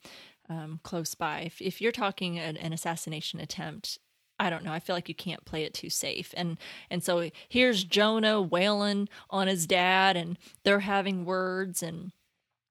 um, 0.51 0.79
close 0.83 1.15
by. 1.15 1.41
If, 1.41 1.63
if 1.63 1.81
you're 1.81 1.91
talking 1.91 2.39
an, 2.39 2.59
an 2.59 2.75
assassination 2.75 3.41
attempt, 3.41 3.99
I 4.39 4.51
don't 4.51 4.63
know. 4.63 4.73
I 4.75 4.81
feel 4.81 4.95
like 4.95 5.09
you 5.09 5.15
can't 5.15 5.47
play 5.47 5.65
it 5.65 5.73
too 5.73 5.89
safe. 5.89 6.35
And 6.37 6.59
and 6.91 7.03
so 7.05 7.31
here's 7.49 7.85
Jonah 7.85 8.43
wailing 8.43 9.09
on 9.31 9.47
his 9.47 9.65
dad 9.65 10.17
and 10.17 10.37
they're 10.65 10.81
having 10.81 11.25
words 11.25 11.83
and 11.85 12.11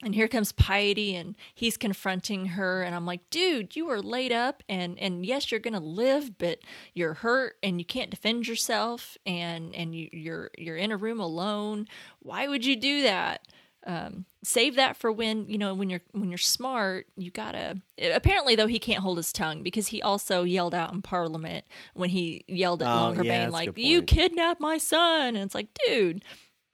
and 0.04 0.16
here 0.16 0.28
comes 0.28 0.52
piety 0.52 1.16
and 1.16 1.36
he's 1.54 1.78
confronting 1.78 2.46
her 2.48 2.84
and 2.84 2.96
i'm 2.96 3.06
like 3.06 3.30
dude 3.30 3.76
you 3.76 3.90
are 3.90 4.02
laid 4.02 4.32
up 4.32 4.64
and 4.70 4.98
and 5.00 5.26
yes 5.26 5.52
you're 5.52 5.60
gonna 5.60 5.80
live 5.80 6.38
but 6.38 6.60
you're 6.94 7.16
hurt 7.16 7.56
and 7.64 7.80
you 7.80 7.86
can't 7.86 8.10
defend 8.10 8.48
yourself 8.48 9.18
and 9.26 9.74
and 9.76 9.96
you, 9.96 10.10
you're 10.12 10.52
you're 10.58 10.78
in 10.78 10.92
a 10.92 10.98
room 10.98 11.20
alone. 11.20 11.88
Why 12.20 12.48
would 12.48 12.66
you 12.66 12.76
do 12.76 13.04
that? 13.04 13.48
Um, 13.86 14.26
save 14.46 14.76
that 14.76 14.96
for 14.96 15.12
when 15.12 15.46
you 15.50 15.58
know 15.58 15.74
when 15.74 15.90
you're 15.90 16.02
when 16.12 16.30
you're 16.30 16.38
smart 16.38 17.06
you 17.18 17.32
gotta 17.32 17.82
apparently 18.14 18.56
though 18.56 18.68
he 18.68 18.80
can't 18.80 19.02
hold 19.02 19.18
his 19.18 19.34
tongue 19.34 19.62
because 19.62 19.88
he 19.88 20.02
also 20.02 20.44
yelled 20.44 20.74
out 20.74 20.94
in 20.94 21.02
parliament 21.02 21.66
when 21.94 22.10
he 22.10 22.46
yelled 22.48 22.82
at 22.82 22.88
oh, 22.88 23.12
Longerbane 23.14 23.26
yeah, 23.26 23.50
like 23.50 23.78
you 23.78 24.02
kidnapped 24.02 24.62
my 24.62 24.78
son. 24.78 25.36
And 25.36 25.44
it's 25.44 25.56
like 25.56 25.68
dude 25.86 26.24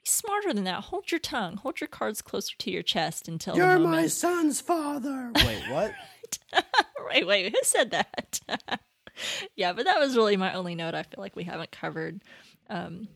smarter 0.10 0.54
than 0.54 0.64
that. 0.66 0.86
Hold 0.86 1.12
your 1.12 1.20
tongue. 1.20 1.58
Hold 1.58 1.80
your 1.80 1.88
cards 1.88 2.22
closer 2.22 2.56
to 2.58 2.72
your 2.72 2.84
chest 2.84 3.28
until 3.28 3.56
you're 3.56 3.80
my 3.80 4.08
son's 4.08 4.62
father. 4.62 5.32
Wait, 5.36 5.64
what? 5.70 5.94
wait, 7.10 7.28
wait. 7.28 7.52
Who 7.52 7.60
said 7.64 7.92
that? 7.92 8.40
yeah, 9.56 9.74
but 9.74 9.86
that 9.86 10.00
was 10.00 10.16
really 10.16 10.38
my 10.38 10.54
only 10.54 10.76
note. 10.76 10.96
I 10.96 11.04
feel 11.04 11.22
like 11.22 11.36
we 11.36 11.44
haven't 11.44 11.72
covered. 11.72 12.22
Um, 12.70 13.08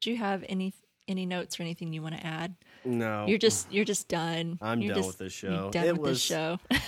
do 0.00 0.10
you 0.10 0.16
have 0.16 0.44
any 0.48 0.74
any 1.08 1.26
notes 1.26 1.58
or 1.58 1.64
anything 1.64 1.92
you 1.92 2.02
want 2.02 2.16
to 2.16 2.26
add? 2.26 2.54
No. 2.84 3.26
You're 3.26 3.38
just 3.38 3.70
you're 3.72 3.84
just 3.84 4.08
done. 4.08 4.58
I'm 4.62 4.80
you're 4.80 4.94
done 4.94 5.02
just, 5.02 5.08
with 5.08 5.18
this 5.18 5.32
show. 5.32 5.70
done 5.70 5.86
it 5.86 5.92
with 5.92 6.00
was, 6.00 6.18
this 6.18 6.22
show. 6.22 6.58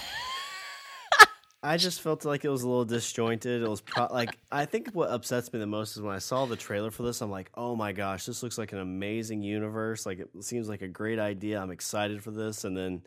I 1.64 1.76
just 1.76 2.00
felt 2.00 2.24
like 2.24 2.44
it 2.44 2.48
was 2.48 2.62
a 2.62 2.68
little 2.68 2.84
disjointed. 2.84 3.62
It 3.62 3.68
was 3.68 3.80
pro- 3.80 4.12
like 4.12 4.36
I 4.50 4.64
think 4.64 4.90
what 4.92 5.10
upsets 5.10 5.52
me 5.52 5.60
the 5.60 5.66
most 5.66 5.96
is 5.96 6.02
when 6.02 6.14
I 6.14 6.18
saw 6.18 6.44
the 6.44 6.56
trailer 6.56 6.90
for 6.90 7.04
this. 7.04 7.20
I'm 7.20 7.30
like, 7.30 7.50
oh 7.54 7.76
my 7.76 7.92
gosh, 7.92 8.26
this 8.26 8.42
looks 8.42 8.58
like 8.58 8.72
an 8.72 8.80
amazing 8.80 9.42
universe. 9.42 10.04
Like 10.04 10.18
it 10.18 10.28
seems 10.40 10.68
like 10.68 10.82
a 10.82 10.88
great 10.88 11.20
idea. 11.20 11.60
I'm 11.60 11.70
excited 11.70 12.22
for 12.22 12.32
this, 12.32 12.64
and 12.64 12.76
then 12.76 13.02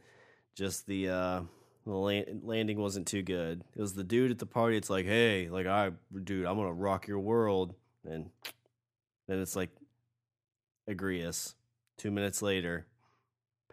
just 0.56 0.88
the 0.88 1.10
uh, 1.10 1.42
the 1.86 1.94
land- 1.94 2.42
landing 2.44 2.78
wasn't 2.80 3.08
too 3.08 3.24
good. 3.24 3.62
It 3.76 3.82
was 3.82 3.94
the 3.94 4.06
dude 4.06 4.32
at 4.32 4.40
the 4.40 4.46
party. 4.46 4.78
It's 4.78 4.90
like, 4.90 5.06
hey, 5.06 5.50
like 5.50 5.68
I, 5.68 5.92
dude, 6.24 6.46
I'm 6.46 6.56
gonna 6.56 6.72
rock 6.72 7.08
your 7.08 7.20
world, 7.20 7.76
and 8.06 8.30
then 9.28 9.40
it's 9.40 9.56
like 9.58 9.72
Agreus. 10.88 11.56
Two 11.98 12.12
minutes 12.12 12.42
later, 12.42 12.86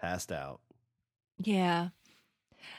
passed 0.01 0.33
out. 0.33 0.61
Yeah. 1.39 1.89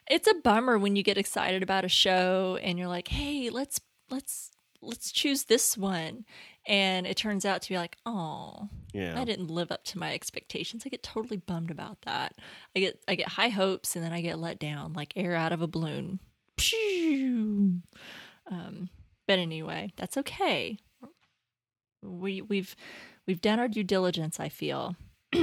It's 0.09 0.27
a 0.27 0.35
bummer 0.43 0.77
when 0.77 0.95
you 0.95 1.03
get 1.03 1.17
excited 1.17 1.63
about 1.63 1.85
a 1.85 1.89
show 1.89 2.57
and 2.61 2.77
you're 2.77 2.87
like, 2.87 3.07
"Hey, 3.07 3.49
let's 3.49 3.79
let's 4.09 4.51
let's 4.81 5.11
choose 5.11 5.45
this 5.45 5.77
one." 5.77 6.25
And 6.65 7.05
it 7.05 7.17
turns 7.17 7.45
out 7.45 7.61
to 7.63 7.69
be 7.69 7.75
like, 7.77 7.97
"Oh, 8.05 8.69
Yeah. 8.93 9.19
I 9.19 9.25
didn't 9.25 9.47
live 9.49 9.71
up 9.71 9.83
to 9.85 9.97
my 9.99 10.13
expectations." 10.13 10.83
I 10.85 10.89
get 10.89 11.03
totally 11.03 11.37
bummed 11.37 11.71
about 11.71 12.01
that. 12.03 12.35
I 12.75 12.79
get 12.79 13.03
I 13.07 13.15
get 13.15 13.29
high 13.29 13.49
hopes 13.49 13.95
and 13.95 14.03
then 14.03 14.13
I 14.13 14.21
get 14.21 14.39
let 14.39 14.59
down 14.59 14.93
like 14.93 15.13
air 15.15 15.35
out 15.35 15.51
of 15.51 15.61
a 15.61 15.67
balloon. 15.67 16.19
Um, 18.47 18.89
but 19.27 19.39
anyway, 19.39 19.91
that's 19.95 20.17
okay. 20.17 20.77
We 22.01 22.41
we've 22.41 22.75
we've 23.25 23.41
done 23.41 23.59
our 23.59 23.67
due 23.69 23.83
diligence, 23.83 24.39
I 24.39 24.49
feel. 24.49 24.95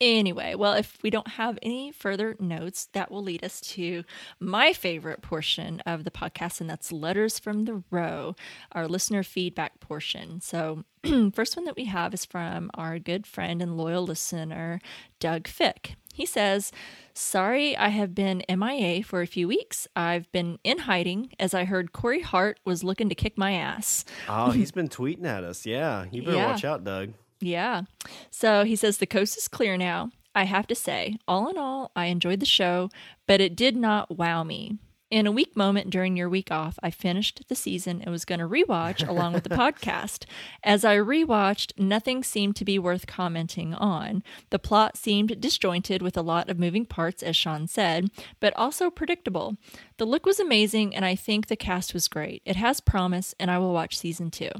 Anyway, 0.00 0.54
well, 0.54 0.72
if 0.72 0.96
we 1.02 1.10
don't 1.10 1.28
have 1.28 1.58
any 1.62 1.92
further 1.92 2.34
notes, 2.40 2.88
that 2.94 3.10
will 3.10 3.22
lead 3.22 3.44
us 3.44 3.60
to 3.60 4.02
my 4.38 4.72
favorite 4.72 5.20
portion 5.20 5.80
of 5.84 6.04
the 6.04 6.10
podcast, 6.10 6.60
and 6.60 6.70
that's 6.70 6.90
Letters 6.90 7.38
from 7.38 7.66
the 7.66 7.82
Row, 7.90 8.34
our 8.72 8.88
listener 8.88 9.22
feedback 9.22 9.78
portion. 9.78 10.40
So, 10.40 10.84
first 11.34 11.54
one 11.54 11.66
that 11.66 11.76
we 11.76 11.84
have 11.84 12.14
is 12.14 12.24
from 12.24 12.70
our 12.74 12.98
good 12.98 13.26
friend 13.26 13.60
and 13.60 13.76
loyal 13.76 14.04
listener, 14.04 14.80
Doug 15.18 15.46
Fick. 15.46 15.96
He 16.14 16.24
says, 16.24 16.72
Sorry, 17.12 17.76
I 17.76 17.88
have 17.88 18.14
been 18.14 18.42
MIA 18.48 19.02
for 19.04 19.20
a 19.20 19.26
few 19.26 19.46
weeks. 19.48 19.86
I've 19.94 20.30
been 20.32 20.58
in 20.64 20.78
hiding 20.78 21.32
as 21.38 21.52
I 21.52 21.64
heard 21.64 21.92
Corey 21.92 22.20
Hart 22.22 22.58
was 22.64 22.82
looking 22.82 23.10
to 23.10 23.14
kick 23.14 23.36
my 23.36 23.52
ass. 23.52 24.04
Oh, 24.28 24.50
he's 24.50 24.72
been 24.72 24.88
tweeting 24.88 25.26
at 25.26 25.44
us. 25.44 25.66
Yeah. 25.66 26.06
You 26.10 26.22
better 26.22 26.36
Yeah. 26.38 26.52
watch 26.52 26.64
out, 26.64 26.84
Doug. 26.84 27.12
Yeah. 27.40 27.82
So 28.30 28.64
he 28.64 28.76
says 28.76 28.98
the 28.98 29.06
coast 29.06 29.36
is 29.38 29.48
clear 29.48 29.76
now. 29.76 30.10
I 30.34 30.44
have 30.44 30.66
to 30.68 30.74
say, 30.74 31.16
all 31.26 31.48
in 31.48 31.58
all, 31.58 31.90
I 31.96 32.06
enjoyed 32.06 32.40
the 32.40 32.46
show, 32.46 32.88
but 33.26 33.40
it 33.40 33.56
did 33.56 33.76
not 33.76 34.16
wow 34.16 34.44
me. 34.44 34.78
In 35.10 35.26
a 35.26 35.32
weak 35.32 35.56
moment 35.56 35.90
during 35.90 36.16
your 36.16 36.28
week 36.28 36.52
off, 36.52 36.78
I 36.84 36.92
finished 36.92 37.42
the 37.48 37.56
season 37.56 38.00
and 38.00 38.12
was 38.12 38.24
going 38.24 38.38
to 38.38 38.46
rewatch 38.46 39.06
along 39.06 39.32
with 39.32 39.42
the 39.42 39.50
podcast. 39.56 40.24
As 40.62 40.84
I 40.84 40.98
rewatched, 40.98 41.76
nothing 41.76 42.22
seemed 42.22 42.54
to 42.56 42.64
be 42.64 42.78
worth 42.78 43.08
commenting 43.08 43.74
on. 43.74 44.22
The 44.50 44.60
plot 44.60 44.96
seemed 44.96 45.40
disjointed 45.40 46.00
with 46.00 46.16
a 46.16 46.22
lot 46.22 46.48
of 46.48 46.60
moving 46.60 46.86
parts, 46.86 47.24
as 47.24 47.34
Sean 47.34 47.66
said, 47.66 48.08
but 48.38 48.56
also 48.56 48.88
predictable. 48.88 49.56
The 49.96 50.04
look 50.04 50.24
was 50.24 50.38
amazing, 50.38 50.94
and 50.94 51.04
I 51.04 51.16
think 51.16 51.48
the 51.48 51.56
cast 51.56 51.92
was 51.92 52.06
great. 52.06 52.40
It 52.44 52.54
has 52.54 52.80
promise, 52.80 53.34
and 53.40 53.50
I 53.50 53.58
will 53.58 53.72
watch 53.72 53.98
season 53.98 54.30
two. 54.30 54.50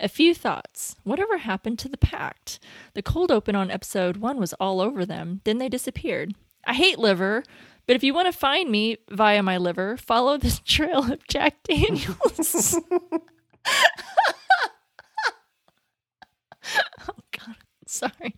A 0.00 0.08
few 0.08 0.34
thoughts. 0.34 0.96
Whatever 1.04 1.38
happened 1.38 1.78
to 1.78 1.88
the 1.88 1.96
pact? 1.96 2.58
The 2.94 3.02
cold 3.02 3.30
open 3.30 3.54
on 3.54 3.70
episode 3.70 4.16
one 4.16 4.40
was 4.40 4.52
all 4.54 4.80
over 4.80 5.06
them, 5.06 5.42
then 5.44 5.58
they 5.58 5.68
disappeared. 5.68 6.34
I 6.64 6.74
hate 6.74 6.98
liver, 6.98 7.42
but 7.86 7.96
if 7.96 8.04
you 8.04 8.14
want 8.14 8.32
to 8.32 8.38
find 8.38 8.70
me 8.70 8.98
via 9.10 9.42
my 9.42 9.56
liver, 9.56 9.96
follow 9.96 10.36
the 10.36 10.50
trail 10.64 11.12
of 11.12 11.26
Jack 11.28 11.62
Daniels. 11.64 12.78
oh, 17.08 17.16
God. 17.38 17.56
Sorry. 17.86 18.34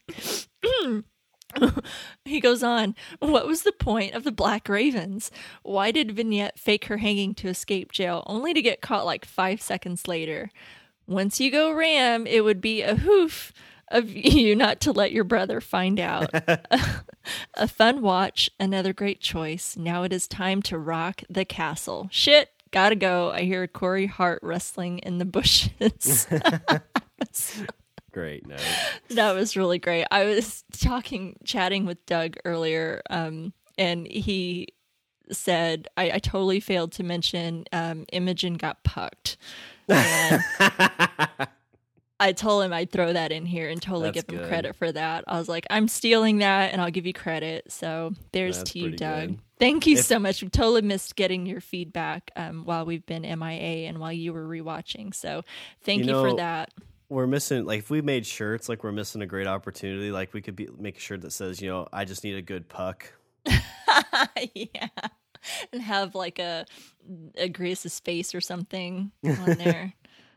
he 2.24 2.40
goes 2.40 2.62
on, 2.62 2.94
What 3.20 3.46
was 3.46 3.62
the 3.62 3.72
point 3.72 4.14
of 4.14 4.24
the 4.24 4.32
Black 4.32 4.68
Ravens? 4.68 5.30
Why 5.62 5.90
did 5.90 6.12
Vignette 6.16 6.58
fake 6.58 6.86
her 6.86 6.96
hanging 6.98 7.34
to 7.36 7.48
escape 7.48 7.92
jail 7.92 8.24
only 8.26 8.54
to 8.54 8.62
get 8.62 8.80
caught 8.80 9.04
like 9.04 9.24
five 9.24 9.60
seconds 9.60 10.08
later? 10.08 10.50
Once 11.06 11.38
you 11.38 11.50
go 11.50 11.70
ram, 11.70 12.26
it 12.26 12.42
would 12.44 12.60
be 12.60 12.80
a 12.82 12.96
hoof 12.96 13.52
of 13.94 14.10
you 14.14 14.54
not 14.54 14.80
to 14.82 14.92
let 14.92 15.12
your 15.12 15.24
brother 15.24 15.60
find 15.60 15.98
out. 15.98 16.30
a 17.54 17.68
fun 17.68 18.02
watch, 18.02 18.50
another 18.60 18.92
great 18.92 19.20
choice. 19.20 19.76
Now 19.76 20.02
it 20.02 20.12
is 20.12 20.28
time 20.28 20.60
to 20.62 20.78
rock 20.78 21.22
the 21.30 21.44
castle. 21.44 22.08
Shit, 22.10 22.50
gotta 22.70 22.96
go. 22.96 23.30
I 23.30 23.42
hear 23.42 23.66
Corey 23.66 24.06
Hart 24.06 24.40
rustling 24.42 24.98
in 24.98 25.18
the 25.18 25.24
bushes. 25.24 26.26
Great 28.12 28.46
note. 28.46 28.60
that 29.10 29.32
was 29.32 29.56
really 29.56 29.80
great. 29.80 30.06
I 30.08 30.24
was 30.24 30.62
talking, 30.70 31.36
chatting 31.44 31.84
with 31.84 32.06
Doug 32.06 32.36
earlier, 32.44 33.02
um, 33.10 33.52
and 33.76 34.06
he 34.06 34.68
said 35.32 35.88
I, 35.96 36.12
I 36.12 36.18
totally 36.20 36.60
failed 36.60 36.92
to 36.92 37.02
mention 37.02 37.64
um, 37.72 38.04
Imogen 38.12 38.54
got 38.54 38.84
pucked. 38.84 39.36
And 39.88 40.40
I 42.24 42.32
told 42.32 42.64
him 42.64 42.72
I'd 42.72 42.90
throw 42.90 43.12
that 43.12 43.32
in 43.32 43.44
here 43.46 43.68
and 43.68 43.80
totally 43.82 44.10
That's 44.10 44.24
give 44.24 44.34
him 44.34 44.40
good. 44.42 44.48
credit 44.48 44.76
for 44.76 44.90
that. 44.90 45.24
I 45.28 45.38
was 45.38 45.48
like, 45.48 45.66
I'm 45.70 45.88
stealing 45.88 46.38
that, 46.38 46.72
and 46.72 46.80
I'll 46.80 46.90
give 46.90 47.04
you 47.06 47.12
credit. 47.12 47.70
So 47.70 48.12
there's 48.32 48.58
That's 48.58 48.70
to 48.72 48.78
you, 48.78 48.90
Doug. 48.92 49.28
good. 49.28 49.38
Thank 49.58 49.86
you 49.86 49.98
If- 49.98 50.04
so 50.04 50.18
much. 50.18 50.42
We 50.42 50.48
totally 50.48 50.82
missed 50.82 51.16
getting 51.16 51.46
your 51.46 51.60
feedback 51.60 52.30
um, 52.36 52.64
while 52.64 52.84
we've 52.86 53.04
been 53.06 53.22
MIA 53.22 53.88
and 53.88 53.98
while 53.98 54.12
you 54.12 54.32
were 54.32 54.46
rewatching. 54.46 55.14
So 55.14 55.44
thank 55.82 56.04
You 56.04 56.14
you, 56.16 56.30
for 56.30 56.36
that. 56.36 56.72
We're 57.10 57.26
missing 57.26 57.64
like 57.66 57.80
if 57.80 57.90
we 57.90 58.00
made 58.00 58.24
shirts, 58.26 58.68
like 58.68 58.82
we're 58.82 58.90
missing 58.92 59.20
a 59.22 59.26
great 59.26 59.46
opportunity. 59.46 60.10
Like 60.10 60.32
we 60.32 60.40
could 60.40 60.56
be 60.56 60.68
make 60.78 60.96
a 60.96 61.00
shirt 61.00 61.20
that 61.20 61.32
says, 61.32 61.60
you 61.60 61.68
know, 61.68 61.86
I 61.92 62.04
just 62.06 62.24
need 62.24 62.34
a 62.34 62.42
good 62.42 62.68
puck. 62.68 63.12
yeah. 64.54 64.88
And 65.72 65.82
have 65.82 66.14
like 66.14 66.38
a 66.38 66.64
a 67.36 67.48
Grace's 67.48 68.00
face 68.00 68.34
or 68.34 68.40
something 68.40 69.12
on 69.24 69.58
there. 69.58 69.92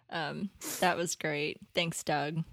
Um, 0.10 0.49
that 0.80 0.97
was 0.97 1.16
great. 1.16 1.60
Thanks, 1.74 2.03
Doug. 2.03 2.43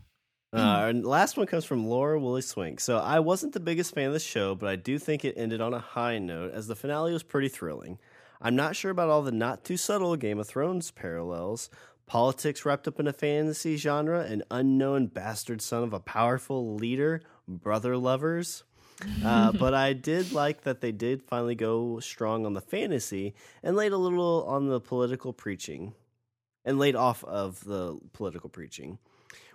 Uh, 0.55 0.87
and 0.89 1.05
last 1.05 1.37
one 1.37 1.47
comes 1.47 1.65
from 1.65 1.87
Laura 1.87 2.19
Willie 2.21 2.41
Swink. 2.41 2.79
So 2.79 2.99
I 2.99 3.19
wasn't 3.19 3.55
the 3.55 3.61
biggest 3.61 3.93
fan 3.93 4.07
of 4.07 4.13
the 4.13 4.21
show, 4.21 4.55
but 4.55 4.69
I 4.69 4.77
do 4.77 5.01
think 5.01 5.25
it 5.25 5.35
ended 5.37 5.61
on 5.61 5.75
a 5.75 5.81
high 5.81 6.19
note 6.19 6.53
as 6.53 6.69
the 6.69 6.77
finale 6.77 7.13
was 7.13 7.25
pretty 7.25 7.49
thrilling. 7.49 7.99
I'm 8.41 8.55
not 8.55 8.77
sure 8.77 8.93
about 8.93 9.09
all 9.09 9.23
the 9.23 9.33
not 9.33 9.65
too 9.65 9.77
subtle 9.77 10.15
Game 10.15 10.39
of 10.39 10.47
Thrones 10.47 10.93
parallels. 10.93 11.71
Politics 12.07 12.65
wrapped 12.65 12.87
up 12.87 13.01
in 13.01 13.09
a 13.09 13.13
fantasy 13.13 13.77
genre, 13.77 14.21
an 14.21 14.45
unknown 14.51 15.07
bastard 15.07 15.61
son 15.61 15.83
of 15.83 15.93
a 15.93 15.99
powerful 15.99 16.77
leader, 16.77 17.23
brother 17.49 17.97
lovers. 17.97 18.63
Uh, 19.25 19.51
but 19.59 19.75
I 19.75 19.93
did 19.93 20.31
like 20.31 20.63
that 20.63 20.81
they 20.81 20.93
did 20.93 21.23
finally 21.23 21.57
go 21.57 21.99
strong 21.99 22.47
on 22.47 22.53
the 22.53 22.61
fantasy 22.61 23.35
and 23.63 23.75
laid 23.75 23.93
a 23.93 23.99
little 23.99 24.45
on 24.47 24.69
the 24.69 24.81
political 24.81 25.33
preaching 25.33 25.95
and 26.65 26.79
laid 26.79 26.97
off 26.97 27.23
of 27.25 27.63
the 27.65 27.99
political 28.13 28.49
preaching 28.49 28.99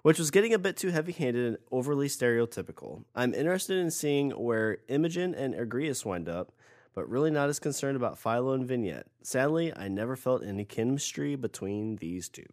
which 0.01 0.17
was 0.19 0.31
getting 0.31 0.53
a 0.53 0.59
bit 0.59 0.77
too 0.77 0.89
heavy 0.91 1.11
handed 1.11 1.45
and 1.45 1.57
overly 1.71 2.07
stereotypical. 2.07 3.03
I'm 3.13 3.33
interested 3.33 3.77
in 3.77 3.91
seeing 3.91 4.31
where 4.31 4.77
Imogen 4.87 5.35
and 5.35 5.53
Agreus 5.53 6.05
wind 6.05 6.29
up, 6.29 6.53
but 6.93 7.09
really 7.09 7.31
not 7.31 7.49
as 7.49 7.59
concerned 7.59 7.97
about 7.97 8.17
Philo 8.17 8.53
and 8.53 8.65
Vignette. 8.65 9.07
Sadly, 9.23 9.75
I 9.75 9.87
never 9.89 10.15
felt 10.15 10.43
any 10.43 10.63
chemistry 10.63 11.35
between 11.35 11.97
these 11.97 12.29
two. 12.29 12.45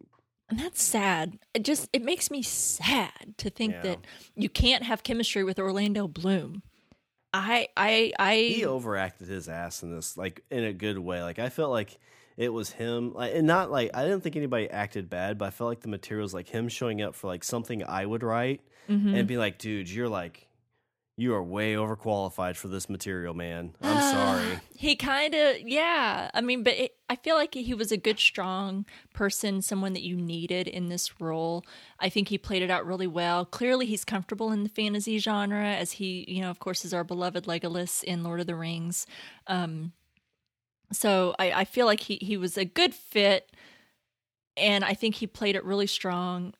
And 0.49 0.59
that's 0.59 0.81
sad. 0.83 1.39
It 1.53 1.63
just 1.63 1.89
it 1.93 2.03
makes 2.03 2.29
me 2.31 2.41
sad 2.41 3.35
to 3.37 3.49
think 3.49 3.73
Yeah. 3.75 3.81
that 3.81 3.99
you 4.35 4.49
can't 4.49 4.83
have 4.83 5.03
chemistry 5.03 5.43
with 5.43 5.57
Orlando 5.59 6.07
Bloom. 6.07 6.63
I 7.33 7.67
I 7.75 8.11
I 8.19 8.35
He 8.35 8.65
overacted 8.65 9.27
his 9.27 9.47
ass 9.49 9.83
in 9.83 9.93
this, 9.95 10.17
like 10.17 10.43
in 10.49 10.63
a 10.63 10.73
good 10.73 10.99
way. 10.99 11.21
Like 11.21 11.39
I 11.39 11.49
felt 11.49 11.71
like 11.71 11.97
it 12.37 12.49
was 12.49 12.69
him, 12.71 13.13
like, 13.13 13.33
and 13.35 13.45
not 13.47 13.71
like 13.71 13.91
I 13.93 14.03
didn't 14.03 14.21
think 14.21 14.35
anybody 14.35 14.69
acted 14.69 15.09
bad, 15.09 15.37
but 15.37 15.45
I 15.45 15.49
felt 15.49 15.67
like 15.69 15.81
the 15.81 15.87
materials, 15.89 16.33
like 16.33 16.47
him 16.47 16.69
showing 16.69 17.01
up 17.01 17.15
for 17.15 17.27
like 17.27 17.43
something 17.43 17.83
I 17.83 18.05
would 18.05 18.23
write 18.23 18.61
Mhm. 18.87 19.17
and 19.17 19.27
be 19.27 19.37
like, 19.37 19.57
dude, 19.57 19.89
you're 19.89 20.07
like, 20.07 20.43
you 21.19 21.33
are 21.33 21.41
way 21.43 21.73
overqualified 21.73 22.55
for 22.55 22.67
this 22.67 22.87
material, 22.87 23.33
man. 23.33 23.73
I'm 23.81 23.97
Ah, 23.97 24.11
sorry. 24.11 24.59
He 24.75 24.95
kind 24.95 25.33
of, 25.33 25.55
yeah. 25.61 26.29
I 26.31 26.41
mean, 26.41 26.61
but 26.61 26.73
it, 26.75 26.91
I 27.09 27.15
feel 27.15 27.35
like 27.35 27.55
he 27.55 27.73
was 27.73 27.91
a 27.91 27.97
good, 27.97 28.19
strong 28.19 28.85
person, 29.15 29.63
someone 29.63 29.93
that 29.93 30.03
you 30.03 30.15
needed 30.15 30.67
in 30.67 30.89
this 30.89 31.19
role. 31.19 31.65
I 31.99 32.09
think 32.09 32.27
he 32.27 32.37
played 32.37 32.61
it 32.61 32.69
out 32.69 32.85
really 32.85 33.07
well. 33.07 33.45
Clearly, 33.45 33.87
he's 33.87 34.05
comfortable 34.05 34.51
in 34.51 34.61
the 34.61 34.69
fantasy 34.69 35.17
genre, 35.17 35.65
as 35.65 35.93
he, 35.93 36.23
you 36.27 36.41
know, 36.41 36.51
of 36.51 36.59
course, 36.59 36.85
is 36.85 36.93
our 36.93 37.03
beloved 37.03 37.45
Legolas 37.45 38.03
in 38.03 38.21
Lord 38.23 38.39
of 38.39 38.45
the 38.45 38.55
Rings. 38.55 39.07
Um, 39.47 39.93
so 40.91 41.35
I, 41.39 41.51
I 41.51 41.65
feel 41.65 41.85
like 41.85 42.01
he 42.01 42.15
he 42.21 42.37
was 42.37 42.57
a 42.57 42.65
good 42.65 42.93
fit, 42.93 43.51
and 44.55 44.83
I 44.83 44.93
think 44.93 45.15
he 45.15 45.27
played 45.27 45.55
it 45.55 45.63
really 45.63 45.87
strong. 45.87 46.53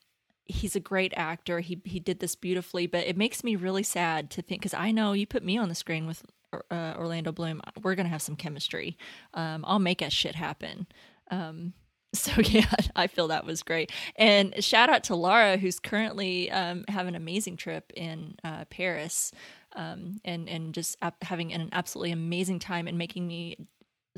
He's 0.45 0.75
a 0.75 0.79
great 0.79 1.13
actor. 1.15 1.59
He 1.59 1.81
he 1.85 1.99
did 1.99 2.19
this 2.19 2.35
beautifully, 2.35 2.87
but 2.87 3.05
it 3.05 3.17
makes 3.17 3.43
me 3.43 3.55
really 3.55 3.83
sad 3.83 4.29
to 4.31 4.41
think 4.41 4.61
because 4.61 4.73
I 4.73 4.91
know 4.91 5.13
you 5.13 5.27
put 5.27 5.43
me 5.43 5.57
on 5.57 5.69
the 5.69 5.75
screen 5.75 6.07
with 6.07 6.23
uh, 6.71 6.93
Orlando 6.97 7.31
Bloom, 7.31 7.61
we're 7.81 7.95
gonna 7.95 8.09
have 8.09 8.21
some 8.21 8.35
chemistry. 8.35 8.97
Um, 9.33 9.63
I'll 9.67 9.79
make 9.79 9.99
that 9.99 10.13
shit 10.13 10.35
happen. 10.35 10.87
Um, 11.29 11.73
so 12.13 12.41
yeah, 12.41 12.71
I 12.95 13.07
feel 13.07 13.27
that 13.27 13.45
was 13.45 13.63
great. 13.63 13.91
And 14.15 14.63
shout 14.63 14.89
out 14.89 15.03
to 15.05 15.15
Laura, 15.15 15.57
who's 15.57 15.79
currently 15.79 16.49
um, 16.51 16.85
having 16.87 17.15
an 17.15 17.21
amazing 17.21 17.57
trip 17.57 17.91
in 17.95 18.35
uh, 18.43 18.65
Paris, 18.69 19.31
um, 19.75 20.19
and 20.23 20.47
and 20.47 20.73
just 20.73 20.97
ap- 21.01 21.23
having 21.23 21.53
an 21.53 21.69
absolutely 21.73 22.11
amazing 22.11 22.59
time 22.59 22.87
and 22.87 22.97
making 22.97 23.27
me 23.27 23.57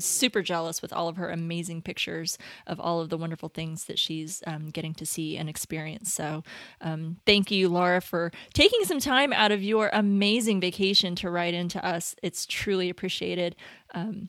super 0.04 0.42
jealous 0.42 0.82
with 0.82 0.92
all 0.92 1.08
of 1.08 1.16
her 1.16 1.30
amazing 1.30 1.82
pictures 1.82 2.38
of 2.66 2.80
all 2.80 3.00
of 3.00 3.08
the 3.08 3.16
wonderful 3.16 3.48
things 3.48 3.84
that 3.84 3.98
she's 3.98 4.42
um, 4.46 4.70
getting 4.70 4.94
to 4.94 5.06
see 5.06 5.36
and 5.36 5.48
experience. 5.48 6.12
So, 6.12 6.42
um, 6.80 7.18
thank 7.26 7.50
you, 7.50 7.68
Laura, 7.68 8.00
for 8.00 8.30
taking 8.54 8.84
some 8.84 9.00
time 9.00 9.32
out 9.32 9.52
of 9.52 9.62
your 9.62 9.90
amazing 9.92 10.60
vacation 10.60 11.14
to 11.16 11.30
write 11.30 11.54
into 11.54 11.84
us. 11.84 12.14
It's 12.22 12.46
truly 12.46 12.90
appreciated. 12.90 13.56
Um, 13.94 14.28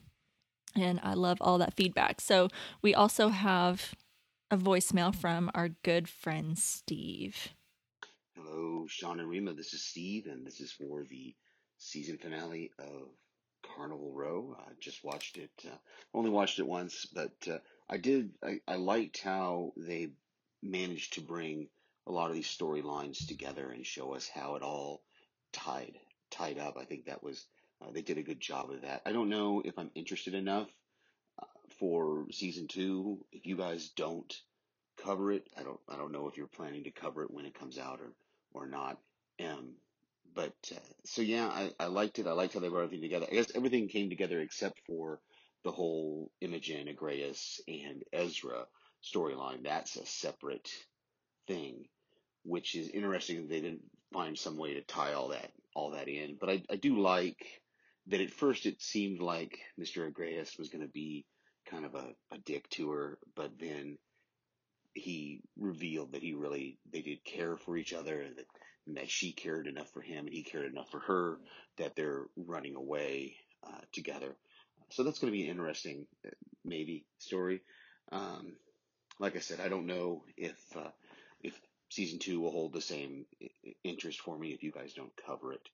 and 0.75 0.99
I 1.03 1.13
love 1.13 1.37
all 1.41 1.57
that 1.57 1.75
feedback. 1.75 2.21
So, 2.21 2.49
we 2.81 2.93
also 2.93 3.29
have 3.29 3.93
a 4.49 4.57
voicemail 4.57 5.15
from 5.15 5.49
our 5.55 5.69
good 5.69 6.09
friend 6.09 6.57
Steve. 6.57 7.49
Hello, 8.35 8.85
Sean 8.87 9.19
and 9.19 9.29
Rima. 9.29 9.53
This 9.53 9.73
is 9.73 9.83
Steve, 9.83 10.25
and 10.27 10.45
this 10.45 10.59
is 10.59 10.71
for 10.71 11.03
the 11.09 11.33
season 11.77 12.17
finale 12.17 12.71
of 12.79 13.09
Carnival 13.75 14.11
Row. 14.13 14.55
I 14.59 14.71
just 14.79 15.03
watched 15.03 15.37
it. 15.37 15.51
Uh, 15.65 15.75
only 16.13 16.29
watched 16.29 16.59
it 16.59 16.67
once, 16.67 17.05
but 17.05 17.33
uh, 17.49 17.57
I 17.89 17.97
did. 17.97 18.31
I, 18.43 18.59
I 18.67 18.75
liked 18.75 19.21
how 19.21 19.73
they 19.77 20.09
managed 20.61 21.13
to 21.13 21.21
bring 21.21 21.67
a 22.07 22.11
lot 22.11 22.29
of 22.29 22.35
these 22.35 22.47
storylines 22.47 23.27
together 23.27 23.69
and 23.69 23.85
show 23.85 24.13
us 24.13 24.27
how 24.27 24.55
it 24.55 24.63
all 24.63 25.03
tied 25.53 25.97
tied 26.29 26.57
up. 26.57 26.77
I 26.79 26.85
think 26.85 27.05
that 27.05 27.23
was 27.23 27.45
uh, 27.81 27.91
they 27.91 28.01
did 28.01 28.17
a 28.17 28.23
good 28.23 28.39
job 28.39 28.71
of 28.71 28.81
that. 28.81 29.01
I 29.05 29.11
don't 29.11 29.29
know 29.29 29.61
if 29.63 29.77
I'm 29.77 29.91
interested 29.95 30.33
enough 30.33 30.67
uh, 31.41 31.45
for 31.79 32.25
season 32.31 32.67
two. 32.67 33.25
If 33.31 33.45
you 33.45 33.57
guys 33.57 33.89
don't 33.89 34.33
cover 35.03 35.31
it, 35.31 35.47
I 35.57 35.63
don't. 35.63 35.79
I 35.89 35.97
don't 35.97 36.11
know 36.11 36.27
if 36.27 36.37
you're 36.37 36.47
planning 36.47 36.83
to 36.83 36.91
cover 36.91 37.23
it 37.23 37.31
when 37.31 37.45
it 37.45 37.57
comes 37.59 37.77
out 37.77 37.99
or 37.99 38.11
or 38.53 38.67
not. 38.67 38.97
Um, 39.43 39.75
but 40.35 40.53
uh, 40.71 40.79
so 41.05 41.21
yeah, 41.21 41.47
I, 41.47 41.71
I 41.79 41.85
liked 41.87 42.19
it. 42.19 42.27
I 42.27 42.31
liked 42.33 42.53
how 42.53 42.59
they 42.59 42.69
brought 42.69 42.83
everything 42.83 43.01
together. 43.03 43.27
I 43.31 43.35
guess 43.35 43.51
everything 43.55 43.87
came 43.87 44.09
together 44.09 44.39
except 44.41 44.81
for 44.87 45.19
the 45.63 45.71
whole 45.71 46.31
Imogen, 46.41 46.87
Agreus, 46.87 47.61
and 47.67 48.03
Ezra 48.13 48.65
storyline. 49.03 49.63
That's 49.63 49.95
a 49.97 50.05
separate 50.05 50.69
thing, 51.47 51.85
which 52.43 52.75
is 52.75 52.89
interesting. 52.89 53.47
They 53.47 53.61
didn't 53.61 53.83
find 54.13 54.37
some 54.37 54.57
way 54.57 54.75
to 54.75 54.81
tie 54.81 55.13
all 55.13 55.29
that 55.29 55.51
all 55.75 55.91
that 55.91 56.07
in. 56.07 56.37
But 56.39 56.49
I, 56.49 56.63
I 56.69 56.75
do 56.75 56.99
like 56.99 57.45
that 58.07 58.21
at 58.21 58.31
first 58.31 58.65
it 58.65 58.81
seemed 58.81 59.21
like 59.21 59.59
Mr. 59.79 60.07
Agreus 60.07 60.57
was 60.57 60.69
going 60.69 60.85
to 60.85 60.91
be 60.91 61.25
kind 61.69 61.85
of 61.85 61.95
a, 61.95 62.07
a 62.33 62.37
dick 62.45 62.67
to 62.71 62.89
her, 62.91 63.19
but 63.35 63.51
then 63.59 63.97
he 64.93 65.41
revealed 65.57 66.13
that 66.13 66.23
he 66.23 66.33
really 66.33 66.77
they 66.91 67.01
did 67.01 67.23
care 67.23 67.55
for 67.55 67.77
each 67.77 67.93
other 67.93 68.21
and 68.21 68.35
that 68.37 68.45
and 68.87 68.97
that 68.97 69.09
she 69.09 69.31
cared 69.31 69.67
enough 69.67 69.89
for 69.91 70.01
him 70.01 70.25
and 70.25 70.33
he 70.33 70.43
cared 70.43 70.71
enough 70.71 70.89
for 70.89 70.99
her 70.99 71.37
that 71.77 71.95
they're 71.95 72.25
running 72.35 72.75
away 72.75 73.35
uh, 73.65 73.81
together. 73.91 74.35
So 74.89 75.03
that's 75.03 75.19
going 75.19 75.31
to 75.31 75.37
be 75.37 75.45
an 75.45 75.51
interesting, 75.51 76.05
uh, 76.25 76.31
maybe 76.65 77.05
story. 77.19 77.61
Um, 78.11 78.53
like 79.19 79.35
I 79.35 79.39
said, 79.39 79.59
I 79.59 79.69
don't 79.69 79.85
know 79.85 80.23
if 80.35 80.57
uh, 80.75 80.89
if 81.41 81.59
season 81.89 82.19
two 82.19 82.39
will 82.39 82.51
hold 82.51 82.73
the 82.73 82.81
same 82.81 83.25
interest 83.83 84.19
for 84.19 84.37
me 84.37 84.51
if 84.53 84.63
you 84.63 84.71
guys 84.71 84.93
don't 84.93 85.11
cover 85.25 85.53
it. 85.53 85.69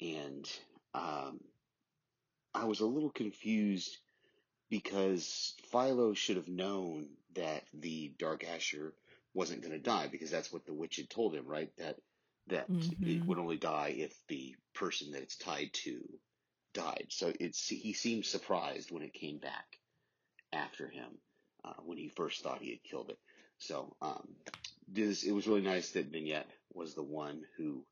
And 0.00 0.48
um, 0.94 1.40
I 2.54 2.64
was 2.64 2.80
a 2.80 2.86
little 2.86 3.10
confused 3.10 3.96
because 4.70 5.54
Philo 5.70 6.14
should 6.14 6.36
have 6.36 6.48
known 6.48 7.08
that 7.34 7.64
the 7.74 8.12
Darkasher 8.18 8.92
wasn't 9.34 9.62
going 9.62 9.72
to 9.72 9.78
die 9.78 10.08
because 10.10 10.30
that's 10.30 10.52
what 10.52 10.64
the 10.64 10.74
witch 10.74 10.96
had 10.96 11.10
told 11.10 11.34
him, 11.34 11.46
right? 11.46 11.70
That 11.78 11.96
that 12.48 12.70
mm-hmm. 12.70 13.08
it 13.08 13.26
would 13.26 13.38
only 13.38 13.56
die 13.56 13.94
if 13.96 14.14
the 14.28 14.54
person 14.74 15.12
that 15.12 15.22
it's 15.22 15.36
tied 15.36 15.70
to 15.72 16.00
died. 16.74 17.06
So 17.08 17.32
it's 17.40 17.66
he 17.66 17.92
seemed 17.92 18.26
surprised 18.26 18.90
when 18.90 19.02
it 19.02 19.14
came 19.14 19.38
back 19.38 19.66
after 20.52 20.88
him 20.88 21.18
uh, 21.64 21.72
when 21.84 21.98
he 21.98 22.08
first 22.08 22.42
thought 22.42 22.60
he 22.60 22.70
had 22.70 22.82
killed 22.84 23.10
it. 23.10 23.18
So 23.58 23.96
um, 24.02 24.28
this 24.86 25.24
it 25.24 25.32
was 25.32 25.46
really 25.46 25.62
nice 25.62 25.90
that 25.92 26.12
Vignette 26.12 26.50
was 26.72 26.94
the 26.94 27.02
one 27.02 27.42
who 27.56 27.84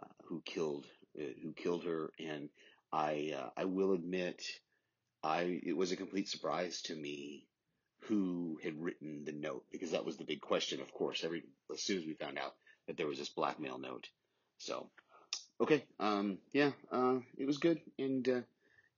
uh, 0.00 0.06
who 0.26 0.42
killed 0.44 0.86
uh, 1.20 1.24
who 1.42 1.52
killed 1.52 1.84
her, 1.84 2.10
and 2.18 2.48
I 2.92 3.34
uh, 3.36 3.50
I 3.56 3.64
will 3.64 3.92
admit 3.92 4.42
I 5.22 5.60
it 5.62 5.76
was 5.76 5.92
a 5.92 5.96
complete 5.96 6.28
surprise 6.28 6.82
to 6.82 6.94
me 6.94 7.46
who 8.02 8.58
had 8.62 8.80
written 8.80 9.24
the 9.24 9.32
note 9.32 9.64
because 9.72 9.90
that 9.90 10.04
was 10.04 10.16
the 10.16 10.24
big 10.24 10.40
question. 10.40 10.80
Of 10.80 10.92
course, 10.94 11.24
every 11.24 11.42
as 11.72 11.82
soon 11.82 11.98
as 11.98 12.06
we 12.06 12.14
found 12.14 12.38
out 12.38 12.54
that 12.88 12.96
there 12.96 13.06
was 13.06 13.18
this 13.18 13.28
blackmail 13.28 13.78
note. 13.78 14.08
So, 14.56 14.88
okay, 15.60 15.84
um, 16.00 16.38
yeah, 16.52 16.72
uh, 16.90 17.18
it 17.36 17.46
was 17.46 17.58
good, 17.58 17.80
and 17.98 18.28
uh, 18.28 18.40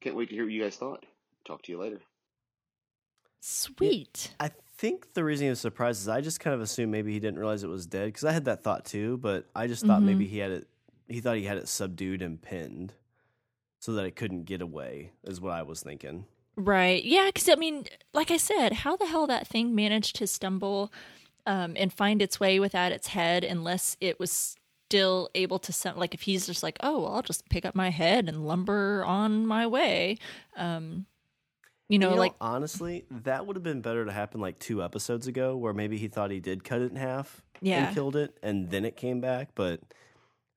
can't 0.01 0.16
wait 0.16 0.30
to 0.30 0.34
hear 0.34 0.45
what 0.45 0.53
you 0.53 0.62
guys 0.62 0.76
thought. 0.76 1.05
Talk 1.45 1.62
to 1.64 1.72
you 1.72 1.78
later. 1.78 2.01
Sweet. 3.41 4.30
Yeah, 4.30 4.47
I 4.47 4.51
think 4.78 5.12
the 5.12 5.24
reason 5.24 5.47
he 5.47 5.51
was 5.51 5.61
surprised 5.61 6.01
is 6.01 6.09
I 6.09 6.20
just 6.20 6.41
kind 6.41 6.55
of 6.55 6.61
assumed 6.61 6.93
maybe 6.93 7.12
he 7.12 7.20
didn't 7.20 7.38
realize 7.38 7.62
it 7.62 7.68
was 7.68 7.86
dead 7.86 8.07
because 8.07 8.24
I 8.24 8.32
had 8.32 8.47
that 8.47 8.62
thought 8.62 8.84
too, 8.84 9.18
but 9.18 9.47
I 9.55 9.66
just 9.66 9.84
thought 9.84 9.99
mm-hmm. 9.99 10.07
maybe 10.07 10.26
he 10.26 10.38
had 10.38 10.53
it. 10.53 10.68
He 11.09 11.20
thought 11.20 11.36
he 11.36 11.45
had 11.45 11.59
it 11.59 11.68
subdued 11.68 12.22
and 12.22 12.41
pinned, 12.41 12.95
so 13.80 13.93
that 13.95 14.07
it 14.07 14.14
couldn't 14.14 14.45
get 14.45 14.62
away. 14.62 15.12
Is 15.24 15.41
what 15.41 15.53
I 15.53 15.62
was 15.62 15.82
thinking. 15.82 16.26
Right. 16.57 17.03
Yeah. 17.03 17.26
Because 17.26 17.49
I 17.49 17.55
mean, 17.57 17.86
like 18.12 18.30
I 18.30 18.36
said, 18.36 18.72
how 18.72 18.97
the 18.97 19.07
hell 19.07 19.26
that 19.26 19.47
thing 19.47 19.74
managed 19.74 20.16
to 20.16 20.26
stumble 20.26 20.93
um, 21.47 21.74
and 21.76 21.93
find 21.93 22.22
its 22.22 22.38
way 22.38 22.61
without 22.61 22.93
its 22.93 23.09
head 23.09 23.45
unless 23.45 23.97
it 24.01 24.18
was 24.18 24.57
still 24.91 25.30
able 25.36 25.61
to 25.61 25.72
send 25.72 25.97
like 25.97 26.14
if 26.14 26.22
he's 26.22 26.47
just 26.47 26.64
like 26.64 26.76
oh 26.80 27.03
well, 27.03 27.14
i'll 27.14 27.22
just 27.22 27.49
pick 27.49 27.64
up 27.64 27.76
my 27.76 27.91
head 27.91 28.28
and 28.28 28.45
lumber 28.45 29.05
on 29.05 29.47
my 29.47 29.64
way 29.64 30.18
um 30.57 31.07
you 31.88 31.97
know, 31.97 32.11
you 32.11 32.16
know 32.16 32.20
like 32.20 32.34
honestly 32.41 33.05
that 33.09 33.47
would 33.47 33.55
have 33.55 33.62
been 33.62 33.80
better 33.80 34.05
to 34.05 34.11
happen 34.11 34.41
like 34.41 34.59
two 34.59 34.82
episodes 34.82 35.28
ago 35.28 35.57
where 35.57 35.72
maybe 35.72 35.97
he 35.97 36.09
thought 36.09 36.32
he 36.32 36.41
did 36.41 36.64
cut 36.64 36.80
it 36.80 36.91
in 36.91 36.97
half 36.97 37.41
yeah. 37.61 37.86
and 37.86 37.95
killed 37.95 38.16
it 38.16 38.36
and 38.43 38.70
then 38.70 38.84
it 38.84 38.97
came 38.97 39.20
back 39.20 39.51
but 39.55 39.80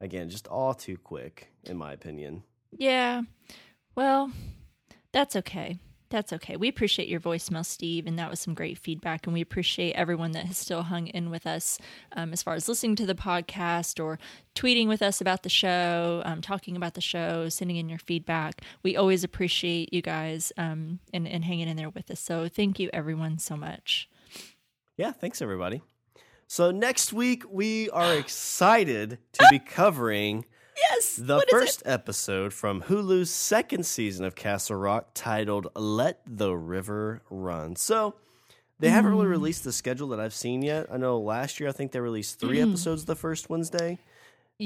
again 0.01 0.29
just 0.29 0.47
all 0.47 0.73
too 0.73 0.97
quick 0.97 1.51
in 1.65 1.77
my 1.77 1.93
opinion. 1.93 2.43
Yeah. 2.75 3.21
Well 3.95 4.31
that's 5.11 5.36
okay 5.36 5.77
that's 6.14 6.32
okay. 6.32 6.55
We 6.55 6.70
appreciate 6.70 7.09
your 7.09 7.20
voicemail, 7.20 7.66
Steve, 7.66 8.05
and 8.05 8.18
that 8.20 8.30
was 8.30 8.39
some 8.39 8.53
great 8.53 8.78
feedback. 8.78 9.26
And 9.26 9.34
we 9.34 9.41
appreciate 9.41 9.93
everyone 9.93 10.32
that 10.34 10.45
has 10.45 10.57
still 10.57 10.84
hung 10.84 11.07
in 11.07 11.32
with 11.32 11.47
us 11.47 11.80
um, 12.16 12.32
as 12.32 12.43
far 12.43 12.53
as 12.53 12.70
listening 12.70 12.95
to 12.97 13.05
the 13.07 13.16
podcast 13.16 14.01
or 14.01 14.20
tweeting 14.55 14.88
with 14.88 15.01
us 15.01 15.20
about 15.20 15.41
the 15.41 15.49
show, 15.49 16.22
um, 16.24 16.39
talking 16.39 16.78
about 16.78 16.93
the 16.93 17.01
show, 17.01 17.49
sending 17.49 17.78
in 17.78 17.89
your 17.89 17.97
feedback. 17.97 18.61
We 18.84 18.95
always 18.95 19.24
appreciate 19.24 19.91
you 19.91 20.03
guys 20.03 20.53
um, 20.55 20.99
and, 21.11 21.28
and 21.28 21.43
hanging 21.43 21.68
in 21.68 21.78
there 21.78 21.89
with 21.89 22.11
us. 22.11 22.20
So 22.20 22.47
thank 22.47 22.80
you, 22.80 22.91
everyone, 22.93 23.39
so 23.39 23.57
much. 23.57 24.07
Yeah, 24.95 25.11
thanks, 25.11 25.41
everybody. 25.41 25.82
So 26.47 26.70
next 26.70 27.11
week, 27.11 27.43
we 27.49 27.89
are 27.89 28.14
excited 28.18 29.18
to 29.34 29.47
be 29.49 29.57
covering 29.57 30.45
Yes. 30.78 31.15
The 31.15 31.45
first 31.49 31.84
episode 31.86 32.53
from 32.53 32.84
Hulu's 32.84 33.30
second 33.30 33.86
season 33.86 34.26
of 34.26 34.36
Castle 34.36 34.76
Rock 34.76 35.09
titled 35.13 35.67
Let 35.76 36.21
the 36.26 36.55
River 36.55 37.21
Run. 37.30 37.76
So 37.76 38.15
they 38.80 38.89
haven't 38.89 39.11
really 39.11 39.28
mm. 39.28 39.32
released 39.32 39.63
the 39.63 39.71
schedule 39.71 40.09
that 40.09 40.19
I've 40.19 40.34
seen 40.34 40.61
yet. 40.61 40.88
I 40.91 40.97
know 40.97 41.19
last 41.19 41.59
year 41.59 41.69
I 41.69 41.71
think 41.71 41.91
they 41.91 41.99
released 41.99 42.39
3 42.39 42.57
mm. 42.57 42.69
episodes 42.69 43.05
the 43.05 43.15
first 43.15 43.49
Wednesday. 43.49 43.99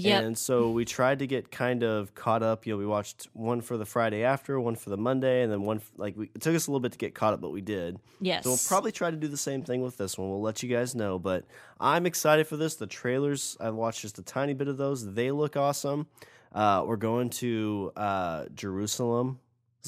Yeah. 0.06 0.20
And 0.20 0.38
so 0.38 0.72
we 0.72 0.86
tried 0.86 1.20
to 1.20 1.28
get 1.28 1.52
kind 1.52 1.84
of 1.84 2.14
caught 2.16 2.44
up. 2.44 2.66
You 2.66 2.74
know, 2.74 2.78
we 2.78 2.86
watched 2.86 3.28
one 3.34 3.62
for 3.62 3.78
the 3.78 3.86
Friday 3.86 4.24
after, 4.24 4.60
one 4.60 4.76
for 4.76 4.90
the 4.90 4.98
Monday, 4.98 5.44
and 5.44 5.52
then 5.52 5.62
one 5.62 5.82
like 5.98 6.16
we, 6.18 6.30
it 6.34 6.42
took 6.42 6.56
us 6.56 6.68
a 6.68 6.72
little 6.72 6.80
bit 6.80 6.92
to 6.94 6.98
get 6.98 7.16
caught 7.16 7.34
up, 7.34 7.42
but 7.42 7.52
we 7.52 7.62
did. 7.62 8.00
Yes. 8.20 8.44
So 8.44 8.52
we'll 8.52 8.60
probably 8.68 8.92
try 8.92 9.12
to 9.12 9.18
do 9.18 9.28
the 9.28 9.38
same 9.38 9.64
thing 9.64 9.82
with 9.82 9.98
this 9.98 10.18
one. 10.18 10.30
We'll 10.30 10.42
let 10.42 10.64
you 10.64 10.70
guys 10.70 10.96
know, 10.96 11.20
but 11.20 11.46
I'm 11.80 12.06
excited 12.06 12.48
for 12.48 12.58
this. 12.58 12.76
The 12.76 12.88
trailers, 12.88 13.58
I've 13.60 13.76
watched 13.76 14.02
just 14.02 14.20
a 14.20 14.24
tiny 14.24 14.54
bit 14.54 14.68
of 14.68 14.78
those. 14.78 15.14
They 15.14 15.32
look 15.32 15.56
awesome. 15.56 16.08
Uh, 16.54 16.84
we're 16.86 16.96
going 16.96 17.30
to 17.30 17.92
uh, 17.96 18.46
Jerusalem. 18.54 19.40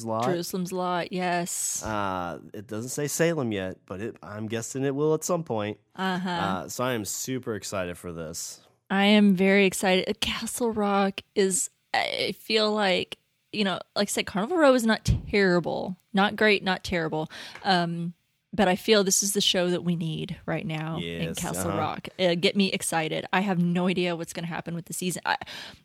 Lot. 0.02 0.24
Jerusalem's 0.24 0.72
lot, 0.72 1.12
yes. 1.12 1.84
Uh, 1.84 2.40
it 2.54 2.68
doesn't 2.68 2.92
say 2.92 3.08
Salem 3.08 3.52
yet, 3.52 3.80
but 3.86 4.00
it, 4.00 4.16
I'm 4.24 4.48
guessing 4.48 4.86
it 4.86 4.96
will 4.96 5.14
at 5.14 5.26
some 5.26 5.44
point. 5.44 5.78
Uh-huh. 5.94 6.30
Uh, 6.30 6.70
so 6.70 6.86
I 6.86 6.94
am 6.94 7.04
super 7.04 7.54
excited 7.56 7.98
for 7.98 8.14
this. 8.14 8.62
I 8.90 9.06
am 9.06 9.36
very 9.36 9.66
excited. 9.66 10.20
Castle 10.20 10.72
Rock 10.72 11.22
is, 11.36 11.70
I 11.94 12.34
feel 12.40 12.72
like, 12.72 13.18
you 13.52 13.64
know, 13.64 13.80
like 13.96 14.10
I 14.10 14.12
said, 14.12 14.26
Carnival 14.26 14.58
Row 14.58 14.74
is 14.74 14.86
not 14.86 15.10
terrible, 15.30 15.98
not 16.14 16.36
great, 16.36 16.64
not 16.64 16.84
terrible. 16.84 17.30
Um, 17.64 18.14
but 18.52 18.68
I 18.68 18.76
feel 18.76 19.04
this 19.04 19.22
is 19.22 19.34
the 19.34 19.42
show 19.42 19.70
that 19.70 19.84
we 19.84 19.96
need 19.96 20.38
right 20.46 20.66
now 20.66 20.98
yes, 21.00 21.28
in 21.28 21.36
Castle 21.36 21.70
uh-huh. 21.70 21.80
Rock. 21.80 22.08
Uh, 22.20 22.34
get 22.36 22.56
me 22.56 22.72
excited. 22.72 23.26
I 23.32 23.42
have 23.42 23.60
no 23.60 23.88
idea 23.88 24.16
what's 24.16 24.34
going 24.34 24.46
to 24.46 24.52
happen 24.52 24.74
with 24.74 24.86
the 24.86 24.94
season. 24.94 25.22
I, 25.26 25.38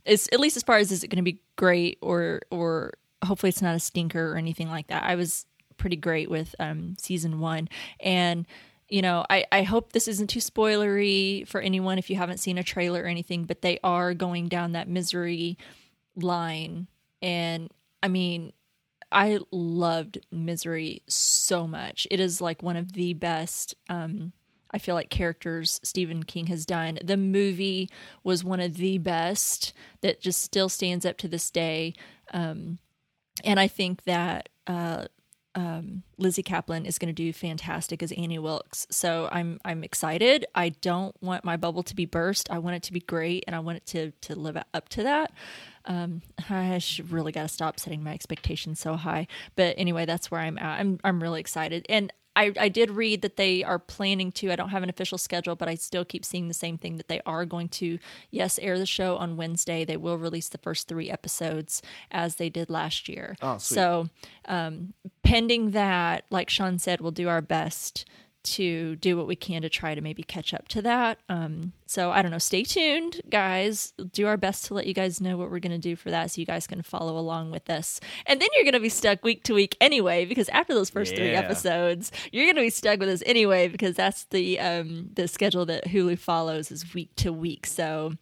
it's 0.07 0.29
at 0.33 0.41
least 0.41 0.57
as 0.57 0.63
far 0.63 0.79
as 0.79 0.91
is 0.91 1.05
it 1.05 1.09
going 1.09 1.23
to 1.23 1.31
be 1.31 1.41
great 1.57 1.99
or 2.01 2.41
or 2.51 2.95
hopefully 3.23 3.49
it's 3.49 3.63
not 3.63 3.75
a 3.75 3.81
stinker 3.81 4.33
or 4.33 4.37
anything 4.37 4.71
like 4.71 4.87
that. 4.87 5.03
I 5.03 5.15
was 5.15 5.45
pretty 5.77 5.97
great 5.97 6.31
with 6.31 6.55
um, 6.59 6.97
season 6.99 7.41
one 7.41 7.69
and 8.01 8.47
you 8.89 9.03
know, 9.03 9.25
I, 9.29 9.45
I 9.51 9.63
hope 9.63 9.93
this 9.93 10.09
isn't 10.09 10.29
too 10.29 10.41
spoilery 10.41 11.47
for 11.49 11.61
anyone 11.61 11.99
if 11.99 12.11
you 12.11 12.17
haven't 12.17 12.39
seen 12.39 12.59
a 12.59 12.63
trailer 12.63 13.03
or 13.03 13.07
anything, 13.07 13.45
but 13.45 13.63
they 13.63 13.79
are 13.83 14.15
going 14.15 14.49
down 14.49 14.73
that 14.73 14.89
misery 14.89 15.59
line. 16.17 16.89
And 17.23 17.71
I 18.03 18.09
mean, 18.09 18.53
I 19.11 19.39
loved 19.53 20.19
Misery 20.33 21.03
so 21.07 21.67
much. 21.67 22.07
It 22.11 22.21
is 22.21 22.41
like 22.41 22.63
one 22.63 22.77
of 22.77 22.93
the 22.93 23.15
best. 23.15 23.75
Um, 23.89 24.33
I 24.73 24.79
feel 24.79 24.97
like 24.97 25.09
characters 25.09 25.81
Stephen 25.85 26.25
King 26.25 26.49
has 26.49 26.67
done. 26.67 26.99
The 27.03 27.17
movie 27.17 27.89
was 28.25 28.43
one 28.43 28.59
of 28.61 28.77
the 28.77 28.99
best 28.99 29.73
that 30.01 30.21
just 30.21 30.43
still 30.43 30.69
stands 30.69 31.07
up 31.07 31.17
to 31.19 31.29
this 31.29 31.49
day. 31.51 31.95
Um, 32.33 32.79
and 33.45 33.61
I 33.61 33.69
think 33.69 34.03
that 34.03 34.49
uh, 34.67 35.05
um, 35.55 36.03
Lizzy 36.19 36.43
Caplan 36.43 36.87
is 36.87 36.99
going 36.99 37.09
to 37.09 37.13
do 37.13 37.33
fantastic 37.33 38.03
as 38.03 38.13
Annie 38.13 38.39
Wilkes. 38.39 38.87
So 38.91 39.29
I'm 39.31 39.61
I'm 39.65 39.85
excited. 39.85 40.47
I 40.55 40.71
don't 40.71 41.15
want 41.23 41.45
my 41.45 41.57
bubble 41.57 41.83
to 41.85 41.95
be 41.95 42.07
burst. 42.07 42.51
I 42.51 42.59
want 42.59 42.77
it 42.77 42.83
to 42.85 42.93
be 42.93 43.01
great, 43.01 43.45
and 43.47 43.55
I 43.55 43.61
want 43.61 43.77
it 43.77 43.87
to 43.87 44.11
to 44.29 44.39
live 44.39 44.57
up 44.57 44.89
to 44.91 45.03
that. 45.05 45.33
Um, 45.85 46.23
I 46.49 46.81
really 47.09 47.33
got 47.33 47.43
to 47.43 47.49
stop 47.49 47.79
setting 47.79 48.03
my 48.03 48.13
expectations 48.13 48.81
so 48.81 48.97
high. 48.97 49.27
But 49.55 49.75
anyway, 49.79 50.07
that's 50.07 50.31
where 50.31 50.41
I'm 50.41 50.59
at. 50.59 50.81
I'm 50.81 50.99
I'm 51.05 51.23
really 51.23 51.41
excited, 51.41 51.87
and 51.89 52.13
I, 52.37 52.53
I 52.59 52.69
did 52.69 52.91
read 52.91 53.23
that 53.23 53.37
they 53.37 53.63
are 53.63 53.79
planning 53.79 54.33
to. 54.33 54.51
I 54.51 54.57
don't 54.57 54.71
have 54.71 54.83
an 54.83 54.89
official 54.89 55.19
schedule, 55.19 55.57
but 55.57 55.69
I 55.69 55.75
still 55.75 56.05
keep 56.05 56.25
seeing 56.25 56.49
the 56.49 56.55
same 56.55 56.79
thing 56.79 56.97
that 56.97 57.09
they 57.09 57.21
are 57.25 57.45
going 57.45 57.69
to, 57.71 57.99
yes, 58.31 58.59
air 58.59 58.79
the 58.79 58.87
show 58.87 59.17
on 59.17 59.37
Wednesday. 59.37 59.85
They 59.85 59.97
will 59.97 60.19
release 60.19 60.49
the 60.49 60.59
first 60.59 60.89
three 60.89 61.11
episodes 61.11 61.83
as 62.11 62.37
they 62.37 62.49
did 62.49 62.71
last 62.71 63.09
year. 63.09 63.37
Oh. 63.41 63.59
So, 63.59 64.09
um, 64.47 64.95
pending 65.23 65.71
that, 65.73 66.25
like 66.31 66.51
Sean 66.51 66.79
said, 66.79 67.01
we'll 67.01 67.13
do 67.13 67.29
our 67.29 67.43
best 67.43 68.05
to 68.45 68.97
do 68.97 69.17
what 69.17 69.27
we 69.27 69.37
can 69.37 69.63
to 69.63 69.69
try 69.69 69.95
to 69.95 70.01
maybe 70.01 70.23
catch 70.23 70.55
up 70.55 70.69
to 70.69 70.83
that. 70.83 71.19
Um, 71.29 71.73
so 71.87 72.11
I 72.11 72.23
don't 72.23 72.31
know. 72.31 72.39
Stay 72.39 72.63
tuned, 72.63 73.21
guys. 73.29 73.93
Do 74.13 74.27
our 74.27 74.37
best 74.37 74.67
to 74.67 74.75
let 74.75 74.87
you 74.87 74.95
guys 74.95 75.21
know 75.21 75.37
what 75.37 75.51
we're 75.51 75.59
going 75.59 75.73
to 75.73 75.79
do 75.79 75.97
for 75.97 76.11
that, 76.11 76.31
so 76.31 76.41
you 76.41 76.47
guys 76.47 76.67
can 76.67 76.83
follow 76.83 77.19
along 77.19 77.51
with 77.51 77.69
us. 77.71 78.01
And 78.27 78.41
then 78.41 78.49
you're 78.55 78.65
going 78.65 78.75
to 78.75 78.81
be 78.81 78.89
stuck 78.89 79.25
week 79.25 79.43
to 79.45 79.55
week 79.55 79.77
anyway, 79.81 80.25
because 80.25 80.49
after 80.51 80.75
those 80.75 80.91
first 80.91 81.15
three 81.15 81.31
episodes, 81.31 82.13
you're 82.33 82.45
going 82.45 82.57
to 82.57 82.63
be 82.63 82.71
stuck 82.71 83.01
with 83.01 83.09
us 83.09 83.23
anyway, 83.27 83.69
because 83.69 83.97
that's 83.97 84.25
the 84.25 84.61
um, 84.61 85.11
the 85.15 85.27
schedule 85.27 85.67
that 85.67 85.87
Hulu 85.87 86.19
follows 86.19 86.71
is 86.71 86.95
week 86.95 87.15
to 87.17 87.33
week. 87.33 87.67
So 87.67 88.13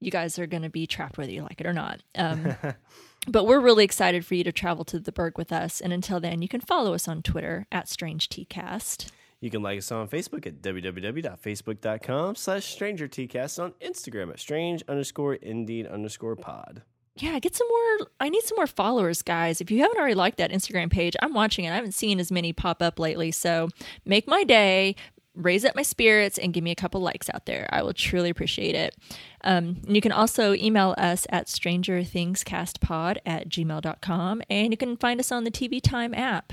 you 0.00 0.10
guys 0.10 0.38
are 0.38 0.46
going 0.46 0.62
to 0.62 0.70
be 0.70 0.86
trapped 0.86 1.18
whether 1.18 1.32
you 1.32 1.42
like 1.42 1.60
it 1.60 1.66
or 1.66 1.72
not. 1.72 2.02
Um, 2.14 2.56
but 3.28 3.44
we're 3.44 3.60
really 3.60 3.84
excited 3.84 4.24
for 4.24 4.34
you 4.34 4.44
to 4.44 4.52
travel 4.52 4.84
to 4.86 4.98
the 4.98 5.12
Burgue 5.12 5.38
with 5.38 5.52
us. 5.52 5.80
And 5.80 5.92
until 5.92 6.20
then, 6.20 6.42
you 6.42 6.48
can 6.48 6.60
follow 6.60 6.94
us 6.94 7.08
on 7.08 7.22
Twitter 7.22 7.66
at 7.72 7.88
Strange 7.88 8.28
TCast. 8.28 9.10
You 9.40 9.50
can 9.50 9.62
like 9.62 9.78
us 9.78 9.92
on 9.92 10.08
Facebook 10.08 10.46
at 10.46 10.60
www.facebook.com 10.62 12.34
slash 12.34 12.76
strangertcast 12.76 13.62
on 13.62 13.72
Instagram 13.80 14.30
at 14.30 14.40
strange 14.40 14.82
underscore 14.88 15.34
indeed 15.34 15.86
underscore 15.86 16.34
pod. 16.34 16.82
Yeah, 17.16 17.38
get 17.38 17.54
some 17.54 17.68
more. 17.68 18.08
I 18.20 18.28
need 18.28 18.42
some 18.42 18.56
more 18.56 18.66
followers, 18.66 19.22
guys. 19.22 19.60
If 19.60 19.70
you 19.70 19.80
haven't 19.82 19.98
already 19.98 20.14
liked 20.14 20.38
that 20.38 20.50
Instagram 20.50 20.90
page, 20.90 21.16
I'm 21.20 21.34
watching 21.34 21.64
it. 21.64 21.70
I 21.70 21.74
haven't 21.74 21.94
seen 21.94 22.20
as 22.20 22.30
many 22.30 22.52
pop 22.52 22.82
up 22.82 22.98
lately. 22.98 23.30
So 23.30 23.68
make 24.04 24.28
my 24.28 24.44
day, 24.44 24.94
raise 25.34 25.64
up 25.64 25.74
my 25.74 25.82
spirits, 25.82 26.38
and 26.38 26.52
give 26.52 26.62
me 26.62 26.70
a 26.70 26.76
couple 26.76 27.00
likes 27.00 27.28
out 27.32 27.46
there. 27.46 27.68
I 27.72 27.82
will 27.82 27.92
truly 27.92 28.30
appreciate 28.30 28.74
it. 28.74 28.96
Um, 29.42 29.78
you 29.86 30.00
can 30.00 30.12
also 30.12 30.54
email 30.54 30.94
us 30.96 31.26
at 31.30 31.46
strangerthingscastpod 31.46 33.18
at 33.26 33.48
gmail.com. 33.48 34.42
And 34.48 34.72
you 34.72 34.76
can 34.76 34.96
find 34.96 35.18
us 35.20 35.32
on 35.32 35.44
the 35.44 35.50
TV 35.50 35.80
Time 35.82 36.14
app. 36.14 36.52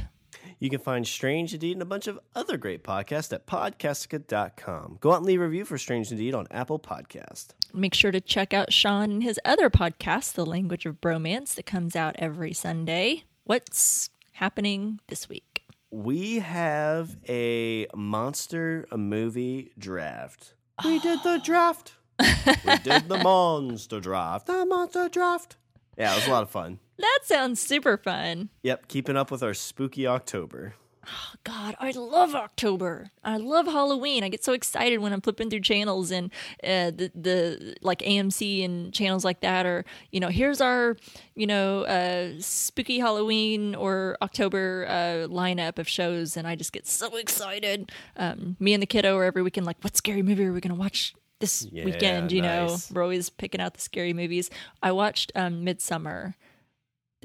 You 0.65 0.71
can 0.71 0.79
find 0.79 1.05
Strange 1.05 1.53
Indeed 1.53 1.73
and 1.73 1.83
a 1.83 1.85
bunch 1.85 2.07
of 2.07 2.19
other 2.33 2.57
great 2.57 2.83
podcasts 2.83 3.31
at 3.31 3.45
podcastica.com. 3.45 4.97
Go 4.99 5.11
out 5.11 5.17
and 5.17 5.25
leave 5.27 5.39
a 5.39 5.43
review 5.43 5.63
for 5.63 5.77
Strange 5.77 6.09
Indeed 6.09 6.33
on 6.33 6.47
Apple 6.49 6.79
Podcast. 6.79 7.49
Make 7.71 7.93
sure 7.93 8.09
to 8.11 8.19
check 8.19 8.51
out 8.51 8.73
Sean 8.73 9.11
and 9.11 9.23
his 9.23 9.39
other 9.45 9.69
podcast, 9.69 10.33
The 10.33 10.43
Language 10.43 10.87
of 10.87 10.99
Bromance, 11.01 11.53
that 11.53 11.67
comes 11.67 11.95
out 11.95 12.15
every 12.17 12.51
Sunday. 12.51 13.25
What's 13.43 14.09
happening 14.31 15.01
this 15.07 15.29
week? 15.29 15.65
We 15.91 16.39
have 16.39 17.15
a 17.29 17.85
monster 17.93 18.87
movie 18.91 19.71
draft. 19.77 20.55
We 20.83 20.97
did 21.07 21.19
the 21.21 21.39
draft. 21.45 21.93
we 22.19 22.77
did 22.79 23.07
the 23.07 23.19
monster 23.23 23.99
draft. 23.99 24.47
The 24.47 24.65
monster 24.65 25.09
draft. 25.09 25.57
Yeah, 25.95 26.13
it 26.13 26.15
was 26.15 26.27
a 26.27 26.31
lot 26.31 26.41
of 26.41 26.49
fun. 26.49 26.79
That 26.97 27.19
sounds 27.23 27.59
super 27.59 27.97
fun. 27.97 28.49
Yep, 28.63 28.87
keeping 28.87 29.17
up 29.17 29.31
with 29.31 29.43
our 29.43 29.53
spooky 29.53 30.07
October. 30.07 30.75
Oh 31.07 31.35
God, 31.43 31.75
I 31.79 31.91
love 31.91 32.33
October. 32.33 33.11
I 33.23 33.37
love 33.37 33.67
Halloween. 33.67 34.23
I 34.23 34.29
get 34.29 34.43
so 34.43 34.53
excited 34.53 34.97
when 34.99 35.13
I'm 35.13 35.21
flipping 35.21 35.51
through 35.51 35.59
channels 35.59 36.09
and 36.09 36.31
uh, 36.63 36.89
the 36.89 37.11
the 37.13 37.75
like 37.83 37.99
AMC 37.99 38.65
and 38.65 38.91
channels 38.91 39.23
like 39.23 39.41
that, 39.41 39.67
or 39.67 39.85
you 40.11 40.19
know, 40.19 40.29
here's 40.29 40.61
our 40.61 40.97
you 41.35 41.45
know 41.45 41.83
uh, 41.83 42.31
spooky 42.39 42.97
Halloween 42.97 43.75
or 43.75 44.17
October 44.23 44.87
uh, 44.89 45.27
lineup 45.31 45.77
of 45.77 45.87
shows, 45.87 46.37
and 46.37 46.47
I 46.47 46.55
just 46.55 46.71
get 46.73 46.87
so 46.87 47.15
excited. 47.17 47.91
Um, 48.17 48.55
me 48.59 48.73
and 48.73 48.81
the 48.81 48.87
kiddo 48.87 49.15
are 49.17 49.25
every 49.25 49.43
weekend 49.43 49.67
like, 49.67 49.77
what 49.83 49.95
scary 49.95 50.23
movie 50.23 50.45
are 50.45 50.53
we 50.53 50.61
gonna 50.61 50.73
watch? 50.75 51.13
This 51.39 51.67
Yeah, 51.69 51.83
weekend, 51.85 52.31
you 52.31 52.41
know, 52.41 52.77
we're 52.93 53.03
always 53.03 53.29
picking 53.29 53.59
out 53.59 53.73
the 53.73 53.81
scary 53.81 54.13
movies. 54.13 54.49
I 54.81 54.93
watched 54.93 55.33
um, 55.35 55.65
Midsommar 55.65 56.33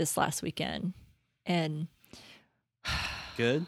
this 0.01 0.17
last 0.17 0.43
weekend, 0.43 0.95
and 1.45 1.87
Good. 3.37 3.67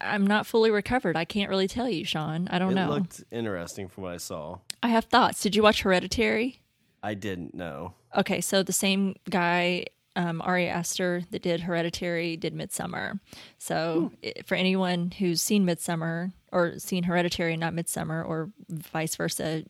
I'm 0.00 0.26
not 0.26 0.46
fully 0.46 0.70
recovered. 0.70 1.16
I 1.16 1.24
can't 1.24 1.50
really 1.50 1.68
tell 1.68 1.88
you, 1.88 2.04
Sean. 2.04 2.48
I 2.48 2.58
don't 2.58 2.72
it 2.72 2.76
know. 2.76 2.92
It 2.92 2.94
looked 2.94 3.24
interesting 3.30 3.88
from 3.88 4.04
what 4.04 4.14
I 4.14 4.16
saw. 4.16 4.58
I 4.82 4.88
have 4.88 5.06
thoughts. 5.06 5.42
Did 5.42 5.56
you 5.56 5.62
watch 5.62 5.82
Hereditary? 5.82 6.60
I 7.02 7.14
didn't 7.14 7.54
know. 7.54 7.94
Okay, 8.16 8.40
so 8.40 8.62
the 8.62 8.72
same 8.72 9.16
guy, 9.28 9.86
um, 10.14 10.40
Ari 10.42 10.68
Aster, 10.68 11.22
that 11.32 11.42
did 11.42 11.62
Hereditary, 11.62 12.36
did 12.36 12.54
Midsommar. 12.54 13.18
So 13.58 14.12
i 14.24 14.34
for 14.46 14.54
anyone 14.54 15.10
who's 15.18 15.42
seen 15.42 15.66
Midsommar 15.66 16.32
or 16.52 16.78
seen 16.78 17.02
Hereditary 17.02 17.54
and 17.54 17.60
not 17.60 17.74
Midsommar, 17.74 18.26
or 18.26 18.50
vice 18.68 19.16
versa, 19.16 19.64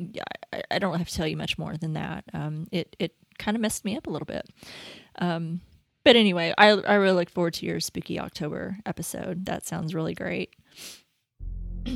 I, 0.53 0.63
I 0.71 0.79
don't 0.79 0.99
have 0.99 1.09
to 1.09 1.15
tell 1.15 1.27
you 1.27 1.37
much 1.37 1.59
more 1.59 1.77
than 1.77 1.95
that. 1.95 2.25
Um, 2.35 2.69
it 2.71 2.95
it 2.99 3.15
kind 3.39 3.57
of 3.57 3.61
messed 3.61 3.85
me 3.85 3.97
up 3.97 4.07
a 4.07 4.11
little 4.11 4.27
bit. 4.27 4.49
Um, 5.19 5.61
but 6.05 6.17
anyway, 6.17 6.55
I 6.57 6.71
I 6.71 6.95
really 6.95 7.17
look 7.17 7.31
forward 7.31 7.55
to 7.55 7.67
your 7.67 7.81
spooky 7.81 8.19
October 8.19 8.79
episode. 8.87 9.47
That 9.47 9.67
sounds 9.67 9.95
really 9.95 10.15
great. 10.15 10.55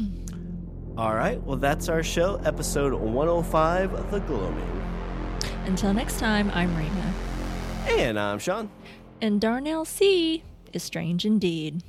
All 0.99 1.15
right, 1.15 1.43
well, 1.43 1.57
that's 1.57 1.89
our 1.89 2.03
show, 2.03 2.37
episode 2.45 2.93
105 2.93 4.11
The 4.11 4.21
Gloaming. 4.21 4.83
Until 5.65 5.95
next 5.95 6.19
time, 6.19 6.51
I'm 6.53 6.77
Rena. 6.77 7.15
And 7.89 8.21
I'm 8.21 8.39
Sean. 8.39 8.69
And 9.23 9.41
Darnell 9.41 9.87
C 9.87 10.45
is 10.75 10.83
strange 10.83 11.25
indeed. 11.25 11.83